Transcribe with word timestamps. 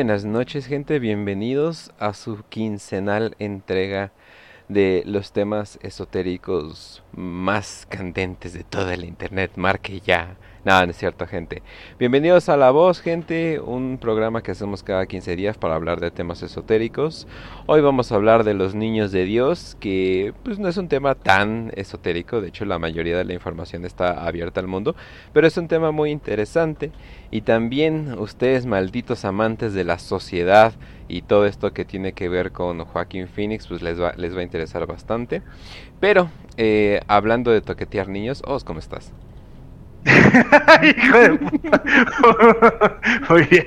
Buenas 0.00 0.24
noches 0.24 0.64
gente, 0.64 0.98
bienvenidos 0.98 1.92
a 1.98 2.14
su 2.14 2.42
quincenal 2.48 3.36
entrega 3.38 4.12
de 4.70 5.02
los 5.04 5.32
temas 5.32 5.80
esotéricos 5.82 7.02
más 7.12 7.86
candentes 7.88 8.52
de 8.52 8.62
toda 8.62 8.96
la 8.96 9.04
internet. 9.04 9.52
Marque 9.56 10.00
ya 10.00 10.36
Nada, 10.62 10.84
no 10.84 10.90
es 10.90 10.98
cierto, 10.98 11.26
gente. 11.26 11.62
Bienvenidos 11.98 12.50
a 12.50 12.56
La 12.58 12.70
Voz, 12.70 13.00
gente, 13.00 13.60
un 13.60 13.96
programa 13.96 14.42
que 14.42 14.50
hacemos 14.50 14.82
cada 14.82 15.06
15 15.06 15.34
días 15.34 15.56
para 15.56 15.74
hablar 15.74 16.00
de 16.00 16.10
temas 16.10 16.42
esotéricos. 16.42 17.26
Hoy 17.64 17.80
vamos 17.80 18.12
a 18.12 18.16
hablar 18.16 18.44
de 18.44 18.52
los 18.52 18.74
niños 18.74 19.10
de 19.10 19.24
Dios, 19.24 19.78
que 19.80 20.34
pues 20.42 20.58
no 20.58 20.68
es 20.68 20.76
un 20.76 20.88
tema 20.88 21.14
tan 21.14 21.72
esotérico, 21.76 22.42
de 22.42 22.48
hecho 22.48 22.66
la 22.66 22.78
mayoría 22.78 23.16
de 23.16 23.24
la 23.24 23.32
información 23.32 23.86
está 23.86 24.26
abierta 24.26 24.60
al 24.60 24.66
mundo, 24.66 24.94
pero 25.32 25.46
es 25.46 25.56
un 25.56 25.66
tema 25.66 25.92
muy 25.92 26.10
interesante 26.10 26.92
y 27.30 27.40
también 27.40 28.18
ustedes 28.18 28.66
malditos 28.66 29.24
amantes 29.24 29.72
de 29.72 29.84
la 29.84 29.98
sociedad 29.98 30.74
y 31.10 31.22
todo 31.22 31.46
esto 31.46 31.72
que 31.72 31.84
tiene 31.84 32.12
que 32.14 32.28
ver 32.28 32.52
con 32.52 32.84
Joaquín 32.84 33.28
Phoenix, 33.28 33.66
pues 33.68 33.82
les 33.82 34.00
va, 34.00 34.12
les 34.16 34.34
va 34.36 34.40
a 34.40 34.44
interesar 34.44 34.86
bastante. 34.86 35.42
Pero 36.00 36.30
eh, 36.56 37.00
hablando 37.08 37.50
de 37.52 37.62
toquetear 37.62 38.08
niños, 38.08 38.42
Os, 38.46 38.64
¿cómo 38.64 38.80
estás? 38.80 39.14
Hijo 40.82 41.18
de 41.18 41.30
puta. 41.38 41.82
Muy 43.28 43.42
bien, 43.44 43.66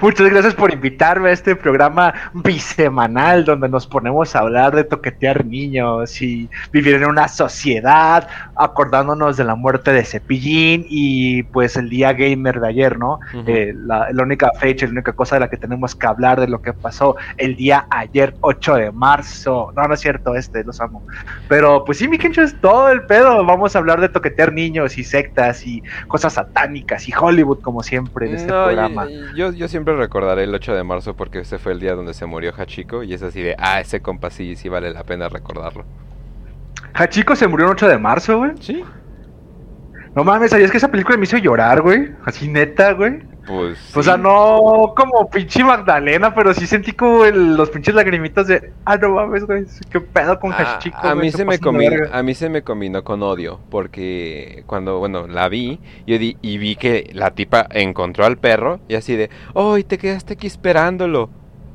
Muchas 0.00 0.30
gracias 0.30 0.54
por 0.54 0.72
invitarme 0.72 1.28
a 1.28 1.32
este 1.32 1.54
programa 1.54 2.14
bisemanal 2.32 3.44
donde 3.44 3.68
nos 3.68 3.86
ponemos 3.86 4.34
a 4.34 4.40
hablar 4.40 4.74
de 4.74 4.84
toquetear 4.84 5.44
niños 5.44 6.22
y 6.22 6.48
vivir 6.72 6.94
en 6.94 7.06
una 7.06 7.28
sociedad, 7.28 8.26
acordándonos 8.56 9.36
de 9.36 9.44
la 9.44 9.54
muerte 9.54 9.92
de 9.92 10.04
Cepillín 10.04 10.86
y 10.88 11.42
pues 11.44 11.76
el 11.76 11.90
día 11.90 12.14
gamer 12.14 12.60
de 12.60 12.68
ayer, 12.68 12.98
¿no? 12.98 13.20
Eh, 13.46 13.74
la, 13.76 14.08
única 14.22 14.50
fecha, 14.58 14.86
la 14.86 14.92
única 14.92 15.12
cosa 15.12 15.36
de 15.36 15.40
la 15.40 15.50
que 15.50 15.58
tenemos 15.58 15.94
que 15.94 16.06
hablar 16.06 16.40
de 16.40 16.48
lo 16.48 16.62
que 16.62 16.72
pasó 16.72 17.16
el 17.36 17.56
día 17.56 17.86
ayer, 17.90 18.34
8 18.40 18.76
de 18.76 18.92
marzo. 18.92 19.72
No, 19.76 19.82
no 19.86 19.94
es 19.94 20.00
cierto, 20.00 20.34
este, 20.36 20.64
los 20.64 20.80
amo. 20.80 21.02
Pero 21.48 21.84
pues 21.84 21.98
sí, 21.98 22.08
mi 22.08 22.16
es 22.16 22.60
todo 22.60 22.90
el 22.90 23.02
pedo. 23.02 23.44
Vamos 23.44 23.74
a 23.74 23.78
hablar 23.78 24.00
de 24.00 24.08
toquetear 24.08 24.52
niños 24.52 24.96
y 24.96 25.04
sectas 25.04 25.49
y 25.66 25.82
cosas 26.08 26.34
satánicas 26.34 27.08
y 27.08 27.12
Hollywood 27.18 27.60
como 27.60 27.82
siempre 27.82 28.28
en 28.28 28.34
este 28.34 28.48
programa. 28.48 29.06
Yo, 29.34 29.52
yo 29.52 29.68
siempre 29.68 29.96
recordaré 29.96 30.44
el 30.44 30.54
8 30.54 30.74
de 30.74 30.84
marzo 30.84 31.14
porque 31.14 31.40
ese 31.40 31.58
fue 31.58 31.72
el 31.72 31.80
día 31.80 31.94
donde 31.94 32.14
se 32.14 32.26
murió 32.26 32.52
Hachiko 32.56 33.02
y 33.02 33.14
es 33.14 33.22
así 33.22 33.42
de, 33.42 33.56
ah, 33.58 33.80
ese 33.80 34.00
compa 34.00 34.30
sí, 34.30 34.56
sí 34.56 34.68
vale 34.68 34.90
la 34.92 35.04
pena 35.04 35.28
recordarlo. 35.28 35.84
¿Hachiko 36.94 37.36
se 37.36 37.46
murió 37.46 37.66
el 37.66 37.72
8 37.72 37.88
de 37.88 37.98
marzo, 37.98 38.38
güey? 38.38 38.52
Sí. 38.60 38.82
No 40.14 40.24
mames, 40.24 40.50
¿sabías 40.50 40.72
que 40.72 40.78
esa 40.78 40.90
película 40.90 41.16
me 41.16 41.24
hizo 41.24 41.36
llorar, 41.36 41.82
güey? 41.82 42.10
Así 42.24 42.48
neta, 42.48 42.92
güey. 42.94 43.20
Pues. 43.46 43.96
O 43.96 44.02
sea, 44.02 44.16
no 44.16 44.92
como 44.96 45.30
pinche 45.30 45.62
Magdalena, 45.62 46.34
pero 46.34 46.52
sí 46.52 46.66
sentí 46.66 46.92
como 46.92 47.24
los 47.24 47.70
pinches 47.70 47.94
lagrimitas 47.94 48.48
de. 48.48 48.72
Ah, 48.84 48.96
no 48.96 49.10
mames, 49.10 49.44
güey. 49.44 49.64
¿Qué 49.90 50.00
pedo 50.00 50.38
con 50.40 50.52
ah, 50.52 50.56
Hachiko? 50.76 50.98
A, 50.98 51.14
mí 51.14 51.30
se 51.30 51.44
me 51.44 51.58
combinó, 51.58 52.06
a 52.12 52.22
mí 52.22 52.34
se 52.34 52.48
me 52.48 52.62
combinó 52.62 53.04
con 53.04 53.22
odio. 53.22 53.60
Porque 53.70 54.64
cuando, 54.66 54.98
bueno, 54.98 55.28
la 55.28 55.48
vi, 55.48 55.78
yo 56.06 56.18
di, 56.18 56.36
y 56.42 56.58
vi 56.58 56.74
que 56.74 57.10
la 57.12 57.30
tipa 57.30 57.66
encontró 57.70 58.24
al 58.24 58.36
perro. 58.36 58.80
Y 58.88 58.96
así 58.96 59.14
de, 59.14 59.30
oh, 59.54 59.78
te 59.82 59.98
quedaste 59.98 60.34
aquí 60.34 60.48
esperándolo. 60.48 61.30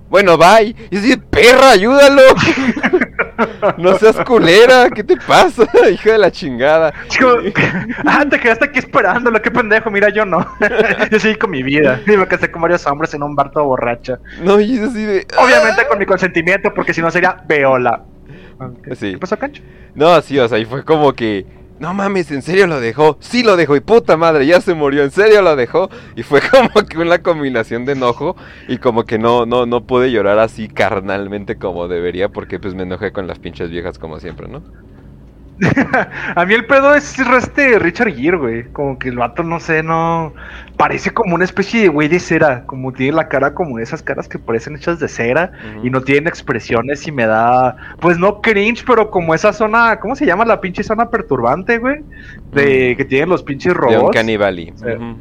Bueno, 0.09 0.37
bye. 0.37 0.75
Y 0.91 0.97
así, 0.97 1.15
perra, 1.17 1.71
ayúdalo. 1.71 2.21
no 3.77 3.97
seas 3.97 4.17
culera, 4.21 4.89
¿qué 4.89 5.03
te 5.03 5.17
pasa? 5.17 5.63
Hijo 5.91 6.11
de 6.11 6.17
la 6.17 6.31
chingada. 6.31 6.93
Chico, 7.07 7.37
ah, 8.05 8.25
te 8.29 8.39
quedaste 8.39 8.65
aquí 8.65 8.79
esperándolo, 8.79 9.41
qué 9.41 9.51
pendejo, 9.51 9.91
mira, 9.91 10.09
yo 10.09 10.25
no. 10.25 10.45
yo 11.11 11.19
seguí 11.19 11.35
con 11.35 11.51
mi 11.51 11.63
vida. 11.63 12.01
Y 12.05 12.17
me 12.17 12.27
casé 12.27 12.49
con 12.51 12.61
varios 12.61 12.85
hombres 12.87 13.13
en 13.13 13.23
un 13.23 13.35
bar 13.35 13.51
todo 13.51 13.65
borracha. 13.65 14.19
No, 14.41 14.59
y 14.59 14.77
es 14.77 14.81
así 14.81 15.03
de. 15.03 15.27
Obviamente 15.37 15.81
ah". 15.81 15.87
con 15.87 15.99
mi 15.99 16.05
consentimiento, 16.05 16.73
porque 16.73 16.93
si 16.93 17.01
no 17.01 17.11
sería 17.11 17.37
Veola. 17.47 18.03
¿Qué 18.83 19.17
pasó, 19.17 19.37
Cancho? 19.37 19.61
No, 19.93 20.21
sí, 20.21 20.39
o 20.39 20.47
sea, 20.47 20.57
y 20.57 20.65
fue 20.65 20.83
como 20.85 21.13
que 21.13 21.45
no 21.79 21.93
mames, 21.93 22.31
¿en 22.31 22.41
serio 22.41 22.67
lo 22.67 22.79
dejó? 22.79 23.17
Sí 23.19 23.43
lo 23.43 23.57
dejó 23.57 23.75
y 23.75 23.81
puta 23.81 24.17
madre, 24.17 24.45
ya 24.45 24.61
se 24.61 24.73
murió, 24.73 25.03
¿en 25.03 25.11
serio 25.11 25.41
lo 25.41 25.55
dejó? 25.55 25.89
Y 26.15 26.23
fue 26.23 26.41
como 26.51 26.87
que 26.87 26.97
una 26.97 27.19
combinación 27.21 27.85
de 27.85 27.93
enojo 27.93 28.35
y 28.67 28.77
como 28.77 29.03
que 29.03 29.17
no, 29.17 29.45
no, 29.45 29.65
no 29.65 29.85
pude 29.85 30.11
llorar 30.11 30.39
así 30.39 30.67
carnalmente 30.67 31.57
como 31.57 31.87
debería 31.87 32.29
porque 32.29 32.59
pues 32.59 32.75
me 32.75 32.83
enojé 32.83 33.11
con 33.11 33.27
las 33.27 33.39
pinches 33.39 33.69
viejas 33.69 33.99
como 33.99 34.19
siempre, 34.19 34.47
¿no? 34.47 34.63
a 36.35 36.45
mí 36.45 36.53
el 36.53 36.65
pedo 36.65 36.93
es 36.95 37.17
este 37.17 37.79
Richard 37.79 38.13
Gere, 38.13 38.37
güey. 38.37 38.63
Como 38.71 38.99
que 38.99 39.09
el 39.09 39.17
vato, 39.17 39.43
no 39.43 39.59
sé, 39.59 39.83
no. 39.83 40.33
Parece 40.77 41.11
como 41.11 41.35
una 41.35 41.45
especie 41.45 41.83
de 41.83 41.87
güey 41.87 42.07
de 42.07 42.19
cera. 42.19 42.65
Como 42.65 42.91
tiene 42.91 43.13
la 43.13 43.29
cara 43.29 43.53
como 43.53 43.79
esas 43.79 44.03
caras 44.03 44.27
que 44.27 44.37
parecen 44.37 44.75
hechas 44.75 44.99
de 44.99 45.07
cera 45.07 45.51
y 45.83 45.89
no 45.89 46.01
tienen 46.01 46.27
expresiones 46.27 47.07
y 47.07 47.11
me 47.11 47.25
da. 47.25 47.77
Pues 47.99 48.17
no 48.17 48.41
cringe, 48.41 48.83
pero 48.85 49.09
como 49.09 49.33
esa 49.33 49.53
zona. 49.53 49.99
¿Cómo 49.99 50.15
se 50.15 50.25
llama 50.25 50.45
la 50.45 50.59
pinche 50.59 50.83
zona 50.83 51.09
perturbante, 51.09 51.77
güey? 51.77 52.01
De 52.51 52.95
que 52.97 53.05
tienen 53.05 53.29
los 53.29 53.43
pinches 53.43 53.73
robots. 53.73 54.11
De 54.81 55.15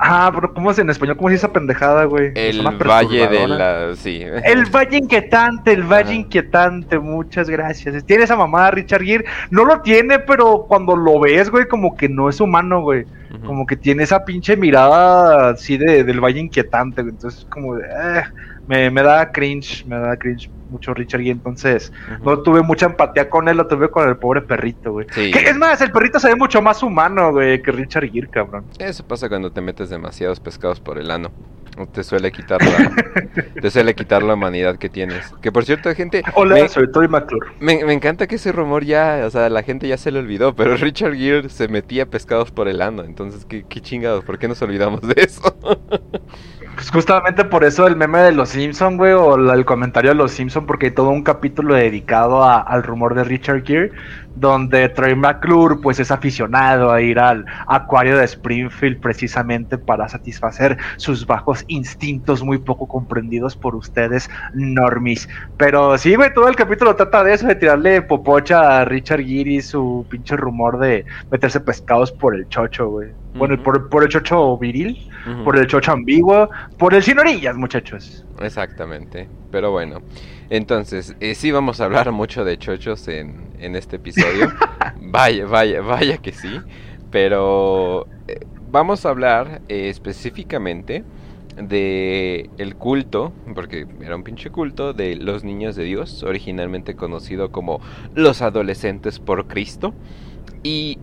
Ah, 0.00 0.30
pero 0.34 0.52
¿cómo 0.52 0.70
es 0.70 0.78
en 0.78 0.90
español? 0.90 1.16
¿Cómo 1.16 1.30
es 1.30 1.36
esa 1.36 1.52
pendejada, 1.52 2.04
güey? 2.04 2.32
El 2.34 2.62
Valle 2.62 3.28
de 3.28 3.48
la... 3.48 3.94
Sí. 3.94 4.22
El 4.44 4.64
Valle 4.66 4.98
Inquietante, 4.98 5.72
el 5.72 5.84
Valle 5.84 6.14
Inquietante, 6.14 6.98
muchas 6.98 7.48
gracias. 7.48 8.04
Tiene 8.04 8.24
esa 8.24 8.36
mamada 8.36 8.72
Richard 8.72 9.02
Gere. 9.02 9.24
No 9.50 9.64
lo 9.64 9.80
tiene, 9.80 10.18
pero 10.18 10.64
cuando 10.68 10.96
lo 10.96 11.20
ves, 11.20 11.50
güey, 11.50 11.66
como 11.68 11.96
que 11.96 12.08
no 12.08 12.28
es 12.28 12.40
humano, 12.40 12.82
güey. 12.82 13.04
Como 13.44 13.66
que 13.66 13.76
tiene 13.76 14.04
esa 14.04 14.24
pinche 14.24 14.56
mirada 14.56 15.50
así 15.50 15.76
de, 15.76 16.04
del 16.04 16.20
Valle 16.20 16.40
Inquietante, 16.40 17.02
güey. 17.02 17.14
Entonces, 17.14 17.46
como 17.50 17.76
de... 17.76 17.84
Eh, 17.84 18.22
me, 18.66 18.90
me 18.90 19.02
da 19.02 19.30
cringe, 19.30 19.84
me 19.86 19.98
da 19.98 20.16
cringe 20.16 20.48
mucho 20.74 20.92
Richard 20.92 21.20
y 21.22 21.30
entonces 21.30 21.92
no 22.22 22.40
tuve 22.40 22.62
mucha 22.62 22.86
empatía 22.86 23.30
con 23.30 23.48
él, 23.48 23.56
lo 23.56 23.66
tuve 23.66 23.88
con 23.90 24.08
el 24.08 24.16
pobre 24.16 24.42
perrito, 24.42 24.92
güey. 24.92 25.06
es 25.16 25.56
más, 25.56 25.80
el 25.80 25.92
perrito 25.92 26.18
se 26.18 26.28
ve 26.28 26.36
mucho 26.36 26.60
más 26.60 26.82
humano, 26.82 27.32
güey, 27.32 27.62
que 27.62 27.70
Richard 27.72 28.10
Gere, 28.10 28.28
cabrón. 28.28 28.64
Eso 28.78 29.06
pasa 29.06 29.28
cuando 29.28 29.52
te 29.52 29.60
metes 29.60 29.88
demasiados 29.88 30.40
pescados 30.40 30.80
por 30.80 30.98
el 30.98 31.10
ano. 31.10 31.30
Te 31.92 32.04
suele 32.04 32.30
quitar 32.30 32.60
la, 32.62 32.92
te 33.60 33.70
suele 33.70 33.94
quitar 33.94 34.22
la 34.22 34.34
humanidad 34.34 34.78
que 34.78 34.88
tienes. 34.88 35.32
Que 35.42 35.50
por 35.50 35.64
cierto, 35.64 35.92
gente. 35.94 36.22
Hola, 36.34 36.54
me, 36.54 36.68
soy 36.68 37.08
McClure. 37.08 37.48
Me, 37.58 37.84
me, 37.84 37.92
encanta 37.92 38.28
que 38.28 38.36
ese 38.36 38.52
rumor 38.52 38.84
ya, 38.84 39.24
o 39.26 39.30
sea, 39.30 39.48
la 39.48 39.64
gente 39.64 39.88
ya 39.88 39.96
se 39.96 40.12
le 40.12 40.20
olvidó, 40.20 40.54
pero 40.54 40.76
Richard 40.76 41.16
Gere 41.16 41.48
se 41.48 41.66
metía 41.66 42.06
pescados 42.06 42.52
por 42.52 42.68
el 42.68 42.80
ano. 42.80 43.02
Entonces, 43.02 43.44
¿qué, 43.44 43.64
qué 43.68 43.80
chingados? 43.80 44.24
¿Por 44.24 44.38
qué 44.38 44.46
nos 44.46 44.62
olvidamos 44.62 45.00
de 45.02 45.14
eso? 45.16 45.56
Pues 46.74 46.90
justamente 46.90 47.44
por 47.44 47.62
eso 47.62 47.86
el 47.86 47.94
meme 47.94 48.18
de 48.18 48.32
los 48.32 48.48
Simpson, 48.48 48.96
güey, 48.96 49.12
o 49.12 49.36
el 49.52 49.64
comentario 49.64 50.10
de 50.10 50.16
los 50.16 50.32
Simpson, 50.32 50.66
porque 50.66 50.86
hay 50.86 50.92
todo 50.92 51.10
un 51.10 51.22
capítulo 51.22 51.74
dedicado 51.74 52.44
al 52.44 52.82
rumor 52.82 53.14
de 53.14 53.22
Richard 53.22 53.64
Gere, 53.64 53.92
donde 54.34 54.88
Troy 54.88 55.14
McClure, 55.14 55.76
pues 55.82 56.00
es 56.00 56.10
aficionado 56.10 56.90
a 56.90 57.00
ir 57.00 57.18
al 57.18 57.44
acuario 57.66 58.16
de 58.16 58.24
Springfield 58.24 59.00
precisamente 59.00 59.78
para 59.78 60.08
satisfacer 60.08 60.76
sus 60.96 61.26
bajos 61.26 61.64
instintos 61.68 62.42
muy 62.42 62.58
poco 62.58 62.86
comprendidos 62.86 63.56
por 63.56 63.74
ustedes, 63.74 64.28
normis. 64.54 65.28
Pero 65.56 65.96
sí, 65.98 66.14
güey, 66.14 66.32
todo 66.32 66.48
el 66.48 66.56
capítulo 66.56 66.96
trata 66.96 67.24
de 67.24 67.34
eso, 67.34 67.46
de 67.46 67.54
tirarle 67.54 68.02
popocha 68.02 68.80
a 68.80 68.84
Richard 68.84 69.24
Gere 69.24 69.52
y 69.52 69.62
su 69.62 70.06
pinche 70.08 70.36
rumor 70.36 70.78
de 70.78 71.04
meterse 71.30 71.60
pescados 71.60 72.12
por 72.12 72.34
el 72.34 72.48
chocho, 72.48 72.88
güey. 72.88 73.10
Bueno, 73.34 73.60
por, 73.60 74.02
el 74.02 74.08
chocho 74.08 74.56
viril, 74.58 75.10
por 75.44 75.58
el 75.58 75.66
chocho 75.66 75.90
ambiguo, 75.90 76.48
por 76.78 76.94
el 76.94 77.02
sin 77.02 77.18
orillas, 77.18 77.56
muchachos. 77.56 78.24
Exactamente. 78.40 79.28
Pero 79.50 79.72
bueno, 79.72 80.02
entonces, 80.50 81.16
eh, 81.20 81.34
sí 81.34 81.50
vamos 81.50 81.80
a 81.80 81.86
hablar 81.86 82.10
mucho 82.12 82.44
de 82.44 82.58
chochos 82.58 83.08
en, 83.08 83.48
en 83.58 83.76
este 83.76 83.96
episodio. 83.96 84.52
vaya, 85.00 85.46
vaya, 85.46 85.80
vaya 85.80 86.18
que 86.18 86.32
sí. 86.32 86.60
Pero 87.10 88.06
eh, 88.28 88.40
vamos 88.70 89.06
a 89.06 89.10
hablar 89.10 89.62
eh, 89.68 89.88
específicamente 89.88 91.04
de 91.56 92.50
el 92.58 92.74
culto, 92.74 93.32
porque 93.54 93.86
era 94.00 94.16
un 94.16 94.24
pinche 94.24 94.50
culto, 94.50 94.92
de 94.92 95.16
los 95.16 95.44
niños 95.44 95.76
de 95.76 95.84
Dios, 95.84 96.22
originalmente 96.24 96.96
conocido 96.96 97.52
como 97.52 97.80
los 98.14 98.42
adolescentes 98.42 99.20
por 99.20 99.46
Cristo. 99.46 99.94
Y 100.62 100.98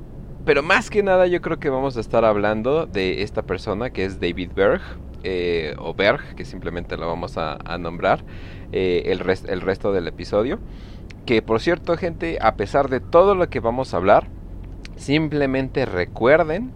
pero 0.45 0.63
más 0.63 0.89
que 0.89 1.03
nada 1.03 1.27
yo 1.27 1.39
creo 1.41 1.59
que 1.59 1.69
vamos 1.69 1.97
a 1.97 1.99
estar 1.99 2.25
hablando 2.25 2.87
de 2.87 3.21
esta 3.21 3.43
persona 3.43 3.91
que 3.91 4.05
es 4.05 4.19
David 4.19 4.51
Berg, 4.55 4.81
eh, 5.23 5.75
o 5.77 5.93
Berg, 5.93 6.35
que 6.35 6.45
simplemente 6.45 6.97
lo 6.97 7.07
vamos 7.07 7.37
a, 7.37 7.59
nombrar 7.77 8.23
eh, 8.71 9.03
el, 9.05 9.19
resto 9.61 9.91
del 9.91 10.07
episodio. 10.07 10.59
Que 11.25 11.41
por 11.41 11.59
cierto 11.59 11.95
gente, 11.97 12.37
a 12.41 12.55
pesar 12.55 12.89
de 12.89 12.99
todo 12.99 13.35
lo 13.35 13.49
que 13.49 13.59
vamos 13.59 13.93
a 13.93 13.97
hablar, 13.97 14.27
simplemente 14.95 15.85
recuerden 15.85 16.71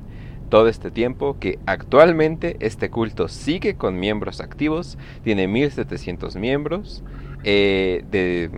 todo 0.49 0.67
este 0.67 0.91
tiempo 0.91 1.37
que 1.39 1.57
actualmente 1.65 2.57
este 2.59 2.89
culto 2.89 3.27
sigue 3.27 3.75
con 3.75 3.99
miembros 3.99 4.41
activos, 4.41 4.97
tiene 5.23 5.47
1700 5.47 6.35
miembros, 6.35 7.03
eh, 7.43 8.49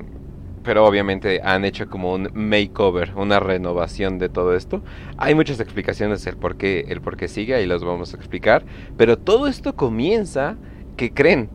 pero 0.64 0.86
obviamente 0.86 1.40
han 1.42 1.64
hecho 1.64 1.90
como 1.90 2.14
un 2.14 2.30
makeover, 2.34 3.14
una 3.16 3.40
renovación 3.40 4.20
de 4.20 4.28
todo 4.28 4.54
esto. 4.54 4.82
Hay 5.18 5.34
muchas 5.34 5.62
explicaciones 5.62 6.26
del 6.26 6.36
por 6.36 6.58
qué, 6.58 6.86
el 6.90 7.00
por 7.00 7.16
qué 7.16 7.30
sigue, 7.30 7.62
y 7.62 7.66
los 7.66 7.86
vamos 7.86 8.14
a 8.14 8.18
explicar. 8.18 8.66
Pero 8.98 9.18
todo 9.18 9.48
esto 9.48 9.78
comienza 9.78 10.58
¿qué 10.98 11.14
creen? 11.14 11.50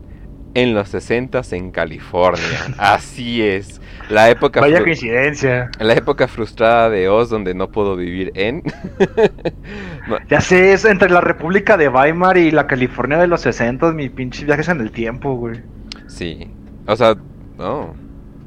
En 0.55 0.73
los 0.73 0.89
60 0.89 1.41
en 1.51 1.71
California. 1.71 2.43
Así 2.77 3.41
es. 3.41 3.81
La 4.09 4.29
época 4.29 4.59
Vaya 4.59 4.81
coincidencia. 4.81 5.71
La 5.79 5.93
época 5.93 6.27
frustrada 6.27 6.89
de 6.89 7.09
Oz 7.09 7.29
donde 7.29 7.53
no 7.53 7.69
puedo 7.69 7.95
vivir 7.95 8.31
en. 8.35 8.63
Ya 10.29 10.41
sé, 10.41 10.73
es 10.73 10.83
entre 10.83 11.09
la 11.09 11.21
República 11.21 11.77
de 11.77 11.87
Weimar 11.87 12.37
y 12.37 12.51
la 12.51 12.67
California 12.67 13.17
de 13.17 13.27
los 13.27 13.39
60, 13.41 13.93
mi 13.93 14.09
pinche 14.09 14.43
viajes 14.43 14.67
en 14.67 14.81
el 14.81 14.91
tiempo, 14.91 15.35
güey. 15.35 15.61
Sí. 16.07 16.49
O 16.85 16.95
sea, 16.95 17.15
no. 17.57 17.95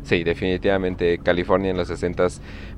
Sí, 0.03 0.23
definitivamente 0.23 1.19
California 1.19 1.71
en 1.71 1.77
los 1.77 1.89
60 1.89 2.27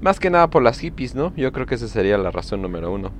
Más 0.01 0.19
que 0.21 0.31
nada 0.31 0.49
por 0.49 0.63
las 0.63 0.79
hippies, 0.79 1.15
¿no? 1.15 1.35
Yo 1.37 1.53
creo 1.53 1.67
que 1.67 1.75
esa 1.75 1.89
sería 1.89 2.17
la 2.19 2.31
razón 2.31 2.63
número 2.63 2.93
uno. 2.93 3.13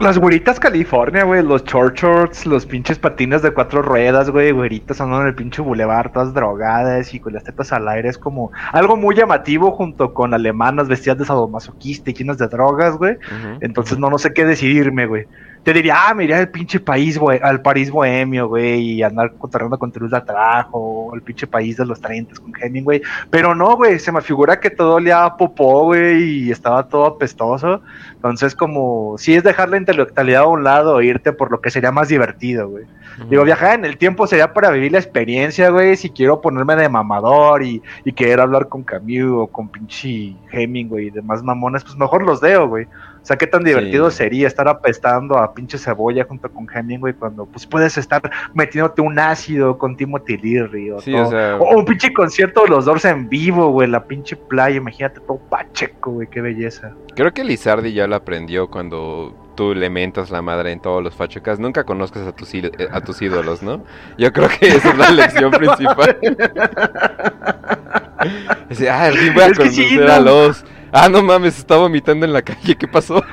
Las 0.00 0.16
güeritas 0.16 0.60
California, 0.60 1.24
güey, 1.24 1.42
los 1.42 1.64
short 1.64 1.96
shorts, 1.96 2.46
los 2.46 2.64
pinches 2.66 3.00
patines 3.00 3.42
de 3.42 3.50
cuatro 3.50 3.82
ruedas, 3.82 4.30
güey, 4.30 4.52
güeritas 4.52 5.00
andando 5.00 5.22
en 5.22 5.28
el 5.28 5.34
pinche 5.34 5.60
boulevard, 5.60 6.12
todas 6.12 6.32
drogadas 6.32 7.12
y 7.14 7.18
con 7.18 7.32
las 7.32 7.42
tetas 7.42 7.72
al 7.72 7.88
aire, 7.88 8.08
es 8.08 8.16
como 8.16 8.52
algo 8.72 8.96
muy 8.96 9.16
llamativo 9.16 9.72
junto 9.72 10.14
con 10.14 10.34
alemanas 10.34 10.86
vestidas 10.86 11.18
de 11.18 11.24
sadomasoquista 11.24 12.10
y 12.10 12.14
llenas 12.14 12.38
de 12.38 12.46
drogas, 12.46 12.96
güey. 12.96 13.16
Entonces 13.60 13.98
no, 13.98 14.08
no 14.08 14.18
sé 14.18 14.32
qué 14.32 14.44
decidirme, 14.44 15.06
güey 15.06 15.26
te 15.62 15.72
diría, 15.72 16.08
ah, 16.08 16.14
me 16.14 16.24
iría 16.24 16.38
al 16.38 16.48
pinche 16.48 16.80
país, 16.80 17.18
al 17.42 17.60
París 17.60 17.90
bohemio, 17.90 18.48
güey, 18.48 18.92
y 18.92 19.02
andar 19.02 19.32
contando 19.34 19.78
con 19.78 19.92
Toulouse 19.92 20.14
de 20.14 20.22
Trabajo, 20.22 21.10
el 21.14 21.22
pinche 21.22 21.46
país 21.46 21.76
de 21.76 21.86
los 21.86 22.00
30 22.00 22.34
con 22.40 22.52
Hemingway. 22.60 23.02
Pero 23.30 23.54
no, 23.54 23.76
güey, 23.76 23.98
se 23.98 24.12
me 24.12 24.20
figura 24.20 24.60
que 24.60 24.70
todo 24.70 25.00
le 25.00 25.12
a 25.12 25.36
popó, 25.36 25.84
güey, 25.84 26.22
y 26.22 26.50
estaba 26.50 26.88
todo 26.88 27.06
apestoso. 27.06 27.82
Entonces, 28.14 28.54
como, 28.54 29.16
sí 29.18 29.34
es 29.34 29.42
dejar 29.42 29.68
la 29.68 29.76
intelectualidad 29.76 30.42
a 30.42 30.46
un 30.46 30.64
lado 30.64 31.00
e 31.00 31.06
irte 31.06 31.32
por 31.32 31.50
lo 31.50 31.60
que 31.60 31.70
sería 31.70 31.92
más 31.92 32.08
divertido, 32.08 32.68
güey. 32.68 32.84
Digo, 33.28 33.42
viajar 33.42 33.74
en 33.74 33.84
el 33.84 33.98
tiempo 33.98 34.28
sería 34.28 34.54
para 34.54 34.70
vivir 34.70 34.92
la 34.92 34.98
experiencia, 34.98 35.70
güey, 35.70 35.96
si 35.96 36.10
quiero 36.10 36.40
ponerme 36.40 36.76
de 36.76 36.88
mamador 36.88 37.64
y, 37.64 37.82
y 38.04 38.12
querer 38.12 38.40
hablar 38.40 38.68
con 38.68 38.84
Camus 38.84 39.32
o 39.32 39.46
con 39.48 39.68
pinche 39.68 40.36
Hemingway 40.52 41.06
y 41.06 41.10
demás 41.10 41.42
mamones, 41.42 41.82
pues 41.82 41.96
mejor 41.96 42.22
los 42.22 42.40
deo, 42.40 42.68
güey. 42.68 42.86
O 43.28 43.30
sea, 43.30 43.36
qué 43.36 43.46
tan 43.46 43.62
divertido 43.62 44.10
sería 44.10 44.46
estar 44.46 44.66
apestando 44.68 45.36
a 45.36 45.52
pinche 45.52 45.76
cebolla 45.76 46.24
junto 46.24 46.50
con 46.50 46.66
Hemingway 46.66 47.12
cuando 47.12 47.44
pues 47.44 47.66
puedes 47.66 47.98
estar 47.98 48.22
metiéndote 48.54 49.02
un 49.02 49.18
ácido 49.18 49.76
con 49.76 49.98
Timothy 49.98 50.38
Leary 50.38 50.92
o, 50.92 50.96
o, 50.96 51.76
un 51.76 51.84
pinche 51.84 52.10
concierto 52.14 52.62
de 52.62 52.70
los 52.70 52.86
dos 52.86 53.04
en 53.04 53.28
vivo, 53.28 53.70
güey, 53.70 53.86
la 53.86 54.02
pinche 54.02 54.34
playa, 54.34 54.78
imagínate 54.78 55.20
todo 55.20 55.36
pacheco, 55.50 56.12
güey, 56.12 56.28
qué 56.28 56.40
belleza. 56.40 56.94
Creo 57.14 57.34
que 57.34 57.44
Lizardi 57.44 57.92
ya 57.92 58.06
lo 58.06 58.16
aprendió 58.16 58.70
cuando 58.70 59.34
tú 59.56 59.74
le 59.74 59.90
mentas 59.90 60.30
la 60.30 60.40
madre 60.40 60.72
en 60.72 60.80
todos 60.80 61.04
los 61.04 61.14
fachocas. 61.14 61.58
Nunca 61.58 61.84
conozcas 61.84 62.26
a 62.26 62.32
tus, 62.32 62.54
eh, 62.54 62.72
a 62.90 63.02
tus 63.02 63.20
ídolos, 63.20 63.62
¿no? 63.62 63.84
Yo 64.16 64.32
creo 64.32 64.48
que 64.48 64.68
esa 64.68 64.88
es 64.88 64.96
la 64.96 65.10
lección 65.10 65.50
principal. 65.50 66.16
Dice, 68.70 68.88
ah, 68.88 69.12
sí 69.12 69.28
voy 69.34 69.42
a 69.42 69.52
conocer 69.52 70.10
a 70.10 70.18
los... 70.18 70.64
Ah, 70.92 71.08
no 71.08 71.22
mames, 71.22 71.58
estaba 71.58 71.82
vomitando 71.82 72.24
en 72.26 72.32
la 72.32 72.42
calle, 72.42 72.76
¿qué 72.76 72.88
pasó? 72.88 73.22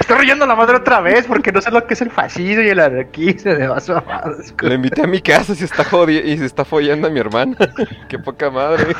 Estoy 0.00 0.18
riendo 0.18 0.46
la 0.46 0.54
madre 0.54 0.76
otra 0.76 1.00
vez 1.00 1.26
porque 1.26 1.52
no 1.52 1.60
sé 1.60 1.70
lo 1.70 1.86
que 1.86 1.94
es 1.94 2.02
el 2.02 2.10
fascismo 2.10 2.62
y 2.62 2.68
el 2.68 2.80
anarquismo 2.80 3.52
de 3.52 3.68
vaso 3.68 4.02
Le 4.60 4.74
invité 4.74 5.02
a 5.02 5.06
mi 5.06 5.20
casa 5.20 5.52
y 5.52 5.56
se 5.56 5.64
está 5.64 5.84
jodiendo 5.84 6.28
y 6.28 6.38
se 6.38 6.44
está 6.44 6.64
follando 6.64 7.08
a 7.08 7.10
mi 7.10 7.20
hermana. 7.20 7.56
Qué 8.08 8.18
poca 8.18 8.50
madre. 8.50 8.94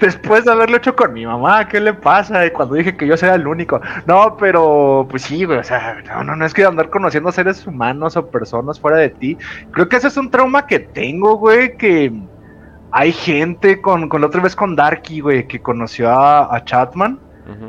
Después 0.00 0.44
de 0.44 0.52
haberlo 0.52 0.76
hecho 0.76 0.94
con 0.94 1.12
mi 1.12 1.26
mamá, 1.26 1.68
¿qué 1.68 1.80
le 1.80 1.92
pasa? 1.92 2.46
Y 2.46 2.50
cuando 2.50 2.76
dije 2.76 2.96
que 2.96 3.06
yo 3.06 3.14
era 3.14 3.34
el 3.34 3.46
único. 3.46 3.80
No, 4.06 4.36
pero 4.36 5.06
pues 5.10 5.22
sí, 5.22 5.44
güey, 5.44 5.58
o 5.58 5.64
sea, 5.64 6.02
no, 6.06 6.24
no, 6.24 6.36
no 6.36 6.46
es 6.46 6.54
que 6.54 6.64
andar 6.64 6.88
conociendo 6.88 7.32
seres 7.32 7.66
humanos 7.66 8.16
o 8.16 8.30
personas 8.30 8.78
fuera 8.80 8.98
de 8.98 9.10
ti. 9.10 9.36
Creo 9.72 9.88
que 9.88 9.96
ese 9.96 10.08
es 10.08 10.16
un 10.16 10.30
trauma 10.30 10.66
que 10.66 10.78
tengo, 10.78 11.36
güey, 11.36 11.76
que 11.76 12.12
hay 12.92 13.12
gente 13.12 13.80
con, 13.80 14.08
con 14.08 14.20
la 14.20 14.26
otra 14.28 14.42
vez 14.42 14.56
con 14.56 14.76
Darky, 14.76 15.20
güey, 15.20 15.46
que 15.46 15.60
conoció 15.60 16.10
a, 16.10 16.54
a 16.54 16.64
Chatman. 16.64 17.18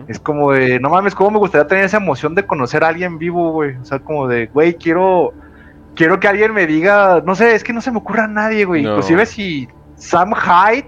Es 0.07 0.19
como 0.19 0.51
de, 0.51 0.79
no 0.79 0.91
mames, 0.91 1.15
cómo 1.15 1.31
me 1.31 1.37
gustaría 1.39 1.65
tener 1.65 1.85
esa 1.85 1.97
emoción 1.97 2.35
de 2.35 2.45
conocer 2.45 2.83
a 2.83 2.89
alguien 2.89 3.17
vivo, 3.17 3.51
güey. 3.51 3.77
O 3.77 3.85
sea, 3.85 3.97
como 3.97 4.27
de, 4.27 4.45
güey, 4.45 4.75
quiero, 4.75 5.33
quiero 5.95 6.19
que 6.19 6.27
alguien 6.27 6.53
me 6.53 6.67
diga, 6.67 7.23
no 7.25 7.33
sé, 7.33 7.55
es 7.55 7.63
que 7.63 7.73
no 7.73 7.81
se 7.81 7.91
me 7.91 7.97
ocurra 7.97 8.25
a 8.25 8.27
nadie, 8.27 8.65
güey. 8.65 8.85
Inclusive 8.85 9.25
si 9.25 9.67
Sam 9.95 10.33
Hyde 10.35 10.87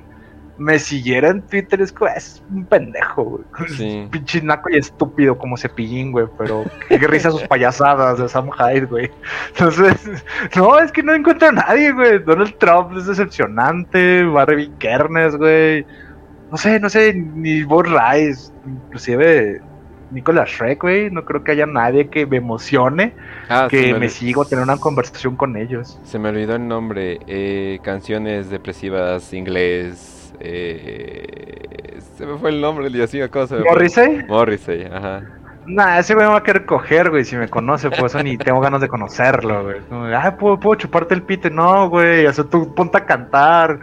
me 0.58 0.78
siguiera 0.78 1.30
en 1.30 1.42
Twitter, 1.42 1.82
es, 1.82 1.94
es 2.16 2.44
un 2.52 2.66
pendejo, 2.66 3.24
güey. 3.24 3.44
Sí. 3.78 4.08
Pinche 4.12 4.42
naco 4.42 4.70
y 4.70 4.78
estúpido 4.78 5.38
como 5.38 5.58
cepillín, 5.58 6.12
güey. 6.12 6.28
Pero 6.38 6.64
qué 6.88 6.98
risa 7.00 7.32
sus 7.32 7.44
payasadas 7.44 8.20
de 8.20 8.30
Sam 8.30 8.50
Hyde, 8.52 8.86
güey. 8.86 9.12
Entonces, 9.50 10.24
no, 10.56 10.80
es 10.80 10.92
que 10.92 11.02
no 11.02 11.14
encuentro 11.14 11.50
a 11.50 11.54
nadie, 11.54 11.92
güey. 11.92 12.20
Donald 12.20 12.56
Trump 12.58 12.96
es 12.98 13.08
decepcionante. 13.08 14.24
Barbie 14.26 14.72
Kernes, 14.80 15.36
güey. 15.36 15.86
No 16.52 16.58
sé, 16.58 16.80
no 16.80 16.90
sé, 16.90 17.14
ni 17.14 17.64
Bob 17.64 17.86
Rice. 17.86 18.52
Inclusive 18.66 19.62
Nicolas 20.12 20.50
Shrek, 20.50 20.82
güey. 20.82 21.10
No 21.10 21.26
creo 21.26 21.44
que 21.44 21.54
haya 21.54 21.66
nadie 21.66 22.10
que 22.10 22.28
me 22.28 22.38
emocione. 22.38 23.16
Ah, 23.50 23.68
que 23.70 23.96
me, 23.96 24.08
sigo 24.08 24.46
tener 24.46 24.64
una 24.64 24.78
conversación 24.78 25.36
con 25.36 25.58
ellos. 25.58 26.00
Se 26.04 26.20
me 26.20 26.30
olvidó 26.30 26.56
el 26.56 26.68
nombre. 26.68 27.20
Eh, 27.26 27.80
canciones 27.82 28.52
depresivas 28.52 29.34
inglés 29.34 30.23
eh, 30.46 32.00
se 32.18 32.26
me 32.26 32.38
fue 32.38 32.50
el 32.50 32.60
nombre, 32.60 32.88
el 32.88 32.94
día 32.94 33.06
así, 33.06 33.20
cosa. 33.30 33.58
¿Morrissey? 33.58 34.26
Morrissey, 34.28 34.84
ajá. 34.84 35.24
Nah, 35.66 36.00
ese 36.00 36.14
güey 36.14 36.26
me 36.26 36.34
va 36.34 36.40
a 36.40 36.44
querer 36.44 36.66
coger, 36.66 37.10
güey, 37.10 37.24
si 37.24 37.38
me 37.38 37.48
conoce, 37.48 37.90
pues 37.90 38.14
ni 38.24 38.38
tengo 38.38 38.60
ganas 38.60 38.82
de 38.82 38.90
conocerlo, 38.90 39.64
güey. 39.64 39.78
Ah, 40.14 40.36
¿puedo, 40.38 40.60
puedo 40.60 40.76
chuparte 40.76 41.14
el 41.14 41.24
pite, 41.24 41.50
no, 41.50 41.90
güey, 41.90 42.26
o 42.26 42.34
sea, 42.34 42.44
tú 42.44 42.74
ponte 42.76 42.98
a 42.98 43.06
cantar. 43.06 43.80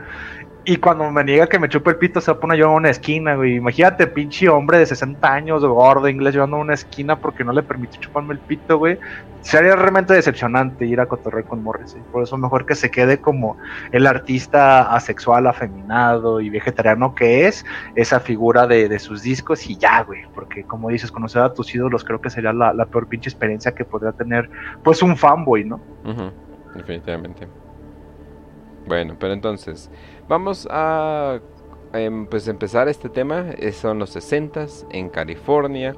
Y 0.65 0.77
cuando 0.77 1.11
me 1.11 1.25
niega 1.25 1.47
que 1.47 1.59
me 1.59 1.71
chupe 1.71 1.91
el 1.91 1.97
pito, 1.97 2.21
se 2.21 2.35
pone 2.35 2.57
yo 2.59 2.67
en 2.67 2.73
una 2.73 2.91
esquina, 2.91 3.35
güey. 3.35 3.57
Imagínate, 3.57 4.07
pinche 4.07 4.47
hombre 4.49 4.79
de 4.79 4.85
60 4.85 5.33
años, 5.33 5.65
gordo, 5.65 6.07
inglés, 6.07 6.35
llevando 6.35 6.59
una 6.59 6.75
esquina 6.75 7.19
porque 7.19 7.45
no 7.45 7.53
le 7.53 7.63
permite 7.63 7.99
chuparme 7.99 8.35
el 8.35 8.41
pito, 8.41 8.77
güey. 8.77 8.99
Sería 9.41 9.75
realmente 9.75 10.13
decepcionante 10.13 10.85
ir 10.85 11.01
a 11.01 11.07
cotorrear 11.07 11.47
con 11.47 11.63
Morris. 11.63 11.97
Por 12.13 12.23
eso 12.23 12.37
mejor 12.37 12.67
que 12.67 12.75
se 12.75 12.91
quede 12.91 13.19
como 13.19 13.57
el 13.91 14.07
artista 14.07 14.95
asexual, 14.95 15.47
afeminado 15.47 16.43
y 16.43 16.51
vegetariano 16.51 17.15
que 17.15 17.47
es, 17.47 17.65
esa 17.95 18.21
figura 18.21 18.67
de, 18.67 18.99
sus 18.99 19.23
discos 19.23 19.67
y 19.67 19.77
ya, 19.77 20.03
güey. 20.03 20.25
Porque 20.35 20.65
como 20.65 20.91
dices, 20.91 21.11
conocer 21.11 21.41
a 21.41 21.55
tus 21.55 21.75
ídolos 21.75 22.05
creo 22.05 22.21
que 22.21 22.29
sería 22.29 22.53
la, 22.53 22.85
peor 22.85 23.09
pinche 23.09 23.31
experiencia 23.31 23.73
que 23.73 23.87
podría 23.87 24.13
tener, 24.13 24.51
pues, 24.85 25.03
un 25.03 25.17
fanboy, 25.17 25.65
¿no? 25.65 25.81
Definitivamente. 26.75 27.49
Bueno, 28.87 29.17
pero 29.19 29.33
entonces, 29.33 29.91
vamos 30.31 30.69
a 30.71 31.41
em, 31.93 32.25
pues 32.25 32.47
empezar 32.47 32.89
este 32.89 33.09
tema. 33.09 33.47
Son 33.73 33.99
los 33.99 34.11
60 34.11 34.67
en 34.93 35.09
California. 35.09 35.97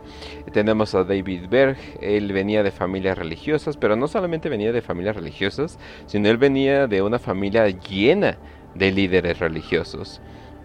Tenemos 0.53 0.95
a 0.95 1.05
David 1.05 1.49
Berg. 1.51 1.77
Él 2.01 2.33
venía 2.33 2.63
de 2.63 2.71
familias 2.71 3.19
religiosas, 3.19 3.77
pero 3.77 3.95
no 3.95 4.09
solamente 4.09 4.49
venía 4.49 4.73
de 4.73 4.81
familias 4.81 5.17
religiosas, 5.17 5.79
sino 6.07 6.31
él 6.31 6.39
venía 6.39 6.87
de 6.87 7.03
una 7.03 7.19
familia 7.19 7.69
llena 7.69 8.39
de 8.75 8.91
líderes 8.91 9.39
religiosos. 9.39 10.23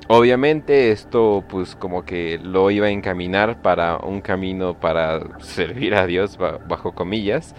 Obviamente 0.08 0.92
esto 0.92 1.44
pues 1.50 1.76
como 1.76 2.06
que 2.06 2.40
lo 2.42 2.72
iba 2.72 2.88
a 2.88 2.92
encaminar 2.92 3.62
para 3.62 3.98
un 3.98 4.22
camino 4.22 4.80
para 4.80 5.42
servir 5.42 5.94
a 5.94 6.08
Dios 6.08 6.38
bajo 6.38 6.94
comillas, 6.94 7.54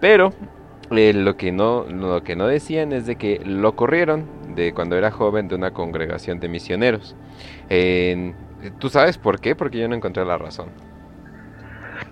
pero 0.00 0.32
eh, 0.90 1.12
lo, 1.12 1.36
que 1.36 1.52
no, 1.52 1.84
lo 1.88 2.22
que 2.22 2.36
no 2.36 2.46
decían 2.46 2.92
es 2.92 3.06
de 3.06 3.16
que 3.16 3.40
lo 3.44 3.76
corrieron 3.76 4.26
de 4.54 4.72
cuando 4.72 4.96
era 4.96 5.10
joven 5.10 5.48
de 5.48 5.54
una 5.54 5.72
congregación 5.72 6.40
de 6.40 6.48
misioneros. 6.48 7.16
¿Tú 8.78 8.88
sabes 8.88 9.18
por 9.18 9.40
qué? 9.40 9.54
Porque 9.54 9.78
yo 9.78 9.88
no 9.88 9.94
encontré 9.94 10.24
la 10.24 10.38
razón. 10.38 10.68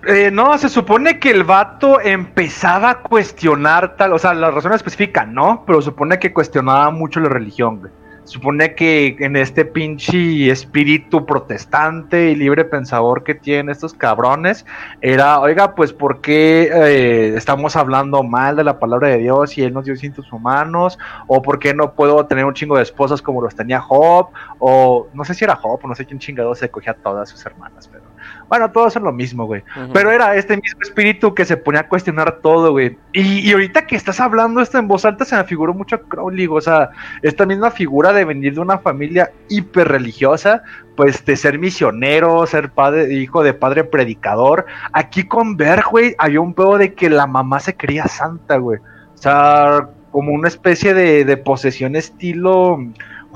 Eh, 0.07 0.29
no, 0.31 0.57
se 0.57 0.69
supone 0.69 1.19
que 1.19 1.31
el 1.31 1.43
vato 1.43 1.99
empezaba 2.01 2.89
a 2.89 3.01
cuestionar 3.01 3.95
tal, 3.95 4.13
o 4.13 4.19
sea, 4.19 4.33
la 4.33 4.51
razón 4.51 4.73
específica 4.73 5.25
no, 5.25 5.63
pero 5.65 5.81
supone 5.81 6.19
que 6.19 6.33
cuestionaba 6.33 6.91
mucho 6.91 7.19
la 7.19 7.29
religión, 7.29 7.79
güey 7.79 7.91
supone 8.27 8.75
que 8.75 9.15
en 9.19 9.35
este 9.35 9.65
pinche 9.65 10.49
espíritu 10.49 11.25
protestante 11.25 12.31
y 12.31 12.35
libre 12.35 12.65
pensador 12.65 13.23
que 13.23 13.35
tienen 13.35 13.69
estos 13.69 13.93
cabrones, 13.93 14.65
era, 15.01 15.39
oiga, 15.39 15.75
pues, 15.75 15.93
¿por 15.93 16.21
qué 16.21 16.69
eh, 16.73 17.33
estamos 17.35 17.75
hablando 17.75 18.23
mal 18.23 18.55
de 18.55 18.63
la 18.63 18.79
palabra 18.79 19.09
de 19.09 19.19
Dios 19.19 19.57
y 19.57 19.63
Él 19.63 19.73
nos 19.73 19.85
dio 19.85 19.95
cintos 19.95 20.31
humanos? 20.31 20.99
¿O 21.27 21.41
por 21.41 21.59
qué 21.59 21.73
no 21.73 21.93
puedo 21.93 22.25
tener 22.25 22.45
un 22.45 22.53
chingo 22.53 22.77
de 22.77 22.83
esposas 22.83 23.21
como 23.21 23.41
los 23.41 23.55
tenía 23.55 23.79
Job? 23.79 24.29
O 24.59 25.07
no 25.13 25.23
sé 25.23 25.33
si 25.33 25.43
era 25.43 25.55
Job, 25.55 25.79
no 25.85 25.95
sé 25.95 26.05
quién 26.05 26.19
chingado 26.19 26.53
se 26.55 26.69
cogía 26.69 26.91
a 26.91 26.95
todas 26.95 27.29
sus 27.29 27.45
hermanas, 27.45 27.87
pero 27.91 28.06
bueno, 28.49 28.71
todos 28.71 28.93
son 28.93 29.03
lo 29.03 29.11
mismo, 29.11 29.45
güey. 29.45 29.63
Pero 29.93 30.11
era 30.11 30.35
este 30.35 30.55
mismo 30.55 30.81
espíritu 30.81 31.33
que 31.33 31.45
se 31.45 31.57
ponía 31.57 31.81
a 31.81 31.87
cuestionar 31.87 32.39
todo, 32.41 32.71
güey. 32.71 32.97
Y, 33.13 33.39
y 33.39 33.51
ahorita 33.51 33.85
que 33.85 33.95
estás 33.95 34.19
hablando 34.19 34.61
esto 34.61 34.77
en 34.77 34.87
voz 34.87 35.05
alta 35.05 35.25
se 35.25 35.35
me 35.35 35.43
figuró 35.43 35.73
mucho 35.73 35.97
a 35.97 35.99
Crowley, 35.99 36.47
o 36.47 36.61
sea, 36.61 36.89
esta 37.21 37.45
misma 37.45 37.71
figura 37.71 38.13
de 38.13 38.25
venir 38.25 38.53
de 38.53 38.61
una 38.61 38.79
familia 38.79 39.31
hiper 39.49 39.87
religiosa, 39.87 40.63
pues 40.95 41.25
de 41.25 41.35
ser 41.35 41.59
misionero, 41.59 42.45
ser 42.45 42.71
padre, 42.71 43.13
hijo 43.13 43.43
de 43.43 43.53
padre 43.53 43.83
predicador. 43.83 44.65
Aquí 44.93 45.23
con 45.23 45.57
Ver, 45.57 45.83
güey, 45.89 46.15
había 46.17 46.41
un 46.41 46.53
pedo 46.53 46.77
de 46.77 46.93
que 46.93 47.09
la 47.09 47.27
mamá 47.27 47.59
se 47.59 47.75
creía 47.75 48.07
santa, 48.07 48.57
güey. 48.57 48.79
O 49.13 49.17
sea, 49.17 49.89
como 50.11 50.33
una 50.33 50.47
especie 50.47 50.93
de, 50.93 51.25
de 51.25 51.37
posesión 51.37 51.95
estilo 51.95 52.79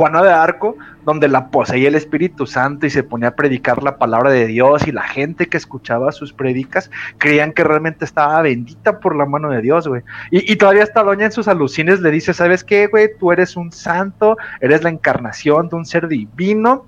Juana 0.01 0.23
de 0.23 0.31
Arco, 0.31 0.77
donde 1.05 1.27
la 1.27 1.51
poseía 1.51 1.87
el 1.87 1.93
Espíritu 1.93 2.47
Santo 2.47 2.87
y 2.87 2.89
se 2.89 3.03
ponía 3.03 3.27
a 3.27 3.35
predicar 3.35 3.83
la 3.83 3.99
palabra 3.99 4.31
de 4.31 4.47
Dios 4.47 4.87
y 4.87 4.91
la 4.91 5.03
gente 5.03 5.47
que 5.47 5.57
escuchaba 5.57 6.11
sus 6.11 6.33
predicas 6.33 6.89
creían 7.19 7.51
que 7.51 7.63
realmente 7.63 8.03
estaba 8.03 8.41
bendita 8.41 8.99
por 8.99 9.15
la 9.15 9.27
mano 9.27 9.51
de 9.51 9.61
Dios, 9.61 9.87
güey. 9.87 10.01
Y, 10.31 10.51
y, 10.51 10.55
todavía 10.55 10.81
esta 10.81 11.03
doña 11.03 11.25
en 11.25 11.31
sus 11.31 11.47
alucines 11.47 11.99
le 11.99 12.09
dice, 12.09 12.33
¿sabes 12.33 12.63
qué, 12.63 12.87
güey? 12.87 13.09
Tú 13.19 13.31
eres 13.31 13.55
un 13.55 13.71
santo, 13.71 14.37
eres 14.59 14.81
la 14.81 14.89
encarnación 14.89 15.69
de 15.69 15.75
un 15.75 15.85
ser 15.85 16.07
divino 16.07 16.87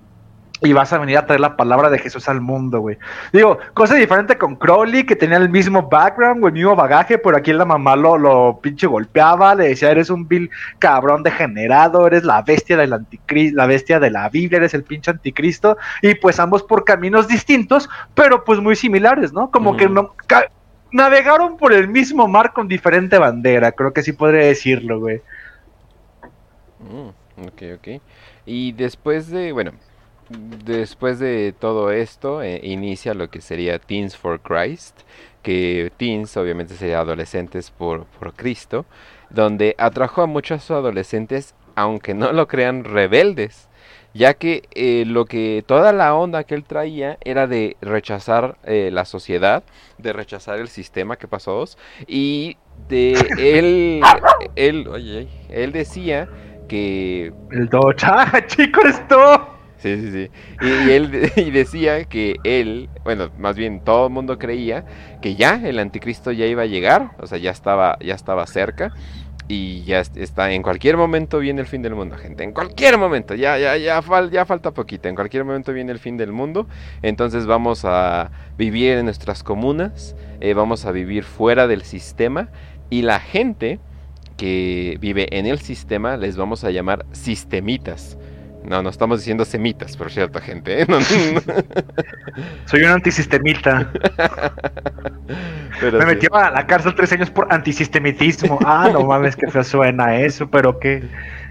y 0.64 0.74
vas 0.74 0.94
a 0.94 0.98
venir 0.98 1.18
a 1.18 1.26
traer 1.26 1.42
la 1.42 1.58
palabra 1.58 1.90
de 1.90 2.00
Jesús 2.00 2.30
al 2.30 2.40
mundo, 2.40 2.80
güey. 2.80 2.98
Digo, 3.32 3.58
cosa 3.74 3.96
diferente 3.96 4.38
con 4.38 4.56
Crowley, 4.56 5.06
que 5.06 5.16
tenía 5.16 5.38
el 5.38 5.50
mismo 5.50 5.90
background, 5.90 6.40
güey, 6.40 6.52
el 6.52 6.60
mismo 6.60 6.76
bagaje, 6.76 7.18
pero 7.18 7.38
aquí 7.38 7.52
la 7.52 7.66
mamá 7.66 7.96
lo, 7.96 8.18
lo 8.18 8.60
pinche 8.62 8.88
golpeaba, 8.88 9.56
le 9.56 9.70
decía, 9.70 9.92
eres 9.92 10.10
un 10.10 10.28
vil 10.28 10.50
cabrón 10.80 11.22
degenerado, 11.24 12.08
eres 12.08 12.24
la 12.24 12.42
bestia 12.42 12.78
del 12.78 12.94
anticristo, 12.94 13.58
la 13.58 13.66
bestia 13.66 14.00
de 14.00 14.10
la 14.10 14.30
Biblia, 14.30 14.58
eres 14.58 14.74
el 14.74 14.84
pinche 14.84 15.12
anticristo, 15.12 15.78
y 16.02 16.16
pues 16.16 16.40
ambos 16.40 16.64
por 16.64 16.86
caminos 16.86 17.28
distintos, 17.28 17.90
pero 18.16 18.44
pues 18.44 18.60
muy 18.60 18.76
similares, 18.76 19.34
¿no? 19.34 19.52
Como 19.52 19.76
que 19.76 19.90
no... 19.90 20.16
Navegaron 20.92 21.58
por 21.58 21.74
el 21.74 21.88
mismo 21.88 22.28
mar 22.28 22.54
con 22.54 22.68
diferente 22.68 23.18
bandera, 23.18 23.72
creo 23.72 23.94
que 23.94 24.04
sí 24.04 24.14
podría 24.14 24.46
decirlo, 24.46 25.00
güey. 25.00 25.22
Mm, 26.80 27.48
ok, 27.48 27.64
ok. 27.80 28.02
Y 28.46 28.74
después 28.74 29.32
de, 29.32 29.52
bueno, 29.54 29.72
después 30.66 31.20
de 31.20 31.54
todo 31.58 31.92
esto, 31.92 32.42
eh, 32.42 32.60
inicia 32.64 33.14
lo 33.14 33.30
que 33.30 33.42
sería 33.42 33.80
Teens 33.80 34.16
for 34.16 34.40
Christ, 34.40 35.00
que 35.42 35.92
teens 35.98 36.36
obviamente 36.38 36.76
sería 36.76 37.00
adolescentes 37.00 37.70
por, 37.70 38.06
por 38.06 38.34
Cristo, 38.34 38.86
donde 39.30 39.76
atrajo 39.78 40.22
a 40.22 40.28
muchos 40.28 40.72
adolescentes, 40.72 41.54
aunque 41.76 42.14
no 42.14 42.32
lo 42.32 42.48
crean, 42.48 42.86
rebeldes, 42.86 43.68
ya 44.14 44.36
que 44.36 44.64
eh, 44.72 45.04
lo 45.06 45.26
que 45.26 45.64
toda 45.66 45.92
la 45.92 46.16
onda 46.16 46.44
que 46.44 46.56
él 46.56 46.64
traía 46.64 47.18
era 47.22 47.48
de 47.48 47.78
rechazar 47.82 48.58
eh, 48.64 48.90
la 48.92 49.06
sociedad, 49.06 49.64
de 49.98 50.14
rechazar 50.14 50.60
el 50.60 50.70
sistema 50.70 51.18
que 51.18 51.28
pasó 51.28 51.66
y 52.08 52.58
de 52.88 53.14
él, 53.38 54.02
él, 54.56 54.88
oye, 54.88 55.28
él 55.50 55.72
decía 55.72 56.30
que 56.68 57.34
el 57.52 57.70
Docha, 57.70 58.46
chico, 58.48 58.82
esto 58.82 59.53
Sí, 59.84 59.98
sí, 60.00 60.12
sí. 60.12 60.32
Y, 60.62 60.92
él 60.92 61.30
y 61.36 61.52
decía 61.52 62.06
que 62.06 62.38
él, 62.46 62.90
bueno, 63.04 63.30
más 63.38 63.58
bien 63.58 63.82
todo 63.82 64.08
el 64.08 64.14
mundo 64.14 64.40
creía 64.40 64.86
que 65.22 65.36
ya 65.36 65.56
el 65.56 65.78
anticristo 65.78 66.32
ya 66.32 66.46
iba 66.46 66.62
a 66.62 66.68
llegar, 66.68 67.12
o 67.20 67.28
sea, 67.28 67.38
ya 67.38 67.52
estaba, 67.52 67.98
ya 68.00 68.16
estaba 68.16 68.48
cerca 68.48 68.94
y 69.50 69.84
ya 69.84 70.00
está 70.00 70.54
en 70.54 70.64
cualquier 70.64 70.96
momento 70.96 71.40
viene 71.40 71.60
el 71.60 71.68
fin 71.68 71.82
del 71.82 71.96
mundo, 71.96 72.16
gente. 72.16 72.46
En 72.46 72.54
cualquier 72.54 72.98
momento, 72.98 73.36
ya 73.36 73.58
ya 73.58 73.76
ya, 73.76 74.02
ya 74.32 74.46
falta 74.46 74.72
poquito. 74.72 75.10
En 75.10 75.16
cualquier 75.16 75.44
momento 75.44 75.74
viene 75.74 75.92
el 75.92 76.00
fin 76.00 76.16
del 76.16 76.32
mundo. 76.32 76.66
Entonces 77.02 77.46
vamos 77.46 77.84
a 77.84 78.32
vivir 78.58 78.98
en 79.00 79.04
nuestras 79.04 79.44
comunas, 79.44 80.16
eh, 80.40 80.54
vamos 80.54 80.86
a 80.86 80.94
vivir 80.94 81.26
fuera 81.26 81.68
del 81.68 81.82
sistema 81.82 82.48
y 82.90 83.02
la 83.02 83.20
gente 83.20 83.82
que 84.38 84.98
vive 85.02 85.28
en 85.38 85.46
el 85.46 85.60
sistema 85.60 86.16
les 86.16 86.38
vamos 86.38 86.64
a 86.64 86.72
llamar 86.72 87.06
sistemitas. 87.12 88.18
No, 88.66 88.82
no 88.82 88.90
estamos 88.90 89.20
diciendo 89.20 89.44
semitas, 89.46 89.98
por 89.98 90.10
cierto, 90.12 90.40
gente. 90.40 90.82
¿eh? 90.82 90.88
Soy 92.66 92.84
un 92.84 92.92
antisistemita. 92.92 93.92
Me 95.82 96.06
metió 96.06 96.34
a 96.34 96.50
la 96.52 96.66
cárcel 96.66 96.96
tres 96.96 97.12
años 97.12 97.30
por 97.30 97.52
antisistemitismo. 97.52 98.60
Ah, 98.66 98.90
no 98.92 99.04
mames, 99.04 99.36
que 99.36 99.48
feo 99.48 99.64
suena 99.64 100.16
eso, 100.18 100.50
pero 100.50 100.80
qué, 100.80 101.04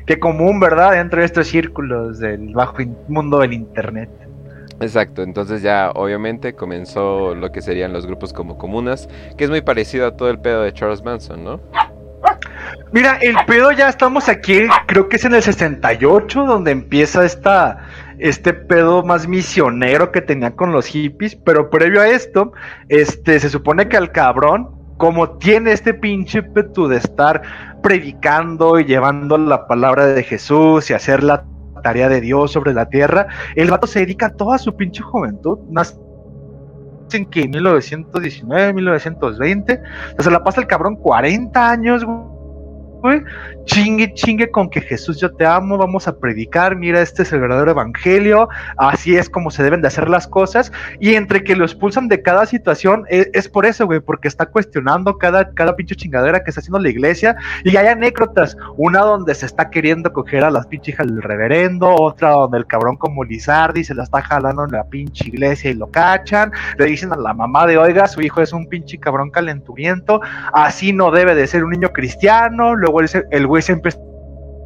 qué 0.06 0.18
común, 0.18 0.58
¿verdad? 0.58 0.92
Dentro 0.92 1.20
de 1.20 1.26
estos 1.26 1.48
círculos 1.48 2.18
del 2.18 2.54
bajo 2.54 2.78
mundo 3.08 3.40
del 3.40 3.52
Internet. 3.52 4.08
Exacto, 4.80 5.22
entonces 5.22 5.62
ya 5.62 5.92
obviamente 5.94 6.54
comenzó 6.54 7.34
lo 7.36 7.52
que 7.52 7.60
serían 7.62 7.92
los 7.92 8.06
grupos 8.06 8.32
como 8.32 8.58
comunas, 8.58 9.08
que 9.36 9.44
es 9.44 9.50
muy 9.50 9.60
parecido 9.60 10.06
a 10.06 10.16
todo 10.16 10.28
el 10.28 10.40
pedo 10.40 10.62
de 10.62 10.72
Charles 10.72 11.02
Manson, 11.04 11.44
¿no? 11.44 11.60
Mira, 12.92 13.16
el 13.22 13.36
pedo 13.46 13.72
ya 13.72 13.88
estamos 13.88 14.28
aquí, 14.28 14.66
creo 14.86 15.08
que 15.08 15.16
es 15.16 15.24
en 15.24 15.34
el 15.34 15.42
68, 15.42 16.44
donde 16.44 16.72
empieza 16.72 17.24
esta, 17.24 17.78
este 18.18 18.52
pedo 18.52 19.02
más 19.02 19.26
misionero 19.26 20.12
que 20.12 20.20
tenía 20.20 20.54
con 20.54 20.72
los 20.72 20.86
hippies, 20.86 21.34
pero 21.34 21.70
previo 21.70 22.02
a 22.02 22.08
esto, 22.08 22.52
este, 22.90 23.40
se 23.40 23.48
supone 23.48 23.88
que 23.88 23.96
al 23.96 24.12
cabrón, 24.12 24.70
como 24.98 25.38
tiene 25.38 25.72
este 25.72 25.94
pinche 25.94 26.42
petu 26.42 26.86
de 26.86 26.98
estar 26.98 27.40
predicando 27.82 28.78
y 28.78 28.84
llevando 28.84 29.38
la 29.38 29.66
palabra 29.66 30.06
de 30.08 30.22
Jesús 30.22 30.90
y 30.90 30.94
hacer 30.94 31.22
la 31.22 31.44
tarea 31.82 32.10
de 32.10 32.20
Dios 32.20 32.52
sobre 32.52 32.74
la 32.74 32.90
tierra, 32.90 33.26
el 33.56 33.70
vato 33.70 33.86
se 33.86 34.00
dedica 34.00 34.30
toda 34.30 34.58
su 34.58 34.76
pinche 34.76 35.02
juventud, 35.02 35.58
en 37.12 37.26
que 37.26 37.48
1919, 37.48 38.72
1920, 38.72 39.82
o 40.18 40.22
sea, 40.22 40.32
la 40.32 40.42
pasa 40.42 40.60
el 40.60 40.66
cabrón 40.66 40.96
40 40.96 41.70
años, 41.70 42.04
güey 42.04 42.31
chingue, 43.64 44.12
chingue 44.14 44.50
con 44.50 44.68
que 44.68 44.80
Jesús 44.80 45.20
yo 45.20 45.32
te 45.32 45.46
amo, 45.46 45.78
vamos 45.78 46.08
a 46.08 46.18
predicar, 46.18 46.76
mira, 46.76 47.00
este 47.00 47.22
es 47.22 47.32
el 47.32 47.40
verdadero 47.40 47.70
evangelio, 47.70 48.48
así 48.76 49.16
es 49.16 49.28
como 49.28 49.50
se 49.50 49.62
deben 49.62 49.80
de 49.82 49.88
hacer 49.88 50.08
las 50.08 50.26
cosas, 50.26 50.72
y 51.00 51.14
entre 51.14 51.44
que 51.44 51.56
lo 51.56 51.64
expulsan 51.64 52.08
de 52.08 52.22
cada 52.22 52.46
situación, 52.46 53.04
e, 53.08 53.30
es, 53.32 53.48
por 53.48 53.66
eso, 53.66 53.86
güey, 53.86 54.00
porque 54.00 54.28
está 54.28 54.46
cuestionando 54.46 55.18
cada, 55.18 55.52
cada 55.54 55.76
pinche 55.76 55.96
chingadera 55.96 56.42
que 56.42 56.50
está 56.50 56.60
haciendo 56.60 56.78
la 56.78 56.90
iglesia, 56.90 57.36
y 57.64 57.76
hay 57.76 57.86
anécdotas, 57.86 58.56
una 58.76 59.00
donde 59.00 59.34
se 59.34 59.46
está 59.46 59.70
queriendo 59.70 60.12
coger 60.12 60.44
a 60.44 60.50
las 60.50 60.66
pinches 60.66 60.82
hijas 60.94 61.06
del 61.06 61.22
reverendo, 61.22 61.94
otra 61.94 62.30
donde 62.30 62.58
el 62.58 62.66
cabrón 62.66 62.96
como 62.96 63.24
Lizardi 63.24 63.84
se 63.84 63.94
la 63.94 64.02
está 64.02 64.20
jalando 64.20 64.64
en 64.64 64.72
la 64.72 64.84
pinche 64.84 65.28
iglesia 65.28 65.70
y 65.70 65.74
lo 65.74 65.88
cachan, 65.88 66.52
le 66.76 66.86
dicen 66.86 67.12
a 67.12 67.16
la 67.16 67.32
mamá 67.32 67.66
de, 67.66 67.78
oiga, 67.78 68.08
su 68.08 68.20
hijo 68.20 68.42
es 68.42 68.52
un 68.52 68.68
pinche 68.68 68.98
cabrón 68.98 69.30
calenturiento, 69.30 70.20
así 70.52 70.92
no 70.92 71.10
debe 71.10 71.34
de 71.34 71.46
ser 71.46 71.64
un 71.64 71.70
niño 71.70 71.90
cristiano, 71.92 72.74
el 73.00 73.46
güey 73.46 73.62
se 73.62 73.72
empieza 73.72 73.98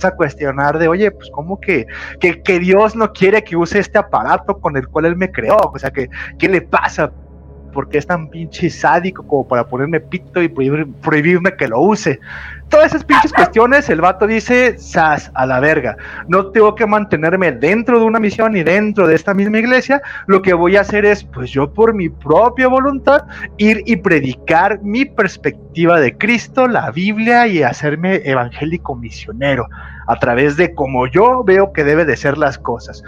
a 0.03 0.11
cuestionar 0.11 0.79
de, 0.79 0.89
oye, 0.89 1.11
pues 1.11 1.31
como 1.31 1.61
que, 1.61 1.87
que, 2.21 2.59
Dios 2.59 2.97
no 2.97 3.13
quiere 3.13 3.43
que 3.43 3.57
use 3.57 3.79
este 3.79 3.99
aparato 3.99 4.59
con 4.61 4.77
el 4.77 4.89
cual 4.89 5.07
Él 5.07 5.17
me 5.17 5.31
creó, 5.31 5.57
o 5.57 5.79
sea, 5.79 5.91
que, 5.91 6.09
¿qué 6.39 6.49
le 6.49 6.63
pasa? 6.63 7.13
Porque 7.77 7.99
es 7.99 8.07
tan 8.07 8.31
pinche 8.31 8.71
sádico 8.71 9.23
como 9.27 9.47
para 9.47 9.69
ponerme 9.69 10.01
pito 10.01 10.41
y 10.41 10.49
prohibirme 10.49 11.55
que 11.59 11.69
lo 11.69 11.79
use. 11.83 12.19
Todas 12.71 12.87
esas 12.87 13.05
pinches 13.05 13.33
cuestiones, 13.35 13.91
el 13.91 14.01
vato 14.01 14.27
dice, 14.27 14.79
sas, 14.79 15.31
a 15.35 15.45
la 15.45 15.61
verga. 15.61 15.95
No 16.27 16.47
tengo 16.47 16.75
que 16.75 16.87
mantenerme 16.87 17.53
dentro 17.53 18.01
de 18.01 18.07
una 18.07 18.19
misión 18.19 18.57
y 18.57 18.63
dentro 18.63 19.07
de 19.07 19.15
esta 19.15 19.35
misma 19.35 19.59
iglesia. 19.59 20.01
Lo 20.27 20.41
que 20.41 20.55
voy 20.55 20.77
a 20.77 20.81
hacer 20.81 21.05
es, 21.05 21.23
pues 21.23 21.51
yo 21.51 21.71
por 21.71 21.93
mi 21.93 22.09
propia 22.09 22.67
voluntad, 22.67 23.27
ir 23.59 23.83
y 23.85 23.97
predicar 23.97 24.81
mi 24.83 25.05
perspectiva 25.05 26.01
de 26.01 26.17
Cristo, 26.17 26.69
la 26.69 26.91
Biblia 26.91 27.47
y 27.47 27.63
hacerme 27.63 28.23
evangélico 28.25 28.97
misionero 28.97 29.69
a 30.07 30.17
través 30.19 30.57
de 30.57 30.75
cómo 30.75 31.07
yo 31.09 31.45
veo 31.45 31.75
que 31.75 31.85
debe 31.85 32.07
de 32.07 32.17
ser 32.17 32.39
las 32.39 32.57
cosas. 32.57 33.03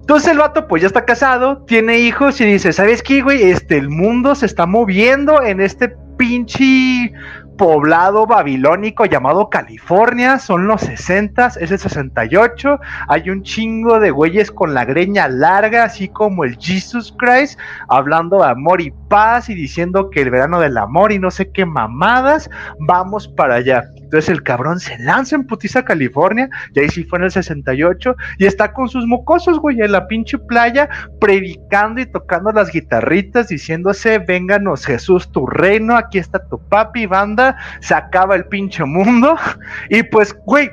Entonces 0.00 0.32
el 0.32 0.38
vato 0.38 0.66
pues 0.66 0.82
ya 0.82 0.88
está 0.88 1.04
casado, 1.04 1.62
tiene 1.66 1.98
hijos 1.98 2.40
y 2.40 2.44
dice, 2.44 2.72
¿sabes 2.72 3.02
qué, 3.02 3.22
güey? 3.22 3.42
Este, 3.50 3.76
el 3.78 3.88
mundo 3.88 4.34
se 4.34 4.46
está 4.46 4.66
moviendo 4.66 5.42
en 5.42 5.60
este 5.60 5.94
pinche 6.16 7.12
poblado 7.60 8.26
babilónico 8.26 9.04
llamado 9.04 9.50
California, 9.50 10.38
son 10.38 10.66
los 10.66 10.80
60, 10.80 11.52
es 11.60 11.70
el 11.70 11.78
68, 11.78 12.80
hay 13.06 13.28
un 13.28 13.42
chingo 13.42 14.00
de 14.00 14.10
güeyes 14.10 14.50
con 14.50 14.72
la 14.72 14.86
greña 14.86 15.28
larga, 15.28 15.84
así 15.84 16.08
como 16.08 16.44
el 16.44 16.56
Jesus 16.58 17.14
Christ, 17.18 17.58
hablando 17.88 18.38
de 18.38 18.46
amor 18.46 18.80
y 18.80 18.94
paz 19.10 19.50
y 19.50 19.54
diciendo 19.54 20.08
que 20.08 20.22
el 20.22 20.30
verano 20.30 20.58
del 20.58 20.78
amor 20.78 21.12
y 21.12 21.18
no 21.18 21.30
sé 21.30 21.50
qué 21.52 21.66
mamadas, 21.66 22.48
vamos 22.78 23.28
para 23.28 23.56
allá. 23.56 23.84
Entonces 24.10 24.30
el 24.30 24.42
cabrón 24.42 24.80
se 24.80 24.98
lanza 24.98 25.36
en 25.36 25.46
putiza 25.46 25.84
California, 25.84 26.50
y 26.74 26.80
ahí 26.80 26.88
sí 26.88 27.04
fue 27.04 27.20
en 27.20 27.26
el 27.26 27.30
68, 27.30 28.16
y 28.38 28.46
está 28.46 28.72
con 28.72 28.88
sus 28.88 29.06
mocosos, 29.06 29.60
güey, 29.60 29.80
en 29.80 29.92
la 29.92 30.08
pinche 30.08 30.36
playa, 30.36 30.88
predicando 31.20 32.00
y 32.00 32.06
tocando 32.06 32.50
las 32.50 32.72
guitarritas, 32.72 33.46
diciéndose, 33.46 34.18
vénganos 34.18 34.84
Jesús, 34.84 35.30
tu 35.30 35.46
reino, 35.46 35.96
aquí 35.96 36.18
está 36.18 36.44
tu 36.48 36.58
papi, 36.58 37.06
banda, 37.06 37.56
se 37.80 37.94
acaba 37.94 38.34
el 38.34 38.46
pinche 38.46 38.84
mundo. 38.84 39.36
Y 39.90 40.02
pues, 40.02 40.36
güey, 40.44 40.70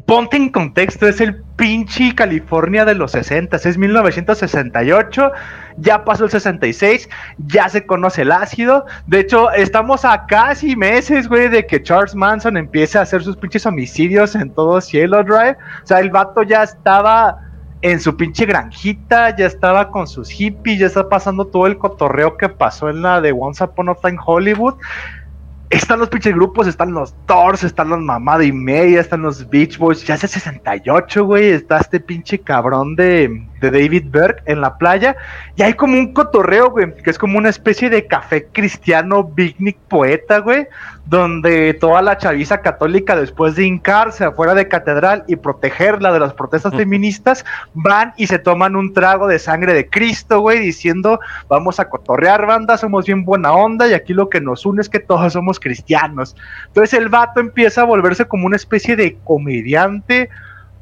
ponte 0.00 0.36
en 0.36 0.48
contexto, 0.48 1.06
es 1.06 1.20
el 1.20 1.42
pinche 1.56 2.14
California 2.14 2.84
de 2.84 2.94
los 2.94 3.12
60, 3.12 3.56
es 3.56 3.78
1968, 3.78 5.32
ya 5.76 6.04
pasó 6.04 6.24
el 6.24 6.30
66, 6.30 7.08
ya 7.38 7.68
se 7.68 7.86
conoce 7.86 8.22
el 8.22 8.32
ácido. 8.32 8.86
De 9.06 9.20
hecho, 9.20 9.52
estamos 9.52 10.04
a 10.04 10.26
casi 10.26 10.74
meses, 10.74 11.28
güey, 11.28 11.48
de 11.48 11.66
que 11.66 11.82
Charles 11.82 12.14
Manson 12.14 12.56
empiece 12.56 12.98
a 12.98 13.02
hacer 13.02 13.22
sus 13.22 13.36
pinches 13.36 13.66
homicidios 13.66 14.34
en 14.34 14.50
todo 14.50 14.80
Cielo 14.80 15.22
Drive. 15.22 15.56
O 15.82 15.86
sea, 15.86 16.00
el 16.00 16.10
vato 16.10 16.42
ya 16.42 16.64
estaba 16.64 17.38
en 17.82 18.00
su 18.00 18.16
pinche 18.16 18.46
granjita, 18.46 19.36
ya 19.36 19.46
estaba 19.46 19.90
con 19.90 20.06
sus 20.06 20.30
hippies, 20.30 20.78
ya 20.78 20.86
está 20.86 21.08
pasando 21.08 21.46
todo 21.46 21.66
el 21.66 21.76
cotorreo 21.76 22.36
que 22.36 22.48
pasó 22.48 22.88
en 22.88 23.02
la 23.02 23.20
de 23.20 23.32
Once 23.32 23.62
Upon 23.62 23.90
a 23.90 23.94
Time 23.94 24.18
Hollywood 24.24 24.74
están 25.74 25.98
los 25.98 26.08
pinches 26.08 26.34
grupos, 26.34 26.66
están 26.66 26.92
los 26.92 27.14
Thors, 27.26 27.64
están 27.64 27.88
los 27.88 28.00
Mamada 28.00 28.44
y 28.44 28.52
Media, 28.52 29.00
están 29.00 29.22
los 29.22 29.48
Beach 29.48 29.78
Boys, 29.78 30.04
ya 30.04 30.14
hace 30.14 30.28
68, 30.28 31.24
güey, 31.24 31.50
está 31.50 31.78
este 31.78 32.00
pinche 32.00 32.38
cabrón 32.38 32.94
de, 32.96 33.46
de 33.70 33.82
David 33.82 34.04
Berg 34.10 34.42
en 34.46 34.60
la 34.60 34.76
playa, 34.76 35.16
y 35.56 35.62
hay 35.62 35.74
como 35.74 35.98
un 35.98 36.12
cotorreo, 36.12 36.70
güey, 36.70 36.94
que 36.94 37.10
es 37.10 37.18
como 37.18 37.38
una 37.38 37.48
especie 37.48 37.90
de 37.90 38.06
café 38.06 38.46
cristiano, 38.52 39.28
picnic 39.34 39.76
poeta, 39.88 40.38
güey, 40.38 40.66
donde 41.06 41.74
toda 41.74 42.00
la 42.00 42.16
chaviza 42.16 42.62
católica, 42.62 43.14
después 43.14 43.56
de 43.56 43.64
hincarse 43.64 44.24
afuera 44.24 44.54
de 44.54 44.68
catedral 44.68 45.24
y 45.26 45.36
protegerla 45.36 46.12
de 46.12 46.20
las 46.20 46.32
protestas 46.32 46.74
feministas, 46.74 47.44
van 47.74 48.14
y 48.16 48.26
se 48.26 48.38
toman 48.38 48.74
un 48.74 48.94
trago 48.94 49.26
de 49.26 49.38
sangre 49.38 49.74
de 49.74 49.88
Cristo, 49.88 50.40
güey, 50.40 50.60
diciendo, 50.60 51.20
vamos 51.48 51.78
a 51.78 51.88
cotorrear, 51.88 52.46
banda, 52.46 52.78
somos 52.78 53.06
bien 53.06 53.24
buena 53.24 53.52
onda, 53.52 53.86
y 53.86 53.94
aquí 53.94 54.14
lo 54.14 54.28
que 54.28 54.40
nos 54.40 54.64
une 54.64 54.80
es 54.80 54.88
que 54.88 55.00
todos 55.00 55.34
somos 55.34 55.60
cristianos. 55.60 56.36
Entonces 56.68 56.98
el 56.98 57.08
vato 57.08 57.40
empieza 57.40 57.82
a 57.82 57.84
volverse 57.84 58.24
como 58.24 58.46
una 58.46 58.56
especie 58.56 58.96
de 58.96 59.18
comediante, 59.24 60.30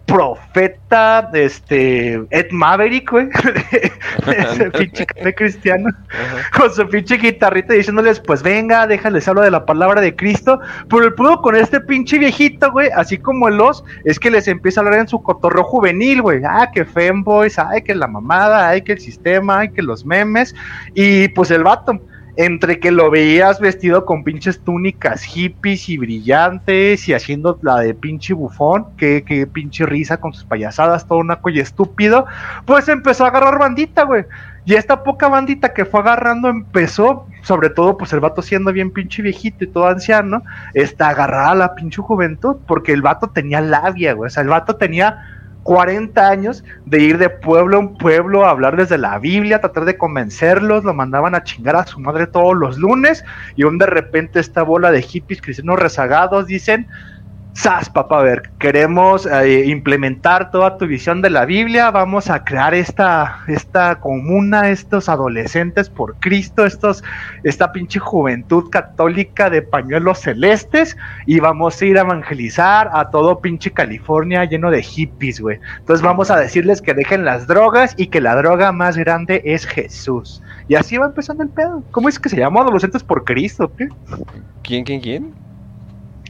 profeta, 0.07 1.31
este, 1.33 2.15
Ed 2.31 2.51
Maverick, 2.51 3.11
güey, 3.11 3.29
ese 4.27 4.71
pinche 4.71 5.07
cristiano, 5.35 5.91
con 6.57 6.73
su 6.73 6.87
pinche 6.89 7.17
guitarrita 7.17 7.75
diciéndoles, 7.75 8.21
pues 8.21 8.43
venga, 8.43 8.87
déjales 8.87 9.27
hablar 9.29 9.45
de 9.45 9.51
la 9.51 9.65
palabra 9.65 10.01
de 10.01 10.15
Cristo, 10.15 10.61
pero 10.89 11.05
el 11.05 11.15
pudo 11.15 11.41
con 11.41 11.57
este 11.57 11.81
pinche 11.81 12.19
viejito, 12.19 12.71
güey, 12.73 12.91
así 12.95 13.19
como 13.19 13.49
el 13.49 13.57
los, 13.57 13.85
es 14.05 14.19
que 14.19 14.31
les 14.31 14.49
empieza 14.49 14.81
a 14.81 14.85
hablar 14.85 15.01
en 15.01 15.09
su 15.09 15.23
cotorro 15.23 15.65
juvenil, 15.65 16.23
güey, 16.23 16.43
ah, 16.49 16.71
que 16.73 16.85
femboys, 16.85 17.59
ay, 17.59 17.83
que 17.83 17.95
la 17.95 18.07
mamada, 18.07 18.69
ay, 18.69 18.83
que 18.83 18.93
el 18.93 19.01
sistema, 19.01 19.61
ay, 19.61 19.71
que 19.71 19.83
los 19.83 20.05
memes, 20.05 20.55
y 20.95 21.29
pues 21.29 21.51
el 21.51 21.63
vato, 21.63 22.01
entre 22.37 22.81
que 22.81 22.91
lo 22.91 23.11
veías 23.11 23.61
vestido 23.61 24.07
con 24.07 24.25
pinches 24.25 24.61
túnicas 24.61 25.23
hippies 25.23 25.89
y 25.89 25.99
brillantes 25.99 27.07
y 27.09 27.15
haciendo 27.15 27.59
la 27.63 27.79
de 27.79 27.95
pinche 27.95 28.33
bufón, 28.33 28.87
que, 28.97 29.23
que 29.23 29.47
pinche 29.47 29.85
risa 29.85 30.17
con 30.17 30.33
sus 30.33 30.45
payasadas, 30.45 31.07
todo 31.07 31.19
una 31.19 31.41
y 31.45 31.61
estúpido, 31.61 32.25
pues 32.65 32.89
empezó 32.89 33.25
a 33.25 33.29
agarrar 33.29 33.59
bandita, 33.59 34.05
güey. 34.05 34.25
Y 34.65 34.75
esta 34.75 35.03
poca 35.03 35.29
bandita 35.29 35.75
que 35.75 35.85
fue 35.85 36.01
agarrando 36.01 36.49
empezó, 36.49 37.27
sobre 37.43 37.69
todo 37.69 37.99
pues 37.99 38.13
el 38.13 38.21
vato 38.21 38.43
siendo 38.43 38.73
bien 38.73 38.93
pinche 38.93 39.21
viejito 39.21 39.65
y 39.65 39.67
todo 39.67 39.89
anciano, 39.89 40.43
está 40.73 41.09
agarrada 41.09 41.51
a 41.51 41.55
la 41.57 41.75
pinche 41.75 42.01
juventud, 42.01 42.57
porque 42.67 42.93
el 42.93 43.03
vato 43.03 43.29
tenía 43.29 43.61
labia, 43.61 44.15
güey. 44.15 44.29
O 44.29 44.31
sea, 44.31 44.43
el 44.43 44.49
vato 44.49 44.77
tenía 44.77 45.42
40 45.63 46.29
años 46.29 46.65
de 46.87 47.01
ir 47.01 47.19
de 47.19 47.31
pueblo 47.31 47.79
en 47.79 47.95
pueblo 47.95 48.45
a 48.45 48.51
hablarles 48.51 48.89
de 48.89 48.99
la 48.99 49.19
Biblia, 49.19 49.61
tratar 49.61 49.85
de 49.85 49.97
convencerlos, 49.97 50.85
lo 50.85 50.95
mandaban 50.95 51.35
a 51.35 51.45
chingar 51.45 51.77
a 51.77 51.87
su 51.87 52.01
madre 52.01 52.27
todos 52.27 52.57
los 52.57 52.79
lunes 52.79 53.25
y 53.57 53.65
un 53.65 53.79
de 53.79 53.87
repente 53.87 54.41
esta 54.41 54.63
bola 54.63 54.91
de 54.91 55.03
hippies 55.03 55.41
cristianos 55.41 55.79
rezagados 55.79 56.47
dicen, 56.47 56.89
Sas, 57.55 57.91
papá, 57.91 58.21
a 58.21 58.23
ver, 58.23 58.51
queremos 58.59 59.27
eh, 59.27 59.67
implementar 59.67 60.51
toda 60.51 60.79
tu 60.79 60.87
visión 60.87 61.21
de 61.21 61.29
la 61.29 61.45
Biblia, 61.45 61.91
vamos 61.91 62.31
a 62.31 62.45
crear 62.45 62.73
esta, 62.73 63.41
esta 63.47 64.01
comuna, 64.01 64.71
estos 64.71 65.11
adolescentes 65.11 65.91
por 65.91 66.17
Cristo, 66.17 66.65
estos, 66.65 67.05
esta 67.45 67.71
pinche 67.71 67.99
juventud 67.99 68.71
católica 68.71 69.51
de 69.51 69.61
pañuelos 69.61 70.21
celestes, 70.21 70.97
y 71.27 71.41
vamos 71.41 71.81
a 71.81 71.85
ir 71.85 71.99
a 71.99 72.03
evangelizar 72.03 72.91
a 72.91 73.11
todo 73.11 73.41
pinche 73.41 73.71
California 73.71 74.47
lleno 74.47 74.71
de 74.71 74.83
hippies, 74.83 75.39
güey. 75.39 75.59
Entonces 75.79 76.03
vamos 76.03 76.31
a 76.31 76.39
decirles 76.39 76.81
que 76.81 76.95
dejen 76.95 77.27
las 77.27 77.47
drogas 77.47 77.95
y 77.99 78.07
que 78.07 78.23
la 78.23 78.35
droga 78.35 78.73
más 78.73 78.97
grande 78.97 79.43
es 79.45 79.67
Jesús. 79.67 80.43
Y 80.69 80.75
así 80.75 80.97
va 80.97 81.05
empezando 81.05 81.43
el 81.43 81.51
pedo. 81.51 81.85
¿Cómo 81.91 82.09
es 82.09 82.19
que 82.19 82.31
se 82.31 82.39
llama 82.39 82.63
Adolescentes 82.63 83.05
por 83.05 83.25
Cristo? 83.25 83.71
¿Quién, 84.63 84.85
quién, 84.85 85.01
quién? 85.01 85.42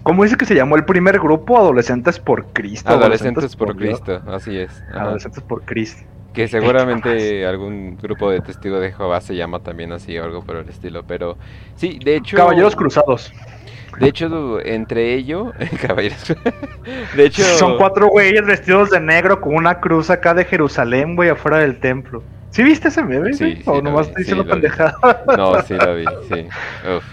¿Cómo 0.03 0.25
dice 0.25 0.37
que 0.37 0.47
se 0.47 0.55
llamó 0.55 0.77
el 0.77 0.85
primer 0.85 1.19
grupo? 1.19 1.59
Adolescentes 1.59 2.19
por 2.19 2.47
Cristo. 2.53 2.91
Adolescentes, 2.91 3.55
por, 3.55 3.77
Cristo, 3.77 4.21
así 4.27 4.59
es. 4.59 4.83
Adolescentes 4.93 5.43
por 5.43 5.63
Cristo. 5.63 6.03
Que 6.33 6.49
seguramente 6.49 7.47
algún 7.47 7.99
grupo 7.99 8.31
de 8.31 8.41
testigos 8.41 8.81
de 8.81 8.93
Jehová 8.93 9.21
se 9.21 9.37
llama 9.37 9.61
también 9.61 9.93
así 9.93 10.19
o 10.19 10.25
algo 10.25 10.43
por 10.43 10.57
el 10.57 10.69
estilo, 10.69 11.05
pero 11.07 11.37
sí, 11.77 11.99
de 12.03 12.17
hecho... 12.17 12.37
Caballeros 12.37 12.75
Cruzados. 12.75 13.33
De 13.99 14.09
hecho, 14.09 14.59
entre 14.65 15.15
ellos, 15.15 15.53
caballeros. 15.87 16.35
de 17.17 17.25
hecho, 17.25 17.43
son 17.43 17.77
cuatro 17.77 18.09
güeyes 18.09 18.45
vestidos 18.47 18.91
de 18.91 19.01
negro 19.01 19.41
con 19.41 19.55
una 19.55 19.81
cruz 19.81 20.11
acá 20.11 20.33
de 20.35 20.45
Jerusalén, 20.45 21.15
güey, 21.15 21.29
afuera 21.29 21.59
del 21.59 21.79
templo. 21.79 22.23
¿Sí 22.51 22.63
viste 22.63 22.89
ese 22.89 23.03
meme? 23.03 23.33
Sí, 23.35 23.63
¿O 23.65 23.81
nomás 23.81 24.09
estoy 24.09 24.25
diciendo 24.25 24.47
pendejada? 24.47 24.97
No, 25.37 25.61
sí 25.63 25.75
lo 25.75 25.95
vi, 25.95 26.05
sí. 26.29 26.47
Uf. 26.97 27.05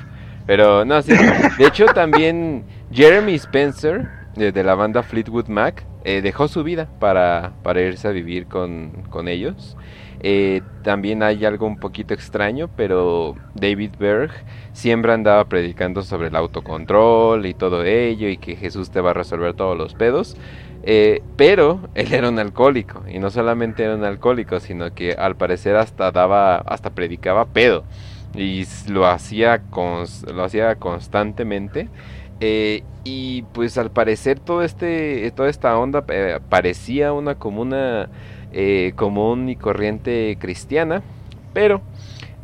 Pero 0.50 0.84
no, 0.84 1.00
sí. 1.04 1.14
De 1.60 1.68
hecho, 1.68 1.86
también 1.86 2.64
Jeremy 2.92 3.36
Spencer, 3.36 4.10
de, 4.36 4.64
la 4.64 4.74
banda 4.74 5.04
Fleetwood 5.04 5.48
Mac, 5.48 5.86
eh, 6.04 6.22
dejó 6.24 6.48
su 6.48 6.64
vida 6.64 6.90
para, 7.00 7.52
para 7.62 7.82
irse 7.82 8.08
a 8.08 8.12
vivir 8.12 8.48
con, 8.48 9.04
con 9.12 9.28
ellos. 9.28 9.78
Eh, 10.22 10.64
también 10.82 11.22
hay 11.22 11.46
algo 11.46 11.68
un 11.68 11.78
poquito 11.78 12.16
extraño, 12.16 12.68
pero 12.76 13.36
David 13.54 13.92
Berg 14.00 14.32
siempre 14.74 15.14
andaba 15.14 15.46
predicando 15.46 16.02
sobre 16.02 16.30
el 16.30 16.36
autocontrol 16.36 17.46
y 17.46 17.54
todo 17.54 17.84
ello, 17.84 18.28
y 18.28 18.38
que 18.38 18.56
Jesús 18.56 18.90
te 18.90 19.02
va 19.02 19.12
a 19.12 19.14
resolver 19.14 19.54
todos 19.54 19.78
los 19.78 19.94
pedos. 19.94 20.36
Eh, 20.82 21.22
pero 21.38 21.90
él 21.94 22.12
era 22.12 22.28
un 22.28 22.40
alcohólico, 22.40 23.04
y 23.08 23.20
no 23.20 23.30
solamente 23.30 23.84
era 23.84 23.94
un 23.94 24.04
alcohólico, 24.04 24.60
sino 24.60 24.96
que 24.96 25.12
al 25.12 25.36
parecer 25.36 25.76
hasta 25.76 26.12
daba, 26.12 26.56
hasta 26.56 26.90
predicaba 26.90 27.46
pedo, 27.46 27.84
y 28.36 28.66
lo 28.88 29.08
hacía, 29.08 29.62
lo 29.72 30.44
hacía 30.44 30.76
constantemente. 30.76 31.90
Eh, 32.42 32.84
y 33.04 33.42
pues 33.54 33.78
al 33.78 33.92
parecer 33.92 34.40
todo 34.40 34.64
este, 34.64 35.30
toda 35.32 35.50
esta 35.50 35.78
onda 35.78 36.06
eh, 36.08 36.40
parecía 36.48 37.12
una 37.12 37.36
comuna 37.36 38.10
eh, 38.54 38.94
común 38.96 39.50
y 39.50 39.56
corriente 39.56 40.38
cristiana, 40.40 41.02
pero 41.54 41.82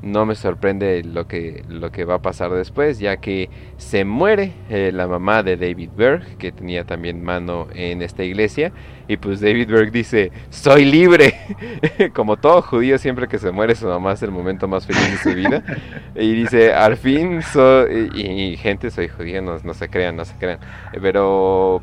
no 0.05 0.25
me 0.25 0.35
sorprende 0.35 1.03
lo 1.03 1.27
que, 1.27 1.63
lo 1.67 1.91
que 1.91 2.05
va 2.05 2.15
a 2.15 2.21
pasar 2.21 2.51
después, 2.51 2.99
ya 2.99 3.17
que 3.17 3.49
se 3.77 4.05
muere 4.05 4.53
eh, 4.69 4.91
la 4.93 5.07
mamá 5.07 5.41
de 5.41 5.57
David 5.57 5.89
Berg, 5.97 6.37
que 6.37 6.51
tenía 6.51 6.85
también 6.85 7.23
mano 7.23 7.67
en 7.73 8.03
esta 8.03 8.23
iglesia, 8.23 8.71
y 9.07 9.17
pues 9.17 9.41
David 9.41 9.67
Berg 9.67 9.91
dice, 9.91 10.31
soy 10.51 10.85
libre, 10.85 11.33
como 12.13 12.37
todo 12.37 12.61
judío 12.61 12.99
siempre 12.99 13.27
que 13.27 13.39
se 13.39 13.51
muere 13.51 13.75
su 13.75 13.87
mamá 13.87 14.13
es 14.13 14.21
el 14.21 14.31
momento 14.31 14.67
más 14.67 14.85
feliz 14.85 15.11
de 15.11 15.17
su 15.17 15.35
vida, 15.35 15.63
y 16.15 16.33
dice, 16.33 16.71
al 16.71 16.97
fin 16.97 17.41
soy, 17.41 18.11
y, 18.13 18.57
gente, 18.57 18.91
soy 18.91 19.07
judío, 19.07 19.41
no, 19.41 19.57
no, 19.63 19.73
se 19.73 19.89
crean, 19.89 20.15
no 20.15 20.23
se 20.23 20.35
crean, 20.35 20.59
pero... 21.01 21.81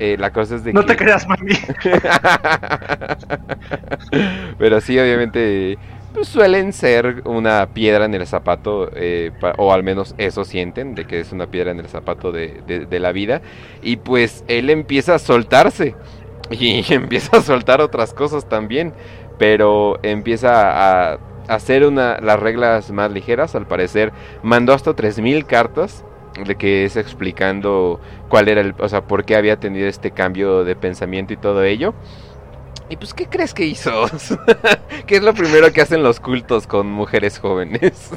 Eh, 0.00 0.16
la 0.16 0.32
cosa 0.32 0.54
es 0.54 0.62
de 0.62 0.72
no 0.72 0.84
te 0.84 0.94
creas, 0.94 1.26
mami. 1.26 1.54
pero 4.58 4.80
sí, 4.80 4.96
obviamente 4.96 5.76
suelen 6.24 6.72
ser 6.72 7.22
una 7.24 7.68
piedra 7.72 8.04
en 8.04 8.14
el 8.14 8.26
zapato, 8.26 8.90
eh, 8.94 9.32
o 9.56 9.72
al 9.72 9.82
menos 9.82 10.14
eso 10.18 10.44
sienten, 10.44 10.94
de 10.94 11.06
que 11.06 11.20
es 11.20 11.32
una 11.32 11.46
piedra 11.46 11.70
en 11.70 11.80
el 11.80 11.88
zapato 11.88 12.32
de, 12.32 12.86
la 12.90 13.12
vida. 13.12 13.42
Y 13.82 13.96
pues 13.96 14.44
él 14.48 14.70
empieza 14.70 15.14
a 15.14 15.18
soltarse 15.18 15.94
y 16.50 16.84
empieza 16.92 17.38
a 17.38 17.42
soltar 17.42 17.80
otras 17.80 18.14
cosas 18.14 18.48
también, 18.48 18.92
pero 19.38 19.98
empieza 20.02 21.12
a, 21.12 21.18
hacer 21.48 21.86
una, 21.86 22.18
las 22.20 22.38
reglas 22.38 22.90
más 22.90 23.10
ligeras. 23.10 23.54
Al 23.54 23.66
parecer, 23.66 24.12
mandó 24.42 24.72
hasta 24.72 24.94
3000 24.94 25.46
cartas 25.46 26.04
de 26.46 26.54
que 26.54 26.84
es 26.84 26.96
explicando 26.96 28.00
cuál 28.28 28.48
era 28.48 28.60
el, 28.60 28.74
o 28.78 28.88
sea, 28.88 29.02
por 29.02 29.24
qué 29.24 29.34
había 29.34 29.58
tenido 29.58 29.88
este 29.88 30.12
cambio 30.12 30.64
de 30.64 30.76
pensamiento 30.76 31.32
y 31.32 31.36
todo 31.36 31.64
ello. 31.64 31.94
¿Y 32.90 32.96
pues 32.96 33.12
qué 33.12 33.26
crees 33.26 33.52
que 33.52 33.66
hizo? 33.66 34.06
¿Qué 35.06 35.16
es 35.16 35.22
lo 35.22 35.34
primero 35.34 35.70
que 35.72 35.82
hacen 35.82 36.02
los 36.02 36.20
cultos 36.20 36.66
con 36.66 36.90
mujeres 36.90 37.38
jóvenes? 37.38 38.10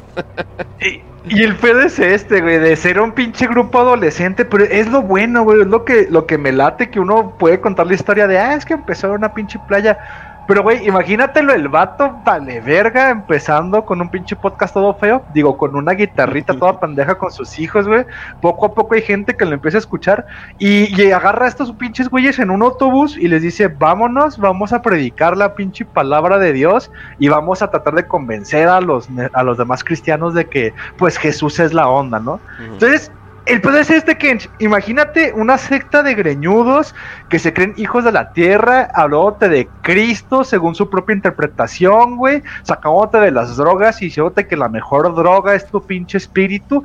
y, 0.80 1.42
el 1.42 1.56
pedo 1.56 1.82
es 1.82 1.98
este, 1.98 2.40
güey, 2.40 2.58
de 2.58 2.74
ser 2.76 2.98
un 3.00 3.12
pinche 3.12 3.46
grupo 3.46 3.80
adolescente, 3.80 4.44
pero 4.44 4.64
es 4.64 4.88
lo 4.88 5.02
bueno, 5.02 5.44
güey, 5.44 5.60
es 5.60 5.66
lo 5.66 5.84
que, 5.84 6.06
lo 6.10 6.26
que 6.26 6.38
me 6.38 6.52
late 6.52 6.90
que 6.90 7.00
uno 7.00 7.36
puede 7.38 7.60
contar 7.60 7.86
la 7.86 7.94
historia 7.94 8.26
de, 8.26 8.38
ah, 8.38 8.54
es 8.54 8.64
que 8.64 8.74
empezó 8.74 9.12
una 9.12 9.34
pinche 9.34 9.58
playa. 9.68 9.98
Pero, 10.46 10.62
güey, 10.62 10.86
imagínatelo, 10.86 11.52
el 11.52 11.68
vato 11.68 12.18
vale 12.24 12.60
verga, 12.60 13.10
empezando 13.10 13.84
con 13.84 14.00
un 14.00 14.08
pinche 14.08 14.34
podcast 14.34 14.74
todo 14.74 14.92
feo. 14.94 15.22
Digo, 15.32 15.56
con 15.56 15.76
una 15.76 15.92
guitarrita 15.92 16.54
toda 16.54 16.80
pendeja 16.80 17.14
con 17.14 17.30
sus 17.30 17.58
hijos, 17.58 17.86
güey. 17.86 18.04
Poco 18.40 18.66
a 18.66 18.74
poco 18.74 18.94
hay 18.94 19.02
gente 19.02 19.36
que 19.36 19.44
lo 19.44 19.54
empieza 19.54 19.78
a 19.78 19.80
escuchar 19.80 20.26
y, 20.58 21.00
y, 21.00 21.12
agarra 21.12 21.46
a 21.46 21.48
estos 21.48 21.72
pinches 21.72 22.08
güeyes 22.08 22.38
en 22.38 22.50
un 22.50 22.62
autobús 22.62 23.16
y 23.16 23.28
les 23.28 23.42
dice, 23.42 23.68
vámonos, 23.68 24.38
vamos 24.38 24.72
a 24.72 24.82
predicar 24.82 25.36
la 25.36 25.54
pinche 25.54 25.84
palabra 25.84 26.38
de 26.38 26.52
Dios 26.52 26.90
y 27.18 27.28
vamos 27.28 27.62
a 27.62 27.70
tratar 27.70 27.94
de 27.94 28.06
convencer 28.06 28.68
a 28.68 28.80
los, 28.80 29.08
a 29.32 29.42
los 29.42 29.58
demás 29.58 29.84
cristianos 29.84 30.34
de 30.34 30.46
que, 30.46 30.74
pues, 30.96 31.18
Jesús 31.18 31.60
es 31.60 31.72
la 31.72 31.88
onda, 31.88 32.18
¿no? 32.18 32.40
Entonces, 32.58 33.12
el 33.46 33.60
pedo 33.60 33.78
es 33.78 33.90
este, 33.90 34.16
Kench. 34.16 34.48
Imagínate 34.60 35.32
una 35.32 35.58
secta 35.58 36.02
de 36.02 36.14
greñudos 36.14 36.94
que 37.28 37.38
se 37.38 37.52
creen 37.52 37.74
hijos 37.76 38.04
de 38.04 38.12
la 38.12 38.32
tierra, 38.32 38.88
hablándote 38.94 39.48
de 39.48 39.68
Cristo 39.82 40.44
según 40.44 40.74
su 40.74 40.88
propia 40.88 41.16
interpretación, 41.16 42.16
güey, 42.16 42.42
sacándote 42.62 43.18
de 43.18 43.32
las 43.32 43.56
drogas 43.56 44.00
y 44.00 44.06
diciéndote 44.06 44.46
que 44.46 44.56
la 44.56 44.68
mejor 44.68 45.14
droga 45.14 45.54
es 45.54 45.66
tu 45.66 45.82
pinche 45.84 46.18
espíritu. 46.18 46.84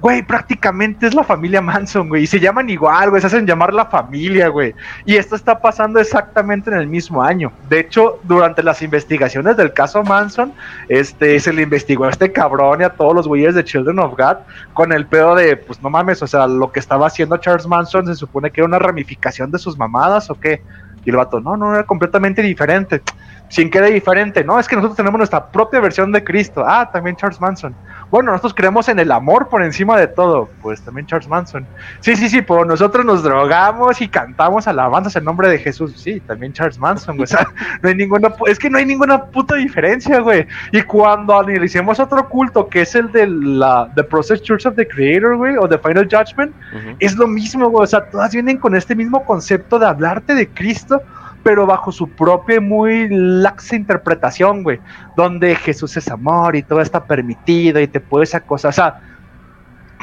Güey, 0.00 0.22
prácticamente 0.22 1.08
es 1.08 1.14
la 1.14 1.24
familia 1.24 1.60
Manson, 1.60 2.08
güey. 2.08 2.22
Y 2.22 2.26
se 2.28 2.38
llaman 2.38 2.70
igual, 2.70 3.10
güey. 3.10 3.20
Se 3.20 3.26
hacen 3.26 3.46
llamar 3.46 3.74
la 3.74 3.86
familia, 3.86 4.46
güey. 4.46 4.72
Y 5.04 5.16
esto 5.16 5.34
está 5.34 5.60
pasando 5.60 5.98
exactamente 5.98 6.70
en 6.70 6.76
el 6.76 6.86
mismo 6.86 7.20
año. 7.20 7.50
De 7.68 7.80
hecho, 7.80 8.20
durante 8.22 8.62
las 8.62 8.80
investigaciones 8.80 9.56
del 9.56 9.72
caso 9.72 10.04
Manson, 10.04 10.52
este, 10.88 11.40
se 11.40 11.52
le 11.52 11.62
investigó 11.62 12.04
a 12.04 12.10
este 12.10 12.30
cabrón 12.30 12.80
y 12.80 12.84
a 12.84 12.90
todos 12.90 13.12
los 13.12 13.26
güeyes 13.26 13.56
de 13.56 13.64
Children 13.64 13.98
of 13.98 14.16
God 14.16 14.36
con 14.72 14.92
el 14.92 15.04
pedo 15.04 15.34
de, 15.34 15.56
pues 15.56 15.82
no 15.82 15.90
mames, 15.90 16.22
o 16.22 16.28
sea, 16.28 16.46
lo 16.46 16.70
que 16.70 16.78
estaba 16.78 17.08
haciendo 17.08 17.36
Charles 17.38 17.66
Manson 17.66 18.06
se 18.06 18.14
supone 18.14 18.52
que 18.52 18.60
era 18.60 18.68
una 18.68 18.78
ramificación 18.78 19.50
de 19.50 19.58
sus 19.58 19.76
mamadas 19.76 20.30
o 20.30 20.38
qué. 20.38 20.62
Y 21.04 21.10
el 21.10 21.16
vato, 21.16 21.40
no, 21.40 21.56
no, 21.56 21.74
era 21.74 21.84
completamente 21.84 22.40
diferente. 22.40 23.02
Sin 23.48 23.70
que 23.70 23.78
era 23.78 23.86
diferente, 23.88 24.44
no, 24.44 24.60
es 24.60 24.68
que 24.68 24.76
nosotros 24.76 24.96
tenemos 24.96 25.18
nuestra 25.18 25.46
propia 25.46 25.80
versión 25.80 26.12
de 26.12 26.22
Cristo. 26.22 26.62
Ah, 26.64 26.88
también 26.92 27.16
Charles 27.16 27.40
Manson 27.40 27.74
bueno, 28.10 28.30
nosotros 28.30 28.54
creemos 28.54 28.88
en 28.88 28.98
el 28.98 29.12
amor 29.12 29.48
por 29.48 29.62
encima 29.62 29.98
de 29.98 30.06
todo, 30.06 30.48
pues 30.62 30.80
también 30.80 31.06
Charles 31.06 31.28
Manson. 31.28 31.66
Sí, 32.00 32.16
sí, 32.16 32.28
sí, 32.28 32.40
pero 32.42 32.64
nosotros 32.64 33.04
nos 33.04 33.22
drogamos 33.22 34.00
y 34.00 34.08
cantamos 34.08 34.66
alabanzas 34.66 35.16
en 35.16 35.24
nombre 35.24 35.48
de 35.48 35.58
Jesús. 35.58 35.92
Sí, 35.96 36.20
también 36.20 36.52
Charles 36.52 36.78
Manson, 36.78 37.16
güey. 37.16 37.24
O 37.24 37.26
sea, 37.26 37.46
no 37.82 37.88
hay 37.88 37.94
ninguna, 37.94 38.32
es 38.46 38.58
que 38.58 38.70
no 38.70 38.78
hay 38.78 38.86
ninguna 38.86 39.24
puta 39.26 39.56
diferencia, 39.56 40.20
güey. 40.20 40.46
Y 40.72 40.82
cuando 40.82 41.38
analicemos 41.38 42.00
otro 42.00 42.28
culto, 42.28 42.68
que 42.68 42.82
es 42.82 42.94
el 42.94 43.12
de 43.12 43.26
la 43.26 43.90
The 43.94 44.04
Process 44.04 44.42
Church 44.42 44.66
of 44.66 44.76
the 44.76 44.88
Creator, 44.88 45.36
güey, 45.36 45.56
o 45.56 45.68
The 45.68 45.78
Final 45.78 46.08
Judgment, 46.10 46.54
es 47.00 47.16
lo 47.16 47.26
mismo, 47.26 47.68
güey. 47.68 47.84
O 47.84 47.86
sea, 47.86 48.08
todas 48.10 48.32
vienen 48.32 48.56
con 48.56 48.74
este 48.74 48.94
mismo 48.94 49.24
concepto 49.24 49.78
de 49.78 49.86
hablarte 49.86 50.34
de 50.34 50.48
Cristo 50.48 51.02
pero 51.42 51.66
bajo 51.66 51.92
su 51.92 52.08
propia 52.08 52.56
y 52.56 52.60
muy 52.60 53.08
laxa 53.10 53.76
interpretación, 53.76 54.62
güey, 54.62 54.80
donde 55.16 55.54
Jesús 55.56 55.96
es 55.96 56.08
amor 56.08 56.56
y 56.56 56.62
todo 56.62 56.80
está 56.80 57.04
permitido 57.04 57.80
y 57.80 57.86
te 57.86 58.00
puedes 58.00 58.34
acosar, 58.34 58.70
o 58.70 58.72
sea, 58.72 59.00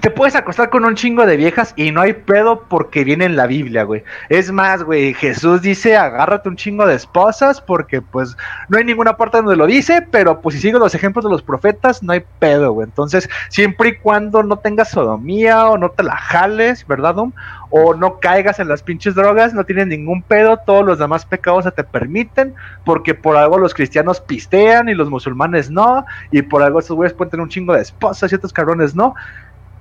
te 0.05 0.11
puedes 0.11 0.35
acostar 0.35 0.69
con 0.69 0.85
un 0.85 0.93
chingo 0.93 1.25
de 1.25 1.35
viejas 1.35 1.73
y 1.75 1.89
no 1.89 1.99
hay 1.99 2.13
pedo 2.13 2.65
porque 2.69 3.03
viene 3.03 3.25
en 3.25 3.35
la 3.35 3.47
Biblia, 3.47 3.85
güey. 3.85 4.03
Es 4.29 4.51
más, 4.51 4.83
güey, 4.83 5.15
Jesús 5.15 5.63
dice, 5.63 5.97
agárrate 5.97 6.47
un 6.47 6.57
chingo 6.57 6.85
de 6.85 6.93
esposas 6.93 7.59
porque 7.59 8.03
pues 8.03 8.37
no 8.69 8.77
hay 8.77 8.83
ninguna 8.83 9.17
parte 9.17 9.37
donde 9.37 9.55
lo 9.55 9.65
dice, 9.65 10.07
pero 10.11 10.41
pues 10.41 10.53
si 10.53 10.61
sigues 10.61 10.79
los 10.79 10.93
ejemplos 10.93 11.25
de 11.25 11.31
los 11.31 11.41
profetas, 11.41 12.03
no 12.03 12.13
hay 12.13 12.23
pedo, 12.37 12.71
güey. 12.73 12.85
Entonces, 12.85 13.27
siempre 13.49 13.89
y 13.89 13.95
cuando 13.95 14.43
no 14.43 14.57
tengas 14.57 14.91
sodomía 14.91 15.65
o 15.69 15.77
no 15.79 15.89
te 15.89 16.03
la 16.03 16.15
jales, 16.17 16.85
¿verdad, 16.85 17.15
Dom? 17.15 17.31
O 17.71 17.95
no 17.95 18.19
caigas 18.19 18.59
en 18.59 18.67
las 18.67 18.83
pinches 18.83 19.15
drogas, 19.15 19.55
no 19.55 19.63
tienes 19.63 19.87
ningún 19.87 20.21
pedo, 20.21 20.57
todos 20.57 20.85
los 20.85 20.99
demás 20.99 21.25
pecados 21.25 21.63
se 21.63 21.71
te 21.71 21.83
permiten, 21.83 22.53
porque 22.85 23.15
por 23.15 23.37
algo 23.37 23.57
los 23.57 23.73
cristianos 23.73 24.21
pistean 24.21 24.87
y 24.87 24.93
los 24.93 25.09
musulmanes 25.09 25.71
no, 25.71 26.05
y 26.29 26.43
por 26.43 26.61
algo 26.61 26.77
esos 26.77 26.95
güeyes 26.95 27.13
pueden 27.15 27.31
tener 27.31 27.43
un 27.43 27.49
chingo 27.49 27.73
de 27.73 27.81
esposas 27.81 28.31
y 28.31 28.35
estos 28.35 28.53
cabrones 28.53 28.95
no. 28.95 29.15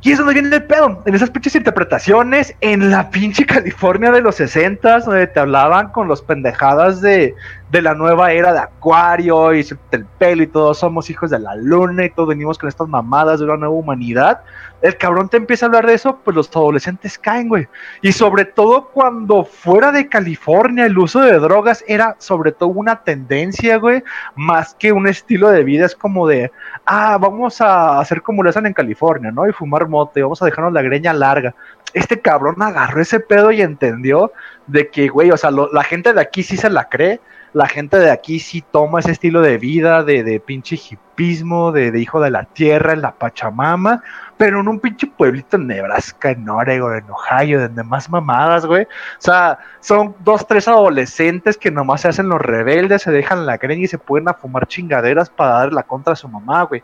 Y 0.04 0.12
es 0.12 0.18
donde 0.18 0.34
viene 0.34 0.54
el 0.54 0.64
pedo, 0.64 1.02
en 1.06 1.14
esas 1.14 1.30
pinches 1.30 1.54
interpretaciones, 1.54 2.54
en 2.60 2.90
la 2.90 3.08
pinche 3.08 3.46
California 3.46 4.12
de 4.12 4.20
los 4.20 4.34
60 4.34 5.00
donde 5.00 5.26
te 5.26 5.40
hablaban 5.40 5.92
con 5.92 6.08
los 6.08 6.20
pendejadas 6.20 7.00
de, 7.00 7.34
de 7.70 7.82
la 7.82 7.94
nueva 7.94 8.32
era 8.32 8.52
de 8.52 8.60
Acuario 8.60 9.54
y 9.54 9.66
el 9.90 10.04
pelo 10.04 10.42
y 10.42 10.46
todos 10.46 10.78
somos 10.78 11.10
hijos 11.10 11.30
de 11.30 11.38
la 11.38 11.56
luna 11.56 12.04
y 12.04 12.10
todos 12.10 12.28
venimos 12.28 12.58
con 12.58 12.68
estas 12.68 12.88
mamadas 12.88 13.40
de 13.40 13.46
una 13.46 13.56
nueva 13.56 13.74
humanidad. 13.74 14.42
El 14.82 14.96
cabrón 14.98 15.30
te 15.30 15.38
empieza 15.38 15.64
a 15.64 15.68
hablar 15.68 15.86
de 15.86 15.94
eso, 15.94 16.20
pues 16.22 16.36
los 16.36 16.54
adolescentes 16.54 17.18
caen, 17.18 17.48
güey. 17.48 17.66
Y 18.02 18.12
sobre 18.12 18.44
todo 18.44 18.88
cuando 18.88 19.44
fuera 19.44 19.90
de 19.92 20.08
California 20.08 20.84
el 20.84 20.98
uso 20.98 21.20
de 21.20 21.38
drogas 21.38 21.82
era 21.88 22.16
sobre 22.18 22.52
todo 22.52 22.68
una 22.68 23.02
tendencia, 23.02 23.78
güey, 23.78 24.04
más 24.36 24.74
que 24.74 24.92
un 24.92 25.08
estilo 25.08 25.48
de 25.48 25.64
vida. 25.64 25.86
Es 25.86 25.96
como 25.96 26.28
de, 26.28 26.52
ah, 26.84 27.16
vamos 27.18 27.60
a 27.62 27.98
hacer 27.98 28.20
como 28.20 28.42
lo 28.42 28.50
hacen 28.50 28.66
en 28.66 28.74
California, 28.74 29.30
¿no? 29.30 29.48
Y 29.48 29.52
fumar 29.52 29.88
mote, 29.88 30.22
vamos 30.22 30.42
a 30.42 30.44
dejarnos 30.44 30.74
la 30.74 30.82
greña 30.82 31.14
larga. 31.14 31.54
Este 31.94 32.20
cabrón 32.20 32.60
agarró 32.60 33.00
ese 33.00 33.20
pedo 33.20 33.52
y 33.52 33.62
entendió 33.62 34.32
de 34.66 34.88
que, 34.90 35.08
güey, 35.08 35.30
o 35.30 35.36
sea, 35.36 35.50
la 35.50 35.82
gente 35.82 36.12
de 36.12 36.20
aquí 36.20 36.42
sí 36.42 36.56
se 36.56 36.68
la 36.68 36.88
cree 36.88 37.20
la 37.54 37.68
gente 37.68 37.98
de 37.98 38.10
aquí 38.10 38.40
sí 38.40 38.64
toma 38.72 38.98
ese 38.98 39.12
estilo 39.12 39.40
de 39.40 39.58
vida, 39.58 40.02
de, 40.02 40.24
de 40.24 40.40
pinche 40.40 40.74
hipismo, 40.74 41.70
de, 41.70 41.98
hijo 42.00 42.20
de 42.20 42.30
la 42.30 42.42
tierra, 42.44 42.92
en 42.92 43.00
la 43.00 43.12
Pachamama, 43.12 44.02
pero 44.36 44.58
en 44.58 44.66
un 44.66 44.80
pinche 44.80 45.06
pueblito 45.06 45.56
en 45.56 45.68
Nebraska, 45.68 46.32
en 46.32 46.48
Oregon, 46.48 46.96
en 46.96 47.04
Ohio, 47.08 47.60
donde 47.60 47.84
más 47.84 48.10
mamadas, 48.10 48.66
güey. 48.66 48.82
O 48.82 49.20
sea, 49.20 49.60
son 49.78 50.16
dos, 50.24 50.48
tres 50.48 50.66
adolescentes 50.66 51.56
que 51.56 51.70
nomás 51.70 52.00
se 52.00 52.08
hacen 52.08 52.28
los 52.28 52.40
rebeldes, 52.40 53.02
se 53.02 53.12
dejan 53.12 53.46
la 53.46 53.56
greña 53.56 53.84
y 53.84 53.88
se 53.88 53.98
pueden 53.98 54.28
a 54.28 54.34
fumar 54.34 54.66
chingaderas 54.66 55.30
para 55.30 55.50
darle 55.50 55.76
la 55.76 55.84
contra 55.84 56.14
a 56.14 56.16
su 56.16 56.28
mamá, 56.28 56.64
güey. 56.64 56.82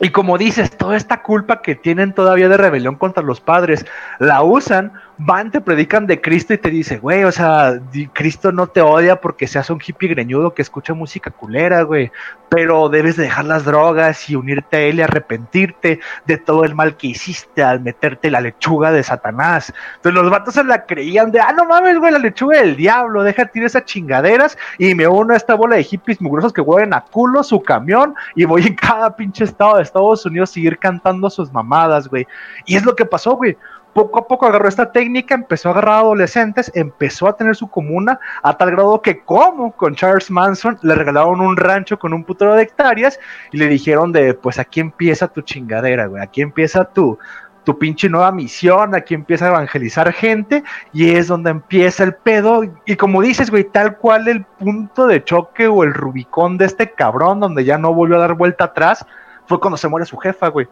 Y 0.00 0.10
como 0.10 0.36
dices, 0.38 0.76
toda 0.76 0.96
esta 0.96 1.22
culpa 1.22 1.60
que 1.60 1.76
tienen 1.76 2.14
todavía 2.14 2.48
de 2.48 2.56
rebelión 2.56 2.96
contra 2.96 3.22
los 3.22 3.40
padres, 3.40 3.84
la 4.18 4.42
usan 4.42 4.94
van, 5.22 5.50
te 5.50 5.60
predican 5.60 6.06
de 6.06 6.18
Cristo 6.18 6.54
y 6.54 6.58
te 6.58 6.70
dice, 6.70 6.96
güey, 6.96 7.24
o 7.24 7.32
sea, 7.32 7.78
Cristo 8.14 8.52
no 8.52 8.68
te 8.68 8.80
odia 8.80 9.20
porque 9.20 9.46
seas 9.46 9.68
un 9.68 9.78
hippie 9.84 10.08
greñudo 10.08 10.54
que 10.54 10.62
escucha 10.62 10.94
música 10.94 11.30
culera, 11.30 11.82
güey, 11.82 12.10
pero 12.48 12.88
debes 12.88 13.16
de 13.16 13.24
dejar 13.24 13.44
las 13.44 13.66
drogas 13.66 14.30
y 14.30 14.34
unirte 14.34 14.78
a 14.78 14.80
Él 14.80 14.98
y 14.98 15.02
arrepentirte 15.02 16.00
de 16.24 16.38
todo 16.38 16.64
el 16.64 16.74
mal 16.74 16.96
que 16.96 17.08
hiciste 17.08 17.62
al 17.62 17.80
meterte 17.80 18.30
la 18.30 18.40
lechuga 18.40 18.92
de 18.92 19.02
Satanás. 19.02 19.74
Entonces 19.96 20.22
los 20.22 20.30
vatos 20.30 20.54
se 20.54 20.64
la 20.64 20.86
creían 20.86 21.30
de, 21.30 21.40
ah, 21.40 21.52
no 21.52 21.66
mames, 21.66 21.98
güey, 21.98 22.12
la 22.12 22.18
lechuga 22.18 22.58
del 22.58 22.76
diablo, 22.76 23.22
deja 23.22 23.44
tirar 23.44 23.66
esas 23.66 23.84
chingaderas 23.84 24.56
y 24.78 24.94
me 24.94 25.06
uno 25.06 25.34
a 25.34 25.36
esta 25.36 25.54
bola 25.54 25.76
de 25.76 25.84
hippies 25.84 26.18
mugrosos 26.22 26.54
que 26.54 26.62
hueven 26.62 26.94
a 26.94 27.02
culo 27.02 27.42
su 27.42 27.62
camión 27.62 28.14
y 28.34 28.46
voy 28.46 28.66
en 28.66 28.74
cada 28.74 29.14
pinche 29.14 29.44
estado 29.44 29.76
de 29.76 29.82
Estados 29.82 30.24
Unidos 30.24 30.48
a 30.50 30.54
seguir 30.54 30.78
cantando 30.78 31.28
sus 31.28 31.52
mamadas, 31.52 32.08
güey. 32.08 32.26
Y 32.64 32.76
es 32.76 32.86
lo 32.86 32.96
que 32.96 33.04
pasó, 33.04 33.36
güey 33.36 33.58
poco 33.92 34.20
a 34.20 34.28
poco 34.28 34.46
agarró 34.46 34.68
esta 34.68 34.92
técnica, 34.92 35.34
empezó 35.34 35.68
a 35.68 35.72
agarrar 35.72 36.00
adolescentes, 36.00 36.70
empezó 36.74 37.26
a 37.28 37.36
tener 37.36 37.56
su 37.56 37.68
comuna 37.68 38.20
a 38.42 38.56
tal 38.56 38.70
grado 38.70 39.02
que 39.02 39.20
como 39.20 39.72
con 39.72 39.94
Charles 39.94 40.30
Manson 40.30 40.78
le 40.82 40.94
regalaron 40.94 41.40
un 41.40 41.56
rancho 41.56 41.98
con 41.98 42.12
un 42.12 42.24
putero 42.24 42.54
de 42.54 42.62
hectáreas 42.62 43.18
y 43.52 43.58
le 43.58 43.68
dijeron 43.68 44.12
de 44.12 44.34
pues 44.34 44.58
aquí 44.58 44.80
empieza 44.80 45.28
tu 45.28 45.42
chingadera, 45.42 46.06
güey, 46.06 46.22
aquí 46.22 46.42
empieza 46.42 46.84
tu 46.84 47.18
tu 47.64 47.78
pinche 47.78 48.08
nueva 48.08 48.32
misión, 48.32 48.94
aquí 48.94 49.14
empieza 49.14 49.44
a 49.44 49.48
evangelizar 49.48 50.12
gente 50.12 50.64
y 50.92 51.10
es 51.10 51.26
donde 51.26 51.50
empieza 51.50 52.04
el 52.04 52.14
pedo 52.14 52.62
y 52.86 52.96
como 52.96 53.20
dices, 53.20 53.50
güey, 53.50 53.64
tal 53.64 53.98
cual 53.98 54.28
el 54.28 54.44
punto 54.44 55.06
de 55.06 55.22
choque 55.22 55.68
o 55.68 55.84
el 55.84 55.92
rubicón 55.92 56.56
de 56.56 56.64
este 56.64 56.90
cabrón 56.92 57.40
donde 57.40 57.64
ya 57.64 57.76
no 57.76 57.92
volvió 57.92 58.16
a 58.16 58.20
dar 58.20 58.34
vuelta 58.34 58.64
atrás 58.64 59.04
fue 59.46 59.60
cuando 59.60 59.76
se 59.76 59.88
muere 59.88 60.06
su 60.06 60.16
jefa, 60.16 60.48
güey 60.48 60.68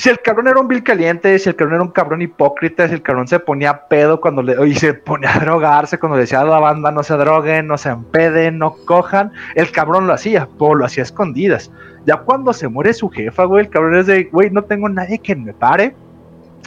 si 0.00 0.08
el 0.08 0.18
cabrón 0.22 0.48
era 0.48 0.58
un 0.58 0.66
vil 0.66 0.82
caliente, 0.82 1.38
si 1.38 1.50
el 1.50 1.56
cabrón 1.56 1.74
era 1.74 1.82
un 1.82 1.90
cabrón 1.90 2.22
hipócrita, 2.22 2.88
si 2.88 2.94
el 2.94 3.02
cabrón 3.02 3.28
se 3.28 3.38
ponía 3.38 3.86
pedo 3.86 4.18
cuando 4.18 4.40
le, 4.40 4.66
y 4.66 4.74
se 4.74 4.94
ponía 4.94 5.34
a 5.36 5.40
drogarse 5.40 5.98
cuando 5.98 6.16
le 6.16 6.22
decía 6.22 6.40
a 6.40 6.44
la 6.46 6.58
banda 6.58 6.90
no 6.90 7.02
se 7.02 7.18
droguen, 7.18 7.66
no 7.66 7.76
se 7.76 7.90
empeden, 7.90 8.56
no 8.56 8.76
cojan, 8.86 9.30
el 9.56 9.70
cabrón 9.70 10.06
lo 10.06 10.14
hacía, 10.14 10.48
pero 10.58 10.74
lo 10.74 10.86
hacía 10.86 11.02
escondidas. 11.02 11.70
Ya 12.06 12.16
cuando 12.16 12.54
se 12.54 12.66
muere 12.66 12.94
su 12.94 13.10
jefa, 13.10 13.44
güey, 13.44 13.66
el 13.66 13.70
cabrón 13.70 13.94
es 13.96 14.06
de, 14.06 14.24
güey, 14.24 14.48
no 14.48 14.64
tengo 14.64 14.88
nadie 14.88 15.18
que 15.18 15.36
me 15.36 15.52
pare, 15.52 15.94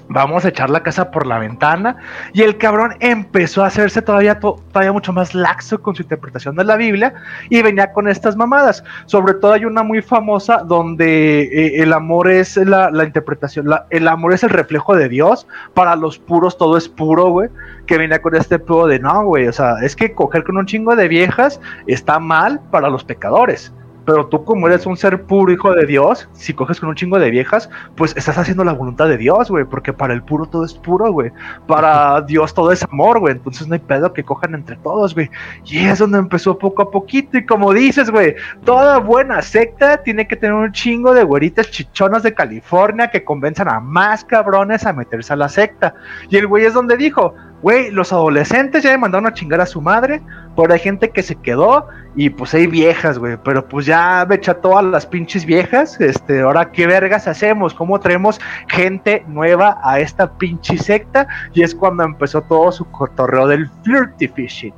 vamos 0.10 0.46
a 0.46 0.50
echar 0.50 0.70
la 0.70 0.84
casa 0.84 1.12
por 1.12 1.26
la 1.26 1.40
ventana. 1.40 1.98
Y 2.34 2.42
el 2.42 2.58
cabrón 2.58 2.96
empezó 3.00 3.64
a 3.64 3.68
hacerse 3.68 4.02
todavía, 4.02 4.40
todavía 4.40 4.92
mucho 4.92 5.14
más 5.14 5.34
laxo 5.34 5.82
con 5.82 5.96
su 5.96 6.04
interpretación 6.04 6.56
de 6.56 6.64
la 6.64 6.76
Biblia 6.76 7.14
y 7.50 7.62
venía 7.62 7.92
con 7.92 8.08
estas 8.08 8.36
mamadas. 8.36 8.84
Sobre 9.06 9.34
todo 9.36 9.54
hay 9.54 9.66
una 9.66 9.84
muy 9.84 10.02
famosa 10.02 10.58
donde 10.58 11.44
eh, 11.44 11.82
el 11.82 11.94
amor 11.94 12.30
es 12.30 12.58
la, 12.58 12.90
interpretación, 13.04 13.68
el 13.90 14.08
amor 14.08 14.34
es 14.34 14.44
el 14.44 14.50
reflejo 14.50 14.96
de 14.96 15.10
Dios. 15.10 15.48
Para 15.74 15.96
los 15.96 16.20
puros 16.20 16.58
todo 16.58 16.78
es 16.78 16.88
puro, 16.88 17.30
güey. 17.30 17.50
Que 17.86 17.98
venía 17.98 18.22
con 18.22 18.36
este 18.36 18.60
pedo 18.60 18.88
de 18.88 19.00
no, 19.00 19.26
güey. 19.26 19.48
O 19.48 19.54
sea, 19.54 19.76
es 19.82 19.96
que 19.96 20.14
coger 20.14 20.44
con 20.44 20.58
un 20.58 20.66
chingo 20.66 20.96
de 20.96 21.08
viejas 21.08 21.60
está 21.88 22.20
mal 22.20 22.62
para 22.72 22.90
los 22.90 23.04
pecadores 23.04 23.74
pero 24.06 24.28
tú 24.28 24.44
como 24.44 24.68
eres 24.68 24.86
un 24.86 24.98
ser 24.98 25.24
puro 25.24 25.52
hijo 25.52 25.74
de 25.74 25.86
Dios, 25.86 26.28
si 26.34 26.54
coges 26.54 26.80
con 26.80 26.90
un 26.90 26.96
chingo 26.96 27.20
de 27.20 27.30
viejas, 27.30 27.70
pues 27.96 28.16
estás 28.18 28.38
haciendo 28.38 28.64
la 28.64 28.74
voluntad 28.74 29.08
de 29.08 29.18
Dios, 29.18 29.50
güey, 29.50 29.66
porque 29.66 29.94
para 29.94 30.14
el 30.14 30.24
puro 30.24 30.46
todo 30.46 30.66
es 30.66 30.74
puro, 30.74 31.12
güey. 31.12 31.32
Para 31.68 32.22
Dios 32.28 32.54
todo 32.54 32.72
es 32.72 32.84
amor, 32.84 33.20
güey. 33.20 33.34
Entonces 33.34 33.68
no 33.68 33.74
hay 33.74 33.80
pedo 33.80 34.14
que 34.14 34.24
cojan 34.24 34.56
entre 34.56 34.76
todos, 34.78 35.14
güey. 35.14 35.30
Y 35.66 35.80
es 35.80 36.00
donde 36.00 36.18
empezó 36.18 36.58
poco 36.58 36.82
a 36.82 36.92
poquito. 36.92 37.38
Y 37.38 37.46
como 37.46 37.74
dices, 37.74 38.10
güey, 38.10 38.36
toda 38.64 39.00
buena 39.00 39.42
secta 39.42 39.98
tiene 39.98 40.28
que 40.28 40.36
tener 40.36 40.54
un 40.54 40.72
chingo 40.72 41.14
de 41.14 41.24
güeritas 41.24 41.70
chichonas 41.72 42.24
de 42.24 42.34
California 42.34 43.10
que 43.10 43.24
convenzan 43.24 43.70
a 43.70 43.80
más 43.80 44.24
cabrones 44.24 44.86
a 44.86 44.94
meterse 44.94 45.34
a 45.34 45.38
la 45.38 45.50
secta. 45.50 45.96
Y 46.30 46.38
el 46.38 46.48
güey 46.48 46.66
es 46.66 46.74
donde 46.74 46.98
dijo, 46.98 47.34
güey, 47.64 47.90
los 47.92 48.12
adolescentes 48.12 48.84
ya 48.84 48.92
me 48.92 48.98
mandaron 48.98 49.26
a 49.26 49.34
chingar 49.34 49.62
a 49.62 49.66
su 49.66 49.82
madre, 49.82 50.22
pero 50.56 50.74
hay 50.74 50.80
gente 50.80 51.10
que 51.10 51.24
se 51.24 51.36
quedó 51.36 51.88
y 52.14 52.30
pues 52.30 52.54
hay 52.54 52.68
viejas, 52.68 53.18
güey, 53.18 53.38
pero 53.42 53.66
pues 53.66 53.86
ya 53.86 54.26
me 54.28 54.36
echa 54.36 54.56
todas 54.56 54.84
las 54.84 55.06
pinches 55.06 55.46
viejas, 55.46 56.00
este, 56.02 56.42
ahora 56.42 56.72
qué 56.72 56.86
vergas 56.86 57.26
hacemos, 57.26 57.74
cómo 57.74 58.00
traemos 58.02 58.40
gente 58.68 59.24
nueva 59.28 59.80
a 59.82 60.00
esta 60.02 60.30
pinche 60.34 60.78
secta 60.78 61.26
y 61.54 61.64
es 61.64 61.74
cuando 61.74 62.04
empezó 62.04 62.42
todo 62.42 62.70
su 62.74 62.84
cotorreo 62.92 63.48
del 63.48 63.70
flirty 63.84 64.28
fishing. 64.28 64.74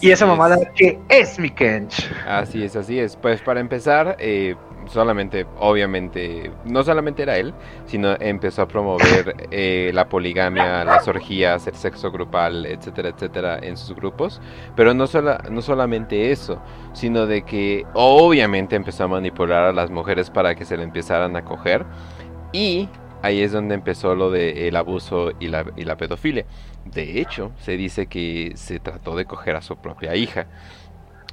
y 0.00 0.12
esa 0.12 0.24
mamada 0.24 0.56
que 0.76 1.00
es 1.08 1.36
mi 1.36 1.50
Kench. 1.50 2.08
Así 2.28 2.62
es, 2.62 2.76
así 2.76 3.00
es. 3.00 3.16
Pues 3.16 3.40
para 3.40 3.58
empezar, 3.58 4.16
eh, 4.20 4.54
solamente, 4.88 5.46
obviamente, 5.58 6.50
no 6.64 6.82
solamente 6.84 7.22
era 7.22 7.36
él, 7.36 7.54
sino 7.86 8.16
empezó 8.20 8.62
a 8.62 8.68
promover 8.68 9.34
eh, 9.50 9.90
la 9.94 10.08
poligamia, 10.08 10.84
las 10.84 11.06
orgías, 11.08 11.66
el 11.66 11.74
sexo 11.74 12.10
grupal, 12.10 12.66
etcétera, 12.66 13.10
etcétera, 13.10 13.58
en 13.62 13.76
sus 13.76 13.94
grupos. 13.94 14.40
Pero 14.74 14.94
no, 14.94 15.06
sola, 15.06 15.42
no 15.50 15.62
solamente 15.62 16.30
eso, 16.32 16.60
sino 16.92 17.26
de 17.26 17.42
que 17.42 17.84
obviamente 17.94 18.76
empezó 18.76 19.04
a 19.04 19.08
manipular 19.08 19.64
a 19.64 19.72
las 19.72 19.90
mujeres 19.90 20.30
para 20.30 20.54
que 20.54 20.64
se 20.64 20.76
le 20.76 20.84
empezaran 20.84 21.36
a 21.36 21.44
coger. 21.44 21.84
Y 22.52 22.88
ahí 23.22 23.40
es 23.40 23.52
donde 23.52 23.74
empezó 23.74 24.14
lo 24.14 24.30
del 24.30 24.76
abuso 24.76 25.32
y 25.40 25.48
la, 25.48 25.64
y 25.76 25.84
la 25.84 25.96
pedofilia. 25.96 26.46
De 26.84 27.20
hecho, 27.20 27.52
se 27.58 27.76
dice 27.76 28.06
que 28.06 28.52
se 28.54 28.78
trató 28.78 29.16
de 29.16 29.24
coger 29.24 29.56
a 29.56 29.62
su 29.62 29.76
propia 29.76 30.14
hija. 30.14 30.46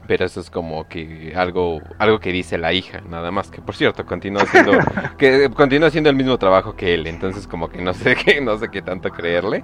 Pero 0.07 0.25
eso 0.25 0.41
es 0.41 0.49
como 0.49 0.87
que 0.87 1.33
algo, 1.35 1.81
algo 1.97 2.19
que 2.19 2.31
dice 2.31 2.57
la 2.57 2.73
hija, 2.73 3.01
nada 3.09 3.31
más. 3.31 3.49
Que 3.49 3.61
por 3.61 3.75
cierto, 3.75 4.05
continúa 4.05 4.43
haciendo, 4.43 4.73
que 5.17 5.49
continúa 5.49 5.87
haciendo 5.87 6.09
el 6.09 6.15
mismo 6.15 6.37
trabajo 6.37 6.75
que 6.75 6.93
él. 6.93 7.07
Entonces 7.07 7.47
como 7.47 7.69
que 7.69 7.81
no 7.81 7.93
sé 7.93 8.15
qué, 8.15 8.41
no 8.41 8.57
sé 8.57 8.69
qué 8.69 8.81
tanto 8.81 9.09
creerle. 9.11 9.63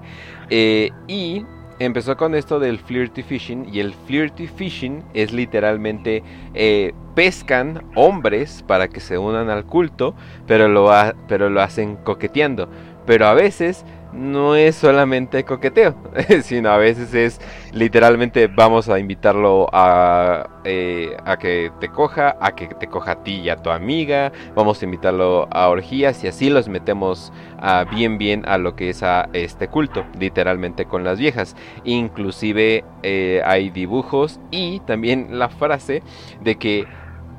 Eh, 0.49 0.91
y 1.08 1.45
empezó 1.80 2.15
con 2.15 2.36
esto 2.36 2.60
del 2.60 2.80
flirty 2.80 3.23
fishing. 3.23 3.67
Y 3.73 3.80
el 3.80 3.93
flirty 3.93 4.47
fishing 4.47 5.04
es 5.13 5.32
literalmente 5.32 6.23
eh, 6.54 6.93
pescan 7.15 7.84
hombres 7.95 8.63
para 8.67 8.88
que 8.88 8.99
se 8.99 9.17
unan 9.17 9.49
al 9.49 9.65
culto, 9.65 10.15
pero 10.47 10.67
lo, 10.67 10.89
pero 11.28 11.49
lo 11.49 11.62
hacen 11.62 11.97
coqueteando. 11.97 12.69
Pero 13.06 13.28
a 13.28 13.34
veces 13.34 13.86
no 14.13 14.56
es 14.56 14.76
solamente 14.76 15.43
coqueteo, 15.43 15.95
sino 16.43 16.69
a 16.69 16.78
veces 16.78 17.13
es 17.13 17.41
literalmente 17.74 18.48
vamos 18.48 18.89
a 18.89 19.00
invitarlo 19.00 19.69
a, 19.72 20.50
eh, 20.63 21.15
a 21.26 21.38
que 21.38 21.72
te 21.80 21.89
coja, 21.89 22.36
a 22.39 22.56
que 22.56 22.67
te 22.67 22.88
coja 22.88 23.12
a 23.12 23.24
ti 23.24 23.41
y 23.41 23.50
a 23.50 23.58
tu 23.58 23.69
amiga, 23.69 24.32
vamos 24.56 24.82
a 24.82 24.86
invitarlo 24.86 25.48
a 25.52 25.69
orgías 25.69 26.24
y 26.24 26.28
así 26.28 26.50
los 26.50 26.67
metemos 26.69 27.32
a 27.60 27.84
bien 27.84 28.17
bien 28.17 28.43
a 28.48 28.58
lo 28.58 28.76
que 28.76 28.89
es 28.89 29.04
a 29.04 29.30
este 29.34 29.67
culto, 29.67 30.06
literalmente 30.19 30.86
con 30.86 31.04
las 31.04 31.19
viejas. 31.19 31.56
Inclusive 31.84 32.84
eh, 33.04 33.41
hay 33.45 33.69
dibujos 33.69 34.39
y 34.52 34.80
también 34.82 35.39
la 35.39 35.50
frase 35.50 36.02
de 36.41 36.56
que 36.56 36.88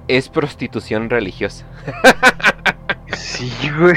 es 0.09 0.29
prostitución 0.29 1.11
religiosa. 1.11 1.67
sí, 3.15 3.51
güey. 3.79 3.95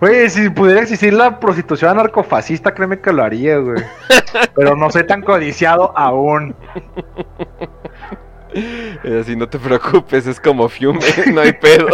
Güey, 0.00 0.28
si 0.30 0.48
pudiera 0.50 0.80
existir 0.80 1.12
la 1.12 1.38
prostitución 1.38 1.96
narcofascista, 1.96 2.74
créeme 2.74 3.00
que 3.00 3.12
lo 3.12 3.22
haría, 3.22 3.58
güey. 3.58 3.82
Pero 4.54 4.76
no 4.76 4.90
soy 4.90 5.06
tan 5.06 5.22
codiciado 5.22 5.96
aún. 5.96 6.54
Así 9.20 9.36
no 9.36 9.48
te 9.48 9.58
preocupes, 9.58 10.26
es 10.26 10.40
como 10.40 10.68
Fiume, 10.68 11.00
no 11.32 11.40
hay 11.40 11.52
pedo. 11.52 11.88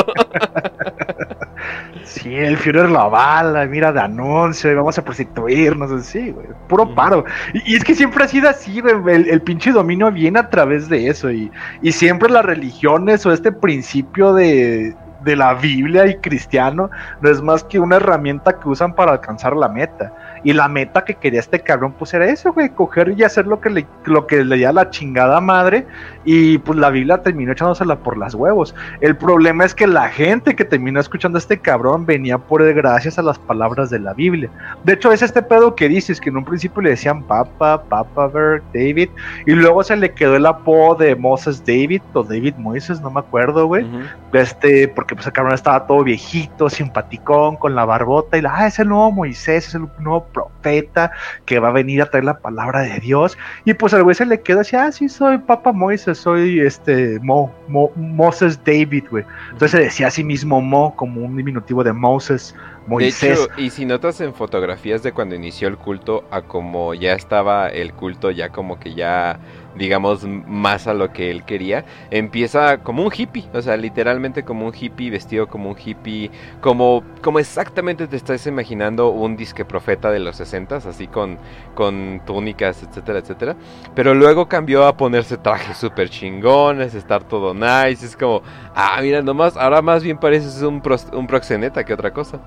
Sí, 2.05 2.35
el 2.35 2.57
Führer 2.57 2.89
la 2.89 3.09
bala, 3.09 3.67
mira 3.67 3.93
de 3.93 4.01
anuncio, 4.01 4.71
y 4.71 4.75
vamos 4.75 4.97
a 4.97 5.05
prostituirnos, 5.05 5.91
así, 5.91 6.31
güey, 6.31 6.47
puro 6.69 6.95
paro. 6.95 7.25
Y, 7.53 7.77
es 7.77 7.85
que 7.85 7.95
siempre 7.95 8.25
ha 8.25 8.29
sido 8.29 8.49
así, 8.49 8.81
güey, 8.81 8.95
el, 9.29 9.43
pinche 9.43 9.73
dominio 9.73 10.11
viene 10.11 10.39
a 10.39 10.49
través 10.49 10.89
de 10.89 11.09
eso, 11.09 11.31
y, 11.31 11.51
y 11.83 11.93
siempre 11.93 12.31
las 12.31 12.45
religiones 12.45 13.27
o 13.27 13.33
este 13.33 13.53
principio 13.53 14.33
de, 14.33 14.95
de 15.27 15.37
la 15.37 15.53
Biblia 15.53 16.07
y 16.07 16.17
cristiano 16.17 16.89
no 17.21 17.29
es 17.29 17.43
más 17.43 17.65
que 17.65 17.79
una 17.79 17.97
herramienta 17.97 18.59
que 18.59 18.69
usan 18.69 18.95
para 18.95 19.13
alcanzar 19.13 19.55
la 19.55 19.69
meta. 19.69 20.13
Y 20.47 20.53
la 20.53 20.69
meta 20.69 21.05
que 21.05 21.17
quería 21.17 21.41
este 21.41 21.59
cabrón, 21.59 21.93
pues 21.99 22.15
era 22.15 22.25
eso, 22.27 22.53
güey, 22.53 22.69
coger 22.69 23.15
y 23.17 23.25
hacer 23.25 23.49
lo 23.49 23.61
que 23.61 23.69
le, 23.69 23.85
lo 24.05 24.29
que 24.29 24.45
leía 24.45 24.73
la 24.73 24.91
chingada 24.91 25.41
madre. 25.41 25.89
Y 26.25 26.59
pues 26.59 26.79
la 26.79 26.91
Biblia 26.91 27.19
terminó 27.19 27.51
echándosela 27.51 27.97
por 27.97 28.17
las 28.17 28.33
huevos. 28.35 28.73
El 29.01 29.17
problema 29.17 29.65
es 29.65 29.75
que 29.75 29.89
la 29.89 30.09
gente 30.09 30.55
que 30.55 30.65
terminó 30.65 31.01
escuchando 31.01 31.37
a 31.37 31.41
este 31.41 31.59
cabrón 31.59 32.07
venía 32.07 32.39
por 32.39 32.63
gracias 32.75 33.19
a 33.19 33.23
las 33.23 33.41
palabras 33.41 33.91
de 33.91 33.99
la 33.99 34.15
Biblia. 34.15 34.49
De 34.85 34.93
hecho, 34.93 35.11
es 35.11 35.21
este 35.23 35.43
pedo 35.43 35.75
que 35.75 35.89
dices, 35.89 36.21
que 36.21 36.31
en 36.31 36.37
un 36.37 36.45
principio 36.45 36.81
le 36.83 36.91
decían 36.91 37.25
Papa, 37.25 37.83
Papa 37.83 38.29
Berg, 38.29 38.63
David, 38.73 39.09
y 39.47 39.51
luego 39.51 39.83
se 39.83 39.97
le 39.97 40.13
quedó 40.13 40.37
el 40.37 40.47
apodo 40.47 40.95
de 40.95 41.17
Moses 41.17 41.65
David, 41.67 42.03
o 42.13 42.23
David 42.23 42.55
Moises, 42.57 43.01
no 43.01 43.11
me 43.11 43.19
acuerdo, 43.19 43.67
güey. 43.67 43.85
Este, 44.33 44.87
porque 44.89 45.15
pues 45.15 45.27
el 45.27 45.33
cabrón 45.33 45.55
estaba 45.55 45.87
todo 45.87 46.05
viejito, 46.05 46.69
simpaticón, 46.69 47.57
con 47.57 47.75
la 47.75 47.85
barbota, 47.85 48.39
y 48.39 48.43
la, 48.43 48.55
ah, 48.55 48.67
es 48.67 48.79
el 48.79 48.89
nuevo 48.89 49.11
Moisés, 49.11 49.69
es 49.69 49.75
el 49.75 49.89
nuevo 49.99 50.27
profeta 50.37 51.11
que 51.47 51.59
va 51.59 51.69
a 51.69 51.73
venir 51.73 52.03
a 52.03 52.11
traer 52.11 52.25
la 52.25 52.39
palabra 52.39 52.83
de 52.83 53.01
Dios. 53.01 53.39
Y 53.65 53.73
pues 53.75 53.95
al 53.95 54.03
güey 54.03 54.15
se 54.15 54.27
le 54.27 54.41
quedó 54.41 54.61
así, 54.61 54.77
ah, 54.77 54.93
sí, 54.93 55.09
soy 55.09 55.39
Papa 55.39 55.73
Moisés, 55.73 56.19
soy 56.19 56.61
este 56.61 57.19
Mo, 57.21 57.53
Moses 57.97 58.61
David, 58.65 59.05
güey. 59.11 59.25
Entonces 59.53 59.71
se 59.71 59.79
decía 59.79 60.09
a 60.09 60.11
sí 60.11 60.23
mismo 60.23 60.61
Mo 60.61 60.95
como 60.95 61.23
un 61.23 61.37
diminutivo 61.37 61.83
de 61.83 61.93
Moses. 61.93 62.55
Moisés. 62.87 63.39
De 63.39 63.45
hecho, 63.45 63.53
y 63.57 63.71
si 63.71 63.85
notas 63.85 64.21
en 64.21 64.33
fotografías 64.33 65.03
de 65.03 65.13
cuando 65.13 65.35
inició 65.35 65.67
el 65.67 65.77
culto 65.77 66.25
a 66.31 66.43
como 66.43 66.95
ya 66.95 67.15
estaba 67.15 67.69
el 67.69 67.93
culto, 67.93 68.31
ya 68.31 68.51
como 68.51 68.79
que 68.79 68.95
ya 68.95 69.41
digamos, 69.77 70.25
más 70.25 70.87
a 70.87 70.95
lo 70.95 71.13
que 71.13 71.31
él 71.31 71.45
quería, 71.45 71.85
empieza 72.11 72.79
como 72.79 73.05
un 73.05 73.13
hippie, 73.15 73.45
o 73.53 73.63
sea, 73.63 73.77
literalmente 73.77 74.45
como 74.45 74.67
un 74.67 74.75
hippie, 74.75 75.11
vestido 75.11 75.47
como 75.47 75.71
un 75.71 75.77
hippie, 75.79 76.31
como, 76.61 77.03
como 77.23 77.39
exactamente 77.39 78.07
te 78.07 78.17
estás 78.17 78.47
imaginando 78.47 79.11
un 79.11 79.37
disque 79.37 79.65
profeta 79.65 80.11
de 80.11 80.21
los 80.21 80.37
60 80.37 80.77
así 80.77 81.07
con, 81.07 81.39
con 81.75 82.23
túnicas, 82.27 82.83
etcétera, 82.83 83.19
etcétera. 83.21 83.57
Pero 83.95 84.15
luego 84.15 84.49
cambió 84.49 84.87
a 84.87 84.97
ponerse 84.97 85.37
trajes 85.37 85.77
súper 85.77 86.09
chingones, 86.11 86.95
estar 86.95 87.25
todo 87.25 87.55
nice, 87.55 88.07
es 88.07 88.17
como, 88.17 88.43
ah, 88.75 88.99
mira, 89.03 89.23
nomás, 89.23 89.57
ahora 89.57 89.83
más 89.83 90.03
bien 90.03 90.19
pareces 90.19 90.63
un, 90.63 90.83
un 91.13 91.27
proxeneta 91.27 91.85
que 91.85 91.95
otra 91.95 92.13
cosa. 92.13 92.41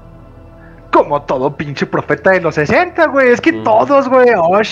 Como 0.92 1.22
todo 1.22 1.56
pinche 1.56 1.86
profeta 1.86 2.32
de 2.32 2.42
los 2.42 2.56
60, 2.56 3.08
güey. 3.08 3.30
Es 3.30 3.42
que 3.42 3.54
todos, 3.54 4.10
güey. 4.10 4.28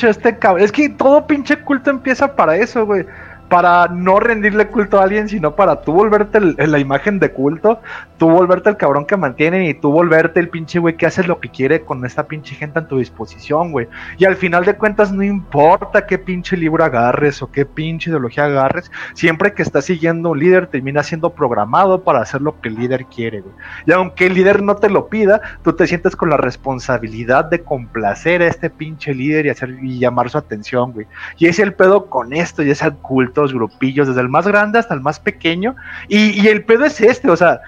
este 0.10 0.38
cabrón. 0.38 0.64
Es 0.64 0.72
que 0.72 0.90
todo 0.90 1.28
pinche 1.28 1.58
culto 1.60 1.90
empieza 1.90 2.36
para 2.36 2.56
eso, 2.58 2.86
güey 2.86 3.06
para 3.50 3.88
no 3.88 4.20
rendirle 4.20 4.68
culto 4.68 5.00
a 5.00 5.04
alguien, 5.04 5.30
sino 5.30 5.56
para 5.56 5.82
tú 5.82 5.94
volverte 5.94 6.40
la 6.40 6.80
imagen 6.80 7.20
de 7.20 7.32
culto, 7.32 7.80
tú 8.18 8.30
volverte 8.30 8.70
el 8.70 8.78
cabrón 8.78 9.06
que 9.06 9.16
mantienen 9.16 9.64
y 9.64 9.74
tú 9.74 9.92
volverte 9.92 10.40
el 10.40 10.50
pinche 10.50 10.80
güey 10.80 10.98
que 10.98 11.06
hace 11.06 11.24
lo 11.24 11.40
que 11.40 11.50
quiere 11.50 11.82
con 11.82 12.06
esta 12.06 12.28
pinche 12.28 12.56
gente 12.56 12.80
a 12.80 12.88
tu 12.88 12.98
disposición, 12.98 13.72
güey. 13.72 13.88
Y 14.18 14.26
al 14.26 14.36
final 14.36 14.66
de 14.66 14.76
cuentas 14.76 15.12
no 15.12 15.24
importa 15.24 16.06
qué 16.06 16.18
pinche 16.18 16.58
libro 16.58 16.84
agarres 16.84 17.42
o 17.42 17.52
qué 17.52 17.66
pinche 17.66 18.10
ideología 18.10 18.46
agarres, 18.46 18.92
siempre 19.14 19.54
que 19.54 19.62
estás 19.62 19.86
siguiendo 19.86 20.32
un 20.32 20.40
líder 20.40 20.68
termina 20.68 21.04
siendo 21.04 21.30
programado 21.30 22.04
para 22.04 22.22
hacer 22.22 22.42
lo 22.42 22.60
que 22.60 22.70
el 22.70 22.76
líder 22.76 23.06
quiere, 23.06 23.42
güey. 23.42 23.54
Y 23.86 23.92
aunque 23.94 24.28
el 24.28 24.34
líder 24.34 24.62
no 24.62 24.76
te 24.76 24.90
lo 24.90 25.08
pida, 25.08 25.42
tú 25.64 25.74
te 25.74 25.88
sientes 25.88 26.16
con 26.16 26.30
la 26.30 26.38
responsabilidad 26.38 27.46
de 27.46 27.64
complacer 27.64 28.42
a 28.42 28.48
este 28.48 28.70
pinche 28.70 29.14
líder 29.14 29.46
y 29.46 29.50
hacer 29.50 29.78
y 29.82 30.00
llamar 30.00 30.30
su 30.30 30.38
atención, 30.38 30.92
güey. 30.92 31.08
Y 31.38 31.48
es 31.48 31.60
el 31.60 31.74
pedo 31.74 32.08
con 32.08 32.34
esto 32.34 32.64
y 32.64 32.72
es 32.72 32.82
el 32.82 32.94
culto 32.96 33.37
grupillos, 33.54 34.08
desde 34.08 34.22
el 34.22 34.30
más 34.30 34.48
grande 34.48 34.80
hasta 34.80 34.94
el 34.94 35.02
más 35.02 35.20
pequeño. 35.20 35.76
Y, 36.08 36.48
el 36.48 36.64
pedo 36.64 36.86
es 36.86 37.00
este, 37.02 37.30
o 37.30 37.36
sea, 37.36 37.62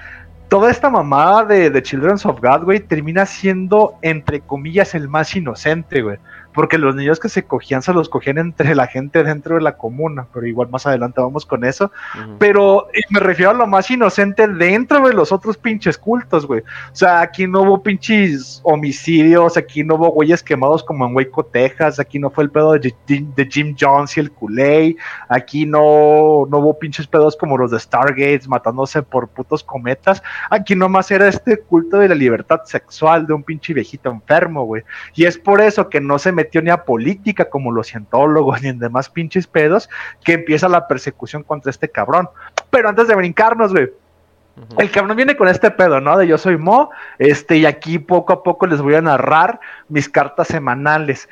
toda 0.47 0.71
esta 0.71 0.89
mamada 0.89 1.45
de, 1.45 1.69
de 1.69 1.84
Children's 1.84 2.25
of 2.25 2.39
God, 2.41 2.63
güey, 2.63 2.79
termina 2.79 3.25
siendo, 3.25 3.95
entre 4.01 4.41
comillas, 4.41 4.95
el 4.95 5.08
más 5.08 5.36
inocente, 5.36 6.01
güey. 6.01 6.17
Porque 6.60 6.78
los 6.78 6.93
niños 6.93 7.22
que 7.22 7.30
se 7.30 7.45
cogían 7.45 7.82
se 7.82 7.93
los 7.93 8.10
cogían 8.10 8.38
entre 8.38 8.76
la 8.76 8.86
gente 8.86 9.24
dentro 9.24 9.56
de 9.56 9.62
la 9.62 9.78
comuna, 9.78 10.28
pero 10.34 10.45
igual 10.45 10.67
más 10.69 10.86
adelante 10.86 11.22
vamos 11.22 11.45
con 11.45 11.63
eso. 11.63 11.89
Pero 12.38 12.88
me 13.12 13.22
refiero 13.22 13.52
a 13.52 13.54
lo 13.54 13.65
más 13.65 13.89
inocente 13.89 14.45
dentro 14.45 15.08
de 15.08 15.13
los 15.13 15.32
otros 15.32 15.56
pinches 15.56 15.98
cultos, 15.98 16.45
güey. 16.45 16.60
O 16.60 16.95
sea, 16.95 17.22
aquí 17.22 17.48
no 17.48 17.62
hubo 17.62 17.82
pinches 17.82 18.60
homicidios, 18.63 19.56
aquí 19.56 19.86
no 19.86 19.95
hubo 19.95 20.10
güeyes 20.10 20.43
quemados 20.43 20.84
como 20.84 21.06
en 21.06 21.15
Waco, 21.15 21.45
Texas, 21.45 21.98
aquí 21.98 22.19
no 22.19 22.30
fue 22.30 22.43
el 22.43 22.52
pedo 22.52 22.74
de, 22.74 22.93
Jim 23.50 23.74
Jones 23.80 24.17
y 24.17 24.19
el 24.19 24.30
Kool-Aid, 24.30 24.98
aquí 25.30 25.65
no, 25.65 26.45
no 26.50 26.58
hubo 26.58 26.78
pinches 26.78 27.08
pedos 27.08 27.38
como 27.38 27.58
los 27.58 27.72
de 27.72 27.80
Stargates 27.80 28.50
matándose 28.50 29.02
por 29.02 29.30
putos 29.30 29.63
cometas, 29.63 30.22
aquí 30.50 30.76
nomás 30.76 31.10
era 31.10 31.30
este 31.30 31.58
culto 31.58 32.00
de 32.00 32.10
la 32.10 32.15
libertad 32.15 32.63
sexual 32.65 33.26
de 33.26 33.32
un 33.32 33.43
pinche 33.43 33.74
viejito 33.74 34.10
enfermo, 34.10 34.65
güey. 34.65 34.84
Y 35.15 35.24
es 35.24 35.38
por 35.38 35.62
eso 35.62 35.88
que 35.88 36.02
no 36.02 36.19
se 36.19 36.34
metió 36.34 36.49
política 36.86 37.50
como 37.50 37.72
los 37.72 37.88
cientólogos 37.88 38.62
ni 38.64 38.70
en 38.70 38.80
demás 38.80 39.10
pinches 39.10 39.48
pedos, 39.48 39.90
que 40.24 40.34
empieza 40.34 40.70
la 40.70 40.88
persecución 40.88 41.44
contra 41.44 41.70
este 41.70 41.90
cabrón. 41.90 42.30
Pero 42.70 42.90
antes 42.90 43.08
de 43.08 43.16
brincarnos, 43.16 43.72
güey, 43.72 43.90
el 44.78 44.92
cabrón 44.92 45.16
viene 45.16 45.38
con 45.38 45.48
este 45.48 45.72
pedo, 45.72 46.02
¿no? 46.02 46.18
De 46.18 46.28
yo 46.28 46.38
soy 46.38 46.58
Mo, 46.58 46.92
este, 47.18 47.58
y 47.58 47.66
aquí 47.66 48.00
poco 48.00 48.34
a 48.34 48.44
poco 48.44 48.68
les 48.68 48.82
voy 48.82 48.96
a 48.96 49.02
narrar 49.02 49.60
mis 49.88 50.10
cartas 50.10 50.48
semanales. 50.48 51.30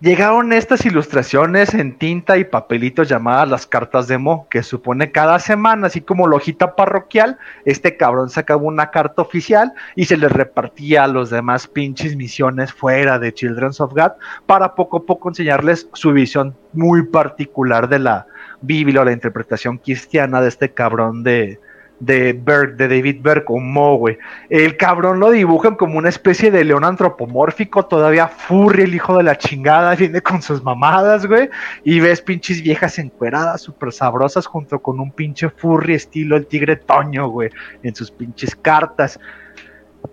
Llegaron 0.00 0.54
estas 0.54 0.86
ilustraciones 0.86 1.74
en 1.74 1.98
tinta 1.98 2.38
y 2.38 2.44
papelitos 2.44 3.06
llamadas 3.06 3.50
las 3.50 3.66
cartas 3.66 4.08
de 4.08 4.16
Mo, 4.16 4.46
que 4.48 4.62
supone 4.62 5.12
cada 5.12 5.38
semana, 5.38 5.88
así 5.88 6.00
como 6.00 6.26
lojita 6.26 6.74
parroquial, 6.74 7.36
este 7.66 7.98
cabrón 7.98 8.30
sacaba 8.30 8.62
una 8.62 8.90
carta 8.90 9.20
oficial 9.20 9.74
y 9.96 10.06
se 10.06 10.16
le 10.16 10.30
repartía 10.30 11.04
a 11.04 11.06
los 11.06 11.28
demás 11.28 11.66
pinches 11.66 12.16
misiones 12.16 12.72
fuera 12.72 13.18
de 13.18 13.34
Children's 13.34 13.78
of 13.82 13.92
God 13.92 14.12
para 14.46 14.74
poco 14.74 14.96
a 14.96 15.04
poco 15.04 15.28
enseñarles 15.28 15.86
su 15.92 16.14
visión 16.14 16.56
muy 16.72 17.06
particular 17.06 17.86
de 17.86 17.98
la 17.98 18.26
Biblia 18.62 19.02
o 19.02 19.04
la 19.04 19.12
interpretación 19.12 19.76
cristiana 19.76 20.40
de 20.40 20.48
este 20.48 20.72
cabrón 20.72 21.22
de, 21.24 21.60
de 22.00 22.32
Berg, 22.32 22.76
de 22.76 22.88
David 22.88 23.20
Berg 23.22 23.44
o 23.48 23.60
Mo, 23.60 23.96
güey. 23.96 24.18
El 24.48 24.76
cabrón 24.76 25.20
lo 25.20 25.30
dibujan 25.30 25.76
como 25.76 25.98
una 25.98 26.08
especie 26.08 26.50
de 26.50 26.64
león 26.64 26.84
antropomórfico, 26.84 27.86
todavía 27.86 28.26
furry, 28.26 28.82
el 28.82 28.94
hijo 28.94 29.16
de 29.16 29.22
la 29.22 29.38
chingada, 29.38 29.94
viene 29.94 30.20
con 30.22 30.42
sus 30.42 30.62
mamadas, 30.62 31.26
güey. 31.26 31.50
Y 31.84 32.00
ves 32.00 32.22
pinches 32.22 32.62
viejas 32.62 32.98
encueradas, 32.98 33.60
súper 33.60 33.92
sabrosas, 33.92 34.46
junto 34.46 34.80
con 34.80 34.98
un 34.98 35.12
pinche 35.12 35.50
furry 35.50 35.94
estilo 35.94 36.36
el 36.36 36.46
tigre 36.46 36.76
Toño, 36.76 37.28
güey, 37.28 37.50
en 37.82 37.94
sus 37.94 38.10
pinches 38.10 38.56
cartas 38.56 39.20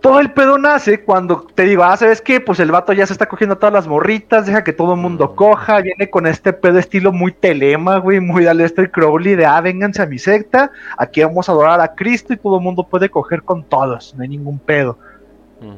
todo 0.02 0.19
el 0.19 0.32
pedo 0.32 0.58
nace 0.58 1.02
cuando 1.02 1.47
te 1.54 1.63
digo, 1.63 1.84
ah, 1.84 1.95
¿sabes 1.97 2.21
qué? 2.21 2.39
Pues 2.39 2.60
el 2.60 2.71
vato 2.71 2.93
ya 2.93 3.06
se 3.06 3.13
está 3.13 3.28
cogiendo 3.28 3.58
todas 3.58 3.73
las 3.73 3.88
morritas, 3.88 4.45
deja 4.45 4.63
que 4.63 4.73
todo 4.73 4.93
el 4.93 5.00
mundo 5.00 5.36
coja, 5.36 5.82
viene 5.82 6.10
con 6.10 6.28
este 6.28 6.54
pedo 6.54 6.78
estilo 6.78 7.12
muy 7.12 7.32
telema, 7.32 7.97
güey, 7.97 8.19
muy 8.19 8.45
Aleister 8.47 8.91
Crowley 8.91 9.36
de, 9.36 9.45
ah, 9.45 9.60
vénganse 9.62 10.02
a 10.02 10.06
mi 10.06 10.19
secta, 10.19 10.71
aquí 10.97 11.23
vamos 11.23 11.47
a 11.47 11.54
adorar 11.54 11.82
a 11.82 11.95
Cristo 11.95 12.34
y 12.34 12.38
todo 12.38 12.58
el 12.58 12.63
mundo 12.63 12.84
puede 12.84 13.10
coger 13.10 13.43
con 13.43 13.63
todos, 13.63 14.13
no 14.15 14.23
hay 14.23 14.30
ningún 14.30 14.60
pedo. 14.60 14.97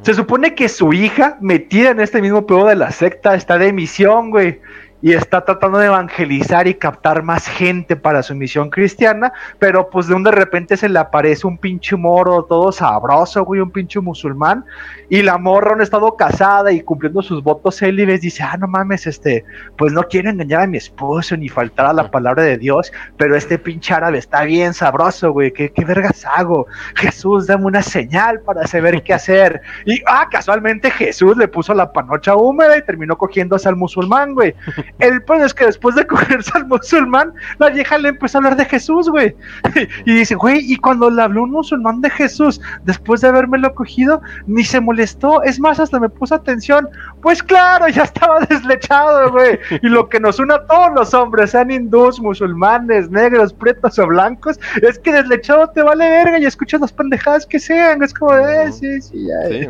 Se 0.01 0.13
supone 0.13 0.55
que 0.55 0.67
su 0.67 0.91
hija, 0.91 1.37
metida 1.39 1.91
en 1.91 2.01
este 2.01 2.21
mismo 2.21 2.45
pedo 2.45 2.65
de 2.65 2.75
la 2.75 2.91
secta, 2.91 3.35
está 3.35 3.57
de 3.57 3.71
misión, 3.71 4.29
güey 4.29 4.59
y 5.01 5.13
está 5.13 5.45
tratando 5.45 5.77
de 5.79 5.87
evangelizar 5.87 6.67
y 6.67 6.73
captar 6.73 7.23
más 7.23 7.47
gente 7.47 7.95
para 7.95 8.23
su 8.23 8.35
misión 8.35 8.69
cristiana, 8.69 9.31
pero 9.57 9.89
pues 9.89 10.07
de 10.07 10.15
un 10.15 10.23
de 10.23 10.31
repente 10.31 10.77
se 10.77 10.89
le 10.89 10.99
aparece 10.99 11.47
un 11.47 11.57
pinche 11.57 11.95
moro 11.95 12.43
todo 12.43 12.71
sabroso, 12.71 13.43
güey, 13.45 13.61
un 13.61 13.71
pinche 13.71 13.99
musulmán, 13.99 14.65
y 15.09 15.21
la 15.21 15.37
morra 15.37 15.75
no 15.75 15.81
ha 15.81 15.83
estado 15.83 16.15
casada 16.15 16.71
y 16.71 16.81
cumpliendo 16.81 17.21
sus 17.21 17.41
votos 17.43 17.77
célibes, 17.77 18.21
dice, 18.21 18.43
ah, 18.43 18.57
no 18.57 18.67
mames, 18.67 19.07
este, 19.07 19.45
pues 19.77 19.93
no 19.93 20.03
quiero 20.03 20.29
engañar 20.29 20.61
a 20.61 20.67
mi 20.67 20.77
esposo 20.77 21.37
ni 21.37 21.49
faltar 21.49 21.85
a 21.85 21.93
la 21.93 22.11
palabra 22.11 22.43
de 22.43 22.57
Dios, 22.57 22.91
pero 23.17 23.35
este 23.35 23.57
pinche 23.57 23.93
árabe 23.93 24.17
está 24.17 24.43
bien 24.43 24.73
sabroso, 24.73 25.31
güey, 25.31 25.51
¿qué, 25.51 25.71
qué 25.71 25.85
vergas 25.85 26.25
hago? 26.25 26.67
Jesús, 26.95 27.47
dame 27.47 27.65
una 27.65 27.81
señal 27.81 28.41
para 28.41 28.67
saber 28.67 29.01
qué 29.03 29.13
hacer. 29.13 29.61
Y, 29.85 30.01
ah, 30.05 30.27
casualmente 30.29 30.91
Jesús 30.91 31.37
le 31.37 31.47
puso 31.47 31.73
la 31.73 31.91
panocha 31.91 32.35
húmeda 32.35 32.77
y 32.77 32.83
terminó 32.83 33.17
cogiéndose 33.17 33.67
al 33.69 33.75
musulmán, 33.75 34.33
güey. 34.33 34.53
El 34.99 35.21
problema 35.23 35.45
es 35.45 35.53
que 35.53 35.65
después 35.65 35.95
de 35.95 36.05
cogerse 36.05 36.51
al 36.55 36.67
musulmán, 36.67 37.33
la 37.57 37.69
vieja 37.69 37.97
le 37.97 38.09
empezó 38.09 38.37
a 38.37 38.39
hablar 38.39 38.55
de 38.55 38.65
Jesús, 38.65 39.09
güey. 39.09 39.35
Y 40.05 40.13
dice, 40.13 40.35
güey, 40.35 40.59
y 40.71 40.77
cuando 40.77 41.09
le 41.09 41.21
habló 41.21 41.43
un 41.43 41.51
musulmán 41.51 42.01
de 42.01 42.09
Jesús, 42.09 42.59
después 42.83 43.21
de 43.21 43.27
habérmelo 43.27 43.73
cogido, 43.73 44.21
ni 44.47 44.63
se 44.63 44.79
molestó. 44.79 45.43
Es 45.43 45.59
más, 45.59 45.79
hasta 45.79 45.99
me 45.99 46.09
puso 46.09 46.35
atención. 46.35 46.87
Pues 47.21 47.43
claro, 47.43 47.87
ya 47.87 48.03
estaba 48.03 48.39
deslechado, 48.49 49.31
güey. 49.31 49.59
Y 49.81 49.87
lo 49.87 50.09
que 50.09 50.19
nos 50.19 50.39
une 50.39 50.53
a 50.53 50.65
todos 50.65 50.93
los 50.95 51.13
hombres, 51.13 51.51
sean 51.51 51.71
hindús, 51.71 52.19
musulmanes, 52.19 53.09
negros, 53.09 53.53
pretos 53.53 53.99
o 53.99 54.07
blancos, 54.07 54.59
es 54.81 54.99
que 54.99 55.11
deslechado 55.11 55.69
te 55.69 55.81
vale 55.81 56.09
verga 56.09 56.39
y 56.39 56.45
escuchas 56.45 56.81
las 56.81 56.93
pendejadas 56.93 57.45
que 57.45 57.59
sean. 57.59 58.03
Es 58.03 58.13
como, 58.13 58.33
eh, 58.35 58.71
sí, 58.71 59.01
sí, 59.01 59.27
ya. 59.27 59.47
Sí, 59.47 59.67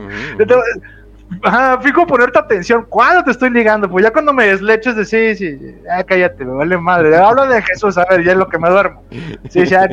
Ajá, 1.44 1.80
fijo 1.82 2.08
ponerte 2.08 2.40
atención. 2.40 2.86
¿Cuándo 2.90 3.24
te 3.24 3.32
estoy 3.32 3.52
ligando? 3.52 3.90
Pues 3.90 4.04
ya 4.04 4.12
cuando 4.12 4.34
me 4.34 4.48
desleches 4.48 4.96
de 4.96 5.06
sí, 5.06 5.36
sí, 5.36 5.76
cállate, 6.08 6.44
me 6.44 6.54
vale 6.54 6.78
madre. 6.78 7.16
Hablo 7.16 7.46
de 7.48 7.62
Jesús, 7.62 7.98
a 7.98 8.06
ver, 8.06 8.24
ya 8.24 8.32
es 8.32 8.38
lo 8.38 8.50
que 8.50 8.58
me 8.58 8.70
duermo. 8.70 9.04
Sí, 9.50 9.66
ya. 9.66 9.88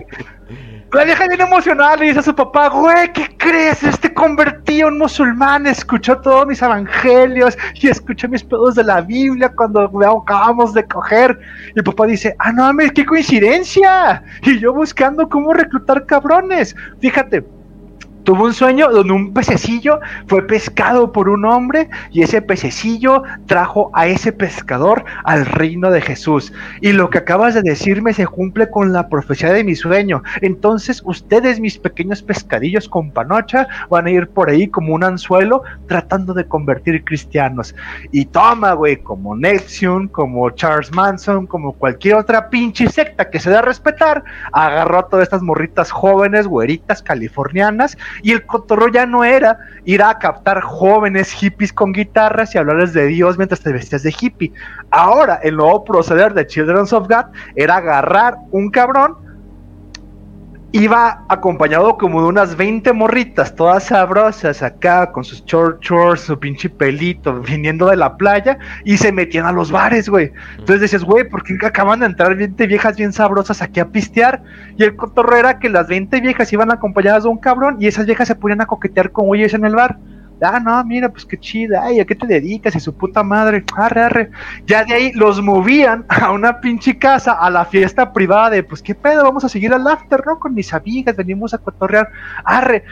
La 0.92 1.04
vieja 1.04 1.28
bien 1.28 1.42
emocionada 1.42 1.96
le 1.96 2.06
dice 2.06 2.20
a 2.20 2.22
su 2.22 2.34
papá, 2.34 2.68
güey, 2.68 3.12
¿qué 3.12 3.28
crees? 3.36 3.82
Este 3.82 4.14
convertido 4.14 4.88
en 4.88 4.96
musulmán, 4.96 5.66
escuchó 5.66 6.16
todos 6.18 6.46
mis 6.46 6.62
evangelios 6.62 7.58
y 7.74 7.88
escuchó 7.88 8.28
mis 8.28 8.42
pedos 8.42 8.76
de 8.76 8.84
la 8.84 9.02
Biblia 9.02 9.52
cuando 9.54 9.80
acabamos 9.82 10.72
de 10.72 10.86
coger. 10.86 11.38
Y 11.74 11.80
el 11.80 11.84
papá 11.84 12.06
dice, 12.06 12.34
ah, 12.38 12.50
no 12.52 12.62
mames, 12.62 12.92
qué 12.92 13.04
coincidencia. 13.04 14.22
Y 14.42 14.58
yo 14.58 14.72
buscando 14.72 15.28
cómo 15.28 15.52
reclutar 15.52 16.06
cabrones. 16.06 16.74
Fíjate, 17.00 17.44
tuvo 18.26 18.44
un 18.44 18.52
sueño 18.52 18.90
donde 18.90 19.12
un 19.12 19.32
pececillo 19.32 20.00
fue 20.26 20.44
pescado 20.48 21.12
por 21.12 21.28
un 21.28 21.44
hombre 21.44 21.88
y 22.10 22.22
ese 22.22 22.42
pececillo 22.42 23.22
trajo 23.46 23.92
a 23.94 24.08
ese 24.08 24.32
pescador 24.32 25.04
al 25.22 25.46
reino 25.46 25.92
de 25.92 26.00
Jesús. 26.00 26.52
Y 26.80 26.92
lo 26.92 27.08
que 27.08 27.18
acabas 27.18 27.54
de 27.54 27.62
decirme 27.62 28.12
se 28.12 28.26
cumple 28.26 28.68
con 28.68 28.92
la 28.92 29.08
profecía 29.08 29.52
de 29.52 29.62
mi 29.62 29.76
sueño. 29.76 30.24
Entonces 30.42 31.02
ustedes, 31.04 31.60
mis 31.60 31.78
pequeños 31.78 32.20
pescadillos 32.20 32.88
con 32.88 33.12
panocha, 33.12 33.68
van 33.90 34.06
a 34.06 34.10
ir 34.10 34.26
por 34.26 34.50
ahí 34.50 34.66
como 34.66 34.92
un 34.94 35.04
anzuelo 35.04 35.62
tratando 35.86 36.34
de 36.34 36.46
convertir 36.48 37.04
cristianos. 37.04 37.76
Y 38.10 38.24
toma, 38.24 38.72
güey, 38.72 38.96
como 38.96 39.36
Nexium, 39.36 40.08
como 40.08 40.50
Charles 40.50 40.92
Manson, 40.92 41.46
como 41.46 41.74
cualquier 41.74 42.16
otra 42.16 42.50
pinche 42.50 42.88
secta 42.88 43.30
que 43.30 43.38
se 43.38 43.50
da 43.50 43.60
a 43.60 43.62
respetar, 43.62 44.24
agarró 44.52 44.98
a 44.98 45.08
todas 45.08 45.22
estas 45.22 45.42
morritas 45.42 45.92
jóvenes, 45.92 46.48
güeritas, 46.48 47.04
californianas, 47.04 47.96
y 48.22 48.32
el 48.32 48.44
cotorro 48.44 48.88
ya 48.88 49.06
no 49.06 49.24
era 49.24 49.58
ir 49.84 50.02
a 50.02 50.18
captar 50.18 50.60
jóvenes 50.60 51.32
hippies 51.32 51.72
con 51.72 51.92
guitarras 51.92 52.54
y 52.54 52.58
hablarles 52.58 52.92
de 52.92 53.06
Dios 53.06 53.36
mientras 53.36 53.60
te 53.60 53.72
vestías 53.72 54.02
de 54.02 54.14
hippie. 54.18 54.52
Ahora, 54.90 55.40
el 55.42 55.56
nuevo 55.56 55.84
proceder 55.84 56.34
de 56.34 56.46
Children 56.46 56.86
of 56.90 57.08
God 57.08 57.26
era 57.54 57.76
agarrar 57.76 58.36
un 58.50 58.70
cabrón 58.70 59.25
iba 60.76 61.24
acompañado 61.28 61.96
como 61.96 62.22
de 62.22 62.28
unas 62.28 62.56
20 62.56 62.92
morritas, 62.92 63.54
todas 63.54 63.84
sabrosas 63.84 64.62
acá, 64.62 65.10
con 65.10 65.24
sus 65.24 65.44
short 65.44 65.82
shorts, 65.82 66.22
su 66.22 66.38
pinche 66.38 66.68
pelito, 66.68 67.40
viniendo 67.40 67.88
de 67.88 67.96
la 67.96 68.16
playa, 68.16 68.58
y 68.84 68.96
se 68.96 69.12
metían 69.12 69.46
a 69.46 69.52
los 69.52 69.70
bares, 69.70 70.08
güey. 70.08 70.32
Entonces 70.58 70.82
decías, 70.82 71.04
güey, 71.04 71.28
¿por 71.28 71.42
qué 71.42 71.56
acaban 71.64 72.00
de 72.00 72.06
entrar 72.06 72.34
20 72.36 72.66
viejas 72.66 72.96
bien 72.96 73.12
sabrosas 73.12 73.62
aquí 73.62 73.80
a 73.80 73.88
pistear? 73.88 74.42
Y 74.76 74.84
el 74.84 74.96
cotorro 74.96 75.36
era 75.36 75.58
que 75.58 75.68
las 75.68 75.88
20 75.88 76.20
viejas 76.20 76.52
iban 76.52 76.70
acompañadas 76.70 77.22
de 77.22 77.30
un 77.30 77.38
cabrón, 77.38 77.76
y 77.80 77.86
esas 77.86 78.06
viejas 78.06 78.28
se 78.28 78.34
ponían 78.34 78.60
a 78.60 78.66
coquetear 78.66 79.12
con 79.12 79.26
güeyes 79.26 79.54
en 79.54 79.64
el 79.64 79.74
bar 79.74 79.98
ah, 80.42 80.60
no, 80.60 80.84
mira, 80.84 81.08
pues 81.08 81.24
qué 81.24 81.38
chida, 81.38 81.82
ay, 81.82 82.00
¿a 82.00 82.04
qué 82.04 82.14
te 82.14 82.26
dedicas? 82.26 82.74
Y 82.76 82.80
su 82.80 82.94
puta 82.94 83.22
madre, 83.22 83.64
arre, 83.76 84.02
arre. 84.02 84.30
Ya 84.66 84.84
de 84.84 84.94
ahí 84.94 85.12
los 85.12 85.42
movían 85.42 86.04
a 86.08 86.32
una 86.32 86.60
pinche 86.60 86.98
casa, 86.98 87.32
a 87.32 87.50
la 87.50 87.64
fiesta 87.64 88.12
privada 88.12 88.50
de, 88.50 88.62
pues 88.62 88.82
qué 88.82 88.94
pedo, 88.94 89.22
vamos 89.22 89.44
a 89.44 89.48
seguir 89.48 89.72
al 89.72 89.86
after, 89.86 90.24
¿no? 90.26 90.38
Con 90.38 90.54
mis 90.54 90.72
amigas, 90.72 91.16
venimos 91.16 91.54
a 91.54 91.58
cotorrear, 91.58 92.08
arre. 92.44 92.84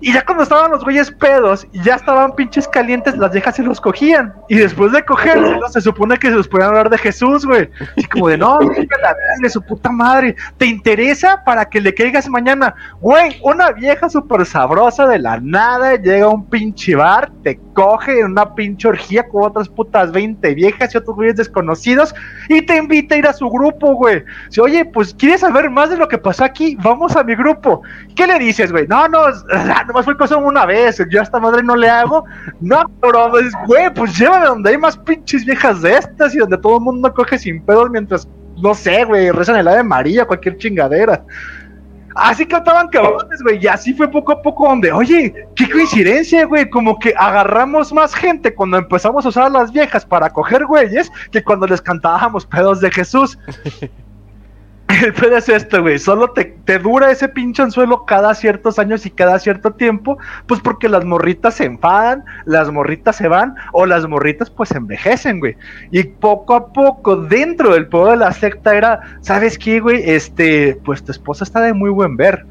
Y 0.00 0.12
ya 0.12 0.24
cuando 0.24 0.42
estaban 0.42 0.70
los 0.70 0.84
güeyes 0.84 1.10
pedos 1.10 1.66
y 1.72 1.82
ya 1.82 1.94
estaban 1.94 2.34
pinches 2.34 2.68
calientes, 2.68 3.16
las 3.16 3.32
viejas 3.32 3.56
se 3.56 3.62
los 3.62 3.80
cogían. 3.80 4.34
Y 4.48 4.56
después 4.56 4.92
de 4.92 5.04
cogérselos, 5.04 5.72
se 5.72 5.80
supone 5.80 6.18
que 6.18 6.28
se 6.28 6.34
los 6.34 6.48
podían 6.48 6.68
hablar 6.68 6.90
de 6.90 6.98
Jesús, 6.98 7.46
güey. 7.46 7.70
Y 7.96 8.04
como 8.04 8.28
de, 8.28 8.36
no, 8.36 8.58
la 9.02 9.16
de 9.40 9.48
su 9.48 9.62
puta 9.62 9.90
madre. 9.90 10.36
¿Te 10.58 10.66
interesa 10.66 11.42
para 11.44 11.64
que 11.64 11.80
le 11.80 11.94
caigas 11.94 12.28
mañana? 12.28 12.74
Güey, 13.00 13.40
una 13.42 13.72
vieja 13.72 14.08
súper 14.10 14.44
sabrosa 14.44 15.06
de 15.06 15.18
la 15.18 15.40
nada 15.40 15.96
llega 15.96 16.26
a 16.26 16.30
un 16.30 16.46
pinche 16.48 16.94
bar, 16.94 17.30
te 17.42 17.58
coge 17.72 18.20
en 18.20 18.26
una 18.26 18.54
pinche 18.54 18.88
orgía 18.88 19.26
con 19.28 19.44
otras 19.44 19.68
putas 19.68 20.12
20 20.12 20.54
viejas 20.54 20.94
y 20.94 20.98
otros 20.98 21.16
güeyes 21.16 21.36
desconocidos 21.36 22.14
y 22.48 22.62
te 22.62 22.76
invita 22.76 23.14
a 23.14 23.18
ir 23.18 23.26
a 23.26 23.32
su 23.32 23.48
grupo, 23.48 23.94
güey. 23.94 24.24
Si, 24.50 24.60
oye, 24.60 24.84
pues, 24.84 25.14
¿quieres 25.14 25.40
saber 25.40 25.70
más 25.70 25.90
de 25.90 25.96
lo 25.96 26.08
que 26.08 26.18
pasó 26.18 26.44
aquí? 26.44 26.76
Vamos 26.82 27.16
a 27.16 27.22
mi 27.22 27.34
grupo. 27.34 27.82
¿Qué 28.14 28.26
le 28.26 28.38
dices, 28.38 28.72
güey? 28.72 28.86
No, 28.86 29.08
no, 29.08 29.20
nomás 29.86 30.04
fue 30.04 30.16
cosa 30.16 30.36
una 30.36 30.66
vez, 30.66 31.00
yo 31.10 31.20
a 31.20 31.22
esta 31.22 31.40
madre 31.40 31.62
no 31.62 31.76
le 31.76 31.88
hago. 31.88 32.24
No, 32.60 32.84
pero, 33.00 33.30
pues, 33.30 33.52
güey, 33.66 33.92
pues 33.94 34.16
llévame 34.18 34.46
donde 34.46 34.70
hay 34.70 34.78
más 34.78 34.96
pinches 34.98 35.44
viejas 35.44 35.82
de 35.82 35.96
estas 35.96 36.34
y 36.34 36.38
donde 36.38 36.58
todo 36.58 36.76
el 36.76 36.82
mundo 36.82 37.12
coge 37.12 37.38
sin 37.38 37.62
pedos 37.62 37.90
mientras, 37.90 38.28
no 38.62 38.74
sé, 38.74 39.04
güey, 39.04 39.30
rezan 39.30 39.56
el 39.56 39.68
ave 39.68 39.82
María, 39.82 40.26
cualquier 40.26 40.56
chingadera. 40.58 41.24
Así 42.16 42.46
cantaban 42.46 42.88
cabrones, 42.88 43.42
güey. 43.42 43.62
Y 43.62 43.66
así 43.66 43.92
fue 43.92 44.10
poco 44.10 44.32
a 44.32 44.40
poco 44.40 44.66
donde, 44.66 44.90
oye, 44.90 45.34
qué 45.54 45.68
coincidencia, 45.68 46.46
güey. 46.46 46.68
Como 46.70 46.98
que 46.98 47.12
agarramos 47.14 47.92
más 47.92 48.14
gente 48.14 48.54
cuando 48.54 48.78
empezamos 48.78 49.26
a 49.26 49.28
usar 49.28 49.44
a 49.44 49.48
las 49.50 49.70
viejas 49.70 50.06
para 50.06 50.30
coger 50.30 50.64
güeyes 50.64 51.12
que 51.30 51.44
cuando 51.44 51.66
les 51.66 51.82
cantábamos 51.82 52.46
pedos 52.46 52.80
de 52.80 52.90
Jesús. 52.90 53.38
El 54.88 55.12
pedo 55.12 55.36
es 55.36 55.48
esto, 55.48 55.82
güey. 55.82 55.98
Solo 55.98 56.30
te, 56.30 56.44
te, 56.64 56.78
dura 56.78 57.10
ese 57.10 57.28
pinche 57.28 57.62
anzuelo 57.62 58.04
cada 58.06 58.34
ciertos 58.34 58.78
años 58.78 59.04
y 59.04 59.10
cada 59.10 59.38
cierto 59.38 59.72
tiempo. 59.72 60.18
Pues 60.46 60.60
porque 60.60 60.88
las 60.88 61.04
morritas 61.04 61.54
se 61.54 61.64
enfadan, 61.64 62.24
las 62.44 62.70
morritas 62.70 63.16
se 63.16 63.28
van, 63.28 63.54
o 63.72 63.84
las 63.84 64.06
morritas 64.08 64.48
pues 64.48 64.70
envejecen, 64.72 65.40
güey. 65.40 65.56
Y 65.90 66.04
poco 66.04 66.54
a 66.54 66.72
poco, 66.72 67.16
dentro 67.16 67.74
del 67.74 67.88
pueblo 67.88 68.12
de 68.12 68.18
la 68.18 68.32
secta 68.32 68.76
era, 68.76 69.00
¿sabes 69.20 69.58
qué, 69.58 69.80
güey? 69.80 70.02
Este, 70.08 70.78
pues 70.84 71.02
tu 71.02 71.12
esposa 71.12 71.44
está 71.44 71.60
de 71.60 71.72
muy 71.72 71.90
buen 71.90 72.16
ver 72.16 72.46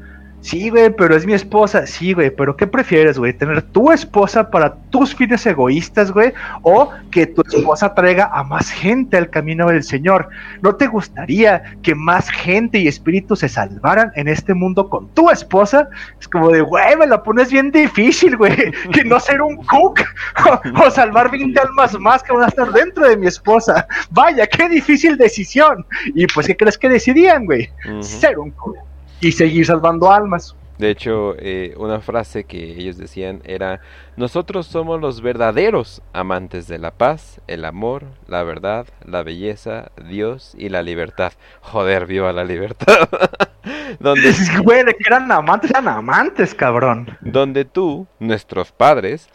Sí, 0.46 0.70
güey, 0.70 0.90
pero 0.90 1.16
es 1.16 1.26
mi 1.26 1.32
esposa. 1.32 1.88
Sí, 1.88 2.12
güey, 2.12 2.30
pero 2.30 2.56
¿qué 2.56 2.68
prefieres, 2.68 3.18
güey? 3.18 3.32
¿Tener 3.32 3.62
tu 3.62 3.90
esposa 3.90 4.48
para 4.48 4.76
tus 4.90 5.12
fines 5.12 5.44
egoístas, 5.44 6.12
güey? 6.12 6.32
¿O 6.62 6.88
que 7.10 7.26
tu 7.26 7.42
esposa 7.42 7.92
traiga 7.94 8.30
a 8.32 8.44
más 8.44 8.70
gente 8.70 9.16
al 9.16 9.28
camino 9.28 9.66
del 9.66 9.82
Señor? 9.82 10.28
¿No 10.62 10.76
te 10.76 10.86
gustaría 10.86 11.74
que 11.82 11.96
más 11.96 12.30
gente 12.30 12.78
y 12.78 12.86
espíritus 12.86 13.40
se 13.40 13.48
salvaran 13.48 14.12
en 14.14 14.28
este 14.28 14.54
mundo 14.54 14.88
con 14.88 15.08
tu 15.14 15.30
esposa? 15.30 15.88
Es 16.20 16.28
como 16.28 16.50
de, 16.50 16.60
güey, 16.60 16.94
me 16.94 17.08
la 17.08 17.24
pones 17.24 17.50
bien 17.50 17.72
difícil, 17.72 18.36
güey. 18.36 18.54
Que 18.92 19.02
no 19.02 19.18
ser 19.18 19.42
un 19.42 19.56
cook 19.56 19.98
o, 20.86 20.90
salvar 20.92 21.28
20 21.28 21.58
almas 21.58 21.98
más 21.98 22.22
que 22.22 22.32
van 22.32 22.44
a 22.44 22.46
estar 22.46 22.70
dentro 22.70 23.08
de 23.08 23.16
mi 23.16 23.26
esposa. 23.26 23.84
Vaya, 24.10 24.46
qué 24.46 24.68
difícil 24.68 25.16
decisión. 25.16 25.84
Y 26.14 26.24
pues, 26.28 26.46
¿qué 26.46 26.56
crees 26.56 26.78
que 26.78 26.88
decidían, 26.88 27.46
güey? 27.46 27.68
Ser 28.00 28.38
un 28.38 28.52
cook 28.52 28.76
y 29.20 29.32
seguir 29.32 29.66
salvando 29.66 30.10
almas. 30.10 30.54
De 30.78 30.90
hecho, 30.90 31.34
eh, 31.38 31.74
una 31.78 32.00
frase 32.00 32.44
que 32.44 32.78
ellos 32.78 32.98
decían 32.98 33.40
era, 33.44 33.80
nosotros 34.16 34.66
somos 34.66 35.00
los 35.00 35.22
verdaderos 35.22 36.02
amantes 36.12 36.68
de 36.68 36.78
la 36.78 36.90
paz, 36.90 37.40
el 37.46 37.64
amor, 37.64 38.04
la 38.28 38.42
verdad, 38.42 38.86
la 39.02 39.22
belleza, 39.22 39.90
Dios 40.06 40.54
y 40.58 40.68
la 40.68 40.82
libertad. 40.82 41.32
Joder, 41.62 42.04
viva 42.06 42.30
la 42.34 42.44
libertad. 42.44 43.08
donde, 44.00 44.34
Güey, 44.62 44.84
que 44.84 45.04
eran 45.06 45.32
amantes, 45.32 45.70
eran 45.70 45.88
amantes, 45.88 46.54
cabrón. 46.54 47.16
Donde 47.22 47.64
tú, 47.64 48.06
nuestros 48.18 48.70
padres, 48.70 49.30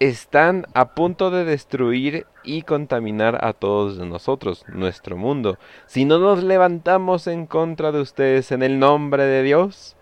están 0.00 0.66
a 0.74 0.94
punto 0.94 1.30
de 1.30 1.44
destruir 1.44 2.26
y 2.42 2.62
contaminar 2.62 3.44
a 3.44 3.52
todos 3.52 3.98
nosotros, 3.98 4.64
nuestro 4.68 5.16
mundo. 5.16 5.58
Si 5.86 6.04
no 6.04 6.18
nos 6.18 6.42
levantamos 6.42 7.26
en 7.26 7.46
contra 7.46 7.92
de 7.92 8.00
ustedes 8.00 8.52
en 8.52 8.62
el 8.62 8.78
nombre 8.78 9.24
de 9.24 9.42
Dios 9.42 9.96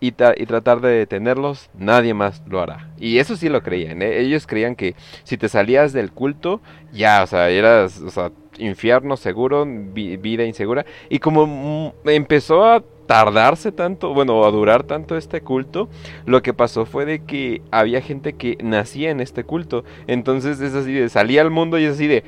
y, 0.00 0.08
y 0.08 0.46
tratar 0.46 0.80
de 0.80 0.90
detenerlos, 0.90 1.70
nadie 1.74 2.14
más 2.14 2.42
lo 2.46 2.60
hará. 2.60 2.90
Y 2.98 3.18
eso 3.18 3.36
sí 3.36 3.48
lo 3.48 3.62
creían. 3.62 4.02
¿eh? 4.02 4.20
Ellos 4.20 4.46
creían 4.46 4.76
que 4.76 4.94
si 5.24 5.36
te 5.36 5.48
salías 5.48 5.92
del 5.92 6.12
culto, 6.12 6.60
ya, 6.92 7.22
o 7.22 7.26
sea, 7.26 7.50
eras, 7.50 8.00
o 8.00 8.10
sea, 8.10 8.30
infierno 8.58 9.16
seguro, 9.16 9.66
vida 9.66 10.44
insegura. 10.44 10.86
Y 11.08 11.18
como 11.18 11.94
empezó 12.04 12.64
a 12.64 12.82
tardarse 13.06 13.72
tanto, 13.72 14.12
bueno, 14.14 14.44
a 14.44 14.50
durar 14.50 14.82
tanto 14.82 15.16
este 15.16 15.40
culto, 15.40 15.88
lo 16.24 16.42
que 16.42 16.54
pasó 16.54 16.86
fue 16.86 17.04
de 17.04 17.24
que 17.24 17.62
había 17.70 18.00
gente 18.00 18.34
que 18.34 18.58
nacía 18.62 19.10
en 19.10 19.20
este 19.20 19.44
culto. 19.44 19.84
Entonces 20.06 20.60
es 20.60 20.74
así 20.74 20.92
de 20.92 21.08
salía 21.08 21.42
al 21.42 21.50
mundo 21.50 21.78
y 21.78 21.84
es 21.84 21.94
así 21.94 22.06
de, 22.06 22.24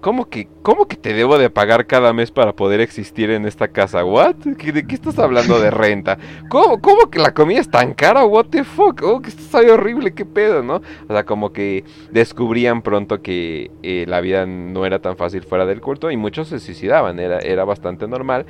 ¿Cómo 0.00 0.30
que, 0.30 0.48
¿Cómo 0.62 0.86
que 0.88 0.96
te 0.96 1.12
debo 1.12 1.36
de 1.36 1.50
pagar 1.50 1.86
cada 1.86 2.12
mes 2.12 2.30
para 2.30 2.54
poder 2.54 2.80
existir 2.80 3.30
en 3.30 3.44
esta 3.44 3.68
casa? 3.68 4.04
¿What? 4.04 4.36
¿De 4.36 4.86
qué 4.86 4.94
estás 4.94 5.18
hablando 5.18 5.60
de 5.60 5.70
renta? 5.70 6.18
¿Cómo, 6.48 6.80
cómo 6.80 7.10
que 7.10 7.18
la 7.18 7.34
comida 7.34 7.60
es 7.60 7.70
tan 7.70 7.92
cara? 7.92 8.24
¿What 8.24 8.46
the 8.46 8.64
fuck? 8.64 9.02
Oh, 9.02 9.20
que 9.20 9.28
esto 9.28 9.58
horrible, 9.58 10.14
qué 10.14 10.24
pedo, 10.24 10.62
¿no? 10.62 10.80
O 11.08 11.12
sea, 11.12 11.24
como 11.24 11.52
que 11.52 11.84
descubrían 12.10 12.80
pronto 12.80 13.20
que 13.20 13.70
eh, 13.82 14.06
la 14.08 14.20
vida 14.20 14.46
no 14.46 14.86
era 14.86 15.00
tan 15.00 15.16
fácil 15.16 15.42
fuera 15.42 15.66
del 15.66 15.82
culto 15.82 16.10
y 16.10 16.16
muchos 16.16 16.48
se 16.48 16.60
suicidaban, 16.60 17.18
era, 17.18 17.38
era 17.38 17.64
bastante 17.64 18.08
normal. 18.08 18.46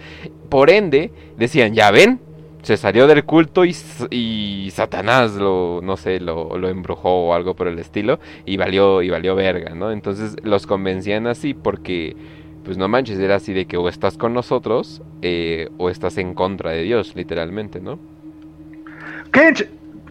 Por 0.48 0.70
ende, 0.70 1.12
decían, 1.36 1.74
ya 1.74 1.90
ven, 1.90 2.20
se 2.62 2.76
salió 2.76 3.06
del 3.06 3.24
culto 3.24 3.64
y, 3.64 3.74
y 4.10 4.70
Satanás 4.70 5.34
lo, 5.34 5.80
no 5.82 5.96
sé, 5.96 6.20
lo, 6.20 6.56
lo, 6.58 6.68
embrujó 6.68 7.28
o 7.28 7.34
algo 7.34 7.54
por 7.54 7.68
el 7.68 7.78
estilo 7.78 8.20
y 8.44 8.56
valió, 8.56 9.02
y 9.02 9.10
valió 9.10 9.34
verga, 9.34 9.74
¿no? 9.74 9.90
Entonces 9.90 10.36
los 10.42 10.66
convencían 10.66 11.26
así 11.26 11.54
porque, 11.54 12.16
pues 12.64 12.76
no 12.76 12.88
manches, 12.88 13.18
era 13.18 13.36
así 13.36 13.52
de 13.52 13.66
que 13.66 13.76
o 13.76 13.88
estás 13.88 14.16
con 14.16 14.34
nosotros 14.34 15.02
eh, 15.22 15.68
o 15.78 15.90
estás 15.90 16.18
en 16.18 16.34
contra 16.34 16.70
de 16.70 16.82
Dios, 16.82 17.14
literalmente, 17.16 17.80
¿no? 17.80 17.98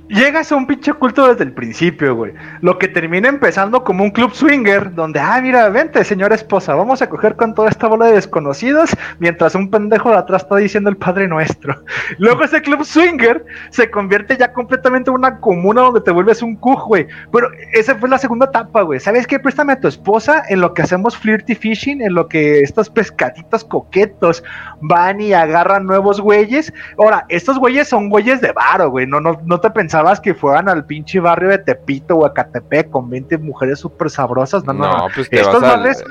Llegas 0.10 0.52
a 0.52 0.56
un 0.56 0.66
pinche 0.66 0.92
culto 0.94 1.28
desde 1.28 1.44
el 1.44 1.54
principio, 1.54 2.16
güey. 2.16 2.34
Lo 2.62 2.80
que 2.80 2.88
termina 2.88 3.30
empezando 3.30 3.84
como 3.84 4.04
un 4.04 4.10
club 4.10 4.34
swinger, 4.34 4.96
donde, 4.96 5.20
ah, 5.20 5.40
mira, 5.40 5.70
vente, 5.70 6.04
señora 6.04 6.34
esposa, 6.34 6.74
vamos 6.74 7.04
a 7.04 7.08
coger 7.08 7.36
con 7.36 7.54
toda 7.54 7.70
esta 7.70 7.86
bola 7.86 8.08
de 8.08 8.14
desconocidos, 8.14 8.90
mientras 9.20 9.54
un 9.54 9.70
pendejo 9.70 10.10
de 10.10 10.18
atrás 10.18 10.42
está 10.42 10.56
diciendo 10.56 10.90
el 10.90 10.98
Padre 10.98 11.28
Nuestro. 11.28 11.84
Luego 12.18 12.44
ese 12.44 12.60
club 12.60 12.84
swinger 12.84 13.46
se 13.70 13.92
convierte 13.92 14.36
ya 14.36 14.52
completamente 14.52 15.12
en 15.12 15.18
una 15.18 15.40
comuna 15.40 15.82
donde 15.82 16.02
te 16.02 16.10
vuelves 16.10 16.42
un 16.42 16.56
cuj, 16.56 16.88
güey. 16.88 17.06
Pero 17.32 17.52
esa 17.74 17.94
fue 17.94 18.10
la 18.10 18.18
segunda 18.18 18.48
etapa, 18.48 18.82
güey. 18.82 19.00
¿Sabes 19.00 19.28
qué? 19.28 19.38
Préstame 19.38 19.74
a 19.74 19.80
tu 19.80 19.88
esposa 19.88 20.42
en 20.50 20.62
lo 20.62 20.74
que 20.74 20.82
hacemos 20.82 21.16
flirty 21.16 21.54
fishing, 21.54 22.02
en 22.02 22.16
lo 22.16 22.28
que 22.28 22.62
estos 22.62 22.90
pescaditos 22.90 23.64
coquetos 23.64 24.44
van 24.82 25.22
y 25.22 25.34
agarran 25.34 25.86
nuevos 25.86 26.20
güeyes. 26.20 26.74
Ahora, 26.98 27.28
estos 27.30 27.60
güeyes 27.60 27.88
son 27.88 28.10
güeyes 28.10 28.42
de 28.42 28.52
varo, 28.54 28.90
güey. 28.90 29.06
No, 29.06 29.22
no, 29.22 29.40
no 29.46 29.60
te 29.60 29.70
pensaba 29.70 29.99
que 30.22 30.34
fueran 30.34 30.70
al 30.70 30.86
pinche 30.86 31.20
barrio 31.20 31.50
de 31.50 31.58
Tepito 31.60 32.18
o 32.18 32.26
Acatepec 32.26 32.90
con 32.90 33.10
20 33.10 33.38
mujeres 33.38 33.80
súper 33.80 34.10
sabrosas. 34.10 34.64
No, 34.66 34.74
no, 34.74 34.98
no, 34.98 35.08
pues 35.14 35.30
te, 35.30 35.42
vas 35.42 36.04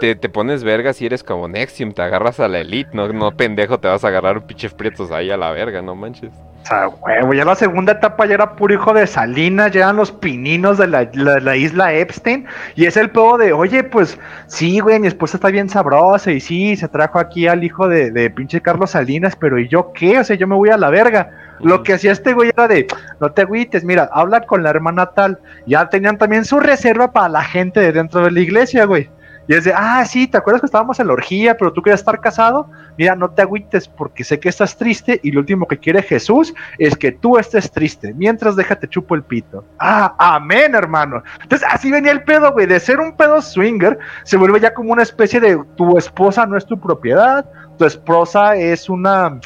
eh, 0.00 0.14
te, 0.14 0.28
pones 0.28 0.64
verga 0.64 0.92
si 0.92 1.06
eres 1.06 1.22
como 1.22 1.48
Nexium, 1.48 1.92
te 1.92 2.02
agarras 2.02 2.40
a 2.40 2.48
la 2.48 2.60
elite, 2.60 2.90
no, 2.92 3.12
no 3.12 3.32
pendejo, 3.32 3.78
te 3.78 3.88
vas 3.88 4.04
a 4.04 4.08
agarrar 4.08 4.38
un 4.38 4.44
pinche 4.44 4.70
prietos 4.70 5.10
ahí 5.10 5.30
a 5.30 5.36
la 5.36 5.50
verga, 5.50 5.82
no 5.82 5.94
manches. 5.94 6.32
O 6.62 6.64
sea, 6.64 6.88
huevo, 6.88 7.34
ya 7.34 7.44
la 7.44 7.56
segunda 7.56 7.92
etapa 7.92 8.24
ya 8.24 8.34
era 8.34 8.54
puro 8.54 8.74
hijo 8.74 8.94
de 8.94 9.06
Salinas, 9.08 9.72
ya 9.72 9.80
eran 9.80 9.96
los 9.96 10.12
pininos 10.12 10.78
de 10.78 10.86
la, 10.86 11.56
isla 11.56 11.92
Epstein. 11.92 12.46
Y 12.76 12.86
es 12.86 12.96
el 12.96 13.10
pedo 13.10 13.36
de, 13.36 13.52
oye, 13.52 13.82
pues 13.82 14.18
sí, 14.46 14.78
güey, 14.78 15.00
mi 15.00 15.08
esposa 15.08 15.36
está 15.36 15.48
bien 15.48 15.68
sabrosa 15.68 16.30
y 16.30 16.38
sí, 16.38 16.76
se 16.76 16.86
trajo 16.86 17.18
aquí 17.18 17.48
al 17.48 17.64
hijo 17.64 17.88
de, 17.88 18.12
de 18.12 18.30
pinche 18.30 18.60
Carlos 18.60 18.90
Salinas, 18.90 19.34
pero 19.34 19.58
¿y 19.58 19.66
yo 19.66 19.92
qué? 19.92 20.20
O 20.20 20.24
sea, 20.24 20.36
yo 20.36 20.46
me 20.46 20.54
voy 20.54 20.70
a 20.70 20.76
la 20.76 20.90
verga. 20.90 21.30
Lo 21.62 21.82
que 21.82 21.94
hacía 21.94 22.12
este 22.12 22.32
güey 22.32 22.50
era 22.50 22.68
de, 22.68 22.86
no 23.20 23.30
te 23.32 23.42
agüites, 23.42 23.84
mira, 23.84 24.10
habla 24.12 24.42
con 24.42 24.62
la 24.62 24.70
hermana 24.70 25.06
tal. 25.06 25.38
Ya 25.66 25.88
tenían 25.88 26.18
también 26.18 26.44
su 26.44 26.60
reserva 26.60 27.12
para 27.12 27.28
la 27.28 27.42
gente 27.42 27.80
de 27.80 27.92
dentro 27.92 28.24
de 28.24 28.30
la 28.30 28.40
iglesia, 28.40 28.84
güey. 28.84 29.08
Y 29.48 29.54
es 29.54 29.64
de, 29.64 29.72
ah, 29.74 30.04
sí, 30.04 30.28
¿te 30.28 30.38
acuerdas 30.38 30.60
que 30.60 30.66
estábamos 30.66 31.00
en 31.00 31.08
la 31.08 31.14
orgía, 31.14 31.56
pero 31.56 31.72
tú 31.72 31.82
querías 31.82 32.00
estar 32.00 32.20
casado? 32.20 32.70
Mira, 32.96 33.16
no 33.16 33.30
te 33.30 33.42
agüites 33.42 33.88
porque 33.88 34.22
sé 34.22 34.38
que 34.38 34.48
estás 34.48 34.76
triste 34.76 35.18
y 35.22 35.32
lo 35.32 35.40
último 35.40 35.66
que 35.66 35.78
quiere 35.78 36.02
Jesús 36.02 36.54
es 36.78 36.96
que 36.96 37.10
tú 37.10 37.38
estés 37.38 37.70
triste. 37.70 38.14
Mientras 38.14 38.54
déjate 38.54 38.88
chupo 38.88 39.14
el 39.14 39.24
pito. 39.24 39.64
Ah, 39.78 40.14
amén, 40.18 40.74
hermano. 40.74 41.22
Entonces, 41.42 41.66
así 41.70 41.90
venía 41.90 42.12
el 42.12 42.22
pedo, 42.22 42.52
güey. 42.52 42.66
De 42.66 42.78
ser 42.78 43.00
un 43.00 43.16
pedo 43.16 43.42
swinger, 43.42 43.98
se 44.22 44.36
vuelve 44.36 44.60
ya 44.60 44.72
como 44.74 44.92
una 44.92 45.02
especie 45.02 45.40
de 45.40 45.60
tu 45.76 45.98
esposa 45.98 46.46
no 46.46 46.56
es 46.56 46.64
tu 46.64 46.78
propiedad, 46.78 47.44
tu 47.78 47.84
esposa 47.84 48.54
es 48.54 48.88
una 48.88 49.40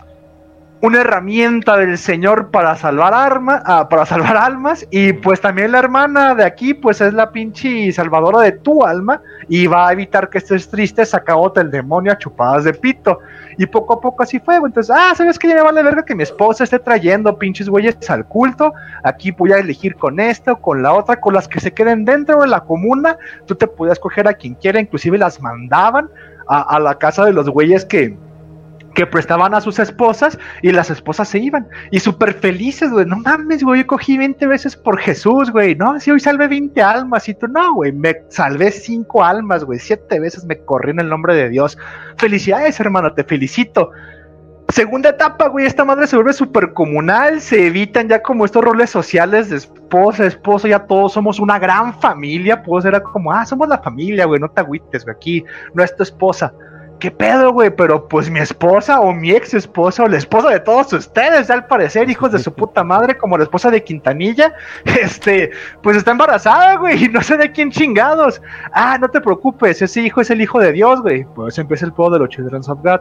una 0.83 1.01
herramienta 1.01 1.77
del 1.79 1.97
Señor 1.97 2.51
para 2.51 2.77
salvar 2.77 3.15
armas, 3.15 3.63
ah, 3.65 3.89
para 3.89 4.05
salvar 4.05 4.37
almas 4.37 4.87
y 4.91 5.15
pues 5.15 5.41
también 5.41 5.73
la 5.73 5.79
hermana 5.79 6.35
de 6.35 6.45
aquí 6.45 6.75
pues 6.75 7.01
es 7.01 7.15
la 7.15 7.31
pinche 7.33 7.91
salvadora 7.93 8.41
de 8.41 8.53
tu 8.53 8.85
alma 8.85 9.23
y 9.49 9.67
va 9.67 9.89
a 9.89 9.93
evitar 9.93 10.29
que 10.29 10.39
estés 10.39 10.69
triste, 10.69 11.07
sacabote 11.07 11.61
el 11.61 11.71
demonio 11.71 12.13
a 12.13 12.19
chupadas 12.19 12.65
de 12.65 12.75
pito 12.75 13.21
y 13.57 13.65
poco 13.65 13.95
a 13.95 14.01
poco 14.01 14.23
así 14.23 14.39
fue, 14.39 14.57
entonces, 14.57 14.95
ah, 14.95 15.15
¿sabes 15.17 15.39
qué? 15.39 15.49
Ya 15.49 15.55
me 15.55 15.63
vale 15.63 15.83
verga 15.83 16.05
que 16.05 16.15
mi 16.15 16.25
esposa 16.25 16.65
esté 16.65 16.79
trayendo 16.79 17.39
pinches 17.39 17.71
güeyes 17.71 18.11
al 18.11 18.27
culto, 18.27 18.75
aquí 19.03 19.31
voy 19.31 19.53
a 19.53 19.59
elegir 19.59 19.97
con 19.97 20.21
esta 20.21 20.53
o 20.53 20.61
con 20.61 20.83
la 20.83 20.93
otra, 20.93 21.21
con 21.21 21.33
las 21.33 21.49
que 21.49 21.59
se 21.59 21.73
queden 21.73 22.05
dentro 22.05 22.43
de 22.43 22.49
la 22.49 22.61
comuna, 22.61 23.17
tú 23.47 23.55
te 23.55 23.67
podías 23.67 23.99
coger 23.99 24.29
a 24.29 24.35
quien 24.35 24.55
quiera, 24.55 24.79
inclusive 24.79 25.17
las 25.17 25.41
mandaban 25.41 26.11
a, 26.49 26.77
a 26.77 26.79
la 26.79 26.97
casa 26.99 27.25
de 27.25 27.33
los 27.33 27.49
güeyes 27.49 27.87
que 27.87 28.15
que 28.97 29.07
prestaban 29.07 29.55
a 29.55 29.61
sus 29.61 29.79
esposas 29.79 30.39
y 30.63 30.73
las 30.73 30.91
esposas 30.91 31.29
se 31.29 31.39
iban. 31.39 31.69
Y 31.91 32.01
súper 32.01 32.33
felices, 32.33 32.91
güey. 32.91 33.05
No 33.05 33.19
mames, 33.19 33.63
güey, 33.63 33.83
yo 33.83 33.87
cogí 33.87 34.17
20 34.17 34.47
veces 34.47 34.75
por 34.75 34.99
Jesús, 34.99 35.53
güey. 35.53 35.77
No, 35.77 36.01
si 36.01 36.11
hoy 36.11 36.19
salvé 36.19 36.49
20 36.49 36.83
almas. 36.83 37.29
Y 37.29 37.35
tú, 37.35 37.47
no, 37.47 37.75
güey, 37.75 37.93
me 37.93 38.17
salvé 38.31 38.71
5 38.73 39.23
almas, 39.23 39.65
güey. 39.65 39.79
7 39.79 40.19
veces 40.19 40.47
me 40.47 40.57
corrí 40.65 40.93
en 40.93 41.01
el 41.01 41.11
nombre 41.11 41.35
de 41.35 41.51
Dios. 41.51 41.77
Felicidades, 42.17 42.81
hermano, 42.81 43.13
te 43.13 43.23
felicito. 43.23 43.91
Segunda 44.71 45.11
etapa, 45.11 45.49
güey, 45.49 45.67
esta 45.67 45.85
madre 45.85 46.07
se 46.07 46.17
vuelve 46.17 46.33
súper 46.33 46.73
comunal, 46.73 47.41
se 47.41 47.67
evitan 47.67 48.09
ya 48.09 48.21
como 48.21 48.45
estos 48.45 48.65
roles 48.65 48.91
sociales 48.91 49.51
de 49.51 49.59
esposa, 49.59 50.27
esposo, 50.27 50.67
ya 50.67 50.87
todos 50.87 51.13
somos 51.13 51.39
una 51.39 51.57
gran 51.61 51.95
familia, 52.01 52.65
pues 52.65 52.85
era 52.85 53.01
como, 53.01 53.31
ah, 53.31 53.47
somos 53.47 53.69
la 53.69 53.79
familia, 53.79 54.25
güey, 54.25 54.41
no 54.41 54.51
te 54.51 54.63
agüites, 54.63 55.05
güey, 55.05 55.15
aquí 55.15 55.45
no 55.73 55.85
es 55.85 55.95
tu 55.95 56.03
esposa. 56.03 56.53
¿Qué 56.99 57.11
pedo, 57.11 57.53
güey? 57.53 57.71
Pero 57.71 58.09
pues 58.09 58.31
mi 58.31 58.39
esposa 58.39 59.01
o 59.01 59.13
mi 59.13 59.31
ex 59.31 59.53
esposa 59.55 60.05
o 60.05 60.09
la 60.09 60.17
esposa 60.17 60.51
de 60.51 60.61
todos 60.61 60.93
ustedes, 60.93 61.51
al 61.51 61.67
parecer, 61.67 62.09
hijos 62.09 62.33
de 62.33 62.39
su 62.39 62.53
puta 62.55 62.85
madre, 62.85 63.17
como 63.19 63.37
la 63.37 63.45
esposa 63.45 63.71
de 63.71 63.85
Quintanilla, 63.85 64.55
este, 64.85 65.51
pues 65.83 65.97
está 65.97 66.13
embarazada, 66.13 66.77
güey, 66.77 67.05
y 67.05 67.09
no 67.09 67.23
sé 67.23 67.37
de 67.37 67.53
quién 67.53 67.71
chingados. 67.71 68.41
Ah, 68.73 68.97
no 68.99 69.09
te 69.09 69.21
preocupes, 69.21 69.83
ese 69.83 70.01
hijo 70.01 70.21
es 70.21 70.31
el 70.31 70.41
hijo 70.41 70.59
de 70.59 70.73
Dios, 70.73 71.03
güey. 71.03 71.25
Pues 71.35 71.59
empieza 71.59 71.87
el 71.87 71.93
juego 71.93 72.13
de 72.13 72.19
los 72.21 72.29
Children 72.31 72.63
of 72.67 72.81
God. 72.83 73.01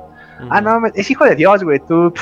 Ah, 0.50 0.60
no, 0.60 0.82
es 0.94 1.10
hijo 1.10 1.24
de 1.24 1.36
Dios, 1.36 1.64
güey, 1.64 1.80
tú, 1.80 2.14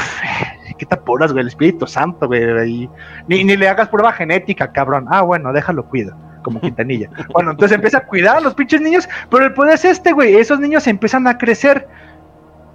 ¿qué 0.77 0.85
te 0.85 0.95
apuras, 0.95 1.31
güey? 1.31 1.41
El 1.41 1.47
Espíritu 1.47 1.87
Santo, 1.87 2.27
güey, 2.27 2.89
ni, 3.27 3.43
ni 3.43 3.57
le 3.57 3.67
hagas 3.67 3.89
prueba 3.89 4.13
genética, 4.13 4.71
cabrón. 4.71 5.05
Ah, 5.09 5.21
bueno, 5.21 5.51
déjalo, 5.51 5.85
cuida 5.85 6.15
como 6.43 6.61
Quintanilla. 6.61 7.09
Bueno, 7.33 7.51
entonces 7.51 7.75
empieza 7.75 7.99
a 7.99 8.05
cuidar 8.05 8.37
a 8.37 8.41
los 8.41 8.53
pinches 8.53 8.81
niños, 8.81 9.09
pero 9.29 9.45
el 9.45 9.53
poder 9.53 9.75
es 9.75 9.85
este, 9.85 10.11
güey. 10.11 10.35
Esos 10.35 10.59
niños 10.59 10.85
empiezan 10.87 11.27
a 11.27 11.37
crecer. 11.37 11.87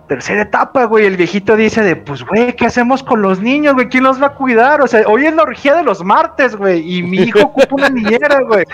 Tercera 0.08 0.40
etapa, 0.40 0.84
güey. 0.84 1.04
El 1.04 1.18
viejito 1.18 1.54
dice 1.54 1.82
de, 1.82 1.94
pues, 1.94 2.24
güey, 2.24 2.56
¿qué 2.56 2.64
hacemos 2.64 3.02
con 3.02 3.20
los 3.20 3.40
niños, 3.40 3.74
güey? 3.74 3.88
¿Quién 3.88 4.04
los 4.04 4.20
va 4.20 4.28
a 4.28 4.34
cuidar? 4.34 4.80
O 4.80 4.86
sea, 4.86 5.06
hoy 5.06 5.26
es 5.26 5.34
la 5.34 5.42
orgía 5.42 5.76
de 5.76 5.82
los 5.82 6.02
martes, 6.02 6.56
güey. 6.56 6.98
Y 6.98 7.02
mi 7.02 7.18
hijo 7.18 7.40
ocupa 7.40 7.74
una 7.74 7.90
niñera, 7.90 8.40
güey. 8.40 8.64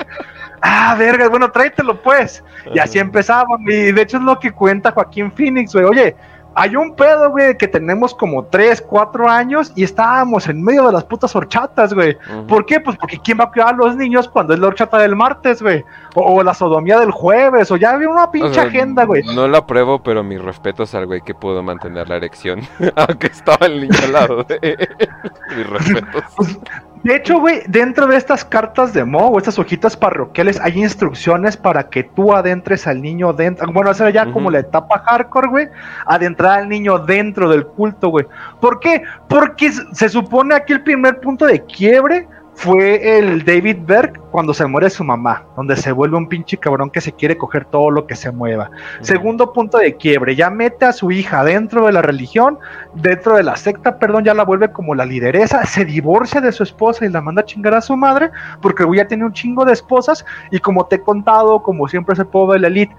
Ah, 0.62 0.94
verga, 0.96 1.28
bueno, 1.28 1.50
tráetelo 1.50 2.00
pues. 2.00 2.42
Y 2.72 2.78
así 2.78 3.00
empezaban. 3.00 3.60
Y 3.62 3.92
de 3.92 4.00
hecho 4.00 4.18
es 4.18 4.22
lo 4.22 4.38
que 4.38 4.52
cuenta 4.52 4.92
Joaquín 4.92 5.32
Phoenix, 5.32 5.74
güey. 5.74 5.84
Oye, 5.84 6.16
hay 6.54 6.76
un 6.76 6.94
pedo, 6.94 7.30
güey, 7.30 7.56
que 7.56 7.68
tenemos 7.68 8.14
como 8.14 8.44
3, 8.44 8.82
4 8.82 9.28
años 9.28 9.72
y 9.74 9.84
estábamos 9.84 10.48
en 10.48 10.62
medio 10.62 10.86
de 10.86 10.92
las 10.92 11.04
putas 11.04 11.34
horchatas, 11.34 11.92
güey. 11.92 12.16
¿Por 12.48 12.64
qué? 12.66 12.80
Pues 12.80 12.96
porque 12.96 13.18
¿quién 13.18 13.38
va 13.38 13.44
a 13.44 13.50
cuidar 13.50 13.74
a 13.74 13.76
los 13.76 13.96
niños 13.96 14.28
cuando 14.28 14.54
es 14.54 14.60
la 14.60 14.68
horchata 14.68 14.98
del 14.98 15.16
martes, 15.16 15.62
güey? 15.62 15.84
O, 16.14 16.42
la 16.42 16.54
sodomía 16.54 16.98
del 17.00 17.10
jueves, 17.10 17.70
o 17.70 17.76
ya 17.76 17.90
había 17.90 18.08
una 18.08 18.30
pinche 18.30 18.60
agenda, 18.60 19.04
güey. 19.04 19.22
No 19.34 19.48
la 19.48 19.66
pruebo, 19.66 20.02
pero 20.02 20.22
mis 20.22 20.40
respetos 20.40 20.94
al 20.94 21.06
güey 21.06 21.20
que 21.22 21.34
pudo 21.34 21.62
mantener 21.62 22.08
la 22.08 22.16
erección, 22.16 22.60
aunque 22.96 23.26
estaba 23.28 23.66
el 23.66 23.80
niño 23.80 23.98
al 24.04 24.12
lado. 24.12 24.46
mis 25.56 25.70
respetos. 25.70 26.58
De 27.04 27.16
hecho, 27.16 27.38
güey, 27.38 27.60
dentro 27.66 28.06
de 28.06 28.16
estas 28.16 28.46
cartas 28.46 28.94
de 28.94 29.04
Mo 29.04 29.28
o 29.28 29.36
estas 29.36 29.58
hojitas 29.58 29.94
parroquiales 29.94 30.58
hay 30.62 30.80
instrucciones 30.82 31.54
para 31.54 31.90
que 31.90 32.02
tú 32.02 32.34
adentres 32.34 32.86
al 32.86 33.02
niño 33.02 33.34
dentro. 33.34 33.70
Bueno, 33.70 33.90
esa 33.90 34.08
ya 34.08 34.32
como 34.32 34.50
la 34.50 34.60
etapa 34.60 35.00
hardcore, 35.00 35.48
güey. 35.48 35.68
Adentrar 36.06 36.60
al 36.60 36.68
niño 36.70 36.98
dentro 36.98 37.50
del 37.50 37.66
culto, 37.66 38.08
güey. 38.08 38.24
¿Por 38.58 38.80
qué? 38.80 39.02
Porque 39.28 39.70
se 39.70 40.08
supone 40.08 40.54
aquí 40.54 40.72
el 40.72 40.82
primer 40.82 41.20
punto 41.20 41.44
de 41.44 41.62
quiebre 41.66 42.26
fue 42.54 43.18
el 43.18 43.44
David 43.44 43.78
Berg 43.84 44.20
cuando 44.30 44.54
se 44.54 44.66
muere 44.66 44.88
su 44.88 45.04
mamá, 45.04 45.44
donde 45.56 45.76
se 45.76 45.92
vuelve 45.92 46.16
un 46.16 46.28
pinche 46.28 46.56
cabrón 46.56 46.90
que 46.90 47.00
se 47.00 47.12
quiere 47.12 47.36
coger 47.36 47.64
todo 47.64 47.90
lo 47.90 48.06
que 48.06 48.16
se 48.16 48.30
mueva. 48.30 48.70
Segundo 49.00 49.52
punto 49.52 49.78
de 49.78 49.96
quiebre, 49.96 50.36
ya 50.36 50.50
mete 50.50 50.84
a 50.84 50.92
su 50.92 51.10
hija 51.10 51.44
dentro 51.44 51.86
de 51.86 51.92
la 51.92 52.02
religión, 52.02 52.58
dentro 52.94 53.36
de 53.36 53.42
la 53.42 53.56
secta, 53.56 53.98
perdón, 53.98 54.24
ya 54.24 54.34
la 54.34 54.44
vuelve 54.44 54.72
como 54.72 54.94
la 54.94 55.04
lideresa, 55.04 55.64
se 55.66 55.84
divorcia 55.84 56.40
de 56.40 56.52
su 56.52 56.62
esposa 56.62 57.04
y 57.04 57.10
la 57.10 57.20
manda 57.20 57.42
a 57.42 57.44
chingar 57.44 57.74
a 57.74 57.80
su 57.80 57.96
madre, 57.96 58.30
porque 58.62 58.84
ya 58.94 59.06
tiene 59.06 59.24
un 59.24 59.32
chingo 59.32 59.64
de 59.64 59.72
esposas, 59.72 60.24
y 60.50 60.58
como 60.58 60.86
te 60.86 60.96
he 60.96 61.00
contado, 61.00 61.62
como 61.62 61.88
siempre 61.88 62.14
es 62.14 62.18
el 62.18 62.26
pueblo 62.26 62.54
de 62.54 62.60
la 62.60 62.68
elite, 62.68 62.94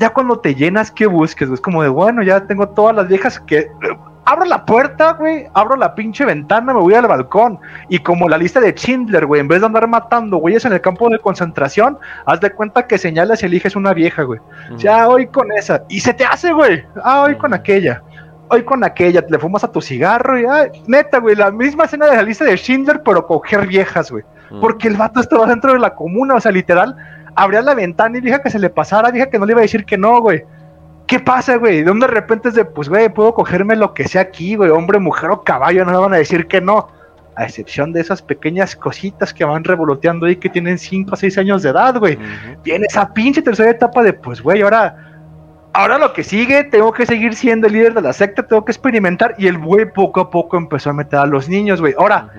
ya 0.00 0.10
cuando 0.10 0.38
te 0.38 0.54
llenas, 0.54 0.90
¿qué 0.90 1.06
busques? 1.06 1.48
Es 1.50 1.60
como 1.60 1.82
de, 1.82 1.88
bueno, 1.88 2.22
ya 2.22 2.46
tengo 2.46 2.68
todas 2.68 2.96
las 2.96 3.06
viejas 3.06 3.38
que 3.38 3.70
abro 4.24 4.44
la 4.44 4.64
puerta, 4.64 5.12
güey, 5.12 5.46
abro 5.54 5.76
la 5.76 5.94
pinche 5.94 6.24
ventana, 6.24 6.72
me 6.72 6.80
voy 6.80 6.94
al 6.94 7.06
balcón. 7.06 7.58
Y 7.88 7.98
como 7.98 8.28
la 8.28 8.38
lista 8.38 8.60
de 8.60 8.72
Schindler, 8.72 9.26
güey, 9.26 9.40
en 9.40 9.48
vez 9.48 9.60
de 9.60 9.66
andar 9.66 9.86
matando 9.86 10.38
güeyes 10.38 10.64
en 10.64 10.72
el 10.72 10.80
campo 10.80 11.08
de 11.08 11.18
concentración, 11.18 11.98
haz 12.26 12.40
de 12.40 12.50
cuenta 12.50 12.86
que 12.86 12.98
señalas 12.98 13.42
y 13.42 13.46
eliges 13.46 13.76
una 13.76 13.92
vieja, 13.92 14.22
güey. 14.22 14.40
Ya 14.76 15.08
hoy 15.08 15.26
con 15.26 15.52
esa. 15.52 15.84
Y 15.88 16.00
se 16.00 16.14
te 16.14 16.24
hace, 16.24 16.52
güey. 16.52 16.84
Ah, 17.02 17.22
hoy 17.22 17.36
con 17.36 17.52
aquella. 17.54 18.02
Hoy 18.48 18.62
con 18.62 18.84
aquella, 18.84 19.24
le 19.28 19.38
fumas 19.38 19.64
a 19.64 19.72
tu 19.72 19.80
cigarro 19.80 20.38
y, 20.38 20.44
ay, 20.44 20.68
neta, 20.86 21.18
güey, 21.18 21.34
la 21.34 21.50
misma 21.50 21.84
escena 21.84 22.06
de 22.06 22.16
la 22.16 22.22
lista 22.22 22.44
de 22.44 22.56
Schindler, 22.56 23.02
pero 23.02 23.26
coger 23.26 23.66
viejas, 23.66 24.10
güey. 24.10 24.24
Porque 24.60 24.86
el 24.86 24.96
vato 24.96 25.20
estaba 25.20 25.46
dentro 25.46 25.72
de 25.72 25.78
la 25.80 25.94
comuna, 25.94 26.34
o 26.34 26.40
sea, 26.40 26.52
literal, 26.52 26.94
abría 27.34 27.62
la 27.62 27.74
ventana 27.74 28.18
y 28.18 28.20
dije 28.20 28.40
que 28.42 28.50
se 28.50 28.58
le 28.58 28.70
pasara, 28.70 29.10
dije 29.10 29.28
que 29.28 29.38
no 29.38 29.46
le 29.46 29.52
iba 29.52 29.60
a 29.60 29.62
decir 29.62 29.84
que 29.84 29.98
no, 29.98 30.20
güey. 30.20 30.44
¿Qué 31.06 31.20
pasa, 31.20 31.56
güey? 31.56 31.82
De 31.82 31.92
de 31.92 32.06
repente 32.06 32.48
es 32.48 32.54
de, 32.54 32.64
pues, 32.64 32.88
güey, 32.88 33.08
puedo 33.08 33.34
cogerme 33.34 33.76
lo 33.76 33.92
que 33.92 34.08
sea 34.08 34.22
aquí, 34.22 34.56
güey, 34.56 34.70
hombre, 34.70 34.98
mujer 34.98 35.30
o 35.30 35.42
caballo, 35.42 35.84
no 35.84 35.92
me 35.92 35.98
van 35.98 36.14
a 36.14 36.18
decir 36.18 36.46
que 36.46 36.60
no. 36.60 36.88
A 37.36 37.44
excepción 37.44 37.92
de 37.92 38.00
esas 38.00 38.22
pequeñas 38.22 38.76
cositas 38.76 39.34
que 39.34 39.44
van 39.44 39.64
revoloteando 39.64 40.26
ahí 40.26 40.36
que 40.36 40.48
tienen 40.48 40.78
5 40.78 41.10
o 41.12 41.16
6 41.16 41.38
años 41.38 41.62
de 41.62 41.70
edad, 41.70 41.98
güey. 41.98 42.16
Viene 42.62 42.86
esa 42.88 43.12
pinche 43.12 43.42
tercera 43.42 43.70
etapa 43.70 44.02
de, 44.02 44.12
pues, 44.12 44.40
güey, 44.40 44.62
ahora 44.62 45.14
ahora 45.74 45.98
lo 45.98 46.12
que 46.12 46.24
sigue, 46.24 46.64
tengo 46.64 46.92
que 46.92 47.04
seguir 47.04 47.34
siendo 47.34 47.66
el 47.66 47.74
líder 47.74 47.94
de 47.94 48.00
la 48.00 48.12
secta, 48.12 48.46
tengo 48.46 48.64
que 48.64 48.72
experimentar. 48.72 49.34
Y 49.36 49.48
el 49.48 49.58
güey 49.58 49.92
poco 49.92 50.20
a 50.20 50.30
poco 50.30 50.56
empezó 50.56 50.90
a 50.90 50.92
meter 50.94 51.18
a 51.18 51.26
los 51.26 51.48
niños, 51.48 51.80
güey. 51.80 51.94
Ahora, 51.98 52.30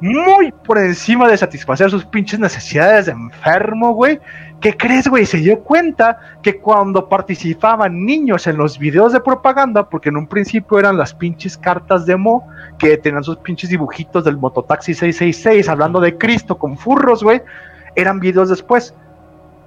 muy 0.00 0.52
por 0.52 0.78
encima 0.78 1.28
de 1.28 1.36
satisfacer 1.36 1.90
sus 1.90 2.04
pinches 2.04 2.38
necesidades 2.38 3.06
de 3.06 3.12
enfermo, 3.12 3.94
güey. 3.94 4.20
¿Qué 4.62 4.76
crees, 4.76 5.08
güey? 5.08 5.26
Se 5.26 5.38
dio 5.38 5.58
cuenta 5.58 6.20
que 6.40 6.58
cuando 6.58 7.08
participaban 7.08 8.06
niños 8.06 8.46
en 8.46 8.56
los 8.56 8.78
videos 8.78 9.12
de 9.12 9.20
propaganda, 9.20 9.88
porque 9.88 10.10
en 10.10 10.16
un 10.16 10.28
principio 10.28 10.78
eran 10.78 10.96
las 10.96 11.12
pinches 11.12 11.58
cartas 11.58 12.06
de 12.06 12.14
Mo, 12.14 12.46
que 12.78 12.96
tenían 12.96 13.24
sus 13.24 13.38
pinches 13.38 13.70
dibujitos 13.70 14.22
del 14.22 14.36
Mototaxi 14.36 14.94
666 14.94 15.68
hablando 15.68 16.00
de 16.00 16.16
Cristo 16.16 16.58
con 16.58 16.78
furros, 16.78 17.24
güey, 17.24 17.42
eran 17.96 18.20
videos 18.20 18.50
después 18.50 18.94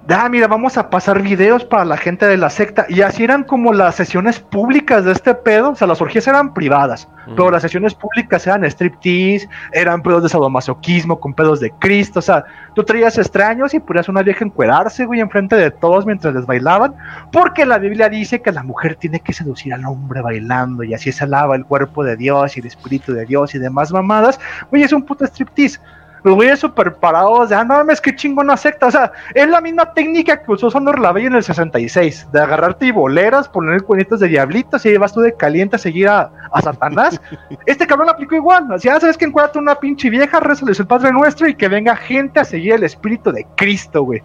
ah, 0.09 0.29
mira, 0.29 0.47
vamos 0.47 0.77
a 0.77 0.89
pasar 0.89 1.21
videos 1.21 1.65
para 1.65 1.85
la 1.85 1.97
gente 1.97 2.25
de 2.27 2.37
la 2.37 2.49
secta. 2.49 2.85
Y 2.89 3.01
así 3.01 3.23
eran 3.23 3.43
como 3.43 3.73
las 3.73 3.95
sesiones 3.95 4.39
públicas 4.39 5.05
de 5.05 5.11
este 5.11 5.33
pedo. 5.33 5.71
O 5.71 5.75
sea, 5.75 5.87
las 5.87 6.01
orgías 6.01 6.27
eran 6.27 6.53
privadas, 6.53 7.07
pero 7.35 7.49
las 7.49 7.61
sesiones 7.61 7.95
públicas 7.95 8.45
eran 8.45 8.63
striptease, 8.65 9.49
eran 9.71 10.01
pedos 10.01 10.23
de 10.23 10.29
sadomasoquismo 10.29 11.19
con 11.19 11.33
pedos 11.33 11.59
de 11.59 11.71
Cristo. 11.79 12.19
O 12.19 12.21
sea, 12.21 12.45
tú 12.75 12.83
traías 12.83 13.17
extraños 13.17 13.73
y 13.73 13.79
podías 13.79 14.07
una 14.09 14.21
vieja 14.21 14.45
encuerarse, 14.45 15.05
güey, 15.05 15.19
enfrente 15.19 15.55
de 15.55 15.71
todos 15.71 16.05
mientras 16.05 16.33
les 16.33 16.45
bailaban. 16.45 16.95
Porque 17.31 17.65
la 17.65 17.77
Biblia 17.77 18.09
dice 18.09 18.41
que 18.41 18.51
la 18.51 18.63
mujer 18.63 18.95
tiene 18.95 19.19
que 19.19 19.33
seducir 19.33 19.73
al 19.73 19.85
hombre 19.85 20.21
bailando 20.21 20.83
y 20.83 20.93
así 20.93 21.11
se 21.11 21.23
alaba 21.23 21.55
el 21.55 21.65
cuerpo 21.65 22.03
de 22.03 22.15
Dios 22.15 22.55
y 22.55 22.59
el 22.59 22.67
espíritu 22.67 23.13
de 23.13 23.25
Dios 23.25 23.55
y 23.55 23.59
demás 23.59 23.91
mamadas. 23.91 24.39
Güey, 24.69 24.83
es 24.83 24.93
un 24.93 25.03
puto 25.03 25.25
striptease 25.25 25.79
los 26.26 26.34
güeyes 26.34 26.59
super 26.59 26.95
parados 26.95 27.49
de, 27.49 27.55
ah, 27.55 27.63
no 27.63 27.76
mames, 27.76 28.01
qué 28.01 28.15
chingona 28.15 28.57
secta. 28.57 28.88
O 28.88 28.91
sea, 28.91 29.11
es 29.36 29.47
la 29.47 29.61
misma 29.61 29.93
técnica 29.93 30.41
que 30.41 30.51
usó 30.51 30.71
Sonor 30.71 30.97
Lavey 30.97 31.28
en 31.28 31.36
el 31.36 31.43
66, 31.43 32.30
de 32.32 32.41
agarrarte 32.41 32.88
y 32.88 32.91
boleras, 32.91 33.47
poner 33.47 33.84
cuenitos 33.84 34.19
de 34.19 34.30
diablitos 34.30 34.84
y 34.88 34.89
llevas 34.89 35.13
tú 35.13 35.21
de 35.21 35.36
caliente 35.36 35.76
a 35.76 35.80
seguir 35.80 36.09
a, 36.09 36.32
Satanás. 36.63 37.21
este 37.67 37.86
cabrón 37.86 38.07
lo 38.07 38.13
aplicó 38.13 38.34
igual. 38.34 38.65
Así, 38.73 38.89
ah, 38.89 38.99
sabes 38.99 39.17
que 39.17 39.26
encuentra 39.26 39.61
una 39.61 39.76
pinche 39.76 40.09
vieja, 40.09 40.39
rezales 40.39 40.80
el 40.80 40.88
Padre 40.88 41.11
Nuestro 41.11 41.47
y 41.47 41.53
que 41.53 41.67
venga 41.67 41.95
gente 41.95 42.39
a 42.39 42.43
seguir 42.43 42.73
el 42.73 42.84
espíritu 42.84 43.32
de 43.32 43.45
Cristo, 43.55 44.01
güey. 44.01 44.23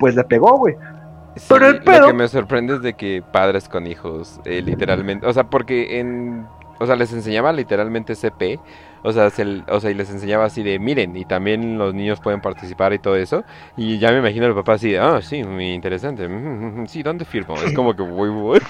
Pues 0.00 0.16
le 0.16 0.24
pegó, 0.24 0.58
güey. 0.58 0.74
Pero 1.48 1.68
el 1.68 1.80
pedo... 1.84 2.00
Lo 2.00 2.06
que 2.08 2.12
me 2.14 2.26
sorprende 2.26 2.74
es 2.74 2.82
de 2.82 2.94
que 2.94 3.22
padres 3.32 3.68
con 3.68 3.86
hijos, 3.86 4.40
eh, 4.44 4.62
literalmente, 4.62 5.24
o 5.24 5.32
sea, 5.32 5.44
porque 5.44 6.00
en, 6.00 6.44
o 6.80 6.86
sea, 6.86 6.96
les 6.96 7.12
enseñaba 7.12 7.52
literalmente 7.52 8.16
CP, 8.16 8.58
o 9.06 9.12
sea, 9.12 9.30
o 9.68 9.80
sea, 9.80 9.90
y 9.90 9.94
les 9.94 10.10
enseñaba 10.10 10.46
así 10.46 10.64
de, 10.64 10.80
miren, 10.80 11.16
y 11.16 11.24
también 11.24 11.78
los 11.78 11.94
niños 11.94 12.20
pueden 12.20 12.40
participar 12.40 12.92
y 12.92 12.98
todo 12.98 13.14
eso. 13.14 13.44
Y 13.76 13.98
ya 14.00 14.10
me 14.10 14.18
imagino 14.18 14.46
el 14.46 14.54
papá 14.54 14.72
así 14.74 14.90
de, 14.90 14.98
ah, 14.98 15.20
sí, 15.22 15.44
muy 15.44 15.72
interesante. 15.72 16.28
Sí, 16.86 17.02
¿dónde 17.02 17.24
firmo? 17.24 17.54
Es 17.54 17.72
como 17.72 17.94
que, 17.94 18.02
voy, 18.02 18.30
voy. 18.30 18.60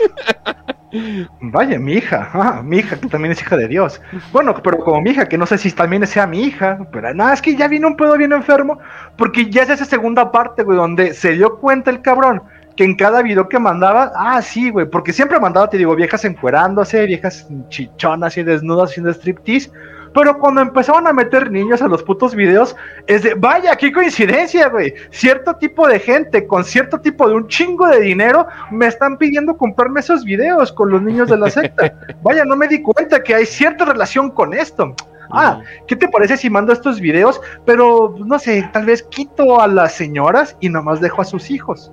Vaya, 1.40 1.78
mi 1.78 1.94
hija, 1.94 2.30
ah, 2.34 2.62
mi 2.62 2.78
hija 2.78 2.98
que 2.98 3.08
también 3.08 3.32
es 3.32 3.40
hija 3.40 3.56
de 3.56 3.68
Dios. 3.68 4.00
Bueno, 4.32 4.54
pero 4.62 4.78
como 4.78 5.00
mi 5.00 5.10
hija, 5.10 5.26
que 5.26 5.38
no 5.38 5.46
sé 5.46 5.58
si 5.58 5.72
también 5.72 6.06
sea 6.06 6.26
mi 6.26 6.42
hija, 6.42 6.86
pero 6.92 7.12
nada, 7.14 7.32
es 7.32 7.42
que 7.42 7.56
ya 7.56 7.66
vino 7.66 7.88
un 7.88 7.96
pedo 7.96 8.16
bien 8.16 8.32
enfermo, 8.32 8.78
porque 9.16 9.50
ya 9.50 9.62
es 9.62 9.70
esa 9.70 9.84
segunda 9.86 10.30
parte, 10.30 10.62
güey, 10.62 10.76
donde 10.76 11.14
se 11.14 11.32
dio 11.32 11.58
cuenta 11.58 11.90
el 11.90 12.02
cabrón 12.02 12.42
que 12.76 12.84
en 12.84 12.94
cada 12.94 13.22
video 13.22 13.48
que 13.48 13.58
mandaba, 13.58 14.12
ah, 14.14 14.40
sí, 14.42 14.70
güey, 14.70 14.86
porque 14.86 15.12
siempre 15.12 15.40
mandaba, 15.40 15.68
te 15.68 15.78
digo, 15.78 15.96
viejas 15.96 16.24
encuerándose, 16.24 17.06
viejas 17.06 17.48
chichonas 17.70 18.36
y 18.36 18.42
desnudas 18.42 18.90
haciendo 18.90 19.10
striptease, 19.10 19.70
pero 20.16 20.38
cuando 20.38 20.62
empezaban 20.62 21.06
a 21.06 21.12
meter 21.12 21.50
niños 21.50 21.82
a 21.82 21.88
los 21.88 22.02
putos 22.02 22.34
videos, 22.34 22.74
es 23.06 23.22
de, 23.22 23.34
vaya, 23.34 23.76
qué 23.76 23.92
coincidencia, 23.92 24.70
güey. 24.70 24.94
Cierto 25.10 25.54
tipo 25.56 25.86
de 25.86 26.00
gente 26.00 26.46
con 26.46 26.64
cierto 26.64 26.98
tipo 26.98 27.28
de 27.28 27.34
un 27.34 27.48
chingo 27.48 27.86
de 27.86 28.00
dinero 28.00 28.46
me 28.70 28.86
están 28.86 29.18
pidiendo 29.18 29.58
comprarme 29.58 30.00
esos 30.00 30.24
videos 30.24 30.72
con 30.72 30.90
los 30.90 31.02
niños 31.02 31.28
de 31.28 31.36
la 31.36 31.50
secta. 31.50 31.92
Vaya, 32.22 32.46
no 32.46 32.56
me 32.56 32.66
di 32.66 32.80
cuenta 32.80 33.22
que 33.22 33.34
hay 33.34 33.44
cierta 33.44 33.84
relación 33.84 34.30
con 34.30 34.54
esto. 34.54 34.94
Ah, 35.30 35.60
¿qué 35.86 35.96
te 35.96 36.08
parece 36.08 36.36
si 36.36 36.50
mando 36.50 36.72
estos 36.72 37.00
videos? 37.00 37.40
Pero, 37.64 38.14
no 38.18 38.38
sé, 38.38 38.68
tal 38.72 38.86
vez 38.86 39.02
quito 39.04 39.60
a 39.60 39.66
las 39.66 39.92
señoras 39.94 40.56
y 40.60 40.68
nomás 40.68 41.00
dejo 41.00 41.22
a 41.22 41.24
sus 41.24 41.50
hijos. 41.50 41.92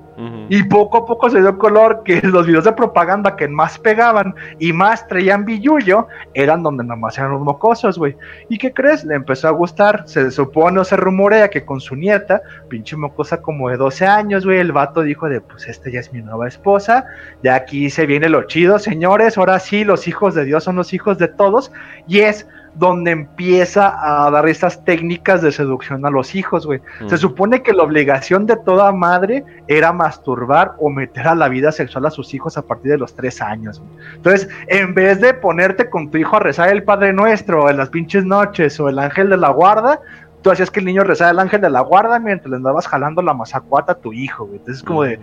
Y 0.49 0.61
poco 0.63 0.99
a 0.99 1.05
poco 1.05 1.29
se 1.29 1.41
dio 1.41 1.57
color 1.57 2.03
que 2.03 2.21
los 2.23 2.45
videos 2.45 2.65
de 2.65 2.73
propaganda 2.73 3.35
que 3.35 3.47
más 3.47 3.79
pegaban 3.79 4.35
y 4.59 4.71
más 4.71 5.07
traían 5.07 5.43
billuyo 5.43 6.07
eran 6.33 6.61
donde 6.61 6.83
nomás 6.83 7.17
eran 7.17 7.31
los 7.31 7.41
mocosos, 7.41 7.97
güey. 7.97 8.15
¿Y 8.49 8.57
qué 8.57 8.71
crees? 8.71 9.03
Le 9.05 9.15
empezó 9.15 9.47
a 9.47 9.51
gustar. 9.51 10.03
Se 10.05 10.29
supone 10.29 10.79
o 10.79 10.83
se 10.83 10.97
rumorea 10.97 11.49
que 11.49 11.65
con 11.65 11.81
su 11.81 11.95
nieta, 11.95 12.41
pinche 12.69 12.95
mocosa 12.95 13.41
como 13.41 13.69
de 13.69 13.77
12 13.77 14.05
años, 14.05 14.45
güey, 14.45 14.59
el 14.59 14.71
vato 14.71 15.01
dijo 15.01 15.27
de, 15.29 15.41
pues 15.41 15.67
esta 15.67 15.89
ya 15.89 15.99
es 15.99 16.13
mi 16.13 16.21
nueva 16.21 16.47
esposa. 16.47 17.05
Ya 17.41 17.55
aquí 17.55 17.89
se 17.89 18.05
viene 18.05 18.29
lo 18.29 18.43
chido, 18.43 18.77
señores. 18.77 19.37
Ahora 19.37 19.59
sí, 19.59 19.83
los 19.83 20.07
hijos 20.07 20.35
de 20.35 20.45
Dios 20.45 20.63
son 20.63 20.75
los 20.75 20.93
hijos 20.93 21.17
de 21.17 21.27
todos. 21.27 21.71
Y 22.07 22.19
es 22.19 22.47
donde 22.75 23.11
empieza 23.11 24.25
a 24.25 24.31
dar 24.31 24.47
estas 24.47 24.83
técnicas 24.83 25.41
de 25.41 25.51
seducción 25.51 26.05
a 26.05 26.09
los 26.09 26.35
hijos, 26.35 26.65
güey. 26.65 26.81
Se 27.07 27.17
supone 27.17 27.61
que 27.61 27.73
la 27.73 27.83
obligación 27.83 28.45
de 28.45 28.55
toda 28.57 28.91
madre 28.91 29.43
era 29.67 29.93
masturbar 29.93 30.73
o 30.79 30.89
meter 30.89 31.27
a 31.27 31.35
la 31.35 31.49
vida 31.49 31.71
sexual 31.71 32.05
a 32.05 32.11
sus 32.11 32.33
hijos 32.33 32.57
a 32.57 32.63
partir 32.63 32.91
de 32.91 32.97
los 32.97 33.15
tres 33.15 33.41
años. 33.41 33.81
Entonces, 34.15 34.49
en 34.67 34.93
vez 34.93 35.21
de 35.21 35.33
ponerte 35.33 35.89
con 35.89 36.09
tu 36.09 36.17
hijo 36.17 36.35
a 36.35 36.39
rezar 36.39 36.69
el 36.69 36.83
Padre 36.83 37.13
Nuestro 37.13 37.69
en 37.69 37.77
las 37.77 37.89
pinches 37.89 38.25
noches 38.25 38.79
o 38.79 38.89
el 38.89 38.97
ángel 38.99 39.29
de 39.29 39.37
la 39.37 39.49
guarda, 39.49 39.99
tú 40.41 40.51
hacías 40.51 40.71
que 40.71 40.79
el 40.79 40.85
niño 40.85 41.03
rezara 41.03 41.31
el 41.31 41.39
ángel 41.39 41.61
de 41.61 41.69
la 41.69 41.81
guarda 41.81 42.19
mientras 42.19 42.49
le 42.49 42.57
andabas 42.57 42.87
jalando 42.87 43.21
la 43.21 43.33
mazacuata 43.33 43.93
a 43.93 43.95
tu 43.95 44.13
hijo, 44.13 44.45
güey. 44.45 44.57
Entonces, 44.57 44.77
es 44.77 44.83
como 44.83 45.03
de 45.03 45.19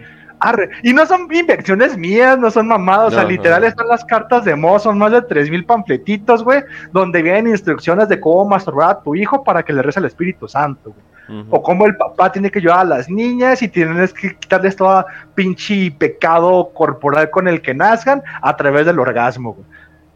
y 0.83 0.93
no 0.93 1.07
son 1.07 1.29
invenciones 1.31 1.97
mías, 1.97 2.39
no 2.39 2.51
son 2.51 2.69
mamadas, 2.69 3.09
o 3.09 3.11
sea, 3.11 3.25
literal 3.25 3.65
están 3.65 3.89
las 3.89 4.05
cartas 4.05 4.45
de 4.45 4.57
Mo, 4.57 4.79
son 4.79 4.99
más 4.99 5.13
de 5.13 5.23
3000 5.23 5.65
panfletitos, 5.65 6.43
güey, 6.43 6.63
donde 6.93 7.23
vienen 7.23 7.49
instrucciones 7.49 8.09
de 8.09 8.19
cómo 8.19 8.47
masturbar 8.47 8.91
a 8.91 9.01
tu 9.01 9.15
hijo 9.15 9.45
para 9.45 9.63
que 9.63 9.73
le 9.73 9.83
reza 9.83 10.01
el 10.01 10.07
Espíritu 10.07 10.49
Santo, 10.49 10.91
güey. 10.91 11.11
O 11.49 11.63
cómo 11.63 11.87
el 11.87 11.97
papá 11.97 12.33
tiene 12.33 12.51
que 12.51 12.59
ayudar 12.59 12.81
a 12.81 12.85
las 12.85 13.09
niñas 13.09 13.63
y 13.63 13.69
tienes 13.69 14.13
que 14.13 14.35
quitarles 14.35 14.75
todo 14.75 15.07
pinche 15.37 15.93
pecado 15.97 16.71
corporal 16.75 17.31
con 17.31 17.47
el 17.47 17.63
que 17.63 17.73
nazcan 17.73 18.21
a 18.43 18.57
través 18.57 18.85
del 18.85 18.99
orgasmo, 18.99 19.53
güey. 19.53 19.67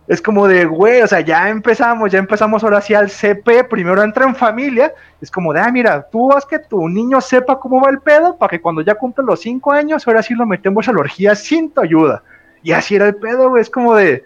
Es 0.06 0.20
como 0.20 0.46
de, 0.46 0.66
güey, 0.66 1.00
o 1.00 1.06
sea, 1.06 1.20
ya 1.20 1.48
empezamos, 1.48 2.12
ya 2.12 2.18
empezamos 2.18 2.62
ahora 2.62 2.82
sí 2.82 2.92
al 2.92 3.08
CP, 3.08 3.64
primero 3.64 4.02
entra 4.02 4.26
en 4.26 4.34
familia, 4.34 4.92
es 5.20 5.30
como 5.30 5.52
de, 5.54 5.60
ah, 5.60 5.70
mira, 5.72 6.06
tú 6.10 6.30
haz 6.32 6.44
que 6.44 6.58
tu 6.58 6.88
niño 6.88 7.22
sepa 7.22 7.58
cómo 7.58 7.80
va 7.80 7.88
el 7.88 8.00
pedo, 8.00 8.36
para 8.36 8.50
que 8.50 8.60
cuando 8.60 8.82
ya 8.82 8.94
cumpla 8.94 9.24
los 9.24 9.40
cinco 9.40 9.72
años, 9.72 10.06
ahora 10.06 10.22
sí 10.22 10.34
lo 10.34 10.44
metemos 10.44 10.88
a 10.88 10.92
la 10.92 11.00
orgía 11.00 11.34
sin 11.34 11.70
tu 11.70 11.80
ayuda. 11.80 12.22
Y 12.62 12.72
así 12.72 12.96
era 12.96 13.06
el 13.06 13.16
pedo, 13.16 13.48
güey, 13.48 13.62
es 13.62 13.70
como 13.70 13.94
de, 13.94 14.24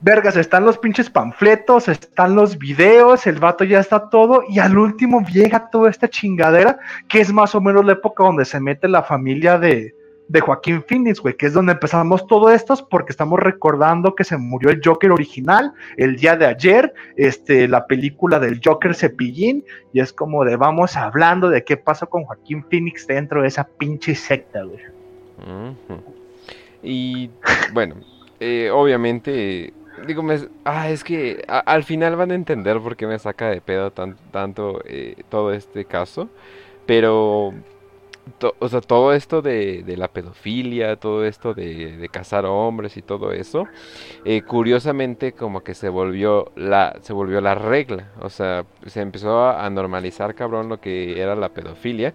vergas, 0.00 0.36
están 0.36 0.66
los 0.66 0.76
pinches 0.76 1.08
panfletos, 1.08 1.88
están 1.88 2.34
los 2.34 2.58
videos, 2.58 3.26
el 3.26 3.38
vato 3.38 3.64
ya 3.64 3.80
está 3.80 4.10
todo, 4.10 4.42
y 4.46 4.58
al 4.58 4.76
último 4.76 5.24
llega 5.26 5.70
toda 5.70 5.88
esta 5.88 6.08
chingadera, 6.08 6.78
que 7.08 7.20
es 7.20 7.32
más 7.32 7.54
o 7.54 7.62
menos 7.62 7.84
la 7.84 7.92
época 7.92 8.24
donde 8.24 8.44
se 8.44 8.60
mete 8.60 8.88
la 8.88 9.02
familia 9.02 9.58
de, 9.58 9.94
de 10.28 10.40
Joaquín 10.40 10.82
Phoenix, 10.86 11.20
güey, 11.20 11.34
que 11.36 11.46
es 11.46 11.54
donde 11.54 11.72
empezamos 11.72 12.26
todo 12.26 12.50
esto, 12.50 12.74
porque 12.88 13.12
estamos 13.12 13.40
recordando 13.40 14.14
que 14.14 14.24
se 14.24 14.36
murió 14.36 14.70
el 14.70 14.80
Joker 14.84 15.10
original 15.10 15.72
el 15.96 16.16
día 16.16 16.36
de 16.36 16.46
ayer, 16.46 16.92
este, 17.16 17.66
la 17.66 17.86
película 17.86 18.38
del 18.38 18.60
Joker 18.62 18.94
Cepillín, 18.94 19.64
y 19.92 20.00
es 20.00 20.12
como 20.12 20.44
de 20.44 20.56
vamos 20.56 20.96
hablando 20.96 21.48
de 21.48 21.64
qué 21.64 21.78
pasó 21.78 22.08
con 22.08 22.24
Joaquín 22.24 22.64
Phoenix 22.70 23.06
dentro 23.06 23.42
de 23.42 23.48
esa 23.48 23.64
pinche 23.64 24.14
secta, 24.14 24.62
güey. 24.62 24.80
Y 26.82 27.30
bueno, 27.72 27.96
eh, 28.38 28.70
obviamente, 28.70 29.72
digo, 30.06 30.22
ah, 30.64 30.90
es 30.90 31.04
que 31.04 31.42
al 31.46 31.84
final 31.84 32.16
van 32.16 32.32
a 32.32 32.34
entender 32.34 32.78
por 32.80 32.96
qué 32.96 33.06
me 33.06 33.18
saca 33.18 33.48
de 33.48 33.62
pedo 33.62 33.90
tanto 33.92 34.82
eh, 34.84 35.16
todo 35.30 35.54
este 35.54 35.86
caso, 35.86 36.28
pero 36.84 37.54
o 38.58 38.68
sea, 38.68 38.80
todo 38.80 39.12
esto 39.12 39.42
de, 39.42 39.84
la 39.96 40.08
pedofilia, 40.08 40.96
todo 40.96 41.24
esto 41.24 41.54
de, 41.54 41.96
de 41.96 42.08
cazar 42.08 42.44
hombres 42.46 42.96
y 42.96 43.02
todo 43.02 43.32
eso, 43.32 43.66
eh, 44.24 44.42
curiosamente 44.42 45.32
como 45.32 45.62
que 45.62 45.74
se 45.74 45.88
volvió 45.88 46.52
la 46.56 46.96
se 47.02 47.12
volvió 47.12 47.40
la 47.40 47.54
regla, 47.54 48.12
o 48.20 48.30
sea, 48.30 48.64
se 48.86 49.00
empezó 49.00 49.48
a 49.48 49.68
normalizar 49.70 50.34
cabrón 50.34 50.68
lo 50.68 50.80
que 50.80 51.20
era 51.20 51.34
la 51.34 51.50
pedofilia 51.50 52.14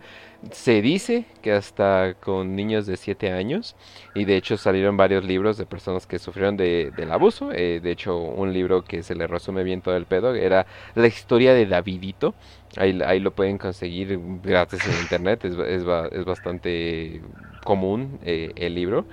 se 0.51 0.81
dice 0.81 1.25
que 1.41 1.51
hasta 1.51 2.15
con 2.15 2.55
niños 2.55 2.85
de 2.85 2.97
7 2.97 3.31
años, 3.31 3.75
y 4.13 4.25
de 4.25 4.35
hecho 4.35 4.57
salieron 4.57 4.97
varios 4.97 5.23
libros 5.23 5.57
de 5.57 5.65
personas 5.65 6.05
que 6.05 6.19
sufrieron 6.19 6.57
de, 6.57 6.91
del 6.95 7.11
abuso, 7.11 7.51
eh, 7.51 7.79
de 7.81 7.91
hecho 7.91 8.17
un 8.17 8.53
libro 8.53 8.83
que 8.83 9.03
se 9.03 9.15
le 9.15 9.27
resume 9.27 9.63
bien 9.63 9.81
todo 9.81 9.95
el 9.95 10.05
pedo, 10.05 10.35
era 10.35 10.65
la 10.95 11.07
historia 11.07 11.53
de 11.53 11.65
Davidito, 11.65 12.35
ahí, 12.77 12.99
ahí 13.05 13.19
lo 13.19 13.31
pueden 13.31 13.57
conseguir 13.57 14.19
gratis 14.43 14.85
en 14.87 15.01
internet, 15.01 15.45
es, 15.45 15.53
es, 15.55 15.83
es 16.11 16.25
bastante 16.25 17.21
común 17.63 18.19
eh, 18.23 18.51
el 18.55 18.75
libro, 18.75 19.05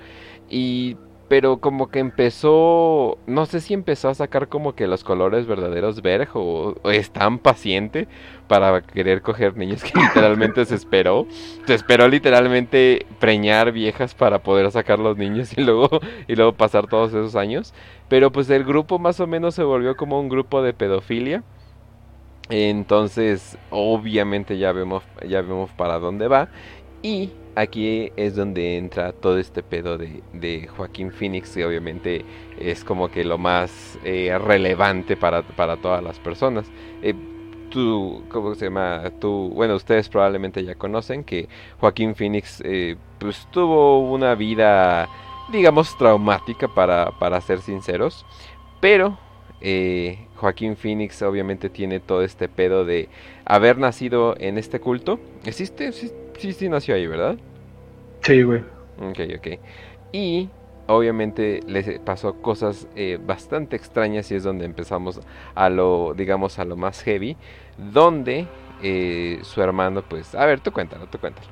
y 0.48 0.96
pero 1.30 1.58
como 1.60 1.90
que 1.90 2.00
empezó, 2.00 3.16
no 3.28 3.46
sé 3.46 3.60
si 3.60 3.72
empezó 3.72 4.08
a 4.08 4.14
sacar 4.16 4.48
como 4.48 4.74
que 4.74 4.88
los 4.88 5.04
colores 5.04 5.46
verdaderos 5.46 6.02
Berg 6.02 6.28
o, 6.34 6.74
es 6.90 7.12
tan 7.12 7.38
paciente 7.38 8.08
para 8.48 8.82
querer 8.82 9.22
coger 9.22 9.56
niños 9.56 9.84
que 9.84 9.92
literalmente 10.00 10.64
se 10.64 10.74
esperó. 10.74 11.28
Se 11.68 11.74
esperó 11.74 12.08
literalmente 12.08 13.06
preñar 13.20 13.70
viejas 13.70 14.12
para 14.12 14.42
poder 14.42 14.72
sacar 14.72 14.98
los 14.98 15.16
niños 15.16 15.56
y 15.56 15.60
luego, 15.60 16.00
y 16.26 16.34
luego 16.34 16.54
pasar 16.54 16.88
todos 16.88 17.10
esos 17.10 17.36
años. 17.36 17.74
Pero 18.08 18.32
pues 18.32 18.50
el 18.50 18.64
grupo 18.64 18.98
más 18.98 19.20
o 19.20 19.28
menos 19.28 19.54
se 19.54 19.62
volvió 19.62 19.96
como 19.96 20.18
un 20.18 20.28
grupo 20.28 20.62
de 20.62 20.74
pedofilia. 20.74 21.44
Entonces, 22.48 23.56
obviamente 23.70 24.58
ya 24.58 24.72
vemos, 24.72 25.04
ya 25.28 25.42
vemos 25.42 25.70
para 25.70 26.00
dónde 26.00 26.26
va. 26.26 26.48
Y 27.04 27.30
aquí 27.60 28.12
es 28.16 28.36
donde 28.36 28.76
entra 28.76 29.12
todo 29.12 29.38
este 29.38 29.62
pedo 29.62 29.98
de, 29.98 30.68
Joaquín 30.76 31.12
Phoenix, 31.12 31.54
que 31.54 31.64
obviamente 31.64 32.24
es 32.58 32.84
como 32.84 33.08
que 33.08 33.24
lo 33.24 33.38
más 33.38 33.98
eh, 34.04 34.36
relevante 34.38 35.16
para, 35.16 35.42
todas 35.76 36.02
las 36.02 36.18
personas. 36.18 36.66
Eh, 37.02 37.14
tú, 37.70 38.24
¿cómo 38.28 38.54
se 38.54 38.66
llama? 38.66 39.10
Tú, 39.20 39.50
bueno, 39.54 39.76
ustedes 39.76 40.08
probablemente 40.08 40.64
ya 40.64 40.74
conocen 40.74 41.24
que 41.24 41.48
Joaquín 41.78 42.14
Phoenix 42.14 42.62
eh, 42.64 42.96
pues 43.18 43.46
tuvo 43.50 44.00
una 44.10 44.34
vida, 44.34 45.08
digamos, 45.52 45.96
traumática 45.98 46.68
para, 46.68 47.10
para 47.18 47.40
ser 47.40 47.60
sinceros, 47.60 48.24
pero 48.80 49.18
Joaquín 50.36 50.74
Phoenix 50.74 51.20
obviamente 51.20 51.68
tiene 51.68 52.00
todo 52.00 52.22
este 52.22 52.48
pedo 52.48 52.86
de 52.86 53.10
haber 53.44 53.76
nacido 53.76 54.34
en 54.38 54.56
este 54.56 54.80
culto. 54.80 55.20
¿Existe? 55.44 55.88
¿Existe? 55.88 56.30
Sí, 56.40 56.54
sí, 56.54 56.70
nació 56.70 56.94
ahí, 56.94 57.06
¿verdad? 57.06 57.36
Sí, 58.22 58.42
güey. 58.42 58.64
Ok, 58.98 59.20
ok. 59.36 59.46
Y 60.12 60.48
obviamente 60.86 61.60
le 61.66 62.00
pasó 62.00 62.34
cosas 62.42 62.88
eh, 62.96 63.18
bastante 63.20 63.76
extrañas 63.76 64.30
y 64.30 64.34
es 64.34 64.42
donde 64.42 64.64
empezamos 64.64 65.20
a 65.54 65.70
lo, 65.70 66.14
digamos, 66.14 66.58
a 66.58 66.64
lo 66.64 66.76
más 66.76 67.02
heavy, 67.02 67.36
donde 67.76 68.46
eh, 68.82 69.38
su 69.42 69.62
hermano, 69.62 70.02
pues, 70.02 70.34
a 70.34 70.44
ver, 70.46 70.60
tú 70.60 70.72
cuéntalo, 70.72 71.06
tú 71.06 71.18
cuéntalo. 71.18 71.48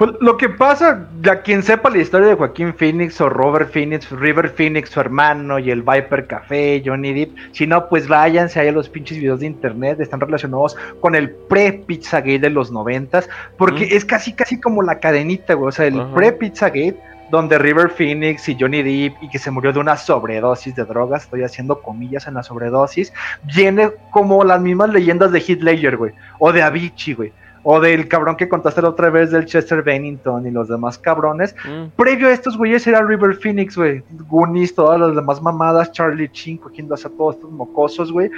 Pues 0.00 0.12
lo 0.20 0.38
que 0.38 0.48
pasa, 0.48 1.08
ya 1.20 1.42
quien 1.42 1.62
sepa 1.62 1.90
la 1.90 1.98
historia 1.98 2.28
de 2.28 2.34
Joaquín 2.34 2.72
Phoenix 2.72 3.20
o 3.20 3.28
Robert 3.28 3.70
Phoenix, 3.70 4.10
River 4.10 4.48
Phoenix, 4.48 4.88
su 4.88 4.98
hermano 4.98 5.58
y 5.58 5.70
el 5.70 5.82
Viper 5.82 6.26
Café, 6.26 6.82
Johnny 6.82 7.12
Depp, 7.12 7.36
si 7.52 7.66
no, 7.66 7.86
pues 7.88 8.08
váyanse 8.08 8.60
ahí 8.60 8.68
a 8.68 8.72
los 8.72 8.88
pinches 8.88 9.18
videos 9.18 9.40
de 9.40 9.46
internet, 9.46 10.00
están 10.00 10.20
relacionados 10.20 10.74
con 11.00 11.14
el 11.14 11.30
pre-Pizzagate 11.30 12.38
de 12.38 12.48
los 12.48 12.72
noventas, 12.72 13.28
porque 13.58 13.88
es 13.90 14.06
casi, 14.06 14.32
casi 14.32 14.58
como 14.58 14.82
la 14.82 15.00
cadenita, 15.00 15.52
güey, 15.52 15.68
o 15.68 15.72
sea, 15.72 15.84
el 15.86 16.02
pre-Pizzagate 16.14 16.96
donde 17.30 17.58
River 17.58 17.90
Phoenix 17.90 18.48
y 18.48 18.56
Johnny 18.58 18.82
Depp 18.82 19.22
y 19.22 19.28
que 19.28 19.38
se 19.38 19.50
murió 19.50 19.72
de 19.72 19.80
una 19.80 19.96
sobredosis 19.98 20.74
de 20.74 20.84
drogas, 20.84 21.24
estoy 21.24 21.42
haciendo 21.42 21.82
comillas 21.82 22.26
en 22.26 22.34
la 22.34 22.42
sobredosis, 22.42 23.12
viene 23.54 23.90
como 24.10 24.44
las 24.44 24.62
mismas 24.62 24.88
leyendas 24.90 25.30
de 25.30 25.40
Heath 25.40 25.60
Ledger, 25.60 25.98
güey, 25.98 26.12
o 26.38 26.52
de 26.52 26.62
Avicii, 26.62 27.14
güey 27.14 27.32
o 27.62 27.80
del 27.80 28.08
cabrón 28.08 28.36
que 28.36 28.48
contaste 28.48 28.82
la 28.82 28.88
otra 28.88 29.10
vez 29.10 29.30
del 29.30 29.46
Chester 29.46 29.82
Bennington 29.82 30.46
y 30.46 30.50
los 30.50 30.68
demás 30.68 30.98
cabrones. 30.98 31.54
Mm. 31.64 31.88
Previo 31.96 32.28
a 32.28 32.32
estos 32.32 32.56
güeyes 32.56 32.86
era 32.86 33.02
River 33.02 33.36
Phoenix, 33.36 33.76
güey. 33.76 34.02
Goonies, 34.28 34.74
todas 34.74 34.98
las 34.98 35.14
demás 35.14 35.42
mamadas, 35.42 35.92
Charlie 35.92 36.30
Chin 36.30 36.58
cogiendo 36.58 36.94
a 36.94 36.98
todos 36.98 37.36
estos 37.36 37.50
mocosos, 37.50 38.12
güey. 38.12 38.30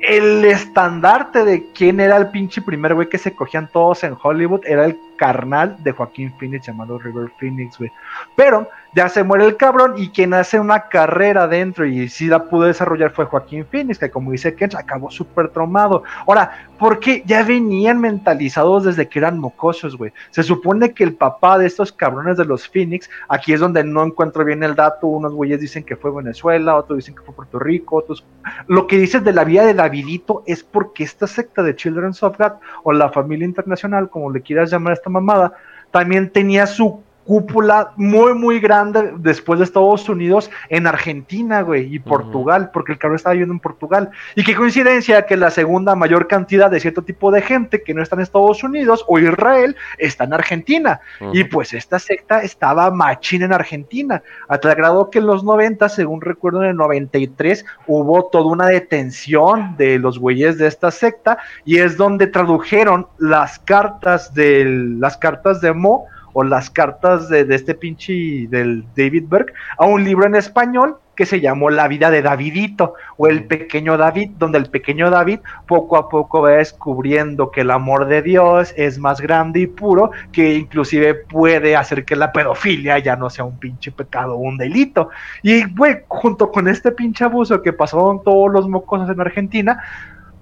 El 0.00 0.44
estandarte 0.44 1.44
de 1.44 1.64
quién 1.72 2.00
era 2.00 2.18
el 2.18 2.28
pinche 2.28 2.60
primer 2.60 2.94
güey 2.94 3.08
que 3.08 3.18
se 3.18 3.34
cogían 3.34 3.68
todos 3.72 4.04
en 4.04 4.14
Hollywood 4.22 4.60
era 4.66 4.84
el 4.84 4.96
carnal 5.16 5.76
de 5.82 5.92
Joaquín 5.92 6.32
Phoenix 6.38 6.66
llamado 6.66 6.98
River 6.98 7.30
Phoenix, 7.38 7.78
güey. 7.78 7.90
Pero 8.36 8.68
ya 8.94 9.10
se 9.10 9.24
muere 9.24 9.44
el 9.44 9.58
cabrón 9.58 9.94
y 9.98 10.08
quien 10.08 10.32
hace 10.32 10.58
una 10.58 10.88
carrera 10.88 11.46
dentro 11.46 11.84
y 11.84 12.08
sí 12.08 12.28
la 12.28 12.44
pudo 12.44 12.64
desarrollar 12.64 13.10
fue 13.10 13.26
Joaquín 13.26 13.66
Phoenix, 13.70 13.98
que 13.98 14.10
como 14.10 14.32
dice 14.32 14.54
Ken, 14.54 14.70
acabó 14.74 15.10
súper 15.10 15.50
traumado. 15.50 16.02
Ahora, 16.26 16.66
porque 16.78 17.22
ya 17.26 17.42
venían 17.42 18.00
mentalizados 18.00 18.84
desde 18.84 19.06
que 19.06 19.18
eran 19.18 19.38
mocosos, 19.38 19.96
güey. 19.96 20.12
Se 20.30 20.42
supone 20.42 20.94
que 20.94 21.04
el 21.04 21.14
papá 21.14 21.58
de 21.58 21.66
estos 21.66 21.92
cabrones 21.92 22.38
de 22.38 22.46
los 22.46 22.68
Phoenix, 22.68 23.10
aquí 23.28 23.52
es 23.52 23.60
donde 23.60 23.84
no 23.84 24.02
encuentro 24.02 24.44
bien 24.44 24.62
el 24.62 24.74
dato, 24.74 25.06
unos 25.06 25.34
güeyes 25.34 25.60
dicen 25.60 25.84
que 25.84 25.96
fue 25.96 26.10
Venezuela, 26.10 26.76
otros 26.76 26.98
dicen 26.98 27.14
que 27.14 27.22
fue 27.22 27.34
Puerto 27.34 27.58
Rico, 27.58 27.96
otros... 27.96 28.24
Lo 28.66 28.86
que 28.86 28.96
dices 28.96 29.22
de 29.24 29.32
la 29.32 29.44
vida 29.44 29.66
de 29.66 29.74
Davidito 29.74 30.42
es 30.46 30.62
porque 30.62 31.04
esta 31.04 31.26
secta 31.26 31.62
de 31.62 31.76
Children's 31.76 32.22
of 32.22 32.38
God, 32.38 32.52
o 32.82 32.92
la 32.92 33.10
familia 33.10 33.44
internacional, 33.44 34.08
como 34.08 34.30
le 34.30 34.40
quieras 34.40 34.70
llamar 34.70 34.94
mamada, 35.08 35.52
también 35.90 36.30
tenía 36.30 36.66
su 36.66 37.02
cúpula 37.26 37.92
muy, 37.96 38.34
muy 38.34 38.60
grande 38.60 39.12
después 39.18 39.58
de 39.58 39.64
Estados 39.64 40.08
Unidos 40.08 40.50
en 40.68 40.86
Argentina, 40.86 41.62
güey, 41.62 41.94
y 41.94 41.98
Portugal, 41.98 42.70
porque 42.72 42.92
el 42.92 42.98
cabrón 42.98 43.16
estaba 43.16 43.32
viviendo 43.32 43.52
en 43.52 43.60
Portugal. 43.60 44.10
Y 44.36 44.44
qué 44.44 44.54
coincidencia 44.54 45.26
que 45.26 45.36
la 45.36 45.50
segunda 45.50 45.96
mayor 45.96 46.28
cantidad 46.28 46.70
de 46.70 46.80
cierto 46.80 47.02
tipo 47.02 47.30
de 47.30 47.42
gente 47.42 47.82
que 47.82 47.94
no 47.94 48.02
está 48.02 48.14
en 48.16 48.22
Estados 48.22 48.62
Unidos 48.62 49.04
o 49.08 49.18
Israel 49.18 49.76
está 49.98 50.24
en 50.24 50.34
Argentina. 50.34 51.00
Y 51.32 51.44
pues 51.44 51.74
esta 51.74 51.98
secta 51.98 52.42
estaba 52.42 52.90
machín 52.90 53.42
en 53.42 53.52
Argentina, 53.52 54.22
a 54.48 54.58
tal 54.58 54.76
grado 54.76 55.10
que 55.10 55.18
en 55.18 55.26
los 55.26 55.42
90, 55.42 55.88
según 55.88 56.20
recuerdo 56.20 56.62
en 56.62 56.70
el 56.70 56.76
93, 56.76 57.64
hubo 57.86 58.26
toda 58.26 58.46
una 58.46 58.66
detención 58.66 59.76
de 59.76 59.98
los 59.98 60.18
güeyes 60.18 60.58
de 60.58 60.68
esta 60.68 60.90
secta 60.90 61.38
y 61.64 61.78
es 61.78 61.96
donde 61.96 62.28
tradujeron 62.28 63.08
las 63.18 63.58
cartas 63.58 64.32
de 64.32 64.64
las 64.98 65.16
cartas 65.16 65.60
de 65.60 65.72
Mo 65.72 66.06
o 66.38 66.44
las 66.44 66.68
cartas 66.68 67.30
de, 67.30 67.46
este 67.48 67.74
pinche 67.74 68.46
del 68.50 68.84
David 68.94 69.24
Berg 69.26 69.54
a 69.78 69.86
un 69.86 70.04
libro 70.04 70.26
en 70.26 70.34
español 70.34 70.98
que 71.14 71.24
se 71.24 71.40
llamó 71.40 71.70
La 71.70 71.88
vida 71.88 72.10
de 72.10 72.20
Davidito 72.20 72.92
o 73.16 73.26
El 73.26 73.44
pequeño 73.44 73.96
David, 73.96 74.32
donde 74.38 74.58
el 74.58 74.66
pequeño 74.66 75.08
David 75.08 75.40
poco 75.66 75.96
a 75.96 76.10
poco 76.10 76.42
va 76.42 76.50
descubriendo 76.50 77.50
que 77.50 77.62
el 77.62 77.70
amor 77.70 78.06
de 78.06 78.20
Dios 78.20 78.74
es 78.76 78.98
más 78.98 79.18
grande 79.18 79.60
y 79.60 79.66
puro, 79.66 80.10
que 80.30 80.52
inclusive 80.52 81.14
puede 81.14 81.74
hacer 81.74 82.04
que 82.04 82.16
la 82.16 82.32
pedofilia 82.32 82.98
ya 82.98 83.16
no 83.16 83.30
sea 83.30 83.46
un 83.46 83.58
pinche 83.58 83.90
pecado 83.90 84.34
o 84.34 84.40
un 84.40 84.58
delito. 84.58 85.08
Y, 85.42 85.64
güey, 85.74 86.00
junto 86.06 86.52
con 86.52 86.68
este 86.68 86.92
pinche 86.92 87.24
abuso 87.24 87.62
que 87.62 87.72
pasaron 87.72 88.22
todos 88.22 88.52
los 88.52 88.68
mocosos 88.68 89.08
en 89.08 89.22
Argentina, 89.22 89.82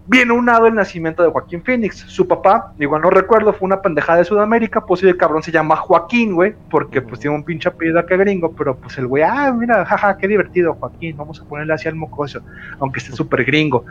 Viene 0.07 0.32
unado 0.32 0.66
el 0.66 0.74
nacimiento 0.74 1.22
de 1.22 1.30
Joaquín 1.30 1.62
Phoenix. 1.62 1.96
Su 1.96 2.28
papá, 2.28 2.74
igual 2.78 3.00
no 3.00 3.11
recuerdo, 3.11 3.55
fue 3.55 3.66
una 3.66 3.80
pendejada 3.80 4.18
de 4.18 4.24
Sudamérica, 4.24 4.84
pues 4.84 5.02
el 5.02 5.16
cabrón 5.16 5.42
se 5.42 5.50
llama 5.50 5.76
Joaquín, 5.76 6.34
güey, 6.34 6.55
porque 6.70 7.00
pues 7.00 7.20
tiene 7.20 7.36
un 7.36 7.42
pinche 7.42 7.70
apellido 7.70 8.05
que 8.05 8.16
gringo, 8.18 8.52
pero 8.52 8.76
pues 8.76 8.98
el 8.98 9.07
güey, 9.07 9.22
ah, 9.22 9.50
mira, 9.52 9.84
jaja, 9.86 10.18
qué 10.18 10.28
divertido, 10.28 10.74
Joaquín, 10.74 11.16
vamos 11.16 11.40
a 11.40 11.44
ponerle 11.44 11.72
así 11.72 11.88
al 11.88 11.94
mocoso, 11.94 12.40
aunque 12.80 13.00
esté 13.00 13.12
súper 13.12 13.44
gringo. 13.44 13.86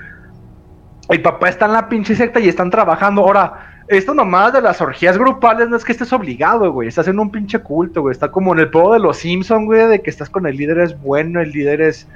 El 1.10 1.22
papá 1.22 1.50
está 1.50 1.66
en 1.66 1.74
la 1.74 1.90
pinche 1.90 2.16
secta 2.16 2.40
y 2.40 2.48
están 2.48 2.70
trabajando. 2.70 3.22
Ahora, 3.22 3.74
esto 3.88 4.14
nomás 4.14 4.54
de 4.54 4.62
las 4.62 4.80
orgías 4.80 5.18
grupales 5.18 5.68
no 5.68 5.76
es 5.76 5.84
que 5.84 5.92
estés 5.92 6.14
obligado, 6.14 6.72
güey. 6.72 6.88
Estás 6.88 7.08
en 7.08 7.20
un 7.20 7.32
pinche 7.32 7.60
culto, 7.60 8.02
güey. 8.02 8.14
Está 8.14 8.32
como 8.32 8.54
en 8.54 8.60
el 8.60 8.72
juego 8.72 8.94
de 8.94 9.00
los 9.00 9.18
Simpsons, 9.18 9.66
güey, 9.66 9.88
de 9.88 10.02
que 10.02 10.10
estás 10.10 10.30
con 10.30 10.46
el 10.46 10.56
líder 10.56 10.80
es 10.80 11.00
bueno, 11.02 11.42
el 11.42 11.52
líder 11.52 11.82
es 11.82 12.08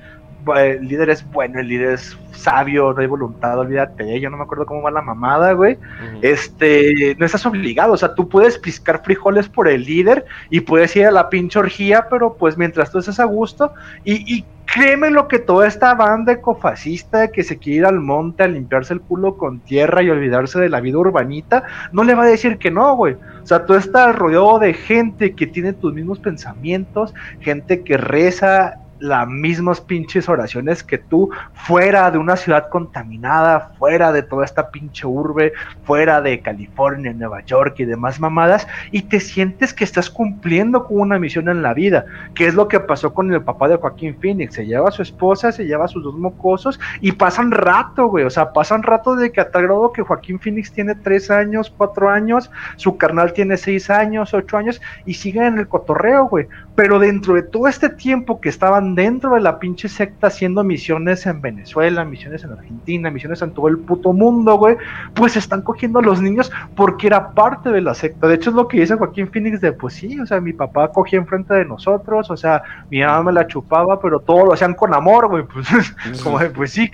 el 0.56 0.88
líder 0.88 1.10
es 1.10 1.30
bueno, 1.32 1.60
el 1.60 1.68
líder 1.68 1.94
es 1.94 2.18
sabio, 2.32 2.94
no 2.94 3.02
hay 3.02 3.08
voluntad, 3.08 3.58
olvídate, 3.58 4.20
yo 4.20 4.30
no 4.30 4.38
me 4.38 4.44
acuerdo 4.44 4.66
cómo 4.66 4.82
va 4.82 4.92
la 4.92 5.02
mamada, 5.02 5.54
güey. 5.54 5.78
Este, 6.22 7.16
no 7.20 7.26
estás 7.26 7.46
obligado, 7.46 7.94
o 7.94 7.98
sea, 7.98 8.14
tú 8.14 8.30
puedes 8.30 8.58
piscar 8.58 9.04
frijoles 9.04 9.50
por 9.50 9.68
el 9.68 9.84
líder 9.84 10.26
y 10.50 10.62
puedes 10.62 10.96
ir 10.96 11.08
a 11.08 11.12
la 11.12 11.30
pinche 11.30 11.60
orgía, 11.60 12.08
pero 12.10 12.36
pues 12.36 12.58
mientras 12.58 12.92
tú 12.92 13.00
estés 13.00 13.20
a 13.20 13.26
gusto 13.26 13.74
y, 14.04 14.36
y 14.36 14.46
créeme 14.68 15.10
lo 15.10 15.28
que 15.28 15.40
toda 15.40 15.68
esta 15.68 15.96
banda 15.96 16.34
ecofascista 16.34 17.30
que 17.30 17.44
se 17.44 17.58
quiere 17.58 17.80
ir 17.80 17.86
al 17.86 18.00
monte 18.00 18.44
a 18.44 18.48
limpiarse 18.48 18.94
el 18.94 19.02
culo 19.02 19.38
con 19.38 19.60
tierra 19.60 20.04
y 20.04 20.10
olvidarse 20.10 20.60
de 20.60 20.70
la 20.70 20.82
vida 20.82 20.98
urbanita, 20.98 21.64
no 21.92 22.04
le 22.04 22.14
va 22.14 22.24
a 22.24 22.28
decir 22.28 22.58
que 22.58 22.70
no, 22.70 22.96
güey. 22.96 23.16
O 23.42 23.48
sea, 23.48 23.66
tú 23.66 23.74
estás 23.74 24.16
rodeado 24.16 24.60
de 24.60 24.74
gente 24.74 25.34
que 25.34 25.48
tiene 25.48 25.74
tus 25.74 25.94
mismos 25.94 26.20
pensamientos, 26.20 27.14
gente 27.40 27.84
que 27.84 27.98
reza 27.98 28.82
las 29.00 29.28
mismas 29.28 29.82
pinches 29.82 30.30
oraciones 30.30 30.84
que 30.84 30.98
tú, 30.98 31.30
fuera 31.54 32.10
de 32.12 32.18
una 32.18 32.36
ciudad 32.36 32.70
contaminada, 32.70 33.72
fuera 33.78 34.12
de 34.12 34.24
toda 34.24 34.46
esta 34.46 34.70
pinche 34.72 35.06
urbe, 35.06 35.54
fuera 35.84 36.22
de 36.22 36.40
California, 36.42 37.14
Nueva 37.14 37.42
York 37.42 37.76
y 37.80 37.86
demás 37.86 38.20
mamadas, 38.20 38.68
y 38.92 39.04
te 39.04 39.20
sientes 39.20 39.74
que 39.74 39.84
estás 39.84 40.10
cumpliendo 40.10 40.86
con 40.86 41.00
una 41.00 41.20
misión 41.20 41.50
en 41.50 41.62
la 41.62 41.74
vida, 41.74 42.06
que 42.34 42.48
es 42.48 42.56
lo 42.56 42.68
que 42.68 42.80
pasó 42.80 43.14
con 43.14 43.32
el 43.34 43.42
papá 43.42 43.68
de 43.68 43.78
Joaquín 43.78 44.18
Phoenix, 44.20 44.56
se 44.56 44.66
lleva 44.66 44.90
a 44.90 44.92
su 44.92 45.02
esposa, 45.02 45.52
se 45.52 45.66
lleva 45.66 45.86
a 45.86 45.90
sus 45.90 46.04
dos 46.04 46.16
mocosos, 46.16 46.80
y 47.02 47.12
pasan 47.12 47.52
rato, 47.52 48.08
güey, 48.08 48.26
o 48.26 48.30
sea, 48.30 48.54
pasan 48.54 48.84
rato 48.84 49.16
de 49.16 49.32
que 49.32 49.42
a 49.42 49.52
tal 49.52 49.64
grado 49.64 49.92
que 49.92 50.02
Joaquín 50.02 50.40
Phoenix 50.40 50.72
tiene 50.72 50.96
tres 50.96 51.30
años, 51.30 51.74
cuatro 51.76 52.10
años, 52.10 52.50
su 52.76 52.98
carnal 52.98 53.34
tiene 53.34 53.58
seis 53.58 53.90
años, 53.90 54.34
ocho 54.34 54.58
años, 54.58 54.82
y 55.06 55.14
siguen 55.14 55.44
en 55.44 55.58
el 55.60 55.68
cotorreo, 55.68 56.26
güey, 56.26 56.48
pero 56.78 57.00
dentro 57.00 57.34
de 57.34 57.42
todo 57.42 57.68
este 57.68 57.90
tiempo 57.90 58.40
que 58.40 58.50
estaban 58.50 58.94
dentro 58.94 59.34
de 59.34 59.42
la 59.42 59.58
pinche 59.58 59.90
secta 59.90 60.28
haciendo 60.28 60.64
misiones 60.64 61.26
en 61.26 61.42
Venezuela, 61.42 62.06
misiones 62.06 62.44
en 62.44 62.52
Argentina, 62.52 63.10
misiones 63.10 63.42
en 63.42 63.50
todo 63.50 63.68
el 63.68 63.80
puto 63.80 64.14
mundo, 64.14 64.60
güey, 64.60 64.78
pues 65.16 65.36
están 65.36 65.64
cogiendo 65.64 65.98
a 65.98 66.04
los 66.04 66.22
niños 66.22 66.52
porque 66.76 67.08
era 67.08 67.32
parte 67.32 67.72
de 67.72 67.82
la 67.82 67.96
secta. 67.96 68.28
De 68.28 68.36
hecho, 68.36 68.52
es 68.52 68.56
lo 68.56 68.68
que 68.68 68.80
dice 68.80 68.94
Joaquín 68.94 69.28
Phoenix 69.28 69.60
de, 69.60 69.72
pues 69.72 69.96
sí, 69.96 70.20
o 70.20 70.28
sea, 70.28 70.40
mi 70.40 70.54
papá 70.54 70.92
cogía 70.92 71.18
enfrente 71.18 71.56
de 71.56 71.66
nosotros, 71.66 72.30
o 72.30 72.38
sea, 72.38 72.62
mi 72.92 73.00
mamá 73.00 73.24
me 73.24 73.34
la 73.34 73.48
chupaba, 73.48 74.00
pero 74.00 74.20
todo 74.20 74.46
lo 74.46 74.54
hacían 74.54 74.76
con 74.76 74.94
amor, 74.94 75.30
güey, 75.30 75.46
pues, 75.52 75.68
como 76.24 76.38
pues 76.54 76.74
sí, 76.74 76.92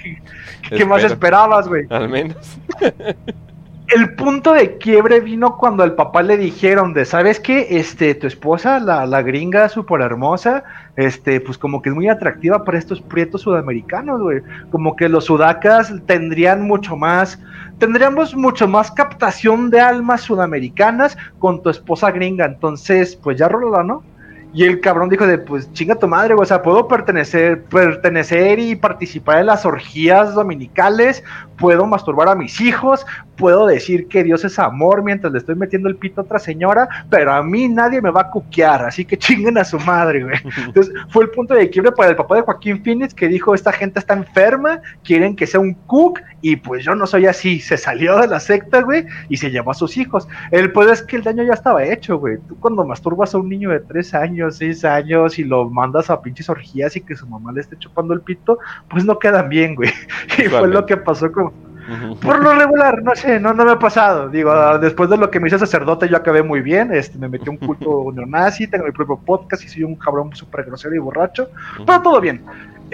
¿qué, 0.69 0.86
más 0.86 1.03
esperabas, 1.03 1.67
güey? 1.67 1.88
Al 1.89 2.07
menos. 2.07 2.57
el 3.95 4.15
punto 4.15 4.53
de 4.53 4.77
quiebre 4.77 5.19
vino 5.19 5.57
cuando 5.57 5.83
al 5.83 5.95
papá 5.95 6.23
le 6.23 6.37
dijeron 6.37 6.93
de, 6.93 7.05
¿sabes 7.05 7.39
qué? 7.39 7.67
Este, 7.69 8.15
tu 8.15 8.27
esposa, 8.27 8.79
la, 8.79 9.05
la 9.05 9.21
gringa 9.21 9.69
súper 9.69 10.01
hermosa, 10.01 10.63
este, 10.95 11.39
pues 11.39 11.57
como 11.57 11.81
que 11.81 11.89
es 11.89 11.95
muy 11.95 12.07
atractiva 12.07 12.63
para 12.63 12.77
estos 12.77 13.01
prietos 13.01 13.41
sudamericanos, 13.41 14.21
güey. 14.21 14.41
Como 14.71 14.95
que 14.95 15.09
los 15.09 15.25
sudacas 15.25 15.93
tendrían 16.05 16.63
mucho 16.63 16.95
más, 16.95 17.39
tendríamos 17.77 18.35
mucho 18.35 18.67
más 18.67 18.91
captación 18.91 19.69
de 19.69 19.79
almas 19.79 20.21
sudamericanas 20.21 21.17
con 21.39 21.61
tu 21.61 21.69
esposa 21.69 22.11
gringa. 22.11 22.45
Entonces, 22.45 23.15
pues 23.15 23.37
ya 23.37 23.47
rola, 23.47 23.83
¿no? 23.83 24.03
Y 24.55 24.65
el 24.65 24.81
cabrón 24.81 25.09
dijo 25.09 25.25
de, 25.25 25.39
pues 25.39 25.71
chinga 25.73 25.95
tu 25.95 26.07
madre, 26.07 26.35
o 26.35 26.45
sea, 26.45 26.61
puedo 26.61 26.87
pertenecer, 26.87 27.63
pertenecer 27.63 28.59
y 28.59 28.75
participar 28.75 29.39
en 29.39 29.47
las 29.47 29.65
orgías 29.65 30.35
dominicales, 30.35 31.23
puedo 31.57 31.85
masturbar 31.85 32.27
a 32.29 32.35
mis 32.35 32.59
hijos, 32.61 33.05
puedo 33.37 33.67
decir 33.67 34.07
que 34.07 34.23
Dios 34.23 34.43
es 34.45 34.59
amor 34.59 35.03
mientras 35.03 35.31
le 35.31 35.39
estoy 35.39 35.55
metiendo 35.55 35.89
el 35.89 35.95
pito 35.95 36.21
a 36.21 36.23
otra 36.23 36.39
señora, 36.39 36.87
pero 37.09 37.33
a 37.33 37.43
mí 37.43 37.67
nadie 37.67 38.01
me 38.01 38.11
va 38.11 38.21
a 38.21 38.29
cuquear, 38.29 38.85
así 38.85 39.05
que 39.05 39.17
chinguen 39.17 39.57
a 39.57 39.63
su 39.63 39.79
madre, 39.79 40.23
güey. 40.23 40.37
Entonces 40.65 40.93
fue 41.09 41.23
el 41.23 41.29
punto 41.31 41.53
de 41.53 41.69
quiebre 41.69 41.91
para 41.91 42.11
el 42.11 42.15
papá 42.15 42.35
de 42.35 42.41
Joaquín 42.41 42.83
Phoenix 42.83 43.13
que 43.13 43.27
dijo, 43.27 43.53
esta 43.53 43.71
gente 43.71 43.99
está 43.99 44.13
enferma, 44.13 44.81
quieren 45.03 45.35
que 45.35 45.47
sea 45.47 45.59
un 45.59 45.73
cook, 45.73 46.19
y 46.43 46.57
pues 46.57 46.83
yo 46.83 46.93
no 46.93 47.07
soy 47.07 47.25
así. 47.25 47.61
Se 47.61 47.77
salió 47.77 48.19
de 48.19 48.27
la 48.27 48.41
secta, 48.41 48.81
güey, 48.81 49.05
y 49.29 49.37
se 49.37 49.49
llevó 49.49 49.71
a 49.71 49.73
sus 49.73 49.95
hijos. 49.95 50.27
El 50.51 50.73
poder 50.73 50.93
es 50.93 51.01
que 51.01 51.15
el 51.15 51.23
daño 51.23 51.41
ya 51.41 51.53
estaba 51.53 51.85
hecho, 51.85 52.19
güey. 52.19 52.37
Tú 52.49 52.59
cuando 52.59 52.85
masturbas 52.85 53.33
a 53.33 53.37
un 53.37 53.47
niño 53.47 53.69
de 53.69 53.79
3 53.79 54.13
años, 54.13 54.57
6 54.57 54.83
años, 54.83 55.39
y 55.39 55.45
lo 55.45 55.69
mandas 55.69 56.09
a 56.09 56.21
pinches 56.21 56.49
orgías 56.49 56.97
y 56.97 57.01
que 57.01 57.15
su 57.15 57.25
mamá 57.27 57.53
le 57.53 57.61
esté 57.61 57.77
chupando 57.79 58.13
el 58.13 58.19
pito, 58.19 58.59
pues 58.89 59.05
no 59.05 59.17
quedan 59.17 59.47
bien, 59.49 59.73
güey. 59.73 59.89
Y 60.37 60.49
fue 60.49 60.67
lo 60.67 60.85
que 60.85 60.97
pasó 60.97 61.31
con 61.31 61.52
por 62.21 62.41
lo 62.41 62.53
regular, 62.55 63.03
no 63.03 63.15
sé, 63.15 63.39
no, 63.39 63.53
no 63.53 63.65
me 63.65 63.71
ha 63.71 63.79
pasado. 63.79 64.29
Digo, 64.29 64.79
después 64.79 65.09
de 65.09 65.17
lo 65.17 65.29
que 65.29 65.39
me 65.39 65.47
hice 65.47 65.59
sacerdote, 65.59 66.07
yo 66.07 66.17
acabé 66.17 66.43
muy 66.43 66.61
bien. 66.61 66.93
Este, 66.93 67.17
me 67.17 67.29
metí 67.29 67.49
un 67.49 67.57
culto 67.57 68.11
neonazi, 68.13 68.67
tengo 68.67 68.85
mi 68.85 68.91
propio 68.91 69.17
podcast 69.17 69.63
y 69.63 69.69
soy 69.69 69.83
un 69.83 69.95
cabrón 69.95 70.35
súper 70.35 70.65
grosero 70.65 70.95
y 70.95 70.99
borracho. 70.99 71.49
Pero 71.85 72.01
todo 72.01 72.21
bien. 72.21 72.43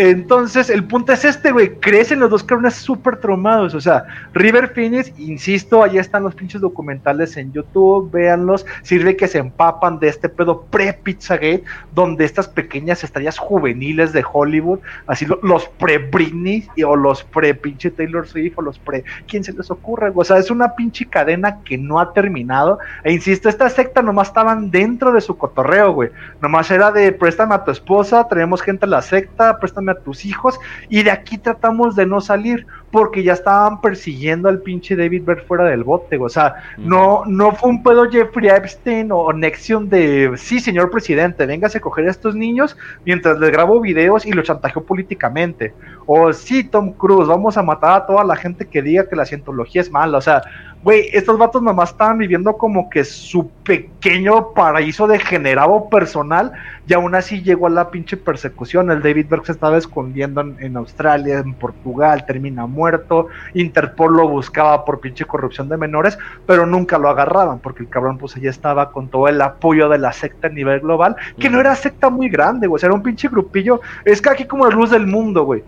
Entonces, 0.02 0.70
el 0.70 0.86
punto 0.86 1.12
es 1.12 1.26
este, 1.26 1.52
güey. 1.52 1.76
Crecen 1.82 2.22
los 2.22 2.30
dos 2.30 2.42
cabrones 2.42 2.76
súper 2.76 3.18
traumados. 3.18 3.76
O 3.76 3.82
sea, 3.82 4.06
River 4.34 4.72
Phoenix, 4.74 5.12
insisto, 5.20 5.84
ahí 5.84 5.98
están 5.98 6.24
los 6.24 6.36
pinches 6.36 6.62
documentales 6.62 7.36
en 7.36 7.52
YouTube. 7.52 8.10
Véanlos. 8.10 8.66
Sirve 8.82 9.18
que 9.18 9.28
se 9.28 9.40
empapan 9.40 10.00
de 10.00 10.08
este 10.08 10.30
pedo 10.30 10.62
pre-Pizzagate, 10.72 11.66
donde 11.94 12.24
estas 12.24 12.48
pequeñas 12.48 13.04
estrellas 13.04 13.38
juveniles 13.38 14.14
de 14.14 14.24
Hollywood, 14.32 14.80
así 15.06 15.26
los 15.42 15.68
pre-Britney 15.68 16.70
o 16.86 16.96
los 16.96 17.26
pre-pinche 17.26 17.92
Taylor 17.92 18.26
Swift 18.26 18.54
o 18.56 18.62
los 18.62 18.80
pre. 18.80 19.04
¿Quién 19.28 19.44
se 19.44 19.52
les 19.52 19.70
ocurre? 19.70 20.14
O 20.16 20.24
sea, 20.24 20.38
es 20.38 20.50
una 20.50 20.76
pinche 20.76 21.08
cadena 21.08 21.60
que 21.66 21.78
no 21.78 22.00
ha 22.00 22.14
terminado. 22.14 22.80
E 23.04 23.12
insisto, 23.12 23.50
esta 23.50 23.70
secta 23.70 24.02
nomás 24.02 24.30
estaban 24.30 24.72
dentro 24.72 25.12
de 25.12 25.20
su 25.20 25.38
cotorreo, 25.38 25.92
güey. 25.92 26.10
Nomás 26.42 26.72
era 26.72 26.90
de 26.90 27.12
préstame 27.12 27.56
a 27.56 27.66
tu 27.66 27.72
esposa, 27.72 28.26
tenemos 28.30 28.62
gente 28.62 28.86
a 28.86 28.88
la 28.88 29.02
secta, 29.02 29.60
préstame 29.60 29.89
a 29.90 29.96
tus 29.96 30.26
hijos 30.26 30.60
y 30.90 31.04
de 31.04 31.12
aquí 31.12 31.38
tratamos 31.38 31.96
de 31.96 32.06
no 32.06 32.22
salir 32.22 32.66
porque 32.92 33.24
ya 33.24 33.34
estaban 33.34 33.82
persiguiendo 33.82 34.50
al 34.50 34.62
pinche 34.62 34.96
David 34.96 35.24
Berg 35.24 35.46
fuera 35.46 35.66
del 35.66 35.84
bote, 35.84 36.18
o 36.18 36.30
sea, 36.30 36.56
no, 36.78 37.24
no 37.26 37.52
fue 37.54 37.70
un 37.70 37.84
pedo 37.84 38.10
Jeffrey 38.10 38.50
Epstein 38.50 39.12
o 39.12 39.32
Nexion 39.32 39.90
de, 39.90 40.32
sí, 40.38 40.60
señor 40.60 40.90
presidente, 40.90 41.46
véngase 41.46 41.78
a 41.78 41.82
coger 41.82 42.08
a 42.08 42.12
estos 42.12 42.36
niños 42.36 42.78
mientras 43.06 43.40
les 43.40 43.52
grabo 43.52 43.80
videos 43.80 44.26
y 44.26 44.32
los 44.32 44.46
chantajeó 44.46 44.84
políticamente. 44.84 45.74
O 46.06 46.34
sí, 46.34 46.64
Tom 46.64 46.94
Cruise, 46.94 47.28
vamos 47.28 47.58
a 47.58 47.64
matar 47.64 48.02
a 48.02 48.06
toda 48.06 48.24
la 48.24 48.36
gente 48.36 48.66
que 48.66 48.82
diga 48.82 49.08
que 49.08 49.16
la 49.16 49.26
cientología 49.26 49.82
es 49.82 49.92
mala, 49.92 50.18
o 50.18 50.22
sea, 50.22 50.42
güey, 50.82 51.10
estos 51.12 51.38
vatos 51.38 51.62
nomás 51.62 51.92
estaban 51.92 52.18
viviendo 52.18 52.58
como 52.58 52.90
que 52.90 53.04
su 53.04 53.50
pequeño 53.64 54.54
paraíso 54.54 55.08
degenerado 55.08 55.90
personal 55.90 56.54
y 56.88 56.94
aún 56.94 57.16
así 57.16 57.42
llegó 57.42 57.68
a 57.68 57.70
la 57.70 57.92
pinche 57.92 58.16
persecución. 58.16 58.90
El 58.90 59.02
David 59.02 59.28
Berg 59.30 59.46
se 59.46 59.52
estaba 59.52 59.78
escondiendo 59.78 60.42
en, 60.42 60.78
Australia, 60.78 61.40
en 61.40 61.54
Portugal, 61.54 62.26
termina 62.26 62.66
muerto. 62.80 63.28
Interpol 63.54 64.16
lo 64.16 64.28
buscaba 64.30 64.86
por 64.86 65.00
pinche 65.02 65.26
corrupción 65.26 65.68
de 65.68 65.78
menores, 65.78 66.18
pero 66.46 66.66
nunca 66.66 66.98
lo 66.98 67.10
agarraban 67.10 67.60
porque 67.60 67.84
el 67.84 67.90
cabrón 67.90 68.18
pues 68.18 68.36
ya 68.36 68.50
estaba 68.50 68.92
con 68.92 69.10
todo 69.10 69.28
el 69.28 69.42
apoyo 69.42 69.90
de 69.90 69.98
la 69.98 70.14
secta 70.14 70.48
a 70.48 70.52
nivel 70.52 70.80
global, 70.80 71.16
que 71.38 71.50
no 71.50 71.60
era 71.60 71.76
secta 71.76 72.10
muy 72.10 72.30
grande, 72.30 72.68
güey, 72.68 72.82
era 72.84 72.94
un 72.94 73.04
pinche 73.04 73.28
grupillo. 73.28 73.82
Es 74.06 74.22
que 74.22 74.30
aquí 74.30 74.46
como 74.46 74.66
la 74.66 74.76
luz 74.76 74.92
del 74.92 75.08
mundo, 75.08 75.44
güey 75.44 75.64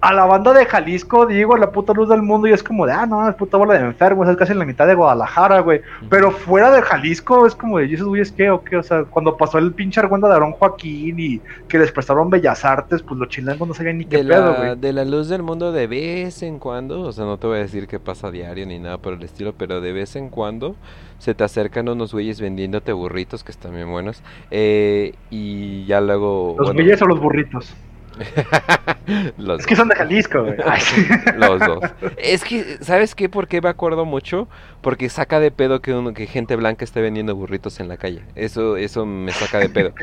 a 0.00 0.12
la 0.12 0.26
banda 0.26 0.52
de 0.52 0.66
Jalisco, 0.66 1.26
digo, 1.26 1.56
la 1.56 1.70
puta 1.70 1.92
luz 1.92 2.08
del 2.08 2.22
mundo, 2.22 2.46
y 2.48 2.52
es 2.52 2.62
como 2.62 2.86
de, 2.86 2.92
ah, 2.92 3.06
no, 3.06 3.28
es 3.28 3.34
puta 3.34 3.56
bola 3.56 3.74
de 3.74 3.86
enfermos, 3.86 4.28
es 4.28 4.36
casi 4.36 4.52
en 4.52 4.58
la 4.58 4.64
mitad 4.64 4.86
de 4.86 4.94
Guadalajara, 4.94 5.60
güey. 5.60 5.80
Pero 6.08 6.30
fuera 6.30 6.70
de 6.70 6.82
Jalisco, 6.82 7.46
es 7.46 7.54
como 7.54 7.78
de, 7.78 7.86
¿y 7.86 7.94
esos 7.94 8.08
güeyes 8.08 8.32
qué 8.32 8.50
o 8.50 8.62
qué? 8.62 8.76
O 8.76 8.82
sea, 8.82 9.04
cuando 9.04 9.36
pasó 9.36 9.58
el 9.58 9.72
pinche 9.72 10.00
argüenda 10.00 10.28
de 10.28 10.34
Aaron 10.34 10.52
Joaquín 10.52 11.18
y 11.18 11.40
que 11.68 11.78
les 11.78 11.92
prestaron 11.92 12.30
Bellas 12.30 12.64
Artes, 12.64 13.02
pues 13.02 13.18
los 13.18 13.28
chilenos 13.28 13.66
no 13.66 13.74
sabían 13.74 13.98
ni 13.98 14.04
qué 14.04 14.18
pedo, 14.18 14.54
güey. 14.54 14.76
De 14.76 14.92
la 14.92 15.04
luz 15.04 15.28
del 15.28 15.42
mundo 15.42 15.72
de 15.72 15.86
vez 15.86 16.42
en 16.42 16.58
cuando, 16.58 17.02
o 17.02 17.12
sea, 17.12 17.24
no 17.24 17.38
te 17.38 17.46
voy 17.46 17.58
a 17.58 17.60
decir 17.60 17.86
que 17.86 17.98
pasa 17.98 18.28
a 18.28 18.30
diario 18.30 18.66
ni 18.66 18.78
nada 18.78 18.98
por 18.98 19.14
el 19.14 19.22
estilo, 19.22 19.54
pero 19.56 19.80
de 19.80 19.92
vez 19.92 20.16
en 20.16 20.28
cuando 20.28 20.76
se 21.18 21.34
te 21.34 21.44
acercan 21.44 21.88
unos 21.88 22.12
güeyes 22.12 22.40
vendiéndote 22.40 22.92
burritos 22.92 23.44
que 23.44 23.52
están 23.52 23.74
bien 23.74 23.90
buenos. 23.90 24.22
Eh, 24.50 25.14
y 25.30 25.84
ya 25.86 26.00
luego. 26.00 26.56
¿Los 26.58 26.72
güeyes 26.72 27.00
o 27.02 27.06
los 27.06 27.20
burritos? 27.20 27.74
es 29.58 29.66
que 29.66 29.76
son 29.76 29.88
de 29.88 29.94
Jalisco, 29.94 30.42
güey. 30.42 30.56
Los 31.36 31.60
dos. 31.60 31.80
Es 32.16 32.44
que, 32.44 32.78
¿sabes 32.80 33.14
qué? 33.14 33.28
¿Por 33.28 33.48
qué 33.48 33.60
me 33.60 33.68
acuerdo 33.68 34.04
mucho? 34.04 34.48
Porque 34.80 35.08
saca 35.08 35.40
de 35.40 35.50
pedo 35.50 35.80
que, 35.80 35.92
uno, 35.92 36.12
que 36.12 36.26
gente 36.26 36.56
blanca 36.56 36.84
esté 36.84 37.00
vendiendo 37.00 37.34
burritos 37.34 37.80
en 37.80 37.88
la 37.88 37.96
calle. 37.96 38.22
Eso, 38.34 38.76
eso 38.76 39.06
me 39.06 39.32
saca 39.32 39.58
de 39.58 39.68
pedo. 39.68 39.92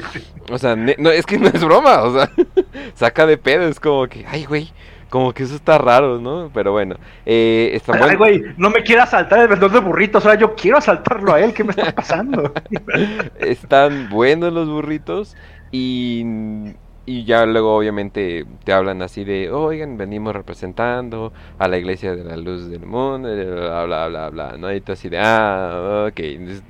O 0.49 0.57
sea, 0.57 0.75
no, 0.75 1.11
es 1.11 1.25
que 1.25 1.37
no 1.37 1.47
es 1.47 1.63
broma. 1.63 2.03
O 2.03 2.13
sea, 2.13 2.31
saca 2.95 3.25
de 3.25 3.37
pedo. 3.37 3.67
Es 3.67 3.79
como 3.79 4.07
que, 4.07 4.25
ay, 4.27 4.45
güey. 4.45 4.71
Como 5.09 5.33
que 5.33 5.43
eso 5.43 5.55
está 5.55 5.77
raro, 5.77 6.19
¿no? 6.19 6.51
Pero 6.53 6.73
bueno. 6.73 6.95
Eh, 7.25 7.79
ay, 7.87 8.15
güey, 8.17 8.43
no 8.57 8.69
me 8.69 8.83
quiera 8.83 9.03
asaltar 9.03 9.39
el 9.39 9.47
vendedor 9.47 9.71
de 9.71 9.79
burritos. 9.79 10.25
Ahora 10.25 10.37
yo 10.37 10.53
quiero 10.55 10.77
asaltarlo 10.77 11.33
a 11.33 11.39
él. 11.39 11.53
¿Qué 11.53 11.63
me 11.63 11.71
está 11.71 11.93
pasando? 11.93 12.53
Están 13.39 14.09
buenos 14.09 14.51
los 14.51 14.67
burritos. 14.67 15.35
Y 15.71 16.25
y 17.07 17.23
ya 17.23 17.45
luego 17.45 17.77
obviamente 17.77 18.45
te 18.65 18.73
hablan 18.73 19.01
así 19.01 19.23
de, 19.23 19.49
oigan, 19.49 19.97
venimos 19.97 20.35
representando 20.35 21.31
a 21.57 21.69
la 21.69 21.77
iglesia 21.77 22.13
de 22.13 22.25
la 22.25 22.35
luz 22.35 22.69
del 22.69 22.85
mundo, 22.85 23.29
bla, 23.29 23.85
bla, 23.85 24.07
bla, 24.09 24.29
bla, 24.29 24.57
¿no? 24.57 24.73
Y 24.73 24.81
tú 24.81 24.91
así 24.91 25.07
de, 25.07 25.17
ah, 25.17 26.07
ok, 26.09 26.19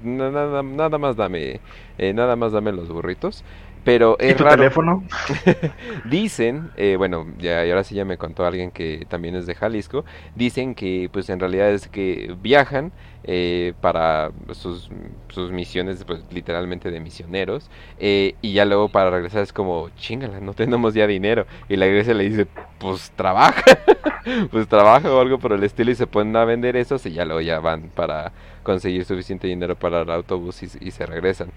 nada, 0.03 0.61
nada 0.61 0.97
más 0.99 1.15
dame, 1.15 1.59
eh, 1.97 2.13
nada 2.13 2.35
más 2.35 2.51
dame 2.51 2.71
los 2.71 2.87
burritos. 2.89 3.43
Pero 3.87 4.19
es 4.19 4.37
raro. 4.37 4.57
teléfono? 4.57 5.05
dicen, 6.03 6.71
eh, 6.75 6.95
bueno, 6.97 7.25
ya, 7.39 7.65
y 7.65 7.69
ahora 7.69 7.85
sí 7.85 7.95
ya 7.95 8.03
me 8.03 8.17
contó 8.17 8.45
alguien 8.45 8.69
que 8.69 9.05
también 9.07 9.33
es 9.37 9.45
de 9.45 9.55
Jalisco, 9.55 10.03
dicen 10.35 10.75
que 10.75 11.09
pues 11.09 11.29
en 11.29 11.39
realidad 11.39 11.71
es 11.71 11.87
que 11.87 12.35
viajan 12.41 12.91
eh, 13.23 13.71
para 13.79 14.31
sus, 14.51 14.89
sus, 15.29 15.53
misiones, 15.53 16.03
pues 16.03 16.21
literalmente 16.31 16.91
de 16.91 16.99
misioneros, 16.99 17.69
eh, 17.97 18.35
y 18.41 18.51
ya 18.51 18.65
luego 18.65 18.89
para 18.89 19.09
regresar 19.09 19.41
es 19.41 19.53
como, 19.53 19.89
chingala, 19.95 20.41
no 20.41 20.53
tenemos 20.53 20.93
ya 20.93 21.07
dinero. 21.07 21.45
Y 21.69 21.77
la 21.77 21.87
iglesia 21.87 22.13
le 22.13 22.27
dice, 22.27 22.45
pues 22.79 23.11
trabaja, 23.15 23.63
pues 24.51 24.67
trabaja 24.67 25.09
o 25.13 25.21
algo 25.21 25.39
por 25.39 25.53
el 25.53 25.63
estilo 25.63 25.91
y 25.91 25.95
se 25.95 26.07
ponen 26.07 26.35
a 26.35 26.43
vender 26.43 26.75
esos 26.75 27.05
y 27.05 27.13
ya 27.13 27.23
luego 27.23 27.39
ya 27.39 27.61
van 27.61 27.83
para 27.95 28.33
conseguir 28.63 29.05
suficiente 29.05 29.47
dinero 29.47 29.77
para 29.77 30.01
el 30.01 30.11
autobús 30.11 30.61
y 30.61 30.91
se 30.91 31.05
regresan. 31.05 31.53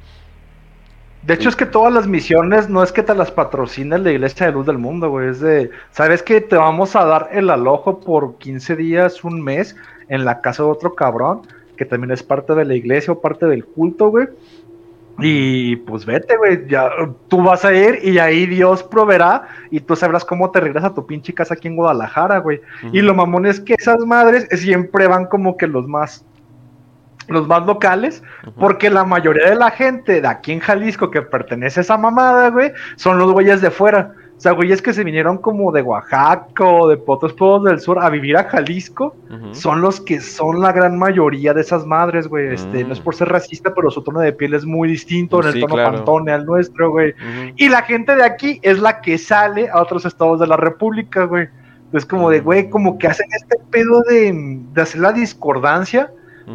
De 1.22 1.34
hecho, 1.34 1.50
es 1.50 1.56
que 1.56 1.66
todas 1.66 1.92
las 1.92 2.06
misiones 2.06 2.70
no 2.70 2.82
es 2.82 2.92
que 2.92 3.02
te 3.02 3.14
las 3.14 3.30
patrocine 3.30 3.98
la 3.98 4.10
Iglesia 4.10 4.46
de 4.46 4.52
Luz 4.52 4.66
del 4.66 4.78
Mundo, 4.78 5.10
güey. 5.10 5.28
Es 5.28 5.40
de, 5.40 5.70
¿sabes 5.90 6.22
que 6.22 6.40
Te 6.40 6.56
vamos 6.56 6.96
a 6.96 7.04
dar 7.04 7.28
el 7.32 7.50
alojo 7.50 8.00
por 8.00 8.38
15 8.38 8.76
días, 8.76 9.22
un 9.22 9.42
mes, 9.42 9.76
en 10.08 10.24
la 10.24 10.40
casa 10.40 10.62
de 10.62 10.70
otro 10.70 10.94
cabrón, 10.94 11.42
que 11.76 11.84
también 11.84 12.10
es 12.10 12.22
parte 12.22 12.54
de 12.54 12.64
la 12.64 12.74
iglesia 12.74 13.12
o 13.12 13.20
parte 13.20 13.46
del 13.46 13.64
culto, 13.64 14.08
güey. 14.08 14.28
Y 15.18 15.76
pues 15.76 16.06
vete, 16.06 16.36
güey, 16.38 16.66
ya 16.66 16.90
tú 17.28 17.42
vas 17.42 17.66
a 17.66 17.74
ir 17.74 17.98
y 18.02 18.18
ahí 18.18 18.46
Dios 18.46 18.82
proveerá 18.82 19.48
y 19.70 19.80
tú 19.80 19.94
sabrás 19.94 20.24
cómo 20.24 20.50
te 20.50 20.60
regresas 20.60 20.90
a 20.90 20.94
tu 20.94 21.04
pinche 21.04 21.34
casa 21.34 21.54
aquí 21.54 21.68
en 21.68 21.76
Guadalajara, 21.76 22.38
güey. 22.38 22.62
Y 22.92 23.02
lo 23.02 23.14
mamón 23.14 23.44
es 23.44 23.60
que 23.60 23.74
esas 23.78 23.98
madres 24.06 24.48
siempre 24.52 25.06
van 25.06 25.26
como 25.26 25.58
que 25.58 25.66
los 25.66 25.86
más 25.86 26.24
los 27.28 27.46
más 27.46 27.64
locales, 27.66 28.22
porque 28.58 28.90
la 28.90 29.04
mayoría 29.04 29.50
de 29.50 29.54
la 29.54 29.70
gente 29.70 30.20
de 30.20 30.28
aquí 30.28 30.52
en 30.52 30.60
Jalisco 30.60 31.10
que 31.10 31.22
pertenece 31.22 31.80
a 31.80 31.82
esa 31.82 31.96
mamada, 31.96 32.50
güey, 32.50 32.72
son 32.96 33.18
los 33.18 33.32
güeyes 33.32 33.60
de 33.60 33.70
fuera. 33.70 34.14
O 34.36 34.42
sea, 34.42 34.52
güeyes 34.52 34.80
que 34.80 34.94
se 34.94 35.04
vinieron 35.04 35.36
como 35.36 35.70
de 35.70 35.82
Oaxaca 35.82 36.64
o 36.64 36.88
de 36.88 36.98
otros 37.06 37.34
pueblos 37.34 37.64
del 37.64 37.78
sur 37.78 37.98
a 37.98 38.08
vivir 38.08 38.38
a 38.38 38.44
Jalisco, 38.44 39.14
son 39.52 39.82
los 39.82 40.00
que 40.00 40.18
son 40.18 40.62
la 40.62 40.72
gran 40.72 40.98
mayoría 40.98 41.52
de 41.52 41.60
esas 41.60 41.84
madres, 41.84 42.26
güey. 42.26 42.54
Este, 42.54 42.82
no 42.82 42.94
es 42.94 43.00
por 43.00 43.14
ser 43.14 43.28
racista, 43.28 43.74
pero 43.74 43.90
su 43.90 44.02
tono 44.02 44.20
de 44.20 44.32
piel 44.32 44.54
es 44.54 44.64
muy 44.64 44.88
distinto, 44.88 45.42
en 45.42 45.48
el 45.48 45.60
tono 45.60 45.76
pantone 45.76 46.32
al 46.32 46.46
nuestro, 46.46 46.90
güey. 46.90 47.14
Y 47.56 47.68
la 47.68 47.82
gente 47.82 48.16
de 48.16 48.24
aquí 48.24 48.58
es 48.62 48.80
la 48.80 49.02
que 49.02 49.18
sale 49.18 49.68
a 49.68 49.82
otros 49.82 50.06
estados 50.06 50.40
de 50.40 50.46
la 50.46 50.56
República, 50.56 51.24
güey. 51.24 51.48
Es 51.92 52.06
como 52.06 52.30
de, 52.30 52.40
güey, 52.40 52.70
como 52.70 52.96
que 52.96 53.08
hacen 53.08 53.26
este 53.32 53.58
pedo 53.70 54.00
de, 54.08 54.58
de 54.72 54.80
hacer 54.80 55.02
la 55.02 55.12
discordancia 55.12 56.10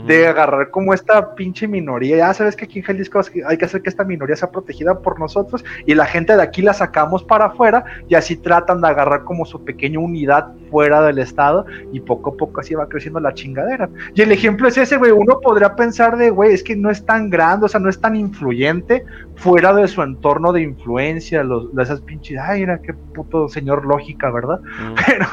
de 0.06 0.28
agarrar 0.28 0.70
como 0.70 0.94
esta 0.94 1.36
pinche 1.36 1.68
minoría. 1.68 2.18
Ya 2.18 2.34
sabes 2.34 2.56
que 2.56 2.66
aquí 2.66 2.80
en 2.80 2.86
Jalisco 2.86 3.22
hay 3.48 3.58
que 3.58 3.66
hacer 3.66 3.82
que 3.82 3.90
esta 3.90 4.04
minoría 4.04 4.36
sea 4.36 4.52
protegida 4.52 5.00
por 5.00 5.20
nosotros 5.20 5.64
y 5.86 5.96
la 5.96 6.06
gente 6.06 6.36
de 6.36 6.42
aquí 6.42 6.62
la 6.62 6.74
sacamos 6.74 7.24
para 7.24 7.46
afuera 7.46 7.86
y 8.08 8.16
así 8.16 8.36
tratan 8.36 8.82
de 8.82 8.88
agarrar 8.88 9.24
como 9.24 9.46
su 9.46 9.64
pequeña 9.64 10.00
unidad 10.00 10.54
fuera 10.70 11.02
del 11.02 11.20
estado 11.20 11.66
y 11.92 12.00
poco 12.00 12.32
a 12.32 12.38
poco 12.38 12.60
así 12.60 12.76
va 12.76 12.90
creciendo 12.90 13.20
la 13.20 13.34
chingadera. 13.34 13.90
Y 14.14 14.22
el 14.22 14.32
ejemplo 14.32 14.68
es 14.68 14.78
ese, 14.78 14.98
güey. 14.98 15.12
Uno 15.12 15.40
podría 15.40 15.76
pensar 15.76 16.18
de, 16.18 16.30
güey, 16.30 16.54
es 16.54 16.64
que 16.64 16.76
no 16.76 16.90
es 16.90 17.06
tan 17.06 17.30
grande, 17.30 17.66
o 17.66 17.70
sea, 17.70 17.80
no 17.80 17.90
es 17.90 18.00
tan 18.00 18.16
influyente 18.16 19.06
fuera 19.36 19.74
de 19.74 19.88
su 19.88 20.02
entorno 20.02 20.52
de 20.54 20.62
influencia, 20.62 21.44
los, 21.44 21.68
esas 21.78 22.02
pinches, 22.02 22.40
ay, 22.40 22.62
mira 22.62 22.82
qué 22.82 22.94
puto 22.94 23.48
señor 23.50 23.86
lógica, 23.86 24.32
¿verdad? 24.32 24.60
Pero 25.06 25.28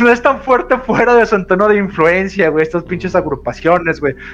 no 0.00 0.08
es 0.10 0.22
tan 0.22 0.40
fuerte 0.40 0.78
fuera 0.78 1.14
de 1.14 1.26
su 1.26 1.36
entorno 1.36 1.68
de 1.68 1.76
influencia, 1.76 2.48
güey, 2.48 2.62
estas 2.62 2.84
pinches 2.84 3.14
agrupaciones 3.14 3.50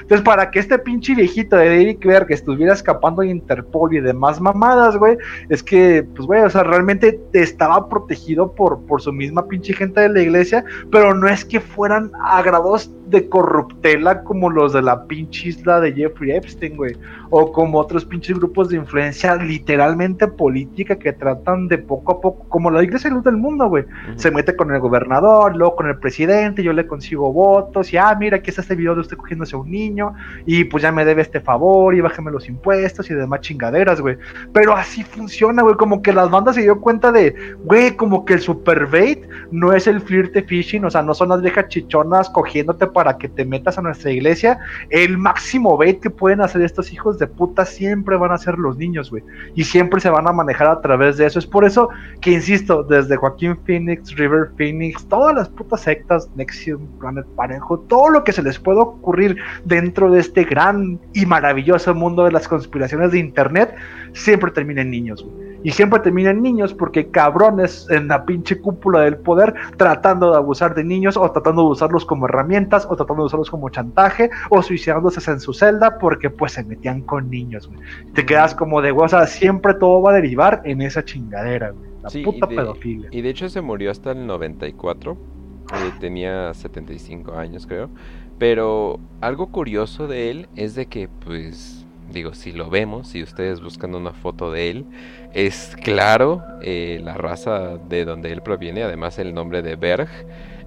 entonces, 0.02 0.22
para 0.22 0.50
que 0.50 0.58
este 0.58 0.78
pinche 0.78 1.14
viejito 1.14 1.56
de 1.56 1.82
Eric 1.82 2.26
que 2.26 2.34
estuviera 2.34 2.72
escapando 2.72 3.22
de 3.22 3.28
Interpol 3.28 3.94
y 3.94 4.00
demás 4.00 4.40
mamadas, 4.40 4.96
güey, 4.96 5.16
es 5.48 5.62
que, 5.62 6.06
pues, 6.14 6.26
güey, 6.26 6.42
o 6.42 6.50
sea, 6.50 6.62
realmente 6.62 7.20
estaba 7.32 7.88
protegido 7.88 8.52
por, 8.52 8.84
por 8.86 9.00
su 9.00 9.12
misma 9.12 9.46
pinche 9.46 9.72
gente 9.72 10.00
de 10.00 10.08
la 10.08 10.20
iglesia, 10.20 10.64
pero 10.90 11.14
no 11.14 11.28
es 11.28 11.44
que 11.44 11.60
fueran 11.60 12.10
agradados 12.24 12.90
de 13.06 13.28
corruptela 13.28 14.22
como 14.24 14.50
los 14.50 14.72
de 14.72 14.82
la 14.82 15.06
pinche 15.06 15.48
isla 15.48 15.80
de 15.80 15.92
Jeffrey 15.92 16.32
Epstein, 16.32 16.76
güey. 16.76 16.96
O 17.30 17.52
como 17.52 17.78
otros 17.78 18.04
pinches 18.04 18.38
grupos 18.38 18.68
de 18.68 18.76
influencia 18.76 19.36
literalmente 19.36 20.28
política 20.28 20.96
que 20.96 21.12
tratan 21.12 21.68
de 21.68 21.78
poco 21.78 22.12
a 22.12 22.20
poco, 22.20 22.48
como 22.48 22.70
la 22.70 22.82
iglesia 22.82 23.10
luz 23.10 23.24
del 23.24 23.36
mundo, 23.36 23.68
güey. 23.68 23.84
Se 24.16 24.30
mete 24.30 24.54
con 24.56 24.72
el 24.72 24.80
gobernador, 24.80 25.56
luego 25.56 25.76
con 25.76 25.88
el 25.88 25.98
presidente, 25.98 26.62
yo 26.62 26.72
le 26.72 26.86
consigo 26.86 27.32
votos, 27.32 27.92
y 27.92 27.96
ah, 27.96 28.14
mira, 28.18 28.38
aquí 28.38 28.50
está 28.50 28.62
este 28.62 28.74
video 28.74 28.94
de 28.94 29.00
usted 29.00 29.16
cogiéndose 29.16 29.56
a 29.56 29.58
un 29.58 29.70
niño, 29.70 30.14
y 30.44 30.64
pues 30.64 30.82
ya 30.82 30.92
me 30.92 31.04
debe 31.04 31.22
este 31.22 31.40
favor, 31.40 31.94
y 31.94 32.00
bájeme 32.00 32.30
los 32.30 32.48
impuestos 32.48 33.10
y 33.10 33.14
demás 33.14 33.40
chingaderas, 33.40 34.00
güey. 34.00 34.16
Pero 34.52 34.74
así 34.74 35.02
funciona, 35.02 35.62
güey, 35.62 35.76
como 35.76 36.02
que 36.02 36.12
las 36.12 36.30
bandas 36.30 36.54
se 36.54 36.62
dio 36.62 36.80
cuenta 36.80 37.12
de, 37.12 37.34
güey, 37.64 37.96
como 37.96 38.24
que 38.24 38.34
el 38.34 38.40
super 38.40 38.86
bait 38.86 39.24
no 39.50 39.72
es 39.72 39.86
el 39.86 40.00
flirte 40.00 40.42
fishing, 40.42 40.84
o 40.84 40.90
sea, 40.90 41.02
no 41.02 41.14
son 41.14 41.30
las 41.30 41.42
viejas 41.42 41.68
chichonas 41.68 42.30
cogiéndote 42.30 42.86
para 42.86 43.18
que 43.18 43.28
te 43.28 43.44
metas 43.44 43.78
a 43.78 43.82
nuestra 43.82 44.10
iglesia, 44.10 44.58
el 44.90 45.18
máximo 45.18 45.76
bait 45.76 46.00
que 46.00 46.10
pueden 46.10 46.40
hacer 46.40 46.62
estos 46.62 46.92
hijos 46.92 47.15
de 47.18 47.26
puta 47.26 47.64
siempre 47.64 48.16
van 48.16 48.32
a 48.32 48.38
ser 48.38 48.58
los 48.58 48.76
niños, 48.76 49.10
güey. 49.10 49.22
Y 49.54 49.64
siempre 49.64 50.00
se 50.00 50.10
van 50.10 50.28
a 50.28 50.32
manejar 50.32 50.68
a 50.68 50.80
través 50.80 51.16
de 51.16 51.26
eso. 51.26 51.38
Es 51.38 51.46
por 51.46 51.64
eso 51.64 51.88
que, 52.20 52.32
insisto, 52.32 52.82
desde 52.82 53.16
Joaquín 53.16 53.56
Phoenix, 53.64 54.14
River 54.16 54.50
Phoenix, 54.56 55.06
todas 55.06 55.34
las 55.34 55.48
putas 55.48 55.80
sectas, 55.80 56.28
Nexium, 56.36 56.86
Planet 56.98 57.26
Parejo, 57.36 57.78
todo 57.80 58.10
lo 58.10 58.24
que 58.24 58.32
se 58.32 58.42
les 58.42 58.58
pueda 58.58 58.80
ocurrir 58.80 59.36
dentro 59.64 60.10
de 60.10 60.20
este 60.20 60.44
gran 60.44 60.98
y 61.12 61.26
maravilloso 61.26 61.94
mundo 61.94 62.24
de 62.24 62.32
las 62.32 62.48
conspiraciones 62.48 63.12
de 63.12 63.18
Internet, 63.18 63.74
siempre 64.12 64.50
termina 64.50 64.82
en 64.82 64.90
niños, 64.90 65.22
güey 65.22 65.45
Y 65.66 65.72
siempre 65.72 65.98
terminan 65.98 66.42
niños 66.42 66.72
porque 66.72 67.10
cabrones 67.10 67.88
en 67.90 68.06
la 68.06 68.24
pinche 68.24 68.60
cúpula 68.60 69.00
del 69.00 69.16
poder 69.16 69.52
tratando 69.76 70.30
de 70.30 70.36
abusar 70.36 70.76
de 70.76 70.84
niños 70.84 71.16
o 71.16 71.28
tratando 71.32 71.62
de 71.62 71.70
usarlos 71.70 72.06
como 72.06 72.26
herramientas 72.26 72.86
o 72.88 72.94
tratando 72.94 73.24
de 73.24 73.26
usarlos 73.26 73.50
como 73.50 73.68
chantaje 73.68 74.30
o 74.48 74.62
suicidándose 74.62 75.28
en 75.28 75.40
su 75.40 75.52
celda 75.52 75.98
porque 75.98 76.30
pues 76.30 76.52
se 76.52 76.62
metían 76.62 77.00
con 77.00 77.28
niños, 77.28 77.66
güey. 77.66 77.80
Te 78.14 78.24
quedas 78.24 78.54
como 78.54 78.80
de, 78.80 78.92
güey, 78.92 79.06
o 79.06 79.08
sea, 79.08 79.26
siempre 79.26 79.74
todo 79.74 80.00
va 80.00 80.12
a 80.12 80.14
derivar 80.14 80.62
en 80.64 80.82
esa 80.82 81.04
chingadera, 81.04 81.70
güey. 81.70 81.90
La 82.00 82.10
puta 82.10 82.46
y 82.46 82.50
de, 82.50 82.56
pedofilia. 82.62 83.08
Y 83.10 83.22
de 83.22 83.28
hecho 83.28 83.48
se 83.48 83.60
murió 83.60 83.90
hasta 83.90 84.12
el 84.12 84.24
94. 84.24 85.16
Eh, 85.16 85.92
tenía 85.98 86.54
75 86.54 87.32
años, 87.32 87.66
creo. 87.66 87.90
Pero 88.38 89.00
algo 89.20 89.48
curioso 89.48 90.06
de 90.06 90.30
él 90.30 90.48
es 90.54 90.76
de 90.76 90.86
que, 90.86 91.08
pues, 91.08 91.75
digo, 92.16 92.34
si 92.34 92.52
lo 92.52 92.70
vemos, 92.70 93.08
si 93.08 93.22
ustedes 93.22 93.60
buscan 93.60 93.94
una 93.94 94.12
foto 94.12 94.50
de 94.50 94.70
él, 94.70 94.86
es 95.32 95.76
claro 95.82 96.42
eh, 96.62 97.00
la 97.02 97.14
raza 97.14 97.76
de 97.76 98.04
donde 98.04 98.32
él 98.32 98.42
proviene, 98.42 98.82
además 98.82 99.18
el 99.18 99.34
nombre 99.34 99.62
de 99.62 99.76
Berg, 99.76 100.08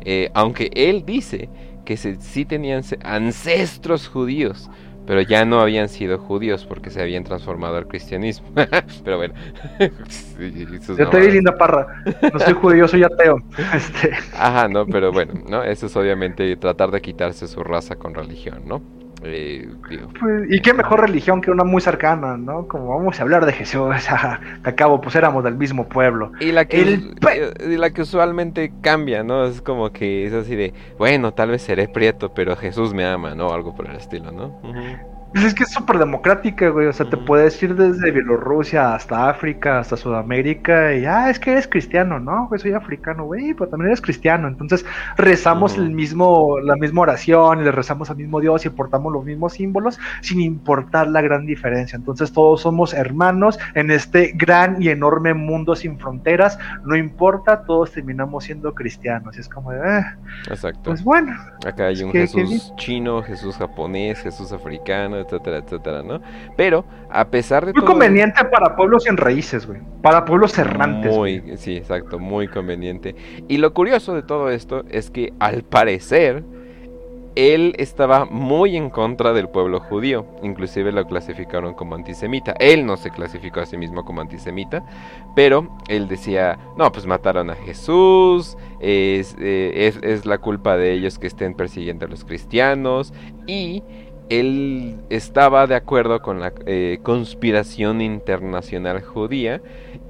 eh, 0.02 0.30
aunque 0.34 0.70
él 0.74 1.06
dice 1.06 1.50
que 1.86 1.98
sí 1.98 2.46
tenían 2.46 2.84
ancestros 3.04 4.08
judíos, 4.08 4.70
pero 5.08 5.22
ya 5.22 5.44
no 5.44 5.60
habían 5.60 5.90
sido 5.90 6.20
judíos 6.20 6.68
porque 6.68 6.92
se 6.92 7.02
habían 7.02 7.24
transformado 7.24 7.78
al 7.78 7.88
cristianismo. 7.88 8.48
pero 9.04 9.18
bueno. 9.18 9.34
Yo 9.80 11.04
estoy 11.04 11.32
linda 11.32 11.58
parra. 11.58 12.04
No 12.32 12.40
soy 12.40 12.54
judío, 12.54 12.88
soy 12.88 13.04
ateo. 13.04 13.42
Este. 13.74 14.12
Ajá, 14.38 14.68
no, 14.68 14.86
pero 14.86 15.12
bueno, 15.12 15.34
¿no? 15.50 15.64
Eso 15.64 15.88
es 15.88 15.96
obviamente 15.96 16.56
tratar 16.58 16.92
de 16.92 17.02
quitarse 17.02 17.48
su 17.48 17.64
raza 17.64 17.96
con 17.96 18.14
religión, 18.14 18.62
¿no? 18.68 18.84
Eh, 19.24 19.68
pues, 20.20 20.48
y 20.50 20.62
qué 20.62 20.74
mejor 20.74 21.02
religión 21.02 21.42
que 21.42 21.52
una 21.52 21.64
muy 21.64 21.82
cercana, 21.82 22.38
¿no? 22.38 22.68
Como 22.68 22.90
vamos 22.90 23.20
a 23.20 23.24
hablar 23.24 23.46
de 23.46 23.54
Jesús, 23.54 23.94
que 24.64 24.70
acabo, 24.70 25.02
pues 25.02 25.16
éramos 25.16 25.44
del 25.44 25.56
mismo 25.56 25.88
pueblo. 25.88 26.32
Y 26.40 26.52
la 26.52 26.66
que, 26.66 27.00
y 27.60 27.78
la 27.78 27.90
que 27.92 28.02
usualmente 28.02 28.72
cambia, 28.82 29.24
¿no? 29.24 29.46
Es 29.46 29.62
como 29.62 29.92
que 29.92 30.26
es 30.26 30.34
así 30.34 30.56
de, 30.56 30.74
bueno, 30.98 31.34
tal 31.34 31.50
vez 31.50 31.62
seré 31.62 31.88
prieto, 31.88 32.34
pero 32.34 32.56
Jesús 32.56 32.94
me 32.94 33.06
ama, 33.06 33.36
¿no? 33.36 33.52
Algo 33.54 33.76
por 33.76 33.90
el 33.90 33.96
estilo, 33.96 34.32
¿no? 34.32 34.60
Pues 35.32 35.46
es 35.46 35.54
que 35.54 35.64
es 35.64 35.72
súper 35.72 36.00
democrática, 36.00 36.70
güey. 36.70 36.88
O 36.88 36.94
sea, 36.94 37.08
te 37.08 37.16
puedes 37.16 37.62
ir 37.62 37.76
desde 37.76 38.10
Bielorrusia 38.10 38.96
hasta 38.96 39.30
África, 39.30 39.80
hasta 39.80 39.96
Sudamérica. 39.96 40.96
Y, 40.96 41.06
ah, 41.06 41.30
es 41.30 41.40
que 41.40 41.52
eres 41.52 41.68
cristiano, 41.68 42.20
¿no? 42.20 42.48
Güey, 42.48 42.60
soy 42.60 42.74
africano, 42.74 43.26
güey, 43.26 43.54
pero 43.54 43.70
también 43.70 43.90
eres 43.90 44.02
cristiano. 44.02 44.48
Entonces, 44.48 44.84
rezamos 45.18 45.78
el 45.78 45.92
mismo, 45.92 46.60
la 46.60 46.76
misma 46.76 47.02
oración 47.02 47.62
y 47.62 47.64
le 47.64 47.72
rezamos 47.72 48.10
al 48.10 48.18
mismo 48.18 48.40
Dios 48.40 48.66
y 48.66 48.70
portamos 48.70 49.14
los 49.14 49.24
mismos 49.24 49.54
símbolos 49.54 50.00
sin 50.22 50.42
importar 50.42 51.08
la 51.08 51.22
gran 51.22 51.46
diferencia. 51.46 51.96
Entonces, 51.96 52.34
todos 52.34 52.62
somos 52.62 52.96
hermanos 52.96 53.60
en 53.76 53.92
este 53.92 54.32
gran 54.36 54.82
y 54.82 54.90
enorme 54.90 55.36
mundo 55.36 55.76
sin 55.76 56.00
fronteras. 56.00 56.58
No 56.86 56.96
importa, 56.96 57.66
todos 57.66 57.92
terminamos 57.92 58.46
siendo 58.46 58.74
cristianos. 58.74 59.38
Y 59.38 59.42
es 59.42 59.50
como 59.50 59.72
de, 59.72 59.80
eh, 59.80 60.06
Exacto. 60.48 60.82
Pues 60.86 61.04
bueno. 61.04 61.38
Acá 61.68 61.86
hay 61.86 62.02
un 62.02 62.12
Jesús 62.12 62.74
chino, 62.78 63.22
Jesús 63.22 63.58
japonés, 63.58 64.22
Jesús 64.22 64.52
africano 64.52 65.19
etcétera, 65.22 65.58
etcétera, 65.58 66.04
¿no? 66.04 66.22
Pero, 66.56 66.86
a 67.10 67.26
pesar 67.30 67.66
de 67.66 67.74
muy 67.74 67.84
conveniente 67.84 68.44
para 68.46 68.76
pueblos 68.76 69.04
sin 69.04 69.18
raíces, 69.18 69.66
güey. 69.66 69.80
Para 70.02 70.26
pueblos 70.26 70.58
errantes. 70.58 71.16
Muy, 71.16 71.58
sí, 71.58 71.78
exacto, 71.78 72.20
muy 72.20 72.48
conveniente. 72.48 73.16
Y 73.48 73.58
lo 73.58 73.74
curioso 73.74 74.14
de 74.14 74.24
todo 74.24 74.50
esto 74.50 74.84
es 74.90 75.12
que, 75.12 75.34
al 75.40 75.64
parecer, 75.64 76.44
él 77.36 77.74
estaba 77.78 78.26
muy 78.26 78.76
en 78.76 78.90
contra 78.90 79.34
del 79.34 79.50
pueblo 79.50 79.80
judío, 79.80 80.26
inclusive 80.44 80.92
lo 80.92 81.06
clasificaron 81.06 81.74
como 81.74 81.96
antisemita. 81.96 82.54
Él 82.60 82.86
no 82.86 82.98
se 82.98 83.12
clasificó 83.12 83.62
a 83.62 83.66
sí 83.66 83.78
mismo 83.78 84.04
como 84.04 84.22
antisemita, 84.22 84.84
pero 85.36 85.70
él 85.88 86.08
decía, 86.08 86.60
no, 86.78 86.92
pues 86.92 87.06
mataron 87.06 87.50
a 87.50 87.56
Jesús, 87.56 88.58
es, 88.80 89.36
eh, 89.40 89.94
es 90.02 90.26
la 90.26 90.40
culpa 90.40 90.76
de 90.76 90.92
ellos 90.92 91.20
que 91.20 91.28
estén 91.28 91.54
persiguiendo 91.54 92.06
a 92.06 92.10
los 92.10 92.26
cristianos 92.26 93.14
y 93.48 93.84
él 94.30 94.96
estaba 95.10 95.68
de 95.68 95.76
acuerdo 95.76 96.22
con 96.22 96.40
la 96.40 96.54
eh, 96.66 97.00
conspiración 97.04 98.02
internacional 98.02 99.02
judía 99.02 99.62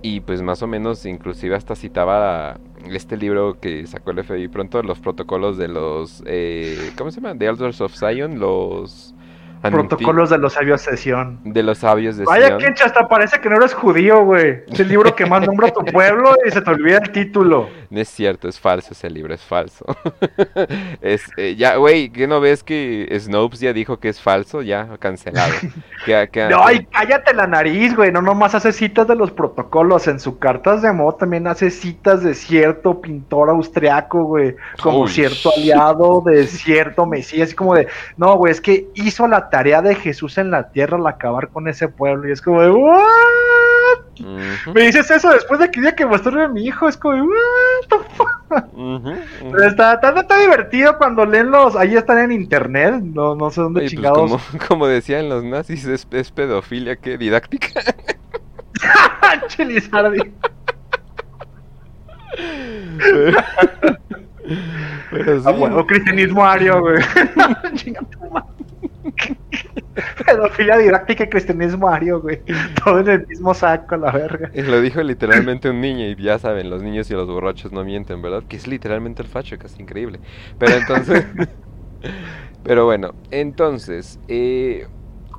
y 0.02 0.20
pues 0.22 0.42
más 0.42 0.62
o 0.62 0.68
menos 0.68 1.06
inclusive 1.06 1.56
hasta 1.56 1.76
citaba 1.76 2.60
este 2.90 3.18
libro 3.18 3.60
que 3.60 3.88
sacó 3.88 4.12
el 4.12 4.24
FBI 4.24 4.48
pronto, 4.50 4.82
los 4.84 5.00
protocolos 5.00 5.58
de 5.58 5.68
los, 5.68 6.24
eh, 6.26 6.92
¿cómo 6.98 7.12
se 7.12 7.22
llama? 7.22 7.38
The 7.38 7.46
Elders 7.46 7.82
of 7.82 7.94
Zion, 7.94 8.40
los 8.40 9.14
Protocolos 9.62 10.30
de 10.30 10.38
los 10.38 10.54
sabios 10.54 10.86
de 10.86 10.96
Sion. 10.96 11.40
De 11.44 11.64
los 11.64 11.80
sabios 11.80 12.16
de 12.16 12.24
Vaya, 12.24 12.58
Kencha, 12.58 12.86
hasta 12.86 13.08
parece 13.10 13.42
que 13.42 13.50
no 13.50 13.58
eres 13.58 13.74
judío, 13.74 14.24
güey. 14.24 14.64
Es 14.72 14.80
el 14.80 14.88
libro 14.88 15.14
que 15.14 15.26
más 15.26 15.46
nombra 15.46 15.70
tu 15.70 15.84
pueblo 15.84 16.34
y 16.48 16.52
se 16.52 16.62
te 16.62 16.70
olvida 16.70 17.00
el 17.00 17.12
título. 17.12 17.68
No 18.00 18.00
es 18.00 18.10
cierto, 18.10 18.48
es 18.48 18.60
falso 18.60 18.90
ese 18.92 19.10
libro, 19.10 19.34
es 19.34 19.42
falso. 19.42 19.86
es, 21.02 21.24
eh, 21.38 21.56
ya, 21.56 21.76
güey, 21.78 22.10
¿qué 22.10 22.28
no 22.28 22.40
ves 22.40 22.64
que 22.64 23.08
Snopes 23.20 23.60
ya 23.60 23.74
dijo 23.74 24.00
que 24.00 24.10
es 24.10 24.22
falso? 24.22 24.62
Ya, 24.62 24.98
cancelado. 25.00 25.52
no, 26.50 26.66
ay, 26.66 26.86
cállate 26.92 27.34
la 27.34 27.48
nariz, 27.48 27.96
güey. 27.96 28.12
No 28.12 28.22
nomás 28.22 28.54
hace 28.54 28.72
citas 28.72 29.08
de 29.08 29.16
los 29.16 29.32
protocolos. 29.32 30.08
En 30.08 30.20
sus 30.20 30.38
cartas 30.38 30.84
de 30.84 30.90
amor 30.90 31.18
también 31.18 31.48
hace 31.48 31.72
citas 31.72 32.24
de 32.24 32.36
cierto 32.36 33.02
pintor 33.02 33.50
austriaco, 33.50 34.24
güey. 34.24 34.56
Como 34.82 35.08
cierto 35.08 35.52
aliado 35.56 36.22
de 36.26 36.46
cierto 36.46 37.06
mesías. 37.08 37.50
Así 37.50 37.56
como 37.56 37.74
de, 37.74 37.88
no, 38.18 38.36
güey, 38.36 38.52
es 38.52 38.62
que 38.62 38.88
hizo 38.94 39.28
la 39.28 39.50
tarea 39.50 39.82
de 39.82 39.96
Jesús 39.96 40.38
en 40.38 40.52
la 40.52 40.70
tierra 40.70 40.98
al 40.98 41.08
acabar 41.08 41.50
con 41.50 41.68
ese 41.68 41.88
pueblo. 41.88 42.30
Y 42.30 42.34
es 42.34 42.42
como 42.42 42.62
de, 42.62 42.70
¿what? 43.90 44.74
Me 44.74 44.82
dices 44.82 45.10
eso 45.12 45.30
después 45.32 45.60
de 45.60 45.72
que 45.72 45.82
día 45.82 45.96
que 45.96 46.06
mostré 46.06 46.44
a 46.44 46.48
mi 46.48 46.66
hijo. 46.66 46.88
Es 46.88 46.98
como 46.98 47.24
¿what 47.24 48.30
está, 49.66 49.94
está, 49.94 50.38
divertido 50.40 50.98
cuando 50.98 51.26
leen 51.26 51.52
los. 51.52 51.76
Ahí 51.76 51.96
están 51.96 52.20
en 52.20 52.32
internet. 52.32 52.96
No, 53.02 53.36
no 53.36 53.50
sé 53.50 53.62
dónde 53.62 53.82
pues, 53.82 53.92
chingados. 53.92 54.42
como, 54.68 54.88
decían 54.88 55.30
los 55.30 55.44
nazis, 55.44 55.86
es, 55.86 56.06
pedofilia 56.32 56.96
que 56.98 57.18
didáctica. 57.18 57.70
Chilizardi. 59.48 60.20
Pero 65.12 65.42
ah, 65.46 65.52
bueno, 65.52 65.86
cristianismo 65.86 66.46
ario, 66.46 66.82
güey. 66.82 66.98
Pedofilia 70.26 70.78
didáctica 70.78 71.24
y 71.24 71.30
cristianismo 71.30 71.88
ario, 71.88 72.22
güey. 72.22 72.42
Todo 72.84 73.00
en 73.00 73.10
el 73.10 73.28
mismo 73.28 73.54
saco, 73.54 73.98
la 73.98 74.12
verga. 74.12 74.52
Lo 74.54 74.82
dijo 74.82 75.02
literalmente 75.02 75.70
un 75.70 75.82
niño, 75.82 76.06
y 76.06 76.16
ya 76.16 76.40
saben, 76.40 76.70
los 76.70 76.84
niños 76.84 77.10
y 77.10 77.14
los 77.14 77.28
borrachos 77.28 77.72
no 77.72 77.84
mienten, 77.84 78.22
¿verdad? 78.22 78.44
Que 78.48 78.58
es 78.58 78.68
literalmente 78.68 79.22
el 79.22 79.28
facho, 79.28 79.58
que 79.58 79.68
es 79.68 79.80
increíble. 79.80 80.20
Pero 80.58 80.76
entonces. 80.76 81.26
pero 82.64 82.86
bueno, 82.86 83.14
entonces. 83.32 84.20
Eh, 84.28 84.88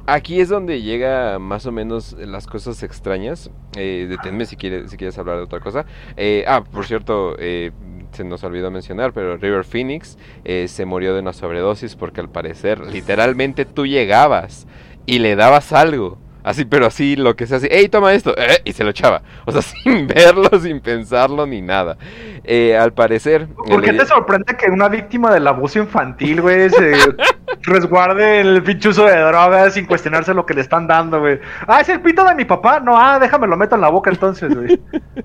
aquí 0.07 0.41
es 0.41 0.49
donde 0.49 0.83
llega 0.83 1.39
más 1.39 1.67
o 1.67 1.73
menos 1.73 2.13
las 2.19 2.47
cosas 2.47 2.83
extrañas. 2.83 3.51
Eh, 3.77 4.07
deténme 4.09 4.47
si 4.47 4.57
quieres, 4.57 4.91
si 4.91 4.97
quieres 4.97 5.17
hablar 5.19 5.37
de 5.37 5.43
otra 5.43 5.61
cosa. 5.61 5.87
Eh, 6.17 6.45
ah, 6.47 6.63
por 6.65 6.87
cierto, 6.87 7.37
eh, 7.39 7.73
se 8.13 8.25
nos 8.25 8.43
olvidó 8.45 8.71
mencionar, 8.71 9.13
pero 9.13 9.37
River 9.37 9.65
Phoenix 9.65 10.19
eh, 10.45 10.67
se 10.69 10.85
murió 10.85 11.15
de 11.15 11.21
una 11.21 11.33
sobredosis 11.33 11.97
porque 11.97 12.21
al 12.21 12.29
parecer 12.29 12.81
literalmente 12.81 13.65
tú 13.65 13.87
llegabas 13.87 14.67
y 15.07 15.19
le 15.19 15.37
dabas 15.37 15.73
algo. 15.73 16.19
Así, 16.43 16.65
pero 16.65 16.87
así 16.87 17.17
lo 17.17 17.37
que 17.37 17.47
se 17.47 17.57
hace, 17.57 17.67
¡Ey, 17.67 17.89
toma 17.89 18.15
esto! 18.15 18.35
Eh, 18.37 18.63
y 18.65 18.73
se 18.73 18.83
lo 18.83 18.91
echaba. 18.91 19.23
O 19.45 19.53
sea, 19.53 19.63
sin 19.85 20.07
verlo, 20.07 20.49
sin 20.61 20.81
pensarlo 20.81 21.47
ni 21.47 21.61
nada. 21.61 21.97
Eh, 22.45 22.77
al 22.77 22.93
parecer. 22.93 23.49
¿Por 23.49 23.83
qué 23.83 23.93
te 23.93 24.07
sorprende 24.07 24.57
que 24.57 24.71
una 24.71 24.89
víctima 24.89 25.33
del 25.33 25.47
abuso 25.47 25.79
infantil, 25.79 26.41
güey, 26.41 26.71
se 26.71 26.93
resguarde 27.63 28.41
el 28.41 28.63
pinchuzo 28.63 29.05
de 29.05 29.17
drogas 29.17 29.75
sin 29.75 29.85
cuestionarse 29.85 30.33
lo 30.33 30.47
que 30.47 30.55
le 30.55 30.63
están 30.63 30.87
dando, 30.87 31.21
güey? 31.21 31.41
Ah, 31.67 31.81
es 31.81 31.89
el 31.91 32.01
pito 32.01 32.25
de 32.25 32.35
mi 32.35 32.47
papá. 32.47 32.81
No, 32.81 32.97
ah, 32.97 33.19
déjame 33.19 33.47
lo 33.47 33.57
meto 33.57 33.75
en 33.75 33.83
la 33.83 33.91
boca 33.91 34.11
entonces, 34.11 34.55
güey. 34.55 34.81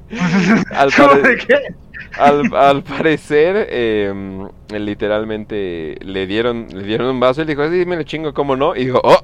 al, 0.76 0.92
al, 2.18 2.84
parecer, 2.84 3.68
em, 3.70 4.48
literalmente 4.70 5.98
le 6.02 6.28
dieron, 6.28 6.68
le 6.74 6.84
dieron 6.84 7.08
un 7.08 7.20
vaso 7.20 7.41
y 7.41 7.46
dijo, 7.46 7.70
sí, 7.70 7.86
me 7.86 7.96
lo 7.96 8.04
chingo, 8.04 8.34
¿cómo 8.34 8.56
no? 8.56 8.76
Y 8.76 8.86
dijo, 8.86 9.02
oh, 9.04 9.24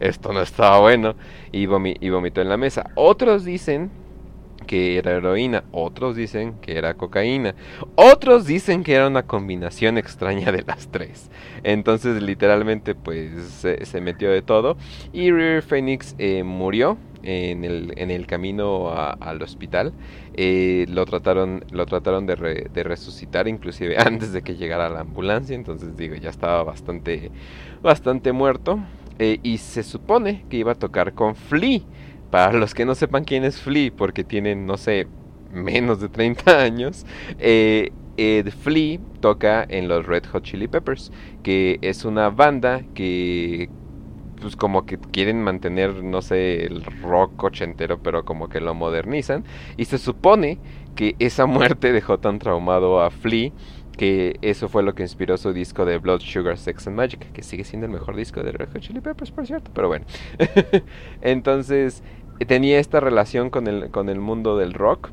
esto 0.00 0.32
no 0.32 0.42
estaba 0.42 0.80
bueno. 0.80 1.14
Y, 1.52 1.62
y 1.64 2.10
vomitó 2.10 2.40
en 2.40 2.48
la 2.48 2.56
mesa. 2.56 2.90
Otros 2.94 3.44
dicen 3.44 3.90
que 4.64 4.98
era 4.98 5.12
heroína, 5.12 5.64
otros 5.72 6.16
dicen 6.16 6.54
que 6.60 6.76
era 6.76 6.94
cocaína, 6.94 7.54
otros 7.94 8.46
dicen 8.46 8.84
que 8.84 8.94
era 8.94 9.06
una 9.06 9.24
combinación 9.24 9.98
extraña 9.98 10.52
de 10.52 10.62
las 10.62 10.88
tres. 10.88 11.30
Entonces 11.62 12.22
literalmente 12.22 12.94
pues 12.94 13.30
se, 13.82 14.00
metió 14.00 14.30
de 14.30 14.42
todo 14.42 14.76
y 15.12 15.30
River 15.30 15.62
Phoenix 15.62 16.14
eh, 16.18 16.42
murió 16.42 16.98
en 17.22 17.64
el, 17.64 17.92
en 17.96 18.10
el 18.10 18.26
camino 18.26 18.90
al 18.92 19.42
hospital. 19.42 19.92
Eh, 20.34 20.86
lo 20.88 21.04
trataron, 21.04 21.64
lo 21.70 21.86
trataron 21.86 22.26
de, 22.26 22.34
resucitar, 22.84 23.48
inclusive 23.48 23.96
antes 23.98 24.32
de 24.32 24.42
que 24.42 24.56
llegara 24.56 24.88
la 24.88 25.00
ambulancia. 25.00 25.54
Entonces 25.54 25.96
digo, 25.96 26.14
ya 26.16 26.30
estaba 26.30 26.62
bastante, 26.64 27.30
bastante 27.82 28.32
muerto. 28.32 28.80
Eh, 29.18 29.38
y 29.42 29.58
se 29.58 29.82
supone 29.82 30.44
que 30.48 30.56
iba 30.56 30.72
a 30.72 30.76
tocar 30.76 31.12
con 31.12 31.34
Flea. 31.36 31.80
Para 32.32 32.54
los 32.54 32.72
que 32.72 32.86
no 32.86 32.94
sepan 32.94 33.24
quién 33.24 33.44
es 33.44 33.60
Flea, 33.60 33.92
porque 33.94 34.24
tienen, 34.24 34.64
no 34.64 34.78
sé, 34.78 35.06
menos 35.52 36.00
de 36.00 36.08
30 36.08 36.60
años, 36.62 37.04
eh, 37.38 37.90
Ed 38.16 38.48
Flea 38.48 38.98
toca 39.20 39.66
en 39.68 39.86
los 39.86 40.06
Red 40.06 40.24
Hot 40.32 40.42
Chili 40.42 40.66
Peppers, 40.66 41.12
que 41.42 41.78
es 41.82 42.06
una 42.06 42.30
banda 42.30 42.84
que 42.94 43.68
pues 44.40 44.56
como 44.56 44.86
que 44.86 44.96
quieren 44.96 45.42
mantener, 45.44 46.02
no 46.02 46.22
sé, 46.22 46.64
el 46.64 46.82
rock 47.02 47.44
ochentero, 47.44 48.02
pero 48.02 48.24
como 48.24 48.48
que 48.48 48.62
lo 48.62 48.74
modernizan. 48.74 49.44
Y 49.76 49.84
se 49.84 49.98
supone 49.98 50.58
que 50.96 51.16
esa 51.18 51.44
muerte 51.58 51.92
dejó 51.92 52.18
tan 52.18 52.38
traumado 52.38 53.02
a 53.02 53.10
Flea 53.10 53.52
que 53.96 54.38
eso 54.42 54.68
fue 54.68 54.82
lo 54.82 54.94
que 54.94 55.02
inspiró 55.02 55.36
su 55.36 55.52
disco 55.52 55.84
de 55.84 55.98
Blood 55.98 56.20
Sugar 56.20 56.56
Sex 56.56 56.86
and 56.86 56.96
Magic, 56.96 57.30
que 57.32 57.42
sigue 57.42 57.64
siendo 57.64 57.86
el 57.86 57.92
mejor 57.92 58.16
disco 58.16 58.42
de 58.42 58.52
Red 58.52 58.70
Hot 58.72 58.80
Chili 58.80 59.00
Peppers, 59.00 59.30
por 59.30 59.46
cierto, 59.46 59.70
pero 59.74 59.88
bueno. 59.88 60.06
Entonces, 61.20 62.02
tenía 62.44 62.78
esta 62.78 63.00
relación 63.00 63.50
con 63.50 63.66
el, 63.66 63.90
con 63.90 64.08
el 64.08 64.20
mundo 64.20 64.56
del 64.56 64.74
rock. 64.74 65.10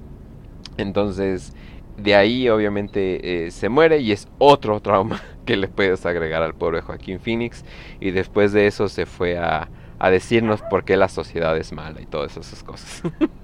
Entonces, 0.78 1.54
de 1.98 2.16
ahí 2.16 2.50
obviamente 2.50 3.46
eh, 3.46 3.52
se 3.52 3.70
muere 3.70 4.00
y 4.00 4.12
es 4.12 4.28
otro 4.38 4.80
trauma 4.80 5.22
que 5.46 5.58
le 5.58 5.68
puedes 5.68 6.06
agregar 6.06 6.44
al 6.44 6.54
pobre 6.54 6.82
Joaquín 6.82 7.20
Phoenix. 7.20 7.66
Y 8.00 8.12
después 8.12 8.54
de 8.54 8.68
eso 8.68 8.88
se 8.90 9.06
fue 9.06 9.38
a, 9.38 9.70
a 10.00 10.10
decirnos 10.10 10.62
por 10.70 10.84
qué 10.86 10.98
la 10.98 11.10
sociedad 11.10 11.58
es 11.58 11.74
mala 11.74 12.02
y 12.02 12.06
todas 12.06 12.38
esas 12.38 12.64
cosas. 12.64 13.04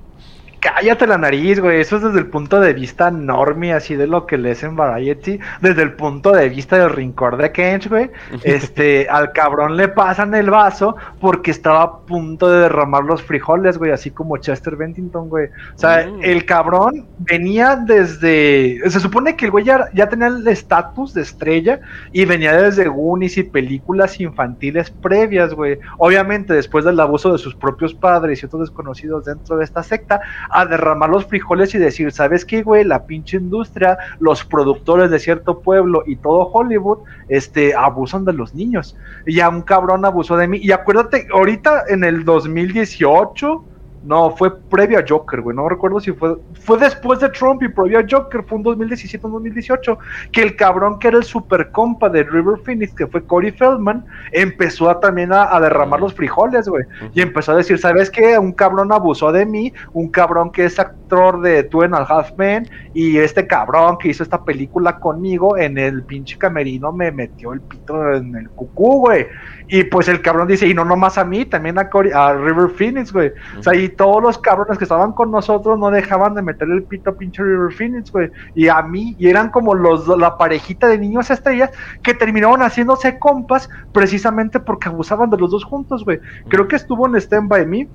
cállate 0.65 1.05
la 1.05 1.17
nariz, 1.17 1.59
güey. 1.59 1.79
Eso 1.79 1.97
es 1.97 2.03
desde 2.03 2.17
el 2.17 2.27
punto 2.27 2.59
de 2.59 2.73
vista 2.73 3.11
normie, 3.11 3.73
así 3.73 3.95
de 3.95 4.07
lo 4.07 4.25
que 4.25 4.37
lees 4.37 4.63
en 4.63 4.75
Variety. 4.75 5.39
Desde 5.61 5.83
el 5.83 5.93
punto 5.93 6.31
de 6.31 6.49
vista 6.49 6.77
del 6.77 6.89
rincón 6.89 7.37
de 7.37 7.51
Kench, 7.51 7.87
güey. 7.87 8.09
Este, 8.43 9.07
al 9.09 9.31
cabrón 9.31 9.75
le 9.75 9.87
pasan 9.87 10.33
el 10.35 10.49
vaso 10.49 10.95
porque 11.19 11.51
estaba 11.51 11.81
a 11.81 11.97
punto 11.99 12.49
de 12.49 12.61
derramar 12.61 13.03
los 13.03 13.21
frijoles, 13.21 13.77
güey. 13.77 13.91
Así 13.91 14.11
como 14.11 14.37
Chester 14.37 14.75
Bennington, 14.75 15.29
güey. 15.29 15.47
O 15.75 15.79
sea, 15.79 16.07
mm. 16.07 16.23
el 16.23 16.45
cabrón 16.45 17.07
venía 17.19 17.75
desde. 17.75 18.79
Se 18.89 18.99
supone 18.99 19.35
que 19.35 19.45
el 19.45 19.51
güey 19.51 19.65
ya, 19.65 19.89
ya 19.93 20.09
tenía 20.09 20.27
el 20.27 20.47
estatus 20.47 21.13
de 21.13 21.21
estrella 21.21 21.79
y 22.11 22.25
venía 22.25 22.55
desde 22.55 22.87
Goonies 22.87 23.37
y 23.37 23.43
películas 23.43 24.19
infantiles 24.19 24.89
previas, 24.89 25.53
güey. 25.53 25.79
Obviamente, 25.97 26.53
después 26.53 26.85
del 26.85 26.99
abuso 26.99 27.31
de 27.31 27.37
sus 27.37 27.55
propios 27.55 27.93
padres 27.93 28.41
y 28.41 28.45
otros 28.45 28.61
desconocidos 28.61 29.25
dentro 29.25 29.57
de 29.57 29.63
esta 29.63 29.83
secta, 29.83 30.21
a 30.55 30.65
derramar 30.65 31.09
los 31.09 31.25
frijoles 31.25 31.75
y 31.75 31.77
decir, 31.77 32.11
¿sabes 32.11 32.45
qué, 32.45 32.63
güey? 32.63 32.83
La 32.83 33.05
pinche 33.05 33.37
industria, 33.37 33.97
los 34.19 34.45
productores 34.45 35.11
de 35.11 35.19
cierto 35.19 35.59
pueblo 35.59 36.03
y 36.05 36.15
todo 36.15 36.49
Hollywood, 36.51 36.99
este, 37.27 37.75
abusan 37.75 38.25
de 38.25 38.33
los 38.33 38.55
niños. 38.55 38.95
Y 39.25 39.35
ya 39.35 39.49
un 39.49 39.61
cabrón 39.61 40.05
abusó 40.05 40.37
de 40.37 40.47
mí. 40.47 40.59
Y 40.61 40.71
acuérdate, 40.71 41.27
ahorita 41.33 41.83
en 41.89 42.03
el 42.03 42.23
2018 42.23 43.65
no, 44.05 44.31
fue 44.35 44.55
previo 44.55 44.99
a 44.99 45.03
Joker, 45.07 45.41
güey. 45.41 45.55
No 45.55 45.67
recuerdo 45.67 45.99
si 45.99 46.11
fue. 46.11 46.37
Fue 46.61 46.77
después 46.77 47.19
de 47.19 47.29
Trump 47.29 47.63
y 47.63 47.69
previo 47.69 47.99
a 47.99 48.05
Joker. 48.09 48.43
Fue 48.43 48.57
en 48.57 48.63
2017 48.63 49.25
o 49.25 49.29
2018. 49.31 49.97
Que 50.31 50.43
el 50.43 50.55
cabrón 50.55 50.99
que 50.99 51.07
era 51.07 51.17
el 51.17 51.23
super 51.23 51.71
compa 51.71 52.09
de 52.09 52.23
River 52.23 52.59
Phoenix, 52.63 52.93
que 52.93 53.07
fue 53.07 53.25
Corey 53.25 53.51
Feldman, 53.51 54.05
empezó 54.31 54.89
a, 54.89 54.99
también 54.99 55.33
a, 55.33 55.59
derramar 55.59 55.99
los 55.99 56.13
frijoles, 56.13 56.67
güey. 56.67 56.85
Y 57.13 57.21
empezó 57.21 57.53
a 57.53 57.55
decir: 57.55 57.79
¿Sabes 57.79 58.11
qué? 58.11 58.37
Un 58.37 58.53
cabrón 58.53 58.91
abusó 58.91 59.31
de 59.31 59.45
mí. 59.45 59.73
Un 59.93 60.09
cabrón 60.09 60.51
que 60.51 60.65
es 60.65 60.77
actor 60.77 61.41
de 61.41 61.63
Two 61.63 61.83
and 61.83 61.95
a 61.95 62.03
Half 62.03 62.37
Men. 62.37 62.69
Y 62.93 63.17
este 63.17 63.47
cabrón 63.47 63.97
que 63.97 64.09
hizo 64.09 64.21
esta 64.21 64.43
película 64.43 64.99
conmigo 64.99 65.57
en 65.57 65.77
el 65.77 66.03
pinche 66.03 66.37
camerino 66.37 66.91
me 66.91 67.11
metió 67.11 67.53
el 67.53 67.61
pito 67.61 68.13
en 68.13 68.35
el 68.35 68.49
cucú, 68.49 68.99
güey. 68.99 69.27
Y 69.67 69.83
pues 69.83 70.07
el 70.07 70.21
cabrón 70.21 70.47
dice, 70.47 70.67
y 70.67 70.73
no 70.73 70.85
nomás 70.85 71.17
a 71.17 71.25
mí, 71.25 71.43
también 71.45 71.79
a, 71.79 71.89
a 72.13 72.33
River 72.33 72.69
Phoenix, 72.69 73.11
güey. 73.11 73.31
O 73.57 73.63
sea, 73.63 73.73
y 73.73 73.89
todos 73.95 74.21
los 74.21 74.37
cabrones 74.37 74.77
que 74.77 74.85
estaban 74.85 75.13
con 75.13 75.31
nosotros 75.31 75.77
no 75.79 75.91
dejaban 75.91 76.35
de 76.35 76.41
meterle 76.41 76.75
el 76.75 76.83
pito 76.83 77.11
a 77.11 77.17
pinche 77.17 77.43
River 77.43 77.73
Phoenix, 77.73 78.11
güey. 78.11 78.31
Y 78.53 78.67
a 78.67 78.81
mí, 78.81 79.15
y 79.17 79.27
eran 79.27 79.49
como 79.49 79.73
los 79.73 80.07
la 80.07 80.37
parejita 80.37 80.87
de 80.87 80.97
niños 80.97 81.29
estrellas 81.31 81.71
que 82.03 82.13
terminaron 82.13 82.61
haciéndose 82.61 83.17
compas 83.19 83.69
precisamente 83.91 84.59
porque 84.59 84.89
abusaban 84.89 85.29
de 85.29 85.37
los 85.37 85.51
dos 85.51 85.63
juntos, 85.63 86.05
güey. 86.05 86.19
Creo 86.47 86.67
que 86.67 86.75
estuvo 86.75 87.07
en 87.07 87.15
Stand 87.15 87.49
By 87.49 87.65
Me 87.65 87.89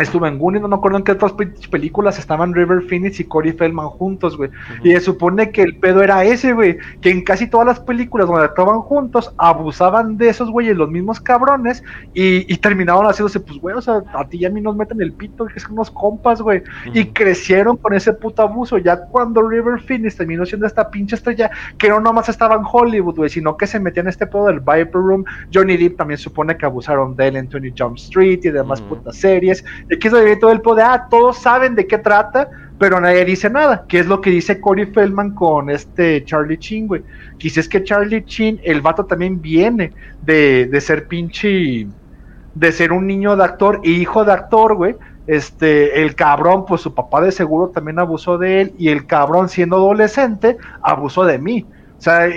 Estuve 0.00 0.28
en 0.28 0.38
Goonies, 0.38 0.62
no 0.62 0.68
me 0.68 0.76
acuerdo 0.76 0.98
en 0.98 1.04
qué 1.04 1.12
otras 1.12 1.34
películas 1.70 2.18
estaban 2.18 2.54
River 2.54 2.82
Phoenix 2.82 3.20
y 3.20 3.24
Corey 3.24 3.52
Feldman 3.52 3.88
juntos, 3.88 4.36
güey. 4.36 4.50
Y 4.82 4.92
se 4.92 5.00
supone 5.00 5.50
que 5.50 5.62
el 5.62 5.76
pedo 5.76 6.02
era 6.02 6.24
ese, 6.24 6.52
güey. 6.52 6.78
Que 7.00 7.10
en 7.10 7.22
casi 7.22 7.46
todas 7.46 7.66
las 7.66 7.80
películas 7.80 8.26
donde 8.26 8.46
estaban 8.46 8.80
juntos, 8.80 9.32
abusaban 9.36 10.16
de 10.16 10.28
esos 10.28 10.50
güeyes, 10.50 10.76
los 10.76 10.90
mismos 10.90 11.20
cabrones, 11.20 11.82
y, 12.14 12.56
terminaban 12.58 13.06
haciéndose, 13.06 13.40
pues, 13.40 13.58
güey, 13.58 13.74
o 13.76 13.80
sea, 13.80 14.02
a 14.14 14.26
ti 14.28 14.38
y 14.38 14.44
a 14.44 14.50
mí 14.50 14.60
nos 14.60 14.76
meten 14.76 15.00
el 15.00 15.12
pito, 15.12 15.46
que 15.46 15.60
son 15.60 15.72
unos 15.72 15.90
compas, 15.90 16.40
güey. 16.40 16.62
Y 16.94 17.06
crecieron 17.06 17.76
con 17.76 17.94
ese 17.94 18.12
puto 18.12 18.42
abuso. 18.42 18.78
Ya 18.78 18.96
cuando 18.96 19.46
River 19.46 19.80
Phoenix 19.80 20.16
terminó 20.16 20.46
siendo 20.46 20.66
esta 20.66 20.90
pinche 20.90 21.16
estrella, 21.16 21.50
que 21.78 21.88
no 21.88 22.00
nomás 22.00 22.28
estaba 22.28 22.54
en 22.54 22.62
Hollywood, 22.70 23.16
güey, 23.16 23.30
sino 23.30 23.56
que 23.56 23.66
se 23.66 23.80
metía 23.80 24.02
en 24.02 24.08
este 24.08 24.26
pedo 24.26 24.46
del 24.46 24.60
Viper 24.60 24.92
Room. 24.92 25.24
Johnny 25.52 25.76
Depp 25.76 25.96
también 25.96 26.18
supone 26.18 26.56
que 26.56 26.66
abusaron 26.66 27.16
de 27.16 27.28
él 27.28 27.36
en 27.36 27.48
Tony 27.48 27.72
Jump 27.76 27.96
Street 27.96 28.40
y 28.44 28.50
demás 28.50 28.80
putas 28.82 29.16
series 29.16 29.64
que 29.98 30.08
eso 30.08 30.18
todo 30.40 30.52
el 30.52 30.60
poder, 30.60 30.86
ah, 30.88 31.06
todos 31.10 31.38
saben 31.38 31.74
de 31.74 31.86
qué 31.86 31.98
trata, 31.98 32.48
pero 32.78 33.00
nadie 33.00 33.24
dice 33.24 33.50
nada, 33.50 33.84
que 33.88 33.98
es 33.98 34.06
lo 34.06 34.20
que 34.20 34.30
dice 34.30 34.60
Corey 34.60 34.86
Feldman 34.86 35.34
con 35.34 35.68
este 35.68 36.24
Charlie 36.24 36.58
Chin, 36.58 36.86
güey. 36.86 37.02
Quizás 37.38 37.68
que 37.68 37.82
Charlie 37.82 38.24
Chin, 38.24 38.60
el 38.62 38.80
vato 38.80 39.04
también 39.04 39.40
viene 39.40 39.92
de, 40.22 40.66
de 40.66 40.80
ser 40.80 41.06
pinche, 41.06 41.86
de 42.54 42.72
ser 42.72 42.92
un 42.92 43.06
niño 43.06 43.36
de 43.36 43.44
actor 43.44 43.80
y 43.82 43.92
hijo 43.92 44.24
de 44.24 44.32
actor, 44.32 44.74
güey. 44.76 44.96
Este, 45.26 46.02
el 46.02 46.14
cabrón, 46.14 46.64
pues 46.66 46.80
su 46.80 46.94
papá 46.94 47.20
de 47.20 47.32
seguro 47.32 47.68
también 47.68 47.98
abusó 47.98 48.38
de 48.38 48.62
él 48.62 48.72
y 48.78 48.88
el 48.88 49.06
cabrón 49.06 49.48
siendo 49.48 49.76
adolescente 49.76 50.56
abusó 50.82 51.24
de 51.24 51.38
mí. 51.38 51.66
O 51.98 52.02
sea, 52.02 52.28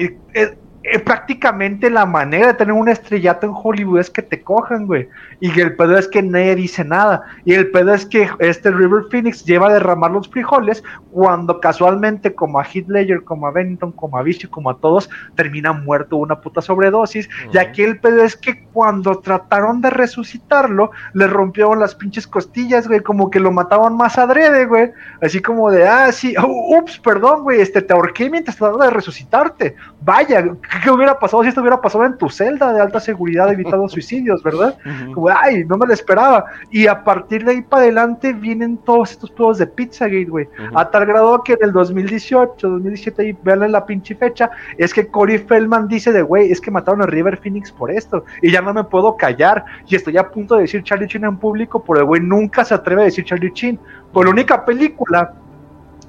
eh, 0.84 1.00
prácticamente 1.00 1.90
la 1.90 2.06
manera 2.06 2.48
de 2.48 2.54
tener 2.56 2.74
un 2.74 2.90
estrellato 2.90 3.46
en 3.46 3.54
Hollywood 3.56 4.00
es 4.00 4.10
que 4.10 4.22
te 4.22 4.42
cojan, 4.42 4.86
güey. 4.86 5.08
Y 5.40 5.58
el 5.60 5.76
pedo 5.78 5.98
es 5.98 6.10
que 6.10 6.22
nadie 6.22 6.56
dice 6.56 6.84
nada. 6.84 7.24
Y 7.46 7.54
el 7.54 7.72
pedo 7.72 7.94
es 7.94 8.06
que 8.06 8.30
este 8.40 8.70
River 8.70 9.06
Phoenix 9.10 9.46
lleva 9.46 9.68
a 9.68 9.74
derramar 9.74 10.12
los 10.12 10.30
frijoles 10.30 10.84
cuando 11.12 11.62
casualmente, 11.62 12.36
como 12.36 12.60
a 12.60 12.66
Heath 12.66 12.90
Ledger, 12.90 13.24
como 13.24 13.48
a 13.48 13.52
Benton, 13.52 13.94
como 13.94 14.18
a 14.18 14.24
Vichy, 14.24 14.48
como 14.48 14.70
a 14.70 14.78
todos, 14.78 15.10
termina 15.36 15.72
muerto 15.72 16.18
una 16.18 16.42
puta 16.42 16.62
sobredosis. 16.62 17.30
Y 17.54 17.58
aquí 17.58 17.84
el 17.84 18.00
pedo 18.00 18.22
es 18.22 18.36
que 18.36 18.66
cuando 18.74 19.20
trataron 19.20 19.80
de 19.80 19.90
resucitarlo, 19.90 20.92
le 21.14 21.28
rompieron 21.28 21.80
las 21.80 21.96
pinches 21.96 22.28
costillas, 22.28 22.90
güey. 22.90 23.00
Como 23.00 23.30
que 23.30 23.40
lo 23.40 23.54
mataban 23.54 23.96
más 23.96 24.18
adrede, 24.18 24.66
güey. 24.66 24.92
Así 25.22 25.42
como 25.42 25.72
de, 25.72 25.88
ah, 25.88 26.12
sí, 26.12 26.36
ups, 26.38 27.00
perdón, 27.00 27.44
güey, 27.44 27.62
este, 27.62 27.82
te 27.82 27.94
ahorqué 27.94 28.30
mientras 28.30 28.58
trataba 28.58 28.86
de 28.86 28.92
resucitarte. 28.92 29.76
Vaya, 30.06 30.44
¿qué 30.84 30.92
hubiera 30.92 31.18
pasado 31.18 31.44
si 31.44 31.50
esto 31.50 31.62
hubiera 31.62 31.80
pasado 31.80 32.06
en 32.06 32.18
tu 32.18 32.30
celda 32.30 32.74
de 32.74 32.82
alta 32.82 33.00
seguridad 33.00 33.52
evitando 33.52 33.88
suicidios, 33.90 34.44
verdad? 34.44 34.78
Como, 35.14 35.30
ay, 35.30 35.64
no 35.66 35.78
me 35.78 35.88
lo 35.88 35.94
esperaba. 35.94 36.46
Y 36.72 36.88
a 36.88 37.04
partir 37.04 37.46
de 37.46 37.52
ahí 37.52 37.62
para 37.62 37.84
adelante 37.84 38.34
vienen 38.34 38.78
todos 38.78 39.12
estos 39.12 39.32
juegos 39.32 39.60
de 39.60 39.68
Pizzagate, 39.68 40.26
güey. 40.26 40.48
A 40.76 40.90
tal 40.90 41.06
grado 41.06 41.42
que 41.44 41.54
en 41.54 41.60
el 41.62 41.72
2018, 41.72 42.68
2017, 42.68 43.30
y 43.30 43.38
veanle 43.44 43.70
la 43.70 43.86
pinche 43.86 44.16
fecha, 44.16 44.52
es 44.78 44.94
que 44.94 45.08
Corey 45.08 45.38
Feldman 45.38 45.88
dice 45.88 46.12
de, 46.12 46.22
güey, 46.22 46.52
es 46.52 46.60
que 46.60 46.72
mataron 46.72 47.02
a 47.02 47.06
River 47.06 47.38
Phoenix 47.38 47.72
por 47.72 47.90
esto. 47.90 48.26
Y 48.42 48.52
ya 48.52 48.62
no 48.62 48.74
me 48.74 48.84
puedo 48.84 49.16
callar. 49.16 49.64
Y 49.88 49.96
estoy 49.96 50.18
a 50.18 50.30
punto 50.30 50.56
de 50.56 50.64
decir 50.64 50.84
Charlie 50.84 51.08
Chin 51.08 51.24
en 51.24 51.38
público, 51.38 51.82
pero 51.84 52.00
el 52.00 52.06
güey 52.06 52.22
nunca 52.22 52.66
se 52.66 52.74
atreve 52.74 53.04
a 53.04 53.06
decir 53.06 53.24
Charlie 53.24 53.54
Chin. 53.54 53.80
Por 54.12 54.26
la 54.26 54.32
única 54.32 54.66
película 54.66 55.34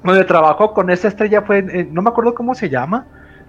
donde 0.03 0.25
trabajó 0.25 0.73
con 0.73 0.89
esa 0.89 1.07
estrella 1.07 1.41
fue, 1.41 1.61
no 1.61 2.01
me 2.01 2.09
acuerdo 2.09 2.35
cómo 2.35 2.53
se 2.53 2.69
llama, 2.69 3.05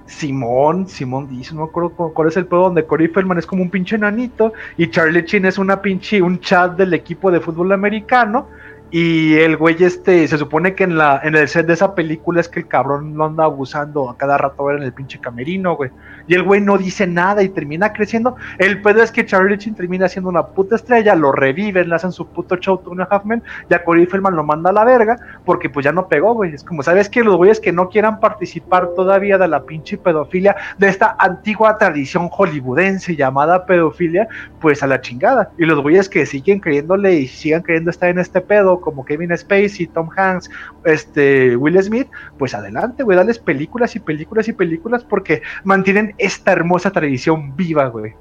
Simón, 0.07 0.89
Simón 0.89 1.29
dice, 1.29 1.55
no 1.55 1.63
me 1.63 1.69
acuerdo 1.69 1.91
cuál 1.91 2.29
es 2.29 2.37
el 2.37 2.47
pedo 2.47 2.63
donde 2.63 2.87
Corey 2.87 3.09
Feldman 3.09 3.39
es 3.39 3.47
como 3.47 3.63
un 3.63 3.71
pinche 3.71 3.99
nanito 3.99 4.53
y 4.77 4.89
Charlie 4.89 5.25
Chin 5.25 5.47
es 5.47 5.59
una 5.59 5.83
pinche, 5.83 6.23
un 6.23 6.41
chat 6.41 6.77
del 6.77 6.95
equipo 6.95 7.31
de 7.31 7.41
fútbol 7.41 7.73
americano 7.73 8.49
y 8.91 9.35
el 9.35 9.57
güey 9.57 9.77
este, 9.81 10.29
se 10.29 10.39
supone 10.39 10.75
que 10.75 10.85
en 10.85 10.97
la 10.97 11.21
en 11.25 11.35
el 11.35 11.49
set 11.49 11.67
de 11.67 11.73
esa 11.73 11.95
película 11.95 12.41
es 12.41 12.49
que 12.49 12.61
el 12.61 12.69
cabrón 12.69 13.17
lo 13.17 13.25
anda 13.25 13.45
abusando 13.45 14.09
a 14.09 14.17
cada 14.17 14.39
rato 14.39 14.65
ver 14.65 14.77
en 14.77 14.85
el 14.85 14.93
pinche 14.93 15.19
camerino, 15.19 15.75
güey. 15.77 15.91
Y 16.29 16.35
el 16.35 16.43
güey 16.43 16.61
no 16.61 16.79
dice 16.79 17.07
nada 17.07 17.43
y 17.43 17.49
termina 17.49 17.93
creciendo. 17.93 18.37
El 18.59 18.83
pedo 18.83 19.03
es 19.03 19.13
que 19.13 19.27
Charlie 19.27 19.59
Chin 19.59 19.75
termina 19.75 20.09
siendo 20.09 20.29
una 20.29 20.47
puta 20.47 20.77
estrella, 20.77 21.15
lo 21.15 21.33
reviven, 21.33 21.89
le 21.89 21.95
hacen 21.95 22.13
su 22.13 22.27
puto 22.27 22.57
show 22.57 22.79
to 22.79 22.91
una 22.91 23.05
Halfman, 23.05 23.43
ya 23.71 23.85
Corey 23.85 24.07
Feldman 24.07 24.35
lo 24.35 24.45
manda 24.45 24.71
a 24.71 24.73
la 24.73 24.85
verga, 24.85 25.19
porque 25.45 25.69
pues 25.69 25.85
ya 25.85 25.93
no 25.93 26.09
pegó, 26.09 26.35
güey. 26.35 26.55
Es 26.55 26.65
como, 26.65 26.83
¿sabes 26.83 27.09
que 27.09 27.23
Los 27.23 27.37
güeyes 27.37 27.61
que 27.61 27.73
no 27.73 27.89
quieran 27.89 28.21
participar 28.21 28.91
todavía 28.97 29.39
de 29.39 29.49
la 29.49 29.65
pinche 29.65 29.99
pedofilia, 29.99 30.57
de 30.79 30.89
esta 30.89 31.17
antigua 31.19 31.79
tradición 31.79 32.29
hollywoodense 32.29 33.17
llamada 33.17 33.67
pedofilia, 33.67 34.29
pues 34.61 34.83
a 34.83 34.87
la 34.87 35.01
chingada. 35.01 35.51
Y 35.59 35.65
los 35.65 35.81
güeyes 35.81 36.09
que 36.09 36.27
siguen 36.27 36.61
creyéndole 36.61 37.15
y 37.15 37.27
sigan 37.27 37.63
creyendo 37.63 37.91
estar 37.91 38.09
en 38.09 38.19
este 38.19 38.41
pedo 38.41 38.76
como 38.81 39.05
Kevin 39.05 39.37
Spacey, 39.37 39.87
Tom 39.87 40.09
Hanks, 40.15 40.51
este, 40.85 41.57
Will 41.57 41.83
Smith, 41.83 42.09
pues 42.39 42.55
adelante, 42.55 43.03
güey, 43.03 43.17
dales 43.17 43.39
películas 43.39 43.97
y 43.97 44.01
películas 44.01 44.49
y 44.49 44.53
películas 44.53 45.05
porque 45.05 45.43
mantienen 45.65 46.15
esta 46.19 46.53
hermosa 46.53 46.91
tradición 46.91 47.55
viva, 47.57 47.87
güey. 47.89 48.15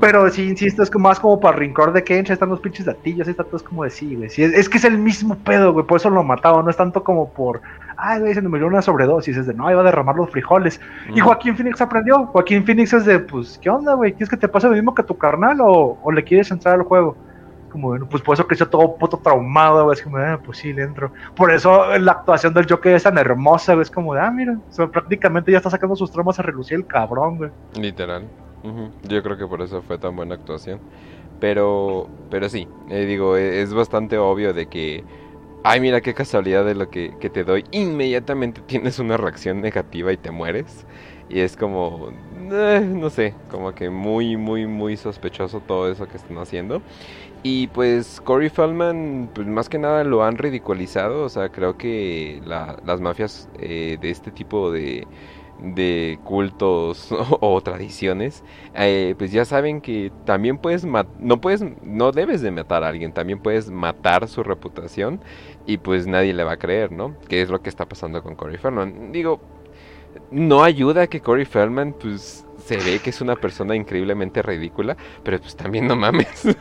Pero 0.00 0.30
si 0.30 0.48
insisto, 0.48 0.84
es 0.84 0.94
más 0.94 1.18
como 1.18 1.40
para 1.40 1.56
rincón 1.56 1.92
de 1.92 2.04
Kench, 2.04 2.30
están 2.30 2.48
los 2.48 2.60
pinches 2.60 2.86
gatillos, 2.86 3.26
está 3.26 3.42
todo 3.42 3.56
es 3.56 3.62
como 3.62 3.82
de 3.82 3.90
sí, 3.90 4.14
güey. 4.14 4.28
es, 4.28 4.68
que 4.68 4.78
es 4.78 4.84
el 4.84 4.98
mismo 4.98 5.36
pedo, 5.38 5.72
güey, 5.72 5.84
por 5.84 5.96
eso 5.96 6.10
lo 6.10 6.22
matado, 6.22 6.62
no 6.62 6.70
es 6.70 6.76
tanto 6.76 7.02
como 7.02 7.30
por, 7.30 7.60
ay, 7.96 8.20
güey, 8.20 8.34
se 8.34 8.40
me 8.40 8.48
murió 8.48 8.68
una 8.68 8.82
sobredosis, 8.82 9.36
es 9.36 9.46
de, 9.46 9.54
no, 9.54 9.68
iba 9.68 9.80
a 9.80 9.84
derramar 9.84 10.14
los 10.14 10.30
frijoles. 10.30 10.80
Y 11.12 11.18
Joaquín 11.18 11.56
Phoenix 11.56 11.80
aprendió, 11.80 12.26
Joaquín 12.26 12.64
Phoenix 12.64 12.92
es 12.92 13.04
de, 13.04 13.18
pues, 13.18 13.58
¿qué 13.60 13.68
onda, 13.68 13.94
güey? 13.94 14.12
¿Quieres 14.12 14.30
que 14.30 14.36
te 14.36 14.48
pase 14.48 14.68
lo 14.68 14.74
mismo 14.74 14.94
que 14.94 15.02
tu 15.02 15.18
carnal 15.18 15.60
o, 15.60 15.98
o 16.00 16.12
le 16.12 16.22
quieres 16.22 16.52
entrar 16.52 16.76
al 16.76 16.82
juego? 16.82 17.16
Como, 17.74 17.88
bueno, 17.88 18.06
pues 18.08 18.22
por 18.22 18.34
eso 18.34 18.46
creció 18.46 18.68
todo 18.68 18.94
puto 18.94 19.16
traumado, 19.18 19.82
güey, 19.84 19.96
es 19.96 20.02
como, 20.02 20.18
ah, 20.18 20.40
pues 20.44 20.58
sí, 20.58 20.72
le 20.72 20.82
entro. 20.82 21.10
Por 21.34 21.50
eso 21.50 21.98
la 21.98 22.12
actuación 22.12 22.54
del 22.54 22.66
Joker 22.68 22.94
es 22.94 23.02
tan 23.02 23.18
hermosa, 23.18 23.74
güey, 23.74 23.82
es 23.82 23.90
como, 23.90 24.14
ah, 24.14 24.30
mira, 24.30 24.56
prácticamente 24.92 25.50
ya 25.50 25.58
está 25.58 25.70
sacando 25.70 25.96
sus 25.96 26.12
traumas 26.12 26.38
a 26.38 26.42
relucir 26.42 26.78
el 26.78 26.86
cabrón, 26.86 27.36
güey. 27.38 27.50
Literal. 27.74 28.28
Yo 29.08 29.22
creo 29.24 29.36
que 29.36 29.46
por 29.46 29.60
eso 29.60 29.82
fue 29.82 29.98
tan 29.98 30.14
buena 30.14 30.36
actuación. 30.36 30.78
Pero, 31.40 32.08
pero 32.30 32.48
sí, 32.48 32.68
eh, 32.90 33.04
digo, 33.06 33.36
e, 33.36 33.60
es 33.60 33.74
bastante 33.74 34.16
obvio 34.18 34.54
de 34.54 34.66
que, 34.66 35.02
ay, 35.64 35.80
mira 35.80 36.00
qué 36.00 36.14
casualidad 36.14 36.64
de 36.64 36.76
lo 36.76 36.88
que, 36.88 37.16
que 37.18 37.28
te 37.28 37.42
doy. 37.42 37.64
Inmediatamente 37.72 38.60
tienes 38.66 39.00
una 39.00 39.16
reacción 39.16 39.60
negativa 39.60 40.12
y 40.12 40.16
te 40.16 40.30
mueres. 40.30 40.86
Y 41.28 41.40
es 41.40 41.56
como, 41.56 42.10
eh, 42.52 42.80
no 42.86 43.10
sé, 43.10 43.34
como 43.50 43.74
que 43.74 43.90
muy, 43.90 44.36
muy, 44.36 44.66
muy 44.66 44.96
sospechoso 44.96 45.60
todo 45.60 45.90
eso 45.90 46.06
que 46.06 46.16
están 46.16 46.38
haciendo. 46.38 46.82
Y 47.46 47.66
pues 47.68 48.22
Corey 48.22 48.48
Feldman, 48.48 49.30
pues 49.34 49.46
más 49.46 49.68
que 49.68 49.78
nada 49.78 50.02
lo 50.02 50.24
han 50.24 50.38
ridiculizado. 50.38 51.24
O 51.24 51.28
sea, 51.28 51.50
creo 51.50 51.76
que 51.76 52.40
las 52.46 53.02
mafias 53.02 53.50
eh, 53.58 53.98
de 54.00 54.10
este 54.10 54.30
tipo 54.30 54.72
de, 54.72 55.06
de 55.60 56.18
cultos 56.24 57.08
o, 57.40 57.60
tradiciones, 57.60 58.42
eh, 58.74 59.14
pues 59.18 59.30
ya 59.30 59.44
saben 59.44 59.82
que 59.82 60.10
también 60.24 60.56
puedes 60.56 60.86
no 60.86 61.40
puedes, 61.42 61.62
no 61.82 62.12
debes 62.12 62.40
de 62.40 62.50
matar 62.50 62.82
a 62.82 62.88
alguien, 62.88 63.12
también 63.12 63.38
puedes 63.40 63.70
matar 63.70 64.26
su 64.26 64.42
reputación 64.42 65.20
y 65.66 65.76
pues 65.76 66.06
nadie 66.06 66.32
le 66.32 66.44
va 66.44 66.52
a 66.52 66.58
creer, 66.58 66.92
¿no? 66.92 67.14
Que 67.28 67.42
es 67.42 67.50
lo 67.50 67.60
que 67.60 67.68
está 67.68 67.86
pasando 67.86 68.22
con 68.22 68.36
Corey 68.36 68.56
Feldman. 68.56 69.12
Digo, 69.12 69.40
no 70.30 70.62
ayuda 70.64 71.08
que 71.08 71.20
Corey 71.20 71.44
Feldman, 71.44 71.92
pues 71.92 72.46
se 72.64 72.76
ve 72.78 72.98
que 72.98 73.10
es 73.10 73.20
una 73.20 73.36
persona 73.36 73.76
increíblemente 73.76 74.40
ridícula, 74.42 74.96
pero 75.22 75.38
pues 75.38 75.54
también 75.54 75.86
no 75.86 75.96
mames. 75.96 76.56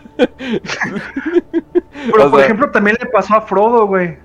pero 2.12 2.30
por 2.30 2.42
ejemplo 2.42 2.70
también 2.72 2.98
le 3.00 3.06
pasó 3.08 3.36
a 3.36 3.42
Frodo, 3.42 3.88
güey. 3.88 4.18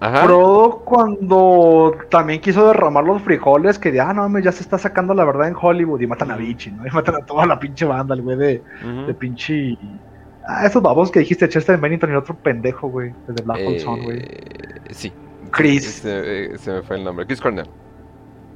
Ajá. 0.00 0.24
Frodo 0.24 0.82
cuando 0.84 1.96
también 2.08 2.40
quiso 2.40 2.66
derramar 2.68 3.04
los 3.04 3.20
frijoles, 3.22 3.78
que 3.78 3.92
de, 3.92 4.00
ah, 4.00 4.12
no 4.14 4.22
mames, 4.22 4.44
ya 4.44 4.52
se 4.52 4.62
está 4.62 4.78
sacando 4.78 5.12
la 5.12 5.24
verdad 5.24 5.48
en 5.48 5.56
Hollywood 5.60 6.00
y 6.00 6.06
matan 6.06 6.30
a 6.30 6.36
Vichy, 6.36 6.70
¿no? 6.70 6.86
Y 6.86 6.90
matan 6.90 7.16
a 7.16 7.26
toda 7.26 7.44
la 7.46 7.58
pinche 7.58 7.84
banda, 7.84 8.14
el 8.14 8.22
güey 8.22 8.36
de, 8.36 8.62
de 9.06 9.14
pinche... 9.14 9.76
Ah, 10.46 10.64
esos 10.64 10.80
babos 10.80 11.10
que 11.10 11.18
dijiste, 11.20 11.46
Chester 11.48 11.78
Bennington 11.78 12.10
y 12.10 12.14
otro 12.14 12.34
pendejo, 12.34 12.88
güey, 12.88 13.12
de 13.26 13.42
Black 13.42 13.58
Hole 13.66 13.80
Sun, 13.80 14.02
güey. 14.02 14.18
Eh, 14.18 14.80
sí. 14.92 15.12
Chris. 15.50 15.84
Se, 15.84 16.56
se, 16.56 16.72
me 16.72 16.82
fue 16.82 16.96
el 16.96 17.04
nombre. 17.04 17.26
Chris 17.26 17.40
Cornell. 17.40 17.68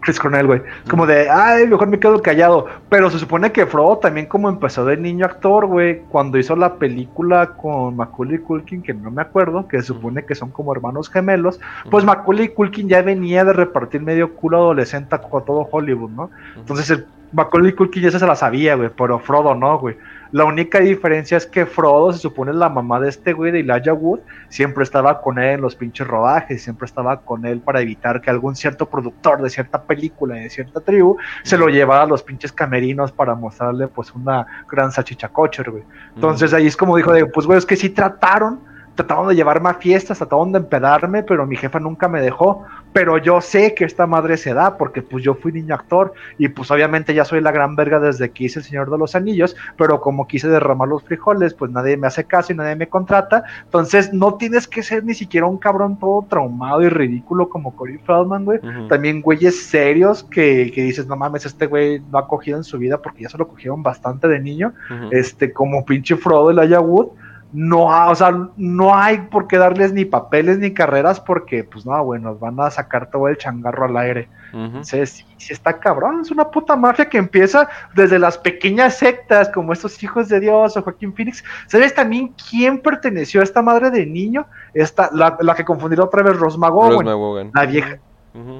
Chris 0.02 0.18
Cornell, 0.18 0.46
güey. 0.46 0.60
Como 0.90 1.06
de, 1.06 1.30
ay, 1.30 1.66
mejor 1.66 1.88
me 1.88 1.98
quedo 1.98 2.20
callado. 2.20 2.66
Pero 2.88 3.08
se 3.08 3.18
supone 3.18 3.52
que 3.52 3.66
Frodo 3.66 3.98
también 3.98 4.26
como 4.26 4.48
empezó 4.48 4.84
de 4.84 4.96
niño 4.96 5.24
actor, 5.24 5.66
güey, 5.66 6.00
cuando 6.10 6.38
hizo 6.38 6.56
la 6.56 6.74
película 6.74 7.54
con 7.56 7.96
Macaulay 7.96 8.38
Culkin, 8.38 8.82
que 8.82 8.92
no 8.92 9.10
me 9.10 9.22
acuerdo, 9.22 9.68
que 9.68 9.78
se 9.78 9.86
supone 9.86 10.24
que 10.24 10.34
son 10.34 10.50
como 10.50 10.72
hermanos 10.72 11.08
gemelos, 11.08 11.60
pues 11.90 12.04
Macaulay 12.04 12.48
Culkin 12.48 12.88
ya 12.88 13.00
venía 13.02 13.44
de 13.44 13.52
repartir 13.52 14.02
medio 14.02 14.34
culo 14.34 14.58
adolescente 14.58 15.16
con 15.30 15.44
todo 15.44 15.68
Hollywood, 15.70 16.10
¿no? 16.10 16.30
Entonces 16.56 16.90
el 16.90 17.06
Macaulay 17.32 17.72
Culkin 17.72 18.02
ya 18.02 18.10
se 18.10 18.26
la 18.26 18.36
sabía, 18.36 18.74
güey, 18.74 18.90
pero 18.96 19.18
Frodo 19.18 19.54
no, 19.54 19.78
güey. 19.78 19.96
La 20.32 20.46
única 20.46 20.80
diferencia 20.80 21.36
es 21.36 21.46
que 21.46 21.66
Frodo, 21.66 22.12
se 22.12 22.18
supone 22.18 22.54
la 22.54 22.70
mamá 22.70 22.98
de 22.98 23.10
este 23.10 23.34
güey 23.34 23.52
de 23.52 23.60
Elijah 23.60 23.92
Wood, 23.92 24.20
siempre 24.48 24.82
estaba 24.82 25.20
con 25.20 25.38
él 25.38 25.56
en 25.56 25.60
los 25.60 25.76
pinches 25.76 26.06
rodajes, 26.06 26.62
siempre 26.62 26.86
estaba 26.86 27.20
con 27.20 27.44
él 27.44 27.60
para 27.60 27.82
evitar 27.82 28.22
que 28.22 28.30
algún 28.30 28.56
cierto 28.56 28.86
productor 28.86 29.42
de 29.42 29.50
cierta 29.50 29.82
película 29.82 30.38
y 30.38 30.44
de 30.44 30.50
cierta 30.50 30.80
tribu 30.80 31.18
se 31.42 31.58
lo 31.58 31.68
llevara 31.68 32.04
a 32.04 32.06
los 32.06 32.22
pinches 32.22 32.50
camerinos 32.50 33.12
para 33.12 33.34
mostrarle 33.34 33.88
pues 33.88 34.14
una 34.14 34.46
gran 34.70 34.90
salchicha 34.90 35.28
güey. 35.28 35.84
Entonces 36.14 36.54
ahí 36.54 36.66
es 36.66 36.76
como 36.78 36.96
dijo, 36.96 37.12
de, 37.12 37.26
pues 37.26 37.46
güey, 37.46 37.58
es 37.58 37.66
que 37.66 37.76
sí 37.76 37.90
trataron 37.90 38.72
trataron 38.94 39.28
de 39.28 39.34
llevarme 39.34 39.70
a 39.70 39.74
fiestas, 39.74 40.18
trataron 40.18 40.52
de 40.52 40.58
empedarme, 40.58 41.22
pero 41.22 41.46
mi 41.46 41.56
jefa 41.56 41.78
nunca 41.78 42.08
me 42.08 42.20
dejó. 42.20 42.64
Pero 42.92 43.18
yo 43.18 43.40
sé 43.40 43.74
que 43.74 43.84
esta 43.84 44.06
madre 44.06 44.36
se 44.36 44.54
da 44.54 44.76
porque 44.76 45.02
pues 45.02 45.24
yo 45.24 45.34
fui 45.34 45.52
niño 45.52 45.74
actor 45.74 46.12
y 46.38 46.48
pues 46.48 46.70
obviamente 46.70 47.14
ya 47.14 47.24
soy 47.24 47.40
la 47.40 47.52
gran 47.52 47.76
verga 47.76 48.00
desde 48.00 48.30
que 48.30 48.44
hice 48.44 48.58
El 48.58 48.64
Señor 48.64 48.90
de 48.90 48.98
los 48.98 49.14
Anillos, 49.14 49.56
pero 49.76 50.00
como 50.00 50.26
quise 50.26 50.48
derramar 50.48 50.88
los 50.88 51.02
frijoles, 51.02 51.54
pues 51.54 51.70
nadie 51.70 51.96
me 51.96 52.06
hace 52.06 52.24
caso 52.24 52.52
y 52.52 52.56
nadie 52.56 52.76
me 52.76 52.88
contrata. 52.88 53.44
Entonces 53.64 54.12
no 54.12 54.34
tienes 54.34 54.68
que 54.68 54.82
ser 54.82 55.04
ni 55.04 55.14
siquiera 55.14 55.46
un 55.46 55.58
cabrón 55.58 55.98
todo 55.98 56.26
traumado 56.28 56.82
y 56.82 56.88
ridículo 56.88 57.48
como 57.48 57.74
Corey 57.74 57.98
Feldman, 57.98 58.44
güey. 58.44 58.60
También 58.88 59.22
güeyes 59.22 59.62
serios 59.64 60.24
que, 60.24 60.70
que, 60.74 60.82
dices, 60.82 61.06
no 61.06 61.16
mames, 61.16 61.46
este 61.46 61.66
güey 61.66 62.00
no 62.10 62.18
ha 62.18 62.28
cogido 62.28 62.58
en 62.58 62.64
su 62.64 62.78
vida 62.78 63.00
porque 63.00 63.22
ya 63.22 63.28
se 63.28 63.38
lo 63.38 63.48
cogieron 63.48 63.82
bastante 63.82 64.28
de 64.28 64.40
niño. 64.40 64.72
Este, 65.10 65.52
como 65.52 65.84
pinche 65.84 66.16
Frodo 66.16 66.50
el 66.50 66.58
Ayawood 66.58 67.08
no, 67.52 68.10
o 68.10 68.14
sea, 68.14 68.48
no 68.56 68.94
hay 68.94 69.18
por 69.30 69.46
qué 69.46 69.58
darles 69.58 69.92
ni 69.92 70.04
papeles 70.04 70.58
ni 70.58 70.72
carreras 70.72 71.20
porque, 71.20 71.64
pues 71.64 71.84
no, 71.84 72.02
bueno, 72.04 72.34
van 72.36 72.58
a 72.60 72.70
sacar 72.70 73.10
todo 73.10 73.28
el 73.28 73.36
changarro 73.36 73.84
al 73.84 73.96
aire. 73.96 74.28
Entonces, 74.54 75.24
sí, 75.38 75.52
está 75.52 75.78
cabrón, 75.78 76.20
es 76.20 76.30
una 76.30 76.50
puta 76.50 76.76
mafia 76.76 77.08
que 77.08 77.16
empieza 77.16 77.68
desde 77.94 78.18
las 78.18 78.36
pequeñas 78.36 78.98
sectas 78.98 79.48
como 79.48 79.72
estos 79.72 80.02
hijos 80.02 80.28
de 80.28 80.40
Dios 80.40 80.76
o 80.76 80.82
Joaquín 80.82 81.14
Phoenix. 81.14 81.42
¿Sabes 81.66 81.94
también 81.94 82.34
quién 82.50 82.80
perteneció 82.80 83.40
a 83.40 83.44
esta 83.44 83.62
madre 83.62 83.90
de 83.90 84.04
niño? 84.04 84.46
Esta, 84.74 85.08
la, 85.12 85.38
la 85.40 85.54
que 85.54 85.64
confundió 85.64 86.04
otra 86.04 86.22
vez 86.22 86.36
Rose 86.36 86.58
la 86.58 87.66
vieja 87.66 87.98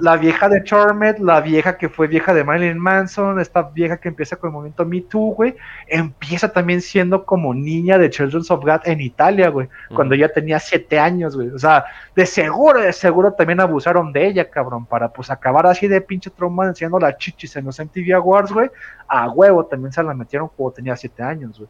la 0.00 0.16
vieja 0.16 0.48
de 0.48 0.62
Charmed, 0.64 1.18
la 1.18 1.40
vieja 1.40 1.78
que 1.78 1.88
fue 1.88 2.06
vieja 2.06 2.34
de 2.34 2.44
Marilyn 2.44 2.78
Manson, 2.78 3.40
esta 3.40 3.62
vieja 3.62 3.96
que 3.96 4.08
empieza 4.08 4.36
con 4.36 4.48
el 4.48 4.52
movimiento 4.52 4.84
Me 4.84 5.00
Too, 5.00 5.34
güey, 5.34 5.56
empieza 5.86 6.52
también 6.52 6.82
siendo 6.82 7.24
como 7.24 7.54
niña 7.54 7.96
de 7.96 8.10
Children's 8.10 8.50
of 8.50 8.62
God 8.62 8.80
en 8.84 9.00
Italia, 9.00 9.48
güey, 9.48 9.68
cuando 9.94 10.14
ella 10.14 10.30
tenía 10.30 10.58
siete 10.58 10.98
años, 10.98 11.36
güey. 11.36 11.48
O 11.48 11.58
sea, 11.58 11.84
de 12.14 12.26
seguro, 12.26 12.80
de 12.80 12.92
seguro 12.92 13.32
también 13.32 13.60
abusaron 13.60 14.12
de 14.12 14.26
ella, 14.26 14.50
cabrón, 14.50 14.84
para 14.84 15.08
pues 15.08 15.30
acabar 15.30 15.66
así 15.66 15.88
de 15.88 16.00
pinche 16.00 16.30
trauma 16.30 16.66
enseñando 16.66 16.98
la 16.98 17.16
chichis 17.16 17.56
en 17.56 17.64
los 17.64 17.78
MTV 17.78 18.14
Awards, 18.14 18.52
güey. 18.52 18.70
A 19.08 19.30
huevo 19.30 19.64
también 19.66 19.92
se 19.92 20.02
la 20.02 20.14
metieron 20.14 20.48
cuando 20.54 20.74
tenía 20.74 20.96
siete 20.96 21.22
años, 21.22 21.58
güey. 21.58 21.68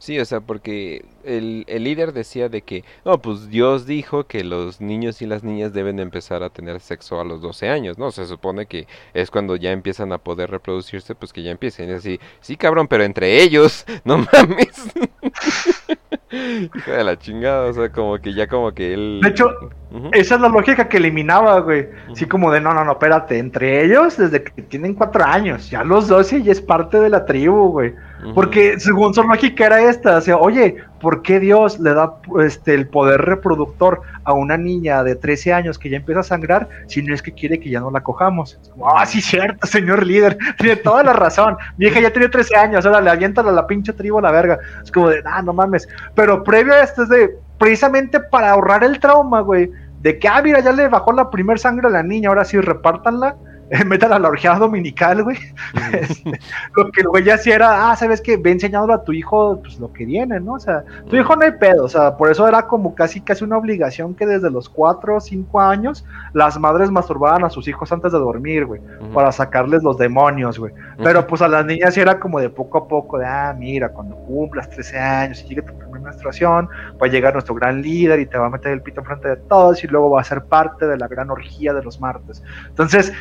Sí, 0.00 0.18
o 0.18 0.24
sea, 0.24 0.40
porque 0.40 1.04
el, 1.24 1.64
el, 1.68 1.84
líder 1.84 2.14
decía 2.14 2.48
de 2.48 2.62
que, 2.62 2.84
no, 3.04 3.20
pues 3.20 3.50
Dios 3.50 3.84
dijo 3.84 4.24
que 4.24 4.44
los 4.44 4.80
niños 4.80 5.20
y 5.20 5.26
las 5.26 5.44
niñas 5.44 5.74
deben 5.74 5.98
empezar 5.98 6.42
a 6.42 6.48
tener 6.48 6.80
sexo 6.80 7.20
a 7.20 7.24
los 7.24 7.42
12 7.42 7.68
años, 7.68 7.98
¿no? 7.98 8.10
Se 8.10 8.24
supone 8.24 8.64
que 8.64 8.86
es 9.12 9.30
cuando 9.30 9.56
ya 9.56 9.72
empiezan 9.72 10.14
a 10.14 10.18
poder 10.18 10.50
reproducirse, 10.50 11.14
pues 11.14 11.34
que 11.34 11.42
ya 11.42 11.50
empiecen. 11.50 11.90
Y 11.90 11.92
así, 11.92 12.18
sí, 12.40 12.56
cabrón, 12.56 12.88
pero 12.88 13.04
entre 13.04 13.42
ellos, 13.42 13.84
no 14.04 14.16
mames. 14.16 14.90
De 16.30 17.04
la 17.04 17.18
chingada, 17.18 17.66
o 17.66 17.72
sea, 17.74 17.92
como 17.92 18.18
que 18.20 18.32
ya 18.32 18.46
como 18.46 18.72
que 18.72 18.94
él... 18.94 19.20
De 19.22 19.28
hecho, 19.28 19.50
esa 20.12 20.36
es 20.36 20.40
la 20.40 20.48
lógica 20.48 20.88
que 20.88 20.98
eliminaba, 20.98 21.58
güey. 21.60 21.88
Así 22.12 22.26
como 22.26 22.52
de, 22.52 22.60
no, 22.60 22.72
no, 22.72 22.84
no, 22.84 22.92
espérate, 22.92 23.38
entre 23.38 23.84
ellos 23.84 24.16
desde 24.16 24.42
que 24.42 24.62
tienen 24.62 24.94
cuatro 24.94 25.24
años, 25.24 25.68
ya 25.68 25.82
los 25.82 26.06
12 26.06 26.42
ya 26.42 26.52
es 26.52 26.60
parte 26.60 27.00
de 27.00 27.08
la 27.08 27.24
tribu, 27.24 27.70
güey. 27.70 27.94
Porque 28.34 28.78
según 28.78 29.14
su 29.14 29.22
lógica 29.22 29.66
era 29.66 29.82
esta, 29.82 30.18
o 30.18 30.20
sea, 30.20 30.36
oye, 30.36 30.76
¿por 31.00 31.22
qué 31.22 31.40
Dios 31.40 31.80
le 31.80 31.94
da 31.94 32.16
este, 32.40 32.74
el 32.74 32.86
poder 32.86 33.22
reproductor 33.22 34.02
a 34.24 34.34
una 34.34 34.58
niña 34.58 35.02
de 35.02 35.16
13 35.16 35.54
años 35.54 35.78
que 35.78 35.88
ya 35.88 35.96
empieza 35.96 36.20
a 36.20 36.24
sangrar 36.24 36.68
si 36.86 37.02
no 37.02 37.14
es 37.14 37.22
que 37.22 37.32
quiere 37.32 37.58
que 37.58 37.70
ya 37.70 37.80
no 37.80 37.90
la 37.90 38.02
cojamos? 38.02 38.60
ah, 38.84 39.06
sí, 39.06 39.22
cierto, 39.22 39.66
señor 39.66 40.06
líder, 40.06 40.36
tiene 40.58 40.76
toda 40.76 41.02
la 41.02 41.14
razón. 41.14 41.56
Mi 41.78 41.86
hija 41.86 42.00
ya 42.00 42.12
tiene 42.12 42.28
13 42.28 42.56
años, 42.56 42.84
ahora 42.84 43.00
le 43.00 43.10
avienta 43.10 43.40
a 43.40 43.44
la 43.44 43.66
pinche 43.66 43.94
tribu 43.94 44.18
a 44.18 44.22
la 44.22 44.30
verga. 44.30 44.58
Es 44.84 44.92
como 44.92 45.08
de, 45.08 45.22
ah, 45.24 45.40
no 45.40 45.54
mames. 45.54 45.88
Pero 46.14 46.44
previo 46.44 46.74
a 46.74 46.82
esto 46.82 47.04
es 47.04 47.08
de, 47.08 47.30
precisamente 47.60 48.20
para 48.20 48.52
ahorrar 48.52 48.82
el 48.84 48.98
trauma, 48.98 49.40
güey, 49.42 49.70
de 50.00 50.18
que, 50.18 50.26
ah, 50.26 50.40
mira, 50.42 50.60
ya 50.60 50.72
le 50.72 50.88
bajó 50.88 51.12
la 51.12 51.28
primer 51.28 51.58
sangre 51.58 51.88
a 51.88 51.90
la 51.90 52.02
niña, 52.02 52.30
ahora 52.30 52.46
sí, 52.46 52.58
repártanla 52.58 53.36
metan 53.86 54.12
a 54.12 54.18
la 54.18 54.28
orgía 54.28 54.54
dominical, 54.54 55.22
güey. 55.22 55.36
lo 56.76 56.90
que 56.90 57.02
el 57.02 57.08
güey 57.08 57.24
ya 57.24 57.34
hacía 57.34 57.54
era, 57.54 57.90
ah, 57.90 57.96
¿sabes 57.96 58.20
qué? 58.20 58.36
Ve 58.36 58.50
enseñándolo 58.50 58.94
a 58.94 59.04
tu 59.04 59.12
hijo, 59.12 59.60
pues 59.60 59.78
lo 59.78 59.92
que 59.92 60.04
viene, 60.04 60.40
¿no? 60.40 60.54
O 60.54 60.60
sea, 60.60 60.84
tu 61.08 61.16
hijo 61.16 61.36
no 61.36 61.44
hay 61.44 61.52
pedo, 61.52 61.84
o 61.84 61.88
sea, 61.88 62.16
por 62.16 62.30
eso 62.30 62.48
era 62.48 62.66
como 62.66 62.94
casi 62.94 63.20
casi 63.20 63.44
una 63.44 63.58
obligación 63.58 64.14
que 64.14 64.26
desde 64.26 64.50
los 64.50 64.68
cuatro 64.68 65.16
o 65.16 65.20
cinco 65.20 65.60
años 65.60 66.04
las 66.32 66.58
madres 66.58 66.90
masturbaban 66.90 67.44
a 67.44 67.50
sus 67.50 67.68
hijos 67.68 67.92
antes 67.92 68.12
de 68.12 68.18
dormir, 68.18 68.66
güey, 68.66 68.80
para 69.14 69.30
sacarles 69.30 69.82
los 69.82 69.96
demonios, 69.98 70.58
güey. 70.58 70.72
Pero 71.02 71.26
pues 71.26 71.40
a 71.40 71.48
las 71.48 71.64
niñas 71.64 71.94
sí 71.94 72.00
era 72.00 72.18
como 72.18 72.40
de 72.40 72.50
poco 72.50 72.78
a 72.78 72.88
poco, 72.88 73.18
de, 73.18 73.26
ah, 73.26 73.54
mira, 73.56 73.90
cuando 73.90 74.16
cumplas 74.16 74.68
13 74.70 74.98
años 74.98 75.42
y 75.44 75.48
llegue 75.48 75.62
tu 75.62 75.78
primera 75.78 76.00
menstruación, 76.00 76.68
va 77.00 77.06
a 77.06 77.10
llegar 77.10 77.34
nuestro 77.34 77.54
gran 77.54 77.82
líder 77.82 78.18
y 78.18 78.26
te 78.26 78.36
va 78.36 78.46
a 78.46 78.50
meter 78.50 78.72
el 78.72 78.82
pito 78.82 79.00
enfrente 79.00 79.28
de 79.28 79.36
todos 79.36 79.82
y 79.84 79.86
luego 79.86 80.10
va 80.10 80.22
a 80.22 80.24
ser 80.24 80.44
parte 80.44 80.86
de 80.86 80.96
la 80.96 81.06
gran 81.06 81.30
orgía 81.30 81.72
de 81.72 81.82
los 81.82 82.00
martes. 82.00 82.42
Entonces, 82.68 83.12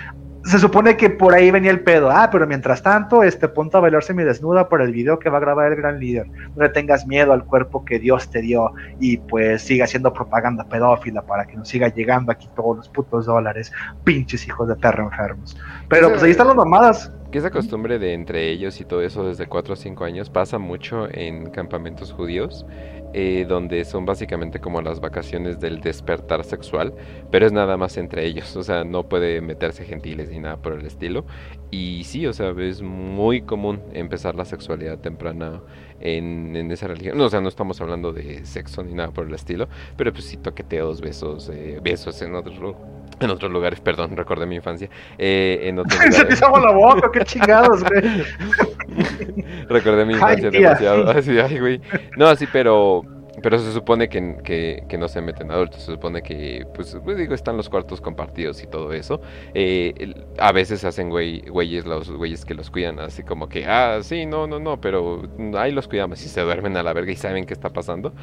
se 0.49 0.57
supone 0.57 0.97
que 0.97 1.09
por 1.11 1.35
ahí 1.35 1.51
venía 1.51 1.69
el 1.69 1.81
pedo. 1.81 2.09
Ah, 2.09 2.29
pero 2.31 2.47
mientras 2.47 2.81
tanto, 2.81 3.21
este 3.21 3.47
punto 3.47 3.77
a 3.77 3.81
bailarse 3.81 4.13
mi 4.13 4.23
desnuda 4.23 4.67
por 4.67 4.81
el 4.81 4.91
video 4.91 5.19
que 5.19 5.29
va 5.29 5.37
a 5.37 5.41
grabar 5.41 5.71
el 5.71 5.77
gran 5.77 5.99
líder. 5.99 6.27
No 6.55 6.63
le 6.63 6.69
tengas 6.69 7.05
miedo 7.05 7.33
al 7.33 7.45
cuerpo 7.45 7.85
que 7.85 7.99
Dios 7.99 8.29
te 8.31 8.41
dio 8.41 8.73
y 8.99 9.17
pues 9.17 9.61
siga 9.61 9.85
haciendo 9.85 10.11
propaganda 10.11 10.63
pedófila 10.63 11.21
para 11.21 11.45
que 11.45 11.55
nos 11.55 11.67
siga 11.67 11.89
llegando 11.89 12.31
aquí 12.31 12.49
todos 12.55 12.77
los 12.77 12.89
putos 12.89 13.27
dólares. 13.27 13.71
Pinches 14.03 14.47
hijos 14.47 14.67
de 14.67 14.75
perro 14.75 15.03
enfermos. 15.03 15.55
Pero 15.87 16.09
pues 16.09 16.23
ahí 16.23 16.31
están 16.31 16.47
las 16.47 16.55
mamadas. 16.55 17.11
Que 17.31 17.37
esa 17.37 17.51
costumbre 17.51 17.99
de 17.99 18.13
entre 18.13 18.49
ellos 18.49 18.81
y 18.81 18.85
todo 18.85 19.03
eso 19.03 19.23
desde 19.23 19.45
4 19.45 19.73
o 19.73 19.75
5 19.75 20.03
años 20.03 20.31
pasa 20.31 20.57
mucho 20.57 21.07
en 21.11 21.51
campamentos 21.51 22.11
judíos. 22.11 22.65
Eh, 23.11 23.47
donde 23.49 23.85
son 23.85 24.05
básicamente 24.05 24.59
como 24.59 24.83
las 24.83 24.99
vacaciones 24.99 25.59
del 25.59 25.81
despertar 25.81 26.43
sexual, 26.43 26.93
pero 27.31 27.47
es 27.47 27.51
nada 27.51 27.75
más 27.75 27.97
entre 27.97 28.23
ellos, 28.23 28.55
o 28.55 28.61
sea, 28.61 28.83
no 28.83 29.09
puede 29.09 29.41
meterse 29.41 29.83
gentiles 29.83 30.29
ni 30.29 30.39
nada 30.39 30.57
por 30.57 30.73
el 30.73 30.85
estilo. 30.85 31.25
Y 31.71 32.03
sí, 32.03 32.27
o 32.27 32.33
sea, 32.33 32.51
es 32.59 32.83
muy 32.83 33.41
común 33.41 33.81
empezar 33.93 34.35
la 34.35 34.45
sexualidad 34.45 34.99
temprana 34.99 35.61
en, 35.99 36.71
esa 36.71 36.87
religión. 36.87 37.19
O 37.19 37.29
sea, 37.29 37.41
no 37.41 37.49
estamos 37.49 37.81
hablando 37.81 38.13
de 38.13 38.45
sexo 38.45 38.83
ni 38.83 38.93
nada 38.93 39.11
por 39.11 39.25
el 39.25 39.33
estilo, 39.33 39.67
pero 39.97 40.13
pues 40.13 40.25
sí 40.25 40.37
toqueteos, 40.37 41.01
besos, 41.01 41.49
eh, 41.49 41.79
besos 41.81 42.21
en 42.21 42.35
otros 42.35 42.59
en 43.25 43.29
otros 43.29 43.51
lugares, 43.51 43.79
perdón, 43.79 44.15
recordé 44.15 44.45
mi 44.45 44.55
infancia. 44.55 44.89
Eh, 45.17 45.59
en 45.63 45.79
otros 45.79 45.99
Se 46.11 46.25
te 46.25 46.35
la 46.35 46.71
boca, 46.71 47.09
qué 47.11 47.23
chingados, 47.23 47.83
güey. 47.83 48.23
recordé 49.69 50.05
mi 50.05 50.13
infancia 50.13 50.49
demasiado. 50.49 51.09
Así, 51.09 51.37
ay, 51.39 51.59
güey. 51.59 51.81
No, 52.17 52.35
sí, 52.35 52.47
pero 52.51 53.03
pero 53.41 53.59
se 53.59 53.71
supone 53.71 54.09
que, 54.09 54.83
que, 54.87 54.97
no 54.97 55.07
se 55.07 55.21
meten 55.21 55.51
adultos, 55.51 55.81
se 55.81 55.91
supone 55.93 56.21
que, 56.21 56.65
pues, 56.73 56.97
pues, 57.03 57.17
digo, 57.17 57.33
están 57.33 57.57
los 57.57 57.69
cuartos 57.69 58.01
compartidos 58.01 58.61
y 58.63 58.67
todo 58.67 58.93
eso. 58.93 59.21
Eh, 59.53 60.13
a 60.37 60.51
veces 60.51 60.83
hacen 60.83 61.09
güey, 61.09 61.41
güeyes 61.41 61.85
los 61.85 62.11
güeyes 62.11 62.45
que 62.45 62.53
los 62.53 62.69
cuidan, 62.69 62.99
así 62.99 63.23
como 63.23 63.47
que, 63.47 63.65
ah, 63.65 63.99
sí, 64.01 64.25
no, 64.25 64.47
no, 64.47 64.59
no, 64.59 64.81
pero 64.81 65.23
ahí 65.57 65.71
los 65.71 65.87
cuidamos 65.87 66.23
y 66.25 66.29
se 66.29 66.41
duermen 66.41 66.75
a 66.77 66.83
la 66.83 66.93
verga 66.93 67.11
y 67.11 67.15
saben 67.15 67.45
qué 67.45 67.53
está 67.53 67.69
pasando. 67.69 68.13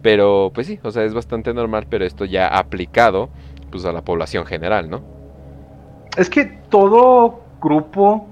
Pero, 0.00 0.50
pues 0.54 0.66
sí, 0.66 0.80
o 0.82 0.90
sea, 0.90 1.04
es 1.04 1.14
bastante 1.14 1.54
normal, 1.54 1.86
pero 1.88 2.04
esto 2.04 2.24
ya 2.24 2.48
aplicado, 2.48 3.30
pues, 3.72 3.84
a 3.84 3.92
la 3.92 4.02
población 4.02 4.46
general, 4.46 4.88
¿no? 4.88 5.02
Es 6.16 6.30
que 6.30 6.44
todo 6.68 7.40
grupo 7.60 8.28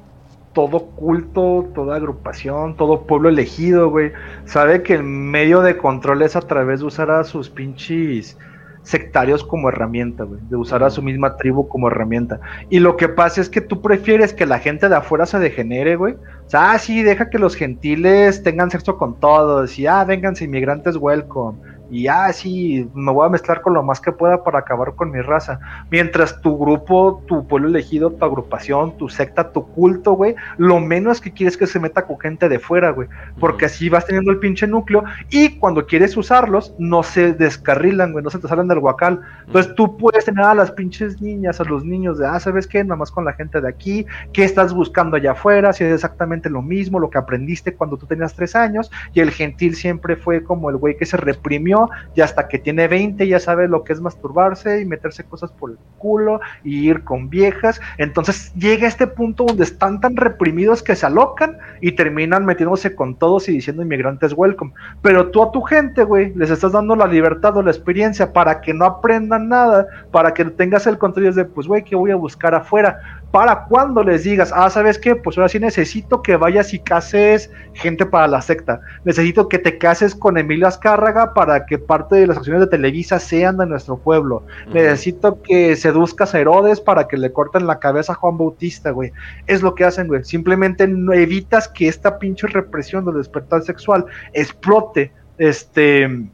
todo 0.52 0.86
culto, 0.86 1.70
toda 1.74 1.96
agrupación, 1.96 2.76
todo 2.76 3.02
pueblo 3.02 3.28
elegido, 3.28 3.88
güey, 3.90 4.12
sabe 4.44 4.82
que 4.82 4.94
el 4.94 5.04
medio 5.04 5.60
de 5.60 5.76
control 5.76 6.22
es 6.22 6.34
a 6.36 6.40
través 6.40 6.80
de 6.80 6.86
usar 6.86 7.10
a 7.10 7.24
sus 7.24 7.48
pinches 7.48 8.36
sectarios 8.82 9.44
como 9.44 9.68
herramienta, 9.68 10.24
güey, 10.24 10.40
de 10.48 10.56
usar 10.56 10.82
a 10.82 10.90
su 10.90 11.02
misma 11.02 11.36
tribu 11.36 11.68
como 11.68 11.88
herramienta. 11.88 12.40
Y 12.68 12.80
lo 12.80 12.96
que 12.96 13.08
pasa 13.08 13.40
es 13.40 13.48
que 13.48 13.60
tú 13.60 13.80
prefieres 13.80 14.32
que 14.32 14.46
la 14.46 14.58
gente 14.58 14.88
de 14.88 14.96
afuera 14.96 15.26
se 15.26 15.38
degenere, 15.38 15.96
güey. 15.96 16.14
O 16.14 16.50
sea, 16.50 16.72
ah, 16.72 16.78
sí, 16.78 17.02
deja 17.02 17.30
que 17.30 17.38
los 17.38 17.54
gentiles 17.54 18.42
tengan 18.42 18.70
sexo 18.70 18.96
con 18.96 19.20
todos, 19.20 19.78
y 19.78 19.86
ah, 19.86 20.04
vénganse 20.04 20.44
inmigrantes, 20.44 20.96
welcome 20.96 21.58
y 21.90 22.06
ah, 22.06 22.32
sí, 22.32 22.88
me 22.94 23.12
voy 23.12 23.26
a 23.26 23.30
mezclar 23.30 23.60
con 23.62 23.74
lo 23.74 23.82
más 23.82 24.00
que 24.00 24.12
pueda 24.12 24.44
para 24.44 24.60
acabar 24.60 24.94
con 24.94 25.10
mi 25.10 25.20
raza. 25.20 25.58
Mientras 25.90 26.40
tu 26.40 26.56
grupo, 26.56 27.22
tu 27.26 27.46
pueblo 27.46 27.68
elegido, 27.68 28.10
tu 28.10 28.24
agrupación, 28.24 28.96
tu 28.96 29.08
secta, 29.08 29.52
tu 29.52 29.66
culto, 29.66 30.12
güey, 30.12 30.36
lo 30.56 30.78
menos 30.78 31.20
que 31.20 31.32
quieres 31.32 31.56
que 31.56 31.66
se 31.66 31.80
meta 31.80 32.06
con 32.06 32.18
gente 32.20 32.48
de 32.48 32.58
fuera, 32.58 32.90
güey, 32.90 33.08
porque 33.38 33.64
así 33.64 33.88
vas 33.88 34.06
teniendo 34.06 34.30
el 34.30 34.38
pinche 34.38 34.66
núcleo 34.66 35.02
y 35.30 35.58
cuando 35.58 35.86
quieres 35.86 36.16
usarlos, 36.16 36.74
no 36.78 37.02
se 37.02 37.32
descarrilan, 37.32 38.12
güey, 38.12 38.22
no 38.22 38.30
se 38.30 38.38
te 38.38 38.48
salen 38.48 38.68
del 38.68 38.80
guacal. 38.80 39.20
Entonces 39.46 39.74
tú 39.74 39.96
puedes 39.96 40.24
tener 40.24 40.44
a 40.44 40.54
las 40.54 40.70
pinches 40.70 41.20
niñas, 41.20 41.60
a 41.60 41.64
los 41.64 41.84
niños 41.84 42.18
de, 42.18 42.26
ah, 42.26 42.38
¿sabes 42.38 42.66
qué? 42.66 42.84
Nada 42.84 42.96
más 42.96 43.10
con 43.10 43.24
la 43.24 43.32
gente 43.32 43.60
de 43.60 43.68
aquí, 43.68 44.06
¿qué 44.32 44.44
estás 44.44 44.72
buscando 44.72 45.16
allá 45.16 45.32
afuera? 45.32 45.72
Si 45.72 45.82
es 45.82 45.92
exactamente 45.92 46.48
lo 46.48 46.62
mismo, 46.62 47.00
lo 47.00 47.10
que 47.10 47.18
aprendiste 47.18 47.74
cuando 47.74 47.96
tú 47.96 48.06
tenías 48.06 48.34
tres 48.34 48.54
años, 48.54 48.90
y 49.12 49.20
el 49.20 49.30
gentil 49.32 49.74
siempre 49.74 50.14
fue 50.16 50.44
como 50.44 50.70
el 50.70 50.76
güey 50.76 50.96
que 50.96 51.06
se 51.06 51.16
reprimió 51.16 51.79
y 52.14 52.20
hasta 52.20 52.48
que 52.48 52.58
tiene 52.58 52.88
20 52.88 53.26
ya 53.26 53.38
sabe 53.38 53.68
lo 53.68 53.84
que 53.84 53.92
es 53.92 54.00
masturbarse 54.00 54.80
y 54.80 54.84
meterse 54.84 55.24
cosas 55.24 55.52
por 55.52 55.70
el 55.70 55.78
culo 55.98 56.40
y 56.64 56.88
ir 56.88 57.04
con 57.04 57.30
viejas. 57.30 57.80
Entonces 57.98 58.52
llega 58.54 58.88
este 58.88 59.06
punto 59.06 59.44
donde 59.44 59.64
están 59.64 60.00
tan 60.00 60.16
reprimidos 60.16 60.82
que 60.82 60.96
se 60.96 61.06
alocan 61.06 61.58
y 61.80 61.92
terminan 61.92 62.44
metiéndose 62.44 62.94
con 62.94 63.14
todos 63.16 63.48
y 63.48 63.52
diciendo 63.52 63.82
inmigrantes 63.82 64.32
welcome. 64.34 64.72
Pero 65.02 65.30
tú 65.30 65.42
a 65.42 65.52
tu 65.52 65.62
gente, 65.62 66.04
güey, 66.04 66.34
les 66.34 66.50
estás 66.50 66.72
dando 66.72 66.96
la 66.96 67.06
libertad 67.06 67.56
o 67.56 67.62
la 67.62 67.70
experiencia 67.70 68.32
para 68.32 68.60
que 68.60 68.74
no 68.74 68.84
aprendan 68.84 69.48
nada, 69.48 69.86
para 70.10 70.34
que 70.34 70.44
tengas 70.44 70.86
el 70.86 70.98
control 70.98 71.34
de, 71.34 71.44
pues, 71.44 71.66
güey, 71.66 71.84
¿qué 71.84 71.96
voy 71.96 72.10
a 72.10 72.16
buscar 72.16 72.54
afuera? 72.54 73.19
Para 73.30 73.64
cuando 73.64 74.02
les 74.02 74.24
digas, 74.24 74.52
ah, 74.54 74.68
¿sabes 74.70 74.98
qué? 74.98 75.14
Pues 75.14 75.38
ahora 75.38 75.48
sí 75.48 75.60
necesito 75.60 76.20
que 76.22 76.36
vayas 76.36 76.74
y 76.74 76.80
cases 76.80 77.50
gente 77.74 78.04
para 78.04 78.26
la 78.26 78.42
secta. 78.42 78.80
Necesito 79.04 79.48
que 79.48 79.58
te 79.58 79.78
cases 79.78 80.14
con 80.14 80.36
Emilio 80.36 80.66
Azcárraga 80.66 81.32
para 81.32 81.64
que 81.66 81.78
parte 81.78 82.16
de 82.16 82.26
las 82.26 82.38
acciones 82.38 82.62
de 82.62 82.66
Televisa 82.66 83.20
sean 83.20 83.56
de 83.58 83.66
nuestro 83.66 83.98
pueblo. 83.98 84.42
Necesito 84.72 85.40
que 85.42 85.76
seduzcas 85.76 86.34
a 86.34 86.40
Herodes 86.40 86.80
para 86.80 87.06
que 87.06 87.16
le 87.16 87.32
corten 87.32 87.66
la 87.66 87.78
cabeza 87.78 88.12
a 88.12 88.16
Juan 88.16 88.36
Bautista, 88.36 88.90
güey. 88.90 89.12
Es 89.46 89.62
lo 89.62 89.74
que 89.74 89.84
hacen, 89.84 90.08
güey. 90.08 90.24
Simplemente 90.24 90.88
no 90.88 91.12
evitas 91.12 91.68
que 91.68 91.86
esta 91.86 92.18
pinche 92.18 92.48
represión 92.48 93.04
del 93.04 93.16
despertar 93.16 93.62
sexual 93.62 94.06
explote. 94.32 95.12
Este 95.38 96.28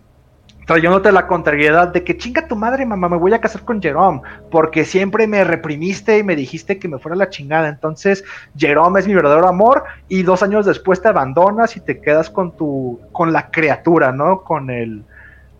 trayéndote 0.66 1.12
la 1.12 1.26
contrariedad 1.26 1.88
de 1.88 2.02
que 2.04 2.16
chinga 2.16 2.46
tu 2.46 2.56
madre, 2.56 2.84
mamá, 2.84 3.08
me 3.08 3.16
voy 3.16 3.32
a 3.32 3.40
casar 3.40 3.62
con 3.62 3.80
Jerome, 3.80 4.20
porque 4.50 4.84
siempre 4.84 5.26
me 5.26 5.44
reprimiste 5.44 6.18
y 6.18 6.24
me 6.24 6.36
dijiste 6.36 6.78
que 6.78 6.88
me 6.88 6.98
fuera 6.98 7.16
la 7.16 7.30
chingada. 7.30 7.68
Entonces, 7.68 8.24
Jerome 8.56 9.00
es 9.00 9.06
mi 9.06 9.14
verdadero 9.14 9.48
amor, 9.48 9.84
y 10.08 10.22
dos 10.22 10.42
años 10.42 10.66
después 10.66 11.00
te 11.00 11.08
abandonas 11.08 11.76
y 11.76 11.80
te 11.80 12.00
quedas 12.00 12.28
con 12.28 12.56
tu, 12.56 13.00
con 13.12 13.32
la 13.32 13.50
criatura, 13.50 14.10
¿no? 14.10 14.42
Con 14.42 14.70
el, 14.70 15.04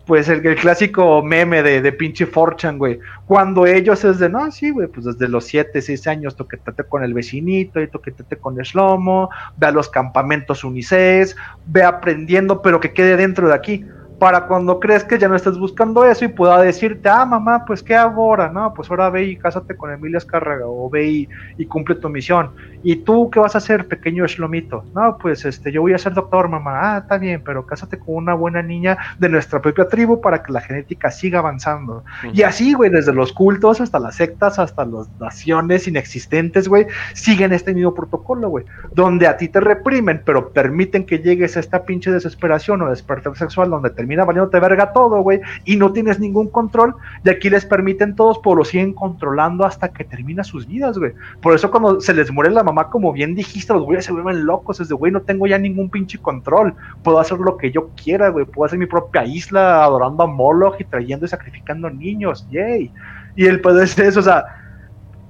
pues 0.05 0.27
el, 0.27 0.41
clásico 0.55 1.23
meme 1.23 1.63
de, 1.63 1.81
de 1.81 1.91
pinche 1.93 2.25
Forchan, 2.25 2.77
güey. 2.77 2.99
Cuando 3.27 3.65
ellos 3.65 4.03
es 4.03 4.19
de, 4.19 4.27
no, 4.27 4.51
sí, 4.51 4.71
güey, 4.71 4.89
pues 4.89 5.05
desde 5.05 5.29
los 5.29 5.45
7, 5.45 5.81
6 5.81 6.07
años 6.07 6.35
toquetate 6.35 6.83
con 6.83 7.03
el 7.03 7.13
vecinito 7.13 7.81
y 7.81 7.87
toquetate 7.87 8.35
con 8.35 8.59
el 8.59 8.65
slomo, 8.65 9.29
ve 9.55 9.67
a 9.67 9.71
los 9.71 9.87
campamentos 9.87 10.65
unices, 10.65 11.37
ve 11.65 11.83
aprendiendo, 11.83 12.61
pero 12.61 12.81
que 12.81 12.91
quede 12.91 13.15
dentro 13.15 13.47
de 13.47 13.53
aquí 13.53 13.85
para 14.19 14.47
cuando 14.47 14.79
crees 14.79 15.03
que 15.03 15.19
ya 15.19 15.27
no 15.27 15.35
estás 15.35 15.59
buscando 15.59 16.03
eso 16.03 16.25
y 16.25 16.29
pueda 16.29 16.61
decirte, 16.61 17.07
ah, 17.07 17.25
mamá, 17.25 17.65
pues 17.65 17.83
qué 17.83 17.95
ahora, 17.95 18.49
no, 18.49 18.73
pues 18.73 18.89
ahora 18.89 19.09
ve 19.09 19.25
y 19.25 19.37
cásate 19.37 19.75
con 19.75 19.91
Emilia 19.91 20.17
Escárraga 20.17 20.65
o 20.65 20.89
ve 20.89 21.27
y, 21.57 21.65
cumple 21.67 21.95
tu 21.95 22.09
misión. 22.09 22.51
¿Y 22.83 22.97
tú 22.97 23.29
qué 23.29 23.39
vas 23.39 23.53
a 23.55 23.57
hacer, 23.59 23.87
pequeño 23.87 24.25
Shlomito? 24.25 24.85
No, 24.95 25.17
pues 25.17 25.45
este, 25.45 25.71
yo 25.71 25.81
voy 25.81 25.93
a 25.93 25.97
ser 25.97 26.13
doctor, 26.13 26.47
mamá. 26.47 26.95
Ah, 26.95 26.97
está 26.99 27.17
bien, 27.17 27.41
pero 27.43 27.65
cásate 27.65 27.99
con 27.99 28.15
una 28.15 28.33
buena 28.33 28.61
niña 28.61 28.97
de 29.19 29.29
nuestra 29.29 29.61
propia 29.61 29.87
tribu 29.87 30.21
para 30.21 30.41
que 30.41 30.51
la 30.51 30.61
genética 30.61 31.11
siga 31.11 31.39
avanzando. 31.39 32.03
Y 32.33 32.43
así, 32.43 32.73
güey, 32.73 32.89
desde 32.89 33.13
los 33.13 33.33
cultos 33.33 33.81
hasta 33.81 33.99
las 33.99 34.15
sectas, 34.15 34.57
hasta 34.57 34.85
las 34.85 35.09
naciones 35.19 35.87
inexistentes, 35.87 36.67
güey, 36.67 36.87
siguen 37.13 37.53
este 37.53 37.73
mismo 37.73 37.93
protocolo, 37.93 38.49
güey, 38.49 38.65
donde 38.93 39.27
a 39.27 39.37
ti 39.37 39.49
te 39.49 39.59
reprimen, 39.59 40.21
pero 40.25 40.49
permiten 40.49 41.05
que 41.05 41.19
llegues 41.19 41.57
a 41.57 41.59
esta 41.59 41.83
pinche 41.83 42.11
desesperación 42.11 42.81
o 42.81 42.89
despertar 42.89 43.35
sexual 43.35 43.69
donde 43.69 43.89
te 43.89 44.06
termina 44.07 44.23
valiéndote 44.23 44.61
verga 44.61 44.93
todo, 44.93 45.21
güey, 45.21 45.41
y 45.65 45.75
no 45.75 45.91
tienes 45.91 46.17
ningún 46.17 46.47
control, 46.47 46.95
y 47.25 47.29
aquí 47.29 47.49
les 47.49 47.65
permiten 47.65 48.15
todos, 48.15 48.39
pero 48.41 48.55
lo 48.55 48.63
siguen 48.63 48.93
controlando 48.93 49.65
hasta 49.65 49.89
que 49.89 50.05
termina 50.05 50.45
sus 50.45 50.65
vidas, 50.65 50.97
güey. 50.97 51.11
Por 51.41 51.53
eso 51.53 51.69
cuando 51.69 51.99
se 51.99 52.13
les 52.13 52.31
muere 52.31 52.49
la 52.51 52.63
mamá, 52.63 52.89
como 52.89 53.11
bien 53.11 53.35
dijiste, 53.35 53.73
los 53.73 53.83
güeyes 53.83 54.05
se 54.05 54.13
vuelven 54.13 54.45
locos, 54.45 54.79
es 54.79 54.87
de, 54.87 54.95
güey, 54.95 55.11
no 55.11 55.21
tengo 55.21 55.45
ya 55.45 55.57
ningún 55.57 55.89
pinche 55.89 56.17
control, 56.19 56.73
puedo 57.03 57.19
hacer 57.19 57.37
lo 57.39 57.57
que 57.57 57.69
yo 57.69 57.89
quiera, 58.01 58.29
güey, 58.29 58.45
puedo 58.45 58.67
hacer 58.67 58.79
mi 58.79 58.85
propia 58.85 59.25
isla 59.25 59.83
adorando 59.83 60.23
a 60.23 60.27
Moloch 60.27 60.79
y 60.79 60.85
trayendo 60.85 61.25
y 61.25 61.29
sacrificando 61.29 61.89
niños, 61.89 62.47
yay. 62.49 62.89
Y 63.35 63.45
el 63.45 63.59
poder 63.59 63.83
es 63.83 63.99
eso, 63.99 64.21
o 64.21 64.23
sea, 64.23 64.45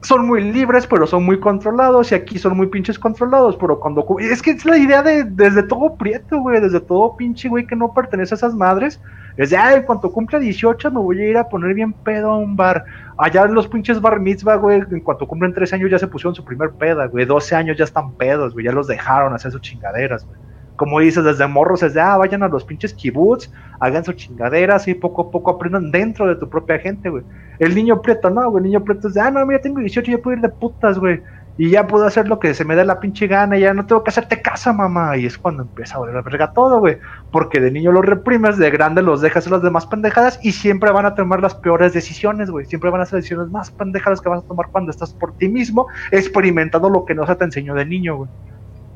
son 0.02 0.28
muy 0.28 0.44
libres, 0.44 0.86
pero 0.86 1.07
son 1.07 1.24
muy 1.26 1.40
controlados, 1.40 2.11
y 2.11 2.15
aquí 2.15 2.38
son 2.38 2.56
muy 2.56 2.68
pinches 2.68 2.99
controlados, 2.99 3.57
pero 3.57 3.80
cuando... 3.80 4.06
Es 4.19 4.41
que 4.41 4.52
es 4.52 4.65
la 4.65 4.78
idea 4.78 5.02
de 5.02 5.24
desde 5.24 5.64
todo 5.64 5.95
prieto, 5.95 6.40
güey, 6.40 6.61
desde 6.61 6.80
todo 6.80 7.15
pinche, 7.18 7.49
güey, 7.49 7.65
que 7.65 7.76
no 7.76 7.94
pertenece 7.94 8.36
a 8.36 8.38
esas 8.38 8.53
madres. 8.53 9.02
Es 9.38 9.49
de, 9.49 9.57
ay, 9.57 9.78
en 9.78 9.84
cuanto 9.84 10.11
cumpla 10.11 10.40
18 10.40 10.91
me 10.91 10.99
voy 10.99 11.22
a 11.22 11.30
ir 11.30 11.38
a 11.38 11.49
poner 11.49 11.74
bien 11.74 11.94
pedo 11.94 12.32
a 12.32 12.38
un 12.38 12.56
bar. 12.56 12.86
Allá 13.18 13.44
en 13.44 13.53
los 13.53 13.68
pinches 13.68 13.99
bar 13.99 14.19
mitzvah, 14.19 14.56
güey, 14.56 14.84
en 14.91 15.02
cuanto 15.02 15.28
cumplen 15.28 15.53
13 15.53 15.76
años 15.76 15.91
ya 15.91 15.99
se 15.99 16.07
pusieron 16.07 16.36
su 16.36 16.44
primer 16.45 16.72
peda, 16.72 17.07
güey. 17.07 17.26
12 17.26 17.56
años 17.56 17.78
ya 17.78 17.84
están 17.84 18.14
pedos, 18.14 18.53
güey, 18.53 18.65
ya 18.65 18.72
los 18.72 18.88
dejaron 18.88 19.34
hacer 19.34 19.52
sus 19.52 19.61
chingaderas, 19.61 20.26
güey 20.26 20.38
como 20.77 20.99
dices, 20.99 21.23
desde 21.23 21.47
morros 21.47 21.83
es 21.83 21.93
de, 21.95 22.01
ah, 22.01 22.17
vayan 22.17 22.43
a 22.43 22.47
los 22.47 22.63
pinches 22.63 22.93
kibbutz, 22.93 23.51
hagan 23.79 24.05
sus 24.05 24.15
chingaderas 24.15 24.87
y 24.87 24.93
poco 24.93 25.23
a 25.23 25.31
poco 25.31 25.51
aprendan 25.51 25.91
dentro 25.91 26.27
de 26.27 26.35
tu 26.35 26.47
propia 26.49 26.79
gente, 26.79 27.09
güey. 27.09 27.23
El 27.59 27.75
niño 27.75 28.01
prieto, 28.01 28.29
no, 28.29 28.49
güey, 28.51 28.63
el 28.63 28.69
niño 28.69 28.83
prieto 28.83 29.07
es 29.07 29.15
de, 29.15 29.21
ah, 29.21 29.31
no, 29.31 29.45
mira, 29.45 29.59
tengo 29.59 29.79
18, 29.79 30.11
ya 30.11 30.17
puedo 30.19 30.37
ir 30.37 30.41
de 30.41 30.49
putas, 30.49 30.99
güey. 30.99 31.21
y 31.59 31.71
ya 31.71 31.87
puedo 31.87 32.05
hacer 32.05 32.27
lo 32.27 32.39
que 32.39 32.53
se 32.53 32.63
me 32.63 32.75
dé 32.75 32.85
la 32.85 32.99
pinche 32.99 33.25
gana, 33.25 33.57
ya 33.57 33.73
no 33.73 33.87
tengo 33.87 34.03
que 34.03 34.11
hacerte 34.11 34.39
casa, 34.43 34.71
mamá. 34.71 35.17
Y 35.17 35.25
es 35.25 35.39
cuando 35.39 35.63
empieza 35.63 35.95
a 35.95 35.99
volver 35.99 36.17
a 36.17 36.21
verga 36.21 36.53
todo, 36.53 36.79
güey. 36.79 36.99
Porque 37.31 37.59
de 37.59 37.71
niño 37.71 37.91
los 37.91 38.05
reprimes, 38.05 38.57
de 38.59 38.69
grande 38.69 39.01
los 39.01 39.21
dejas 39.21 39.47
en 39.47 39.53
las 39.53 39.63
demás 39.63 39.87
pendejadas 39.87 40.39
y 40.43 40.51
siempre 40.51 40.91
van 40.91 41.07
a 41.07 41.15
tomar 41.15 41.41
las 41.41 41.55
peores 41.55 41.93
decisiones, 41.93 42.51
güey. 42.51 42.67
Siempre 42.67 42.91
van 42.91 43.01
a 43.01 43.05
ser 43.05 43.17
decisiones 43.17 43.49
más 43.49 43.71
pendejadas 43.71 44.21
que 44.21 44.29
vas 44.29 44.43
a 44.43 44.47
tomar 44.47 44.67
cuando 44.71 44.91
estás 44.91 45.15
por 45.15 45.35
ti 45.37 45.49
mismo, 45.49 45.87
experimentando 46.11 46.89
lo 46.89 47.05
que 47.05 47.15
no 47.15 47.25
se 47.25 47.35
te 47.35 47.45
enseñó 47.45 47.73
de 47.73 47.85
niño, 47.87 48.17
güey. 48.17 48.29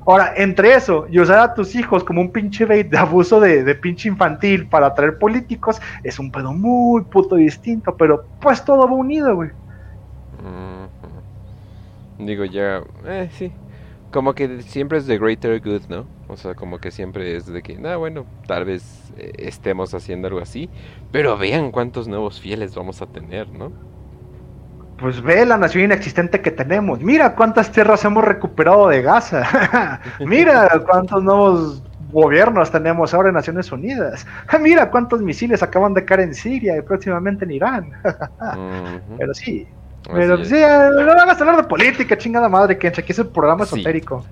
Ahora, 0.05 0.33
entre 0.35 0.73
eso 0.73 1.05
y 1.09 1.19
usar 1.19 1.39
a 1.39 1.53
tus 1.53 1.75
hijos 1.75 2.03
como 2.03 2.21
un 2.21 2.31
pinche 2.31 2.65
bait 2.65 2.89
de 2.89 2.97
abuso 2.97 3.39
de, 3.39 3.63
de 3.63 3.75
pinche 3.75 4.09
infantil 4.09 4.67
para 4.67 4.87
atraer 4.87 5.19
políticos, 5.19 5.79
es 6.03 6.17
un 6.19 6.31
pedo 6.31 6.53
muy 6.53 7.03
puto 7.03 7.35
distinto, 7.35 7.95
pero 7.95 8.25
pues 8.39 8.65
todo 8.65 8.87
va 8.87 8.93
unido, 8.93 9.35
güey. 9.35 9.51
Digo, 12.25 12.45
ya, 12.45 12.83
eh, 13.05 13.29
sí. 13.31 13.51
Como 14.11 14.33
que 14.33 14.61
siempre 14.63 14.97
es 14.97 15.07
the 15.07 15.17
greater 15.17 15.59
good, 15.61 15.83
¿no? 15.89 16.05
O 16.27 16.37
sea, 16.37 16.55
como 16.55 16.79
que 16.79 16.91
siempre 16.91 17.35
es 17.35 17.45
de 17.45 17.61
que, 17.61 17.79
ah, 17.87 17.95
bueno, 17.95 18.25
tal 18.47 18.65
vez 18.65 19.13
eh, 19.17 19.33
estemos 19.37 19.93
haciendo 19.93 20.27
algo 20.27 20.39
así, 20.39 20.69
pero 21.11 21.37
vean 21.37 21.71
cuántos 21.71 22.07
nuevos 22.07 22.39
fieles 22.39 22.75
vamos 22.75 23.01
a 23.01 23.07
tener, 23.07 23.49
¿no? 23.49 23.71
Pues 25.01 25.21
ve 25.21 25.45
la 25.45 25.57
nación 25.57 25.85
inexistente 25.85 26.41
que 26.41 26.51
tenemos. 26.51 27.01
Mira 27.01 27.35
cuántas 27.35 27.71
tierras 27.71 28.05
hemos 28.05 28.23
recuperado 28.23 28.87
de 28.87 29.01
Gaza. 29.01 29.99
Mira 30.19 30.69
cuántos 30.87 31.23
nuevos 31.23 31.83
gobiernos 32.11 32.71
tenemos 32.71 33.13
ahora 33.13 33.29
en 33.29 33.35
Naciones 33.35 33.71
Unidas. 33.71 34.27
Mira 34.61 34.91
cuántos 34.91 35.21
misiles 35.21 35.63
acaban 35.63 35.93
de 35.93 36.05
caer 36.05 36.21
en 36.21 36.35
Siria 36.35 36.77
y 36.77 36.81
próximamente 36.81 37.45
en 37.45 37.51
Irán. 37.51 37.91
Pero 39.17 39.33
sí, 39.33 39.67
pero 40.11 40.43
sí, 40.43 40.55
no 40.55 41.05
van 41.05 41.29
a 41.29 41.33
hablar 41.33 41.57
de 41.57 41.63
política, 41.63 42.17
chingada 42.17 42.49
madre, 42.49 42.77
que 42.77 42.87
aquí 42.87 43.11
es 43.11 43.19
el 43.19 43.27
programa 43.27 43.63
esotérico. 43.63 44.25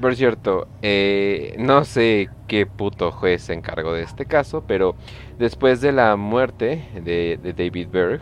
Por 0.00 0.14
cierto, 0.16 0.66
eh, 0.82 1.54
no 1.58 1.84
sé 1.84 2.28
qué 2.48 2.66
puto 2.66 3.12
juez 3.12 3.42
se 3.42 3.54
encargó 3.54 3.92
de 3.92 4.02
este 4.02 4.26
caso, 4.26 4.64
pero 4.66 4.96
después 5.38 5.80
de 5.80 5.92
la 5.92 6.16
muerte 6.16 6.84
de, 7.02 7.38
David 7.56 7.88
Berg, 7.90 8.20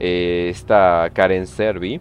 eh, 0.00 0.48
esta 0.50 1.10
Karen 1.12 1.46
Servi, 1.46 2.00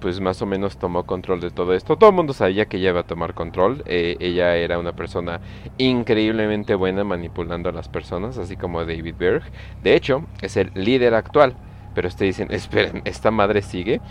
pues 0.00 0.20
más 0.20 0.42
o 0.42 0.46
menos 0.46 0.78
tomó 0.78 1.06
control 1.06 1.40
de 1.40 1.50
todo 1.50 1.72
esto. 1.72 1.96
Todo 1.96 2.10
el 2.10 2.16
mundo 2.16 2.32
sabía 2.32 2.66
que 2.66 2.76
ella 2.76 2.90
iba 2.90 3.00
a 3.00 3.06
tomar 3.06 3.34
control. 3.34 3.82
Eh, 3.86 4.16
ella 4.20 4.56
era 4.56 4.78
una 4.78 4.92
persona 4.92 5.40
increíblemente 5.78 6.74
buena 6.74 7.04
manipulando 7.04 7.68
a 7.68 7.72
las 7.72 7.88
personas, 7.88 8.36
así 8.36 8.56
como 8.56 8.84
David 8.84 9.14
Berg. 9.18 9.44
De 9.82 9.94
hecho, 9.94 10.24
es 10.42 10.56
el 10.56 10.70
líder 10.74 11.14
actual 11.14 11.56
pero 11.96 12.08
ustedes 12.08 12.36
dicen, 12.36 12.52
esperen, 12.54 13.00
¿esta 13.06 13.30
madre 13.30 13.62
sigue? 13.62 14.02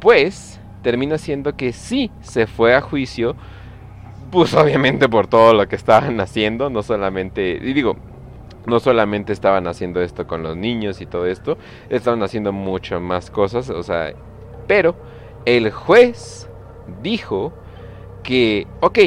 Pues 0.00 0.60
termina 0.82 1.16
siendo 1.16 1.56
que 1.56 1.72
sí 1.72 2.10
se 2.22 2.48
fue 2.48 2.74
a 2.74 2.80
juicio, 2.80 3.36
pues 4.32 4.52
obviamente 4.52 5.08
por 5.08 5.28
todo 5.28 5.54
lo 5.54 5.68
que 5.68 5.76
estaban 5.76 6.20
haciendo, 6.20 6.70
no 6.70 6.82
solamente, 6.82 7.60
y 7.62 7.72
digo, 7.72 7.94
no 8.66 8.80
solamente 8.80 9.32
estaban 9.32 9.66
haciendo 9.66 10.00
esto 10.02 10.26
con 10.26 10.42
los 10.42 10.56
niños 10.56 11.00
y 11.00 11.06
todo 11.06 11.26
esto, 11.26 11.56
estaban 11.88 12.22
haciendo 12.22 12.52
muchas 12.52 13.00
más 13.00 13.30
cosas, 13.30 13.70
o 13.70 13.82
sea, 13.82 14.12
pero 14.66 14.94
el 15.44 15.70
juez 15.70 16.48
dijo 17.02 17.52
que, 18.22 18.66
ok, 18.80 18.98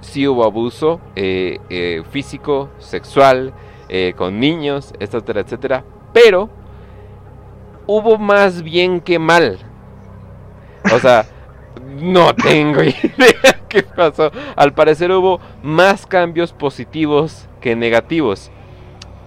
sí 0.00 0.26
hubo 0.28 0.44
abuso 0.44 1.00
eh, 1.16 1.58
eh, 1.70 2.02
físico, 2.10 2.68
sexual, 2.78 3.54
eh, 3.88 4.14
con 4.16 4.38
niños, 4.40 4.92
etcétera, 5.00 5.40
etcétera, 5.40 5.84
pero 6.12 6.50
hubo 7.86 8.18
más 8.18 8.62
bien 8.62 9.00
que 9.00 9.18
mal. 9.18 9.58
O 10.94 10.98
sea, 10.98 11.26
no 12.00 12.34
tengo 12.34 12.82
idea 12.82 13.60
qué 13.68 13.82
pasó. 13.82 14.30
Al 14.56 14.72
parecer 14.72 15.10
hubo 15.12 15.40
más 15.62 16.06
cambios 16.06 16.52
positivos 16.52 17.48
que 17.60 17.76
negativos. 17.76 18.50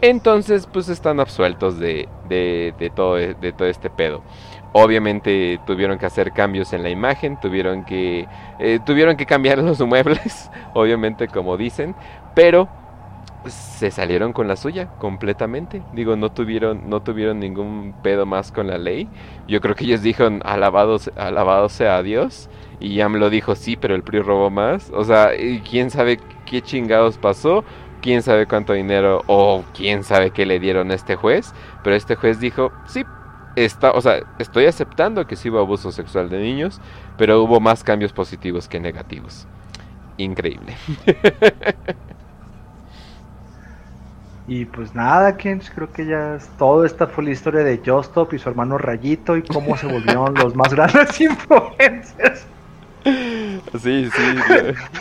Entonces, 0.02 0.68
pues 0.72 0.90
están 0.90 1.20
absueltos 1.20 1.80
de, 1.80 2.08
de, 2.30 2.92
todo, 2.96 3.16
de 3.16 3.54
todo 3.54 3.68
este 3.68 3.90
pedo. 3.90 4.22
Obviamente 4.74 5.60
tuvieron 5.66 5.98
que 5.98 6.06
hacer 6.06 6.34
cambios 6.34 6.74
en 6.74 6.84
la 6.84 6.90
imagen, 6.90 7.40
tuvieron 7.40 7.86
que, 7.86 8.28
eh, 8.60 8.80
tuvieron 8.86 9.16
que 9.16 9.26
cambiar 9.26 9.58
los 9.64 9.80
muebles, 9.80 10.52
obviamente 10.74 11.28
como 11.30 11.56
dicen, 11.56 11.96
pero 12.36 12.68
se 13.48 13.92
salieron 13.92 14.34
con 14.34 14.48
la 14.48 14.56
suya 14.56 14.88
completamente. 14.98 15.82
Digo, 15.94 16.16
no 16.16 16.32
tuvieron, 16.32 16.90
no 16.90 17.02
tuvieron 17.02 17.40
ningún 17.40 17.94
pedo 18.04 18.26
más 18.26 18.52
con 18.52 18.68
la 18.68 18.78
ley. 18.78 19.08
Yo 19.48 19.62
creo 19.62 19.76
que 19.76 19.86
ellos 19.86 20.02
dijeron, 20.02 20.42
alabado, 20.44 20.98
alabado 21.16 21.70
sea 21.70 22.02
Dios. 22.04 22.50
Y 22.80 23.02
lo 23.02 23.30
dijo, 23.30 23.56
sí, 23.56 23.78
pero 23.78 23.96
el 23.96 24.04
PRI 24.04 24.20
robó 24.20 24.50
más. 24.50 24.92
O 24.92 25.04
sea, 25.04 25.30
quién 25.70 25.90
sabe 25.90 26.20
qué 26.46 26.62
chingados 26.62 27.18
pasó. 27.18 27.64
Quién 28.06 28.22
sabe 28.22 28.46
cuánto 28.46 28.74
dinero 28.74 29.24
o 29.26 29.64
quién 29.74 30.04
sabe 30.04 30.30
qué 30.30 30.46
le 30.46 30.60
dieron 30.60 30.92
a 30.92 30.94
este 30.94 31.16
juez. 31.16 31.56
Pero 31.84 31.96
este 31.96 32.16
juez 32.16 32.40
dijo, 32.40 32.72
sí, 32.86 33.04
está, 33.56 33.94
o 33.94 34.02
sea, 34.02 34.20
estoy 34.38 34.68
aceptando 34.68 35.26
que 35.26 35.36
sí 35.36 35.50
hubo 35.50 35.58
abuso 35.58 35.92
sexual 35.92 36.30
de 36.30 36.38
niños, 36.38 36.80
pero 37.18 37.42
hubo 37.42 37.60
más 37.60 37.84
cambios 37.84 38.14
positivos 38.14 38.68
que 38.68 38.80
negativos. 38.80 39.48
Increíble. 40.18 40.76
Y 44.48 44.66
pues 44.66 44.94
nada, 44.94 45.38
Kens, 45.38 45.72
creo 45.74 45.92
que 45.92 46.06
ya 46.06 46.36
es 46.36 46.48
todo. 46.60 46.86
Esta 46.86 47.08
fue 47.08 47.24
la 47.24 47.32
historia 47.32 47.64
de 47.64 47.82
Justop 47.84 48.32
y 48.36 48.38
su 48.38 48.48
hermano 48.48 48.78
Rayito 48.78 49.36
y 49.36 49.42
cómo 49.42 49.76
se 49.76 49.88
volvieron 49.88 50.36
los 50.36 50.56
más 50.56 50.72
grandes 50.72 51.20
influencers. 51.20 52.46
Sí, 53.82 54.08
sí. 54.16 54.36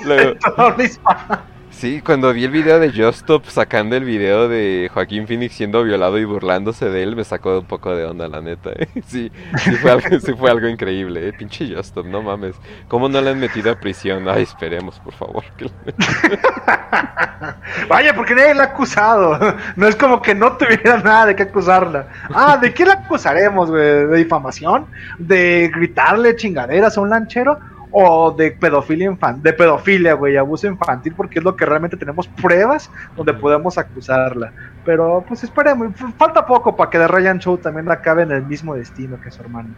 Luego, 0.07 0.39
Sí, 1.77 2.01
cuando 2.01 2.33
vi 2.33 2.45
el 2.45 2.53
video 2.53 2.79
de 2.79 2.93
Justop 2.93 3.47
sacando 3.47 3.97
el 3.97 4.05
video 4.05 4.49
de 4.49 4.89
Joaquín 4.95 5.27
Phoenix 5.27 5.55
siendo 5.55 5.83
violado 5.83 6.19
y 6.19 6.25
burlándose 6.25 6.89
de 6.89 7.03
él, 7.03 7.17
me 7.17 7.25
sacó 7.25 7.59
un 7.59 7.67
poco 7.67 7.95
de 7.95 8.05
onda, 8.05 8.29
la 8.29 8.41
neta. 8.41 8.71
¿eh? 8.71 8.89
Sí, 9.07 9.31
sí 9.59 9.73
fue, 9.73 9.91
algo, 9.91 10.21
sí 10.21 10.33
fue 10.39 10.51
algo 10.51 10.69
increíble, 10.69 11.29
¿eh? 11.29 11.33
pinche 11.33 11.75
Justop, 11.75 12.07
no 12.07 12.23
mames. 12.23 12.55
¿Cómo 12.89 13.09
no 13.09 13.21
le 13.21 13.31
han 13.31 13.41
metido 13.41 13.73
a 13.73 13.75
prisión? 13.75 14.29
Ay, 14.29 14.45
esperemos, 14.45 15.01
por 15.01 15.15
favor. 15.15 15.45
Vaya, 17.89 18.15
porque 18.15 18.37
nadie 18.37 18.55
la 18.55 18.63
ha 18.63 18.67
acusado. 18.67 19.39
No 19.77 19.89
es 19.89 19.97
como 19.97 20.23
que 20.23 20.35
no 20.35 20.57
tuviera 20.57 20.99
nada 20.99 21.27
de 21.27 21.37
qué 21.37 21.43
acusarla. 21.43 22.07
Ah, 22.33 22.57
¿de 22.57 22.73
qué 22.73 22.85
la 22.85 22.95
acusaremos, 22.95 23.71
güey? 23.71 23.83
¿De 23.83 24.17
difamación? 24.17 24.87
¿De 25.19 25.71
gritarle 25.75 26.37
chingaderas 26.37 26.97
a 26.97 27.01
un 27.01 27.11
lanchero? 27.11 27.59
O 27.97 28.33
de 28.33 28.51
pedofilia 28.51 29.07
infantil, 29.07 29.43
de 29.45 29.53
pedofilia, 29.53 30.15
güey, 30.15 30.37
abuso 30.37 30.67
infantil, 30.67 31.15
porque 31.17 31.39
es 31.39 31.45
lo 31.45 31.55
que 31.55 31.65
realmente 31.65 31.97
tenemos 31.97 32.27
pruebas 32.27 32.91
donde 33.17 33.33
podemos 33.33 33.79
acusarla. 33.79 34.53
Pero 34.85 35.25
pues 35.27 35.43
esperemos, 35.43 35.95
falta 36.19 36.45
poco 36.45 36.77
para 36.77 36.91
que 36.91 36.99
The 36.99 37.09
Ryan 37.09 37.39
Show 37.39 37.57
también 37.57 37.91
acabe 37.91 38.23
en 38.23 38.33
el 38.33 38.45
mismo 38.45 38.75
destino 38.75 39.21
que 39.21 39.31
su 39.31 39.41
hermano. 39.41 39.71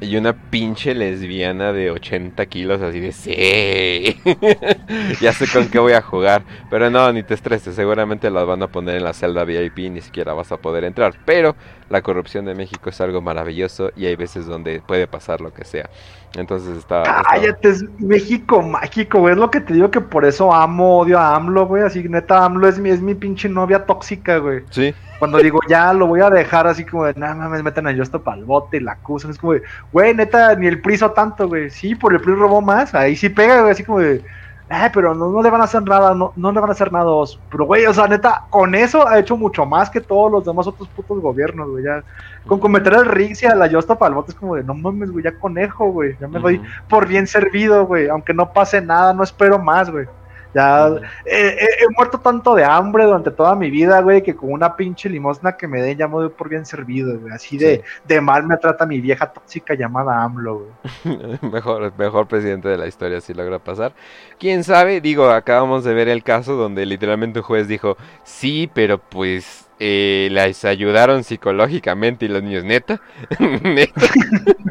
Y 0.00 0.16
una 0.16 0.32
pinche 0.32 0.94
lesbiana 0.94 1.72
de 1.72 1.90
80 1.90 2.46
kilos 2.46 2.80
así 2.80 3.00
de 3.00 3.12
sí. 3.12 4.20
ya 5.20 5.32
sé 5.32 5.46
con 5.52 5.68
qué 5.68 5.78
voy 5.78 5.92
a 5.92 6.00
jugar. 6.00 6.42
Pero 6.70 6.90
no, 6.90 7.12
ni 7.12 7.22
te 7.22 7.34
estreses, 7.34 7.74
seguramente 7.74 8.30
las 8.30 8.46
van 8.46 8.62
a 8.62 8.68
poner 8.68 8.96
en 8.96 9.04
la 9.04 9.12
celda 9.12 9.44
VIP 9.44 9.78
y 9.78 9.90
ni 9.90 10.00
siquiera 10.00 10.32
vas 10.32 10.50
a 10.52 10.56
poder 10.56 10.84
entrar. 10.84 11.14
Pero 11.24 11.54
la 11.90 12.02
corrupción 12.02 12.46
de 12.46 12.54
México 12.54 12.88
es 12.88 13.00
algo 13.00 13.20
maravilloso 13.20 13.92
y 13.96 14.06
hay 14.06 14.16
veces 14.16 14.46
donde 14.46 14.80
puede 14.80 15.06
pasar 15.06 15.40
lo 15.40 15.52
que 15.52 15.64
sea. 15.64 15.90
Entonces 16.36 16.76
está. 16.78 17.02
Cállate, 17.02 17.68
es 17.68 17.84
México 17.98 18.62
mágico, 18.62 19.20
güey. 19.20 19.34
Es 19.34 19.38
lo 19.38 19.50
que 19.50 19.60
te 19.60 19.74
digo 19.74 19.90
que 19.90 20.00
por 20.00 20.24
eso 20.24 20.52
amo, 20.52 20.98
odio 20.98 21.18
a 21.18 21.36
AMLO, 21.36 21.66
güey. 21.66 21.82
Así 21.82 22.02
neta, 22.08 22.44
AMLO 22.44 22.68
es 22.68 22.78
mi, 22.78 22.90
es 22.90 23.00
mi 23.00 23.14
pinche 23.14 23.48
novia 23.48 23.84
tóxica, 23.86 24.38
güey. 24.38 24.53
Sí. 24.70 24.94
Cuando 25.18 25.38
digo, 25.38 25.60
ya 25.68 25.92
lo 25.92 26.06
voy 26.06 26.20
a 26.20 26.30
dejar 26.30 26.66
así 26.66 26.84
como 26.84 27.04
de, 27.04 27.14
nada 27.14 27.48
me 27.48 27.62
meten 27.62 27.86
a 27.86 27.94
Justo 27.94 28.22
para 28.22 28.36
el 28.36 28.44
bote 28.44 28.76
y 28.76 28.80
la 28.80 28.92
acusan. 28.92 29.30
Es 29.30 29.38
como 29.38 29.54
de, 29.54 29.62
güey, 29.92 30.14
neta, 30.14 30.54
ni 30.54 30.66
el 30.66 30.80
PRI 30.80 30.98
tanto, 31.14 31.48
güey. 31.48 31.70
Sí, 31.70 31.94
por 31.94 32.12
el 32.12 32.20
PRI 32.20 32.34
robó 32.34 32.60
más. 32.60 32.94
Ahí 32.94 33.16
sí 33.16 33.28
pega, 33.28 33.60
güey. 33.60 33.72
Así 33.72 33.84
como 33.84 34.00
de, 34.00 34.22
eh, 34.70 34.90
pero 34.94 35.14
no, 35.14 35.30
no, 35.30 35.42
le 35.42 35.50
van 35.50 35.60
a 35.60 35.64
hacer 35.64 35.82
nada, 35.82 36.14
no, 36.14 36.32
no 36.36 36.50
le 36.50 36.58
van 36.58 36.70
a 36.70 36.72
hacer 36.72 36.90
nada. 36.90 37.10
Pero, 37.50 37.64
güey, 37.66 37.84
o 37.84 37.92
sea, 37.92 38.08
neta, 38.08 38.44
con 38.48 38.74
eso 38.74 39.06
ha 39.06 39.18
hecho 39.18 39.36
mucho 39.36 39.66
más 39.66 39.90
que 39.90 40.00
todos 40.00 40.32
los 40.32 40.44
demás 40.44 40.66
otros 40.66 40.88
putos 40.88 41.20
gobiernos, 41.20 41.68
güey. 41.68 41.84
Ya, 41.84 42.02
con 42.46 42.58
cometer 42.58 42.94
el 42.94 43.04
Riggs 43.04 43.42
y 43.42 43.46
a 43.46 43.54
la 43.54 43.66
Yosta 43.66 43.98
para 43.98 44.08
el 44.08 44.14
bote 44.14 44.32
es 44.32 44.38
como 44.38 44.56
de, 44.56 44.64
no 44.64 44.74
mames, 44.74 45.10
güey, 45.10 45.24
ya 45.24 45.38
conejo, 45.38 45.90
güey. 45.90 46.16
Ya 46.18 46.28
me 46.28 46.40
doy 46.40 46.62
por 46.88 47.06
bien 47.06 47.26
servido, 47.26 47.86
güey. 47.86 48.08
Aunque 48.08 48.32
no 48.32 48.52
pase 48.52 48.80
nada, 48.80 49.12
no 49.12 49.22
espero 49.22 49.58
más, 49.58 49.90
güey. 49.90 50.06
Ya 50.54 50.88
he 51.26 51.88
muerto 51.96 52.18
tanto 52.18 52.54
de 52.54 52.64
hambre 52.64 53.04
durante 53.04 53.30
toda 53.30 53.54
mi 53.54 53.70
vida, 53.70 54.00
güey, 54.00 54.22
que 54.22 54.34
con 54.36 54.52
una 54.52 54.76
pinche 54.76 55.08
limosna 55.08 55.56
que 55.56 55.66
me 55.66 55.82
den 55.82 55.98
ya 55.98 56.08
me 56.08 56.14
doy 56.14 56.28
por 56.28 56.48
bien 56.48 56.64
servido, 56.64 57.18
güey. 57.18 57.32
Así 57.32 57.58
de, 57.58 57.82
de 58.06 58.20
mal 58.20 58.46
me 58.46 58.56
trata 58.56 58.86
mi 58.86 59.00
vieja 59.00 59.32
tóxica 59.32 59.74
llamada 59.74 60.22
AMLO, 60.22 60.66
güey. 61.04 61.38
mejor, 61.52 61.92
mejor 61.98 62.28
presidente 62.28 62.68
de 62.68 62.78
la 62.78 62.86
historia 62.86 63.20
si 63.20 63.34
logra 63.34 63.58
pasar. 63.58 63.92
Quién 64.38 64.64
sabe, 64.64 65.00
digo, 65.00 65.30
acabamos 65.30 65.84
de 65.84 65.94
ver 65.94 66.08
el 66.08 66.22
caso 66.22 66.54
donde 66.54 66.86
literalmente 66.86 67.40
un 67.40 67.44
juez 67.44 67.68
dijo, 67.68 67.96
sí, 68.22 68.70
pero 68.72 68.98
pues 68.98 69.63
eh, 69.80 70.28
les 70.30 70.64
ayudaron 70.64 71.24
psicológicamente 71.24 72.26
y 72.26 72.28
los 72.28 72.42
niños, 72.42 72.64
neta, 72.64 73.00
neta, 73.38 74.02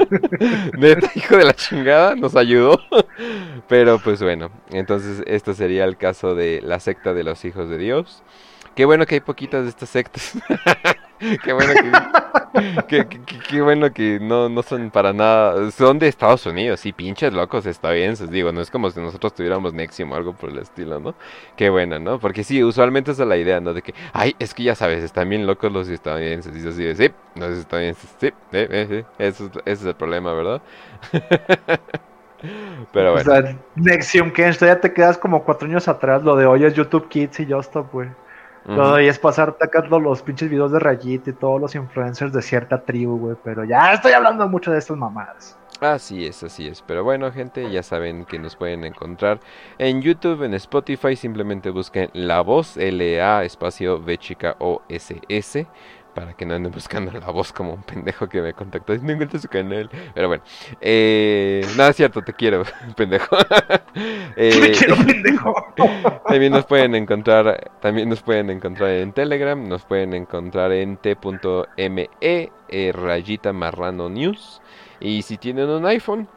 neta, 0.78 1.12
hijo 1.16 1.38
de 1.38 1.44
la 1.44 1.54
chingada, 1.54 2.16
nos 2.16 2.36
ayudó. 2.36 2.80
Pero 3.68 4.00
pues 4.00 4.22
bueno, 4.22 4.50
entonces 4.72 5.24
esto 5.28 5.54
sería 5.54 5.86
el 5.86 5.98
caso 5.98 6.36
de 6.36 6.62
la 6.62 6.80
secta 6.80 7.14
de 7.14 7.24
los 7.24 7.44
hijos 7.46 7.70
de 7.70 7.78
Dios. 7.78 8.24
Qué 8.76 8.86
bueno 8.86 9.06
que 9.06 9.16
hay 9.16 9.22
poquitas 9.22 9.64
de 9.64 9.70
estas 9.70 9.90
sectas. 9.90 10.38
qué 11.44 11.54
bueno 11.54 11.74
que, 12.88 13.62
bueno 13.62 13.94
que 13.94 14.20
no, 14.20 14.50
no 14.50 14.62
son 14.64 14.90
para 14.92 15.14
nada. 15.14 15.72
Son 15.72 16.00
de 16.00 16.08
Estados 16.08 16.46
Unidos, 16.46 16.80
sí, 16.80 16.92
pinches 16.92 17.34
locos 17.34 17.66
estadounidenses. 17.66 18.30
Digo, 18.30 18.52
no 18.52 18.62
es 18.62 18.70
como 18.70 18.90
si 18.90 19.00
nosotros 19.00 19.34
tuviéramos 19.34 19.74
Nexium 19.74 20.12
o 20.12 20.16
algo 20.16 20.34
por 20.34 20.50
el 20.50 20.60
estilo, 20.60 21.00
¿no? 21.00 21.16
Qué 21.56 21.70
bueno, 21.70 22.00
¿no? 22.00 22.20
Porque 22.20 22.44
sí, 22.44 22.64
usualmente 22.64 23.12
esa 23.12 23.24
es 23.24 23.30
la 23.30 23.38
idea, 23.38 23.60
¿no? 23.60 23.74
De 23.74 23.82
que, 23.82 23.94
ay, 24.12 24.36
es 24.40 24.54
que 24.54 24.64
ya 24.64 24.76
sabes, 24.76 25.04
están 25.04 25.30
bien 25.30 25.48
locos 25.48 25.72
los 25.72 25.88
estadounidenses. 25.88 26.56
Y 26.56 26.68
así 26.68 26.84
de, 26.84 26.96
sí, 26.96 27.12
los 27.36 27.58
estadounidenses, 27.58 28.16
sí, 28.20 28.28
eh, 28.28 28.68
eh, 28.70 28.88
sí. 28.90 29.06
Eso, 29.18 29.46
ese 29.66 29.72
es 29.72 29.86
el 29.86 29.96
problema, 29.96 30.34
¿verdad? 30.34 30.62
Pero 32.92 33.14
bueno. 33.14 33.32
O 33.32 33.34
sea, 33.34 33.58
Nexium, 33.76 34.32
que 34.32 34.52
ya 34.52 34.82
te 34.82 34.94
quedas 34.94 35.18
como 35.18 35.44
cuatro 35.44 35.68
años 35.68 35.88
atrás. 35.88 36.24
Lo 36.24 36.36
de 36.36 36.46
hoy 36.46 36.66
es 36.66 36.74
YouTube 36.74 37.08
Kids 37.08 37.40
y 37.40 37.54
Stop, 37.54 37.92
güey. 37.94 38.10
Y 38.68 39.08
es 39.08 39.20
pasar 39.20 39.56
sacando 39.60 40.00
los 40.00 40.22
pinches 40.22 40.50
videos 40.50 40.72
de 40.72 40.80
Rayit 40.80 41.28
y 41.28 41.34
todos 41.34 41.60
los 41.60 41.76
influencers 41.76 42.32
de 42.32 42.42
cierta 42.42 42.82
tribu, 42.82 43.18
güey. 43.18 43.36
Pero 43.44 43.64
ya 43.66 43.94
estoy 43.94 44.14
hablando 44.14 44.48
mucho 44.48 44.72
de 44.72 44.80
estas 44.80 44.98
mamadas. 44.98 45.58
Así 45.82 46.26
es, 46.26 46.44
así 46.44 46.68
es. 46.68 46.82
Pero 46.82 47.04
bueno, 47.04 47.30
gente, 47.32 47.70
ya 47.70 47.84
saben 47.84 48.24
que 48.24 48.40
nos 48.40 48.56
pueden 48.56 48.86
encontrar 48.86 49.42
en 49.78 50.02
YouTube, 50.02 50.44
en 50.44 50.54
Spotify. 50.54 51.16
Simplemente 51.16 51.72
busquen 51.72 52.10
La 52.14 52.42
Voz, 52.42 52.78
L-A, 52.78 53.44
espacio 53.44 54.00
V 54.00 54.18
chica 54.18 54.56
O 54.60 54.82
S 54.88 55.20
S 55.28 55.68
para 56.14 56.34
que 56.34 56.46
no 56.46 56.54
anden 56.56 56.72
buscando 56.72 57.12
la 57.12 57.32
voz 57.32 57.52
como 57.52 57.74
un 57.74 57.84
pendejo 57.84 58.28
que 58.28 58.42
me 58.42 58.54
contactó. 58.54 58.96
No 58.98 59.12
encuentro 59.12 59.40
su 59.40 59.48
canal. 59.48 59.90
Pero 60.14 60.28
bueno. 60.28 60.44
Eh, 60.82 61.66
nada 61.76 61.90
es 61.90 61.96
cierto, 61.96 62.22
te 62.22 62.34
quiero, 62.34 62.64
pendejo. 62.96 63.36
eh, 64.36 64.74
quiero, 64.78 64.96
pendejo. 65.06 65.74
también 66.28 66.54
nos 66.54 66.66
pueden 66.66 66.96
encontrar, 66.96 67.72
también 67.82 68.10
nos 68.10 68.22
pueden 68.22 68.50
encontrar 68.50 68.90
en 68.92 69.14
Telegram, 69.14 69.68
nos 69.68 69.86
pueden 69.86 70.14
encontrar 70.14 70.72
en 70.72 70.98
t.me 70.98 72.10
eh, 72.22 72.92
rayita 72.94 73.54
marrano 73.54 74.10
news. 74.10 74.62
Y 75.00 75.22
si 75.24 75.38
tienen 75.38 75.70
un 75.70 75.86
iPhone, 75.86 76.28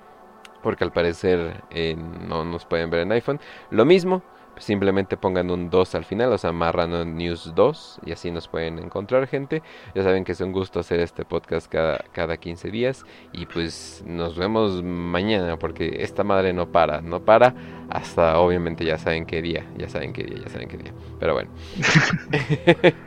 porque 0.62 0.84
al 0.84 0.92
parecer 0.92 1.62
eh, 1.70 1.96
no 1.96 2.44
nos 2.44 2.64
pueden 2.64 2.90
ver 2.90 3.00
en 3.00 3.12
iPhone, 3.12 3.40
lo 3.70 3.84
mismo 3.84 4.22
simplemente 4.58 5.16
pongan 5.16 5.50
un 5.50 5.70
2 5.70 5.94
al 5.94 6.04
final, 6.04 6.32
o 6.32 6.38
sea, 6.38 6.52
Marrano 6.52 7.04
News 7.04 7.52
2, 7.54 8.00
y 8.06 8.12
así 8.12 8.30
nos 8.30 8.48
pueden 8.48 8.78
encontrar, 8.78 9.26
gente. 9.26 9.62
Ya 9.94 10.02
saben 10.02 10.24
que 10.24 10.32
es 10.32 10.40
un 10.40 10.52
gusto 10.52 10.80
hacer 10.80 11.00
este 11.00 11.24
podcast 11.24 11.70
cada, 11.70 12.04
cada 12.12 12.36
15 12.36 12.70
días, 12.70 13.04
y 13.32 13.46
pues 13.46 14.02
nos 14.06 14.36
vemos 14.36 14.82
mañana, 14.82 15.58
porque 15.58 15.98
esta 16.00 16.24
madre 16.24 16.52
no 16.52 16.70
para, 16.70 17.00
no 17.00 17.24
para 17.24 17.54
hasta 17.90 18.38
obviamente 18.38 18.84
ya 18.84 18.98
saben 18.98 19.26
qué 19.26 19.42
día, 19.42 19.64
ya 19.76 19.88
saben 19.88 20.12
qué 20.12 20.24
día, 20.24 20.42
ya 20.44 20.50
saben 20.50 20.68
qué 20.68 20.76
día. 20.76 20.92
Pero 21.18 21.34
bueno, 21.34 21.50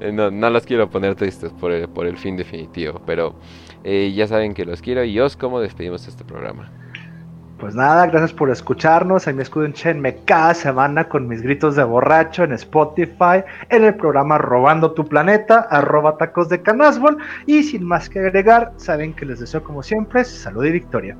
no, 0.12 0.30
no 0.30 0.50
los 0.50 0.66
quiero 0.66 0.90
poner 0.90 1.14
tristes 1.14 1.52
por 1.52 1.72
el, 1.72 1.88
por 1.88 2.06
el 2.06 2.16
fin 2.16 2.36
definitivo, 2.36 3.00
pero 3.06 3.34
eh, 3.84 4.12
ya 4.14 4.26
saben 4.26 4.54
que 4.54 4.64
los 4.64 4.82
quiero, 4.82 5.04
y 5.04 5.18
os, 5.20 5.36
¿cómo 5.36 5.60
despedimos 5.60 6.06
este 6.08 6.24
programa? 6.24 6.70
Pues 7.60 7.74
nada, 7.74 8.06
gracias 8.06 8.32
por 8.32 8.48
escucharnos. 8.48 9.28
Ahí 9.28 9.34
me 9.34 9.42
escúchenme 9.42 10.16
cada 10.24 10.54
semana 10.54 11.10
con 11.10 11.28
mis 11.28 11.42
gritos 11.42 11.76
de 11.76 11.84
borracho 11.84 12.42
en 12.42 12.52
Spotify, 12.52 13.44
en 13.68 13.84
el 13.84 13.94
programa 13.94 14.38
Robando 14.38 14.92
tu 14.92 15.06
Planeta, 15.06 15.68
arroba 15.70 16.16
tacos 16.16 16.48
de 16.48 16.62
canasbol. 16.62 17.18
Y 17.44 17.62
sin 17.62 17.84
más 17.84 18.08
que 18.08 18.20
agregar, 18.20 18.72
saben 18.76 19.12
que 19.12 19.26
les 19.26 19.40
deseo 19.40 19.62
como 19.62 19.82
siempre 19.82 20.24
salud 20.24 20.64
y 20.64 20.70
victoria. 20.70 21.16